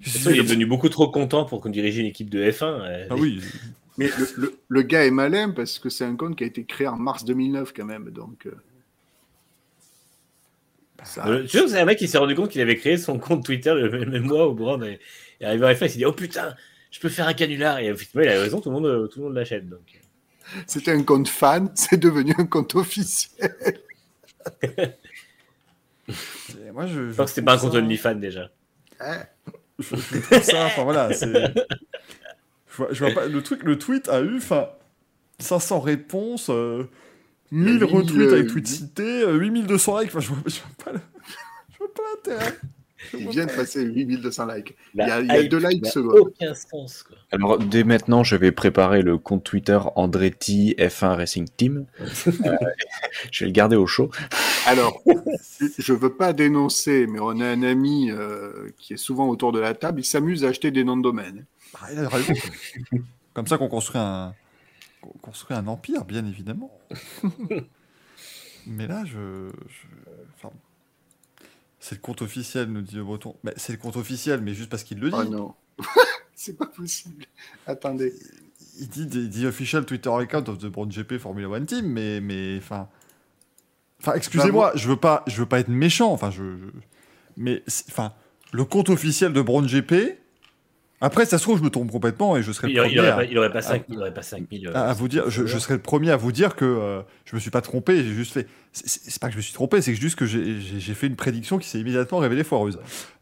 [0.00, 2.62] il est devenu beaucoup trop content pour qu'on dirige une équipe de F1.
[2.64, 3.40] euh, ah oui
[3.98, 6.64] Mais le, le- le gars est malin parce que c'est un compte qui a été
[6.64, 8.10] créé en mars 2009 quand même.
[8.10, 8.52] Donc, euh,
[11.04, 12.96] ça- Euh, Tu sais que c'est un mec qui s'est rendu compte qu'il avait créé
[12.96, 15.00] son compte Twitter le même mois où Brown est
[15.40, 16.54] est arrivé à F1, il s'est dit Oh putain,
[16.90, 17.78] je peux faire un canular.
[17.78, 19.68] Et effectivement, il a raison, tout le monde, tout le monde l'achète.
[19.68, 20.00] Donc.
[20.66, 23.52] C'était un compte fan, c'est devenu un compte officiel.
[26.66, 28.50] Et moi je, Je pense que c'était pas un compte ça- OnlyFans déjà.
[29.00, 29.18] Hein
[29.78, 29.94] je,
[30.42, 31.54] ça enfin voilà c'est
[32.78, 34.68] vois, je vois pas le truc le tweet a eu enfin
[35.40, 36.84] 500 réponses euh,
[37.52, 40.28] 1000 Il y a retweets 1000, avec euh, tweets cités euh, 8200 likes enfin je
[40.28, 41.00] vois, je vois pas le-
[41.72, 42.02] je vois pas
[42.32, 42.54] l'intérêt
[43.14, 44.76] Il vient de pas- passer 8200 likes.
[44.94, 46.18] La Il y a- il y a hype deux likes secondes.
[46.18, 47.04] aucun sens.
[47.04, 47.16] Quoi.
[47.30, 51.86] Alors, dès maintenant, je vais préparer le compte Twitter Andretti F1 Racing Team.
[52.00, 52.04] Euh,
[53.30, 54.10] je vais le garder au chaud.
[54.66, 55.00] Alors,
[55.78, 59.60] je veux pas dénoncer, mais on a un ami euh, qui est souvent autour de
[59.60, 61.44] la table, il s'amuse à acheter des noms de domaine.
[61.74, 62.32] Ah, il raison.
[63.34, 64.34] Comme ça qu'on construit un
[65.00, 66.70] qu'on construit un empire, bien évidemment.
[68.66, 70.52] Mais là, je, je- enfin,
[71.78, 73.36] c'est le compte officiel, nous dit le Breton.
[73.44, 75.16] Mais c'est le compte officiel, mais juste parce qu'il le dit.
[75.18, 75.54] Oh non,
[76.34, 77.24] c'est pas possible.
[77.66, 78.12] Attendez.
[78.80, 82.20] Il dit the, the official Twitter account of the Brown GP Formula One Team, mais
[82.20, 82.88] mais enfin,
[84.00, 86.66] enfin, excusez-moi, je veux pas, je veux pas être méchant, enfin, je, je-
[87.36, 88.12] mais enfin,
[88.52, 90.18] le compte officiel de Brown GP.
[91.00, 92.98] Après, ça se trouve, je me trompe complètement et je serai Il le premier il
[93.00, 94.66] aurait à- pas, il aurait pas 5 il aurait pas 5000.
[94.68, 97.02] euh, à, à vous dire, je, je serai le premier à vous dire que euh,
[97.24, 98.48] je me suis pas trompé, j'ai juste fait.
[98.72, 101.58] C'est- pas que je me suis trompé, c'est que juste que j'ai- fait une prédiction
[101.58, 102.80] qui s'est immédiatement révélée foireuse.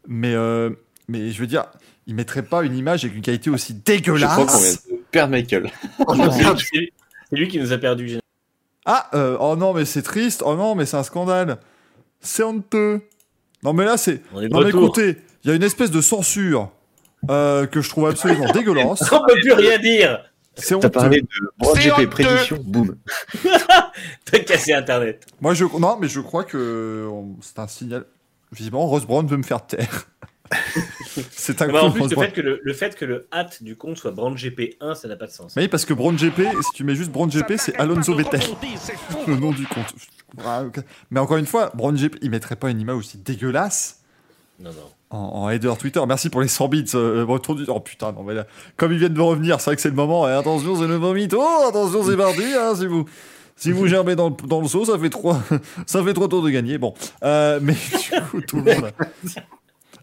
[0.09, 0.71] Mais, euh,
[1.09, 1.67] mais je veux dire,
[2.07, 4.87] il mettrait pas une image avec une qualité aussi Je crois qu'on dégueulasse.
[4.87, 5.71] vient de perdre Michael.
[6.07, 6.15] Oh,
[7.31, 8.19] c'est lui, qui nous a perdu.
[8.87, 11.59] Ah, euh, oh non, mais c'est triste, oh non, mais c'est un scandale.
[12.21, 13.03] C'est honteux.
[13.63, 14.23] Non, mais là, c'est.
[14.33, 16.71] Non, mais écoutez, il y a une espèce de censure
[17.31, 19.03] euh, que je trouve absolument dégueulasse.
[19.13, 20.25] On peut plus rien dire.
[20.59, 20.91] C'est T'as honteux.
[20.91, 21.29] parlé de
[21.59, 22.09] Broad C'est GP honteux.
[22.09, 22.97] prédiction, boum.
[24.25, 25.27] T'as cassé Internet.
[25.41, 25.65] Moi, je.
[25.79, 27.11] Non, mais je crois que
[27.43, 28.07] c'est un signal.
[28.53, 30.07] Visiblement, Rose Brown veut me faire taire.
[31.33, 33.77] c'est un Mais en plus, le fait, que le, le fait que le hâte du
[33.77, 35.57] compte soit Brand GP1, ça n'a pas de sens.
[35.57, 38.41] Mais oui, parce que Brown GP, si tu mets juste Brown GP, c'est Alonso Vettel.
[39.27, 39.93] Le nom du compte.
[40.45, 40.63] Ah.
[41.11, 44.01] Mais encore une fois, Brown GP, il mettrait pas une image aussi dégueulasse
[44.61, 44.91] Non, non.
[45.11, 46.01] En, en header Twitter.
[46.07, 46.85] Merci pour les 100 bits.
[46.95, 47.65] euh, retour du...
[47.69, 48.47] Oh putain, non, mais là,
[48.77, 50.29] comme ils viennent de revenir, c'est vrai que c'est le moment.
[50.29, 51.29] Et attention, c'est le vomit.
[51.35, 52.43] Oh, attention, c'est parti.
[52.59, 53.05] Hein, si vous.
[53.59, 55.41] Si vous gerbez dans le, dans le seau, ça fait trois,
[55.87, 56.77] ça fait trois tours de gagner.
[56.77, 56.93] Bon,
[57.25, 58.91] Euh, mais du coup, tout le monde,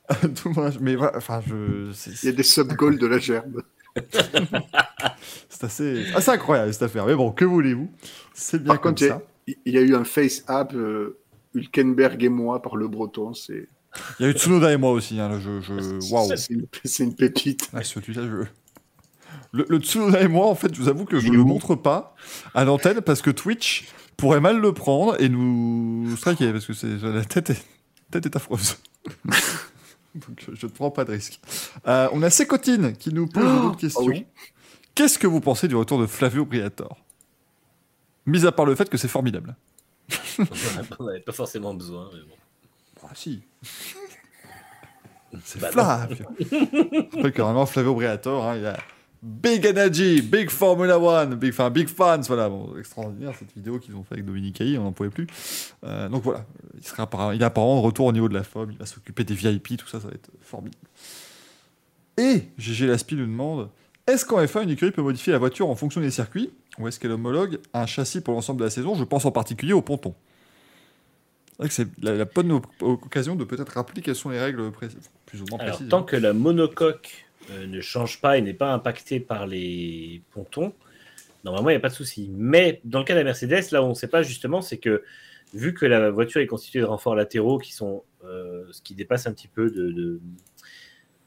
[0.10, 1.92] a- tout le monde, mais voilà, enfin, je,
[2.24, 3.62] Il y a des sub-goals de la gerbe.
[5.50, 7.06] c'est assez, assez incroyable cette affaire.
[7.06, 7.92] Mais bon, que voulez-vous?
[8.34, 9.16] C'est bien Par comme contre, il y, ça.
[9.16, 9.22] a,
[9.66, 11.18] il y a eu un face-app euh,
[11.54, 13.34] Hülkenberg et moi par le breton.
[13.34, 13.68] C'est
[14.20, 15.20] Il y a eu Tsunoda et moi aussi.
[15.20, 15.74] Hein, là, je, je...
[16.12, 16.32] Waouh.
[16.36, 17.70] c'est une, pépite.
[17.74, 18.46] Ah, celui-là, je...
[19.52, 21.76] Le, le Tsunoda et moi, en fait, je vous avoue que je ne le montre
[21.76, 22.16] pas
[22.56, 23.88] à l'antenne parce que Twitch
[24.18, 27.66] pourrait mal le prendre et nous striker parce que c'est la tête est,
[28.12, 28.78] tête est affreuse.
[30.16, 31.40] Donc je ne prends pas de risque.
[31.88, 34.04] Euh, on a Sécotine qui nous pose une autre question.
[34.04, 34.26] oui.
[34.96, 36.98] Qu'est-ce que vous pensez du retour de Flavio Briatore
[38.28, 39.56] Mis à part le fait que c'est formidable.
[40.38, 42.10] On n'avait pas forcément besoin.
[42.14, 42.36] Mais bon.
[43.04, 43.42] Ah si.
[45.44, 46.26] C'est Bah, Flavio.
[47.16, 48.78] Rappelle que vraiment Flavio Briatore, hein, il a
[49.24, 53.96] Big Energy, Big Formula One, Big, enfin, big fans, voilà, bon, extraordinaire cette vidéo qu'ils
[53.96, 55.28] ont fait avec Dominique Haï, on n'en pouvait plus.
[55.86, 56.46] Euh, donc voilà,
[56.78, 59.24] il, sera il est apparemment de retour au niveau de la FOM, il va s'occuper
[59.24, 60.86] des VIP, tout ça, ça va être formidable.
[62.18, 63.70] Et GG Laspi nous demande
[64.06, 66.52] est-ce qu'en F1, une écurie peut modifier la voiture en fonction des circuits?
[66.78, 68.96] Ou est-ce qu'elle homologue un châssis pour l'ensemble de la saison?
[68.96, 70.14] Je pense en particulier au ponton.
[71.54, 72.52] C'est vrai que c'est la, la bonne
[72.82, 75.90] occasion de peut-être rappeler quelles sont les règles précises, plus ou moins Alors, précises.
[75.90, 80.74] tant que la monocoque euh, ne change pas et n'est pas impactée par les pontons,
[81.44, 82.32] normalement, il n'y a pas de souci.
[82.34, 84.78] Mais dans le cas de la Mercedes, là où on ne sait pas justement, c'est
[84.78, 85.04] que
[85.54, 89.28] vu que la voiture est constituée de renforts latéraux qui sont euh, ce qui dépasse
[89.28, 90.22] un petit peu de, de-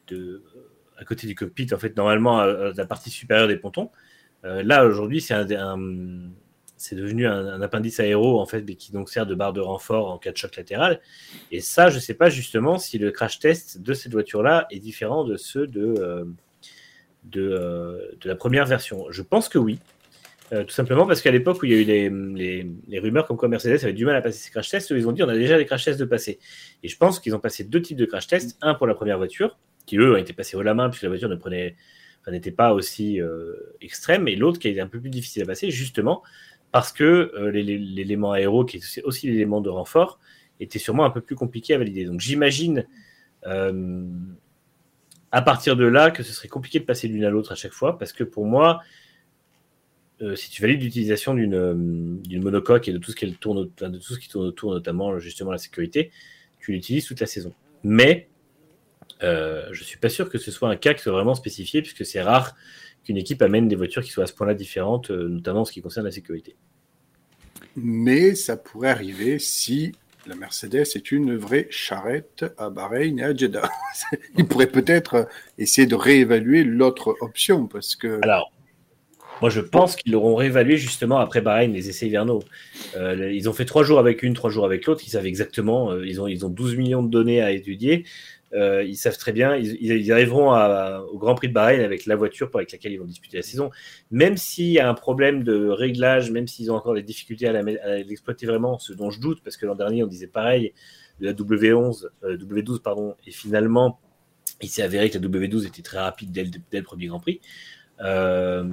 [0.09, 0.43] de-
[0.98, 3.90] à côté du cockpit, en fait, normalement, à, à la partie supérieure des pontons,
[4.44, 6.31] euh, là, aujourd'hui, c'est un, un-
[6.77, 9.61] c'est devenu un, un appendice aéro, en fait, mais qui donc sert de barre de
[9.61, 11.01] renfort en cas de choc latéral.
[11.51, 14.78] Et ça, je ne sais pas justement si le crash test de cette voiture-là est
[14.78, 16.24] différent de ceux de, euh,
[17.36, 19.07] euh, de la première version.
[19.11, 19.78] Je pense que oui.
[20.53, 23.27] Euh, tout simplement parce qu'à l'époque où il y a eu les, les- les rumeurs
[23.27, 25.28] comme quoi Mercedes avait du mal à passer ses crash tests, ils ont dit on
[25.28, 26.39] a déjà des crash tests de passer.
[26.85, 28.57] Et je pense qu'ils ont passé deux types de crash tests.
[28.62, 31.09] Un pour la première voiture, qui eux ont été passés haut la main puisque la
[31.09, 31.74] voiture ne prenait,
[32.28, 33.20] n'était pas aussi
[33.81, 36.23] extrême, et l'autre qui a été un peu plus difficile à passer justement
[36.72, 40.18] parce que euh, l'é- l'é- l'élément aéro, qui est aussi l'élément de renfort,
[40.60, 42.05] était sûrement un peu plus compliqué à valider.
[42.05, 42.86] Donc j'imagine
[43.47, 44.06] euh,
[45.32, 47.72] à partir de là que ce serait compliqué de passer l'une à l'autre à chaque
[47.72, 48.80] fois, parce que pour moi,
[50.22, 54.18] euh, si tu valides l'utilisation d'une d'une monocoque et de tout ce de tout ce
[54.18, 56.10] qui tourne autour, notamment justement la sécurité,
[56.59, 57.52] tu l'utilises toute la saison.
[57.84, 58.28] Mais
[59.20, 62.22] je suis pas sûr que ce soit un cas qui soit vraiment spécifié, puisque c'est
[62.22, 62.55] rare
[63.07, 65.73] qu'une équipe amène des voitures qui soient à ce point-là différentes, euh, notamment en ce
[65.73, 66.57] qui concerne la sécurité.
[67.77, 69.93] Mais ça pourrait arriver si
[70.27, 73.69] la Mercedes est une vraie charrette à Bahreïn et à Jeddah.
[74.37, 78.51] Il pourrait peut-être essayer de réévaluer l'autre option parce que Alors,
[79.43, 82.43] moi, je pense qu'ils l'auront réévalué justement après Bahreïn, les essais hivernaux.
[82.97, 85.03] Euh, ils ont fait trois jours avec une, trois jours avec l'autre.
[85.07, 85.91] Ils savent exactement.
[85.91, 88.05] euh, ils, ont, ils ont 12 millions de données à étudier.
[88.57, 89.55] Euh, ils savent très bien.
[89.57, 90.51] Ils, arriveront
[91.12, 93.70] au Grand Prix de Bahreïn avec la voiture avec laquelle ils vont disputer la saison.
[94.11, 97.62] Même s'il y a un problème de réglage, même s'ils ont encore des difficultés à
[98.03, 100.73] l'exploiter vraiment, ce dont je doute, parce que l'an dernier, on disait pareil
[101.20, 104.01] de la W11, euh, W12, pardon, et finalement,
[104.62, 107.20] il s'est avéré que la W12 était très rapide dès le, dès le premier Grand
[107.20, 107.41] Prix.
[108.01, 108.65] Euh,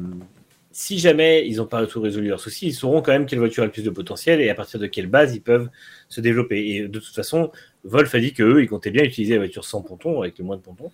[0.75, 3.61] si jamais ils n'ont pas tout résolu leurs soucis, ils sauront quand même quelle voiture
[3.61, 5.69] a le plus de potentiel et à partir de quelle base ils peuvent
[6.09, 6.67] se développer.
[6.67, 7.51] Et de toute façon,
[7.83, 10.57] Wolf a dit qu'eux, ils comptaient bien utiliser la voiture sans ponton, avec le moins
[10.57, 10.91] de pontons.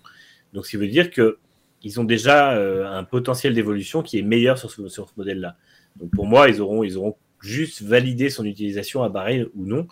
[0.52, 1.38] Donc, ce qui veut dire que
[1.82, 5.56] ils ont déjà euh, un potentiel d'évolution qui est meilleur sur ce, modèle-là.
[5.96, 9.88] Donc, pour moi, ils auront, juste validé son utilisation à Bahreïn ou non.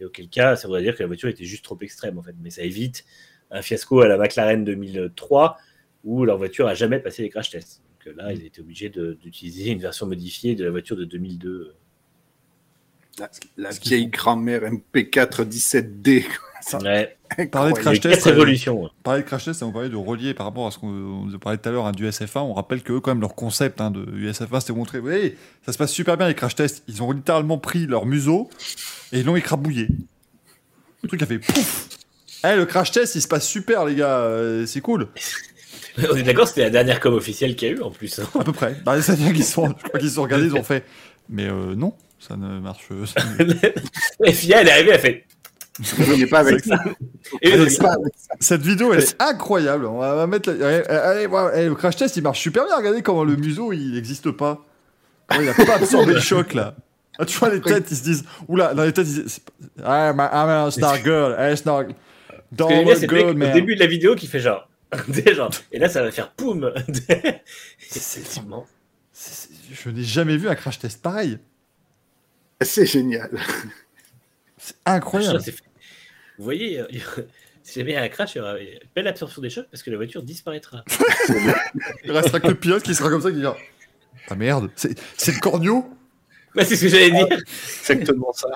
[0.00, 2.34] Et auquel cas, ça voudrait dire que la voiture était juste trop extrême, en fait.
[2.42, 3.06] Mais ça évite
[3.50, 5.56] un fiasco à la McLaren 2003
[6.04, 7.82] où leur voiture a jamais passé les crash tests.
[8.10, 11.74] Euh, là, ils étaient obligés d'utiliser une version modifiée de la voiture de 2002.
[13.18, 16.24] la, la vieille grand-mère MP4 17D.
[16.62, 17.16] Ça- Ouais,
[17.46, 18.82] Parler de crash quatre test, euh, évolutions.
[18.82, 18.88] ouais.
[19.02, 21.24] Parler de crash test, ça vous parlait de relier par rapport à ce qu'on on
[21.26, 22.40] nous a parlé tout à l'heure hein, du SF1.
[22.40, 25.34] On rappelle que eux, quand même, leur concept hein, de USF1, c'était montrer, oui,
[25.64, 26.82] ça se passe super bien les crash tests.
[26.88, 28.50] Ils ont littéralement pris leur museau
[29.12, 29.88] et ils l'ont écrabouillé.
[31.02, 31.88] Le truc a fait pouf.
[32.44, 34.18] Eh, le crash test, il se passe super, les gars.
[34.18, 35.08] euh, c'est cool.
[36.10, 38.18] On est d'accord, c'était la dernière com officielle qu'il y a eu en plus.
[38.18, 38.24] hein.
[38.38, 38.76] À peu près.
[38.84, 40.84] Bah, ça veut dire qu'ils sont, je crois qu'ils se sont regardés, ils ont fait.
[41.28, 42.86] Mais euh, non, ça ne marche.
[43.06, 43.54] ça ne-
[44.28, 45.24] Et FIA, elle est arrivée, elle fait.
[46.12, 46.82] On n'est pas avec ça.
[47.40, 48.34] Et pas avec ça.
[48.40, 49.86] Cette vidéo, elle est incroyable.
[49.86, 50.50] On va mettre.
[50.52, 50.66] la-
[51.08, 52.76] Allez, allez, le crash test, il marche super bien.
[52.76, 54.64] Regardez comment le museau, il n'existe pas.
[55.32, 56.74] Oh, il a pas absorbé le choc là.
[57.18, 58.24] Ah, tu vois les têtes, ils se disent.
[58.48, 59.40] Oula, dans les têtes, ils disent.
[60.68, 61.36] it's not good.
[61.38, 61.82] Hey, it's not.
[61.82, 64.68] Ce que Don't au début de la vidéo qui fait genre.
[65.34, 65.50] Genre.
[65.72, 66.72] Et là, ça va faire poum.
[67.78, 68.68] c'est immense.
[69.12, 71.38] C'est- c'est- Je n'ai jamais vu un crash test pareil.
[72.62, 73.30] C'est génial.
[74.58, 75.38] C'est incroyable.
[76.38, 76.86] Vous voyez, euh,
[77.62, 79.66] si jamais il y a un crash, il y aura une belle absorption des chocs
[79.70, 80.84] parce que la voiture disparaîtra.
[82.04, 83.56] Il restera que le pilote qui sera comme ça qui dira.
[84.28, 85.88] Ah merde, c'est c'est le corneau
[86.54, 87.28] Ouais, c'est ce que j'allais dire.
[87.30, 88.48] Exactement ça.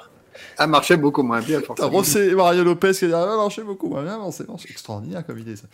[0.56, 1.88] Ça marchait beaucoup moins bien, forcément.
[1.90, 4.70] Rosé Mario Lopez qui a dit Ah, non, je sais beaucoup, moins bien, c'est c'est
[4.70, 5.64] extraordinaire comme idée ça.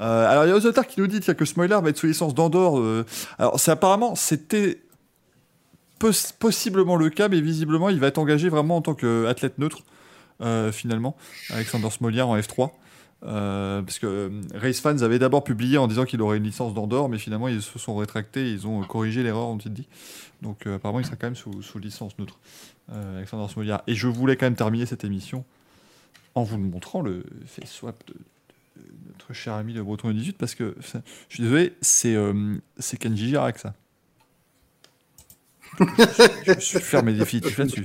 [0.00, 2.34] Euh, alors il y a Ozotar qui nous dit que Smoiler va être sous licence
[2.34, 2.78] d'Andorre.
[2.78, 3.04] euh,
[3.38, 4.80] alors c'est apparemment, c'était
[5.98, 9.78] pos- possiblement le cas, mais visiblement il va être engagé vraiment en tant qu'athlète neutre,
[10.42, 11.16] euh, finalement,
[11.50, 12.70] Alexander Smoiler en F3.
[13.24, 17.08] Euh, parce que Race Fans avait d'abord publié en disant qu'il aurait une licence d'Andorre,
[17.08, 19.88] mais finalement ils se sont rétractés, ils ont corrigé l'erreur, ont-ils dit.
[20.42, 22.38] Donc apparemment il sera quand même sous licence neutre,
[22.92, 23.82] euh, Alexander Smolia.
[23.86, 25.44] Et je voulais quand même terminer cette émission
[26.34, 30.54] en vous montrant le face swap de, de notre cher ami le Breton 18 parce
[30.54, 33.74] que ça- je suis désolé, c'est euh, c'est Kenji Girac ça.
[35.78, 37.84] je me suis fermé définitif là-dessus.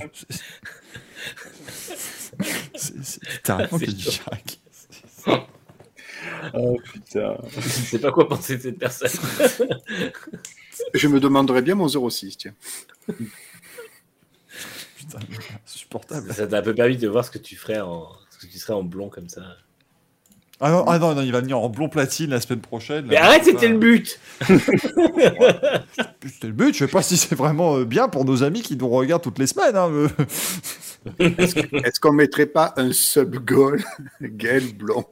[2.74, 4.10] C'est- littéralement C'est Kenji.
[4.10, 4.58] Girac.
[6.54, 7.36] Oh putain.
[7.54, 9.10] Je sais pas quoi penser de cette personne.
[10.94, 12.54] Je me demanderais bien mon 06, tiens.
[15.08, 15.18] Putain,
[15.66, 16.32] insupportable.
[16.32, 18.58] Ça t'a un peu permis de voir ce que tu ferais en, ce que tu
[18.58, 19.42] serais en blond comme ça.
[20.64, 23.06] Ah non, ah non, non, il va venir en blond platine la semaine prochaine.
[23.06, 23.24] Mais là.
[23.24, 24.20] arrête, c'était le but.
[26.24, 26.72] C'était le but.
[26.72, 29.40] Je sais pas si c'est vraiment euh, bien pour nos amis qui nous regardent toutes
[29.40, 29.76] les semaines.
[29.76, 29.90] Hein,
[31.18, 33.82] mais- Est-ce qu'on mettrait pas un sub-goal
[34.20, 35.04] Gaël Blond?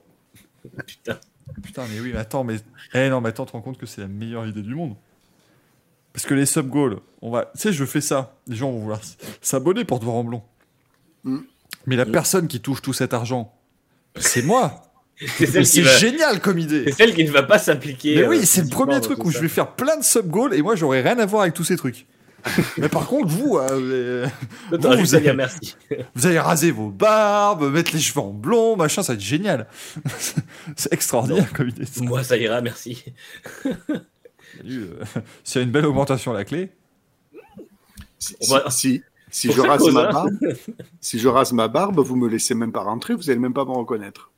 [0.86, 1.18] Putain.
[1.62, 2.56] Putain, mais oui, mais attends, mais.
[2.94, 4.94] Eh non, mais attends, tu te rends compte que c'est la meilleure idée du monde.
[6.12, 7.46] Parce que les sub-goals, on va.
[7.54, 8.34] Tu sais, je fais ça.
[8.46, 9.00] Les gens vont vouloir
[9.40, 10.42] s'abonner pour te voir en blond.
[11.24, 11.38] Mm.
[11.86, 13.52] Mais la personne qui touche tout cet argent,
[14.16, 14.82] c'est moi.
[15.36, 16.92] C'est C'est va- génial comme c'est idée.
[16.92, 18.16] celle qui ne va pas s'impliquer.
[18.16, 19.36] Mais euh, oui, c'est le premier truc où ça.
[19.36, 21.76] je vais faire plein de sub-goals et moi, j'aurais rien à voir avec tous ces
[21.76, 22.06] trucs.
[22.78, 24.26] mais par contre, vous, euh,
[24.70, 25.76] vous, avez- merci.
[26.14, 29.66] vous allez raser vos barbes, mettre les cheveux en blond, machin, ça va être génial.
[30.74, 31.84] c'est extraordinaire comme idée.
[31.84, 32.02] ça.
[32.02, 33.04] Moi, ça ira, merci.
[34.60, 35.04] Salut, euh,
[35.44, 36.70] S'il y a une belle augmentation à la clé.
[38.18, 39.02] Si, va- si,
[39.52, 40.12] je rase cause, ma hein.
[40.12, 40.30] barbe,
[41.00, 43.64] si je rase ma barbe, vous me laissez même pas rentrer, vous allez même pas
[43.64, 44.30] me reconnaître.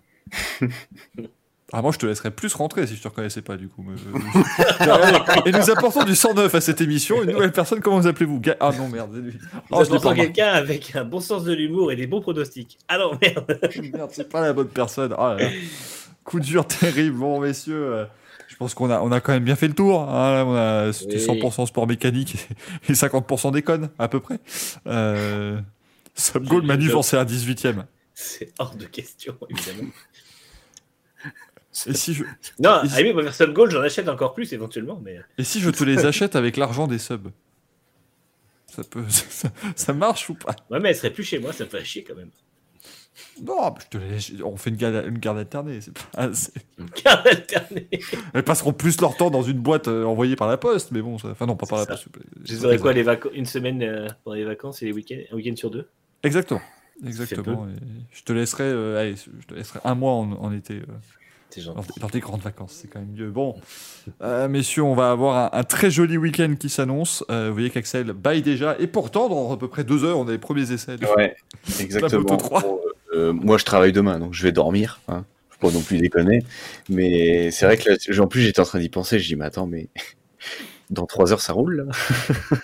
[1.75, 3.83] Ah, moi, je te laisserais plus rentrer si je te reconnaissais pas, du coup.
[3.83, 3.95] mais,
[4.87, 7.23] euh, Et nous apportons du 109 à cette émission.
[7.23, 8.41] Une nouvelle personne, comment vous appelez-vous?
[8.41, 9.39] Ga- Ah non, merde, c'est lui.
[9.71, 12.79] Oh, je quelqu'un avec un bon sens de l'humour et des bons pronostics.
[12.89, 13.59] Ah non, merde.
[13.95, 15.15] Merde, c'est pas la bonne personne.
[15.17, 15.51] Ah là là.
[16.25, 17.17] Coup dur terrible.
[17.17, 18.05] Bon, messieurs, euh,
[18.53, 20.03] je pense qu'on a, on a quand même bien fait le tour.
[20.09, 20.91] hein.
[20.93, 21.41] C'était Oui.
[21.41, 22.47] 100% sport mécanique
[22.89, 24.39] et 50% déconne, à peu près.
[24.87, 25.59] Euh,
[26.15, 27.85] Subgoal, Manu Je- vend c'est un 18ème.
[28.15, 29.89] C'est hors de question, évidemment.
[31.87, 32.25] Et si je,
[32.59, 35.19] Non, Ils- à la limite, moi, faire sub goal, j'en achète encore plus éventuellement, mais
[35.39, 37.31] et si je te les achète avec l'argent des subs?
[38.67, 39.05] Ça, peut,
[39.77, 40.55] ça, marche ou pas?
[40.71, 42.31] Ouais, mais elle serait plus chez moi, ça me ferait chier quand même.
[43.43, 45.81] Non, mais je te les- on fait une garde, une garde alternée.
[45.81, 46.53] c'est pas assez.
[46.79, 47.89] Une carte alternée.
[48.35, 51.19] Elles passeront plus leur temps dans une boîte euh, envoyée par la poste, mais bon,
[51.19, 51.29] ça...
[51.33, 52.07] enfin non, pas par la poste.
[52.45, 55.37] Je saurais quoi, les vacances, une semaine euh, pendant les vacances et les week-ends, un
[55.37, 55.89] week-end sur deux?
[56.23, 56.61] Exactement.
[57.07, 57.67] Exactement.
[58.13, 60.83] Je te laisserai, euh, allez, je te laisserai un mois en, en été, euh,
[61.57, 62.01] dans, gentil.
[62.01, 63.31] dans tes grandes vacances, c'est quand même mieux.
[63.31, 63.57] Bon,
[64.23, 67.25] euh, messieurs, on va avoir un, un très joli week-end qui s'annonce.
[67.31, 70.29] Euh, vous voyez qu'Axel baille déjà, et pourtant, dans à peu près deux heures, on
[70.29, 70.97] a les premiers essais.
[70.97, 71.35] de- Ouais,
[71.79, 72.23] La exactement.
[72.23, 72.61] moto 3.
[72.63, 72.81] Bon,
[73.15, 75.01] euh, moi, je travaille demain, donc je vais dormir.
[75.09, 75.25] Hein.
[75.51, 76.45] Faut pas non plus déconner.
[76.89, 79.19] Mais c'est vrai que là, en plus, j'étais en train d'y penser.
[79.19, 79.89] Je dis, mais attends, mais
[80.91, 81.93] dans 3 heures, ça roule là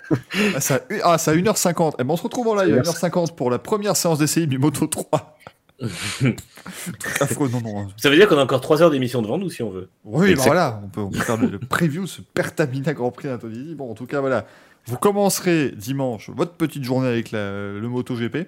[0.55, 1.93] Ah, ça, ah, c'est à 1h50.
[1.99, 4.57] Eh ben, on se retrouve en live à 1h50 pour la première séance d'essai du
[4.59, 5.37] Moto 3.
[5.79, 7.79] Truc affreux, non, non.
[7.79, 7.87] hein.
[7.95, 9.89] Ça veut dire qu'on a encore 3 heures d'émission devant nous si on veut.
[10.03, 10.45] Oui, Exact.
[10.45, 13.75] voilà, on peut, on peut faire le, preview de ce Pertamina Grand Prix d'Indonésie.
[13.75, 14.45] Bon, en tout cas, voilà.
[14.85, 18.47] Vous commencerez dimanche votre petite journée avec la- le Moto GP.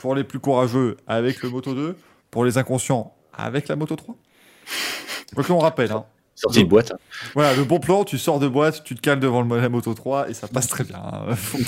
[0.00, 1.96] Pour les plus courageux, avec le Moto 2.
[2.30, 4.14] Pour les inconscients, avec la Moto 3.
[5.36, 6.04] Donc, on rappelle, hein.
[6.36, 6.92] Sortie de boîte.
[6.92, 6.98] hein.
[7.34, 9.92] Voilà, le bon plan, tu sors de boîte, tu te cales devant le, la Moto
[9.92, 10.96] 3 et ça passe très bien.
[11.02, 11.34] hein.
[11.36, 11.58] Faut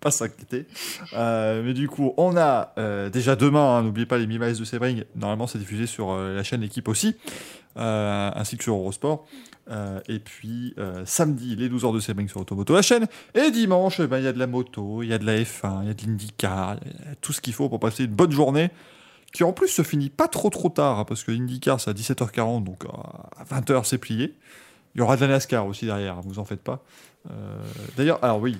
[0.00, 0.66] pas, s'inquiéter.
[1.14, 4.64] Euh, mais du coup, on a euh, déjà demain, hein, n'oubliez pas les Miles de
[4.64, 5.04] Sebring.
[5.16, 7.16] Normalement, c'est diffusé sur euh, la chaîne Équipe aussi,
[7.76, 9.24] ainsi que sur Eurosport.
[9.70, 13.06] Euh, et puis euh, samedi, les 12 heures de Sebring sur Automoto, la chaîne.
[13.34, 15.36] Et dimanche, eh ben, il y a de la moto, il y a de la
[15.36, 16.76] F1, il y a de l'IndyCar,
[17.20, 18.70] tout ce qu'il faut pour passer une bonne journée
[19.32, 21.92] qui en plus se finit pas trop trop tard, hein, parce que l'IndyCar c'est à
[21.92, 22.88] 17h40, donc euh,
[23.36, 24.34] à 20h c'est plié.
[24.94, 26.84] Il y aura de la NASCAR aussi derrière, vous en faites pas.
[27.96, 28.58] D'ailleurs, alors oui,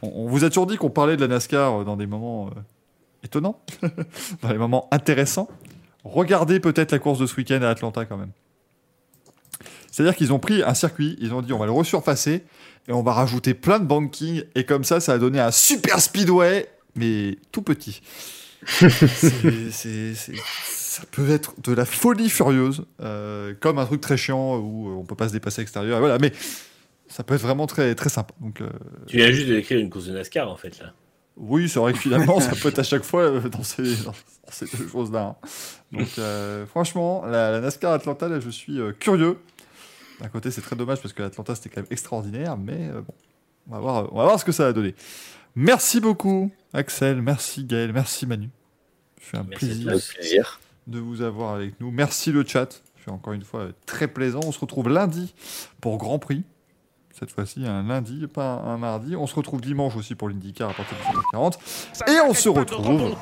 [0.00, 2.50] on, on vous a toujours dit qu'on parlait de la NASCAR dans des moments
[3.24, 3.60] étonnants,
[4.42, 5.48] dans des moments intéressants.
[6.04, 8.30] Regardez peut-être la course de ce week-end à Atlanta quand même.
[9.90, 12.44] C'est-à-dire qu'ils ont pris un circuit, ils ont dit on va le resurfacer
[12.88, 16.00] et on va rajouter plein de banking et comme ça, ça a donné un super
[16.00, 18.00] speedway, mais tout petit.
[18.66, 20.34] C'est- c'est- c'est-
[20.66, 25.04] ça peut être de la folie furieuse, euh, comme un truc très chiant où on
[25.04, 25.98] peut pas se dépasser à l'extérieur.
[26.00, 26.32] Voilà, mais
[27.08, 28.34] ça peut être vraiment très très sympa.
[28.40, 28.68] Donc euh,
[29.06, 30.92] Tu viens juste de décrire une course de NASCAR en fait là.
[31.36, 34.12] oui, c'est vrai que finalement, ça peut être à chaque fois euh, dans ces, dans
[34.50, 35.36] ces deux choses-là.
[35.42, 35.48] hein.
[35.92, 36.08] Donc
[36.68, 39.38] franchement, la, la NASCAR Atlanta, là, je suis curieux.
[40.20, 43.14] D'un côté, c'est très dommage parce que l'Atlanta c'était quand même extraordinaire, mais euh, bon,
[43.68, 44.94] on va voir, on va voir ce que ça va donner.
[45.54, 47.22] Merci beaucoup, Axel.
[47.22, 47.92] Merci Gaël.
[47.92, 48.50] Merci Manu.
[49.20, 50.60] C'est un Merci plaisir plaisir.
[50.86, 51.90] de vous avoir avec nous.
[51.90, 52.82] Merci le chat.
[53.04, 54.40] C'est encore une fois euh, très plaisant.
[54.44, 55.34] On se retrouve lundi
[55.80, 56.44] pour Grand Prix.
[57.20, 59.14] Cette fois-ci, un lundi, pas un, un mardi.
[59.14, 62.10] On se retrouve dimanche aussi pour l'IndyCar à partir de 7h40.
[62.10, 63.14] Et on se retrouve.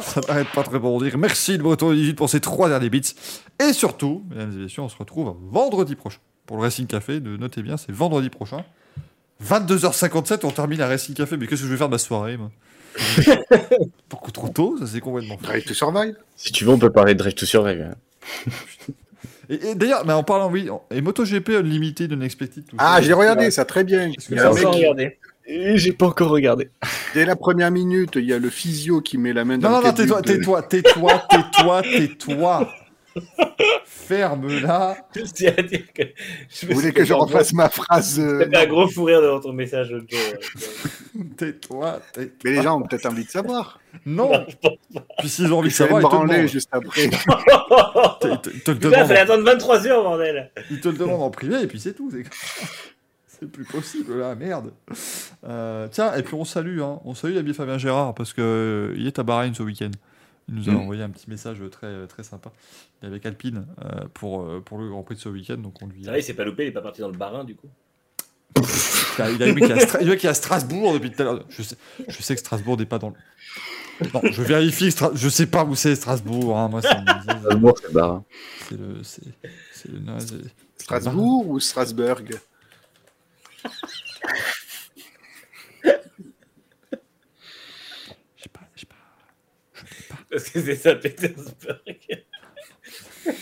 [0.00, 1.18] Ça n'arrête pas de rebondir.
[1.18, 3.14] Merci le Breton 18 pour ces trois derniers bits.
[3.62, 6.18] Et surtout, mesdames et messieurs, on se retrouve vendredi prochain.
[6.46, 8.64] Pour le Racing Café, de, notez bien, c'est vendredi prochain.
[9.44, 11.36] 22h57, on termine la Racing Café.
[11.36, 12.50] Mais qu'est-ce que je vais faire de ma soirée, moi?
[14.08, 15.36] Beaucoup trop tôt, ça c'est complètement.
[15.42, 17.82] Drive to Survive Si tu veux, on peut parler de Drive to Survive.
[17.92, 18.50] hein.
[19.48, 23.50] Et, et d'ailleurs, mais en parlant, oui, et MotoGP Unlimited, Unexpected, tout Ah, j'ai regardé
[23.50, 24.10] ça très bien.
[24.18, 25.18] Sans qui- regarder.
[25.48, 26.70] Et J'ai pas encore regardé.
[27.14, 29.74] Dès la première minute, il y a le physio qui met la main dans Non,
[29.76, 32.68] non, le non, tais-toi, tais-toi, tais-toi, tais-toi, tais-toi.
[33.84, 34.96] Ferme-la.
[35.14, 36.02] Je tiens à dire que
[36.48, 39.40] je me Vous voulez que je refasse ma phrase euh, un gros fou rire devant
[39.40, 39.94] ton message.
[41.36, 42.30] Tais-toi, tais-toi.
[42.44, 43.80] Mais les gens ont peut-être envie de savoir.
[44.04, 44.46] Non.
[45.18, 46.46] Puis s'ils ont envie de savoir, ils te le demandent.
[46.48, 47.04] juste après.
[48.22, 50.50] Ils te- ils te le Putain, fallait attendre 23 heures, bordel.
[50.70, 52.10] Ils te le demandent en privé et puis c'est tout.
[53.26, 54.72] C'est plus possible là, merde.
[55.44, 58.94] Euh, tiens, et puis on salue, hein, on salue l'ami Fabien Gérard parce que euh,
[58.96, 59.90] il est à Bahreïn ce week-end.
[60.48, 60.76] Il nous a Mm.
[60.76, 62.52] envoyé un petit message très très sympa.
[63.02, 65.82] Il est avec Alpine euh, pour euh, pour le Grand Prix de ce week-end, donc
[65.82, 66.02] on lui.
[66.04, 67.68] Il s'est pas loupé, il est pas parti dans le barin du coup.
[69.18, 71.44] Il a, il a le mec qui est à est Strasbourg depuis tout à l'heure.
[71.48, 71.76] Je sais,
[72.06, 73.16] je sais que Strasbourg n'est pas dans le.
[74.14, 74.88] Non, je vérifie.
[74.90, 76.56] Stra- Je sais pas où c'est Strasbourg.
[76.58, 76.88] hein, Moi, c'est
[77.40, 78.22] Strasbourg, c'est barre.
[78.68, 79.02] c'est le.
[79.02, 79.22] C'est
[79.72, 79.98] c'est le.
[80.00, 80.18] non,
[80.78, 82.18] Strasbourg ou Strasbourg
[88.36, 88.60] Je sais pas.
[88.74, 88.86] Je sais
[90.08, 90.16] pas.
[90.36, 91.76] Parce que c'est Saint-Pétersbourg.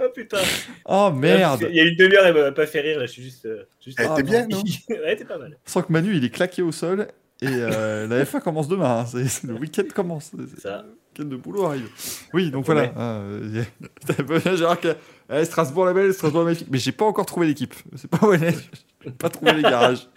[0.00, 0.38] oh putain.
[0.84, 1.66] Oh merde.
[1.70, 3.46] Il y a une demi-heure, elle m'a pas fait rire, là, je suis juste.
[3.46, 3.98] euh, juste...
[3.98, 4.62] Elle Ah, était bien, non.
[4.90, 5.56] ouais, t'es pas mal.
[5.64, 7.08] Sans que Manu il est claqué au sol
[7.42, 9.06] et euh, la F1 commence demain.
[9.14, 9.20] hein.
[9.44, 10.32] Le week-end commence.
[10.58, 10.84] Ça.
[11.16, 11.88] Le week-end de boulot arrive.
[12.34, 12.92] Oui, donc voilà.
[12.96, 14.94] Hein, euh, y a- T'as pas bien Gérard que
[15.32, 16.68] eh, Strasbourg la belle, Strasbourg la magnifique.
[16.70, 17.74] Mais j'ai pas encore trouvé l'équipe.
[17.96, 18.56] C'est pas où elle est.
[19.04, 20.08] J'ai pas trouvé les garages.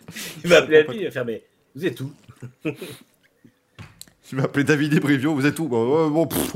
[0.43, 1.43] Il va appeler la fille, il va faire, mais
[1.75, 2.11] vous êtes où?
[4.33, 5.77] Tu m'as appelé David Ebrivio, vous êtes où bah,
[6.09, 6.55] bon, pff,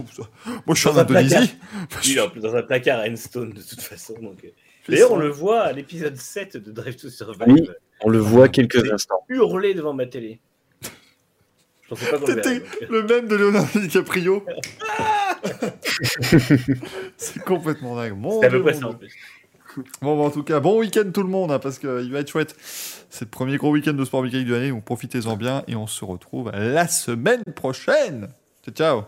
[0.66, 1.56] Moi je suis en Indonésie.
[2.06, 4.16] Il est en plus dans un placard à Enstone de toute façon.
[4.20, 4.44] Donc...
[4.44, 4.48] euh.
[4.90, 7.70] D'ailleurs, on le voit à l'épisode 7 de Drive to Survive Oui.
[8.02, 9.24] On le voit quelques instants.
[9.30, 10.40] hurler devant ma télé.
[10.82, 14.44] Je pensais pas qu'on le le même de Leonardo DiCaprio.
[17.18, 18.18] C'est complètement dingue.
[18.42, 19.14] C'est à peu près ça en plus.
[20.02, 22.30] Bon, bah, en tout cas, bon week-end tout le monde, hein, parce qu'il va être
[22.30, 22.56] chouette.
[23.10, 25.88] C'est le premier gros week-end de sport mécanique de l'année, donc profitez-en bien et on
[25.88, 28.30] se retrouve la semaine prochaine.
[28.64, 29.04] Ciao, ciao.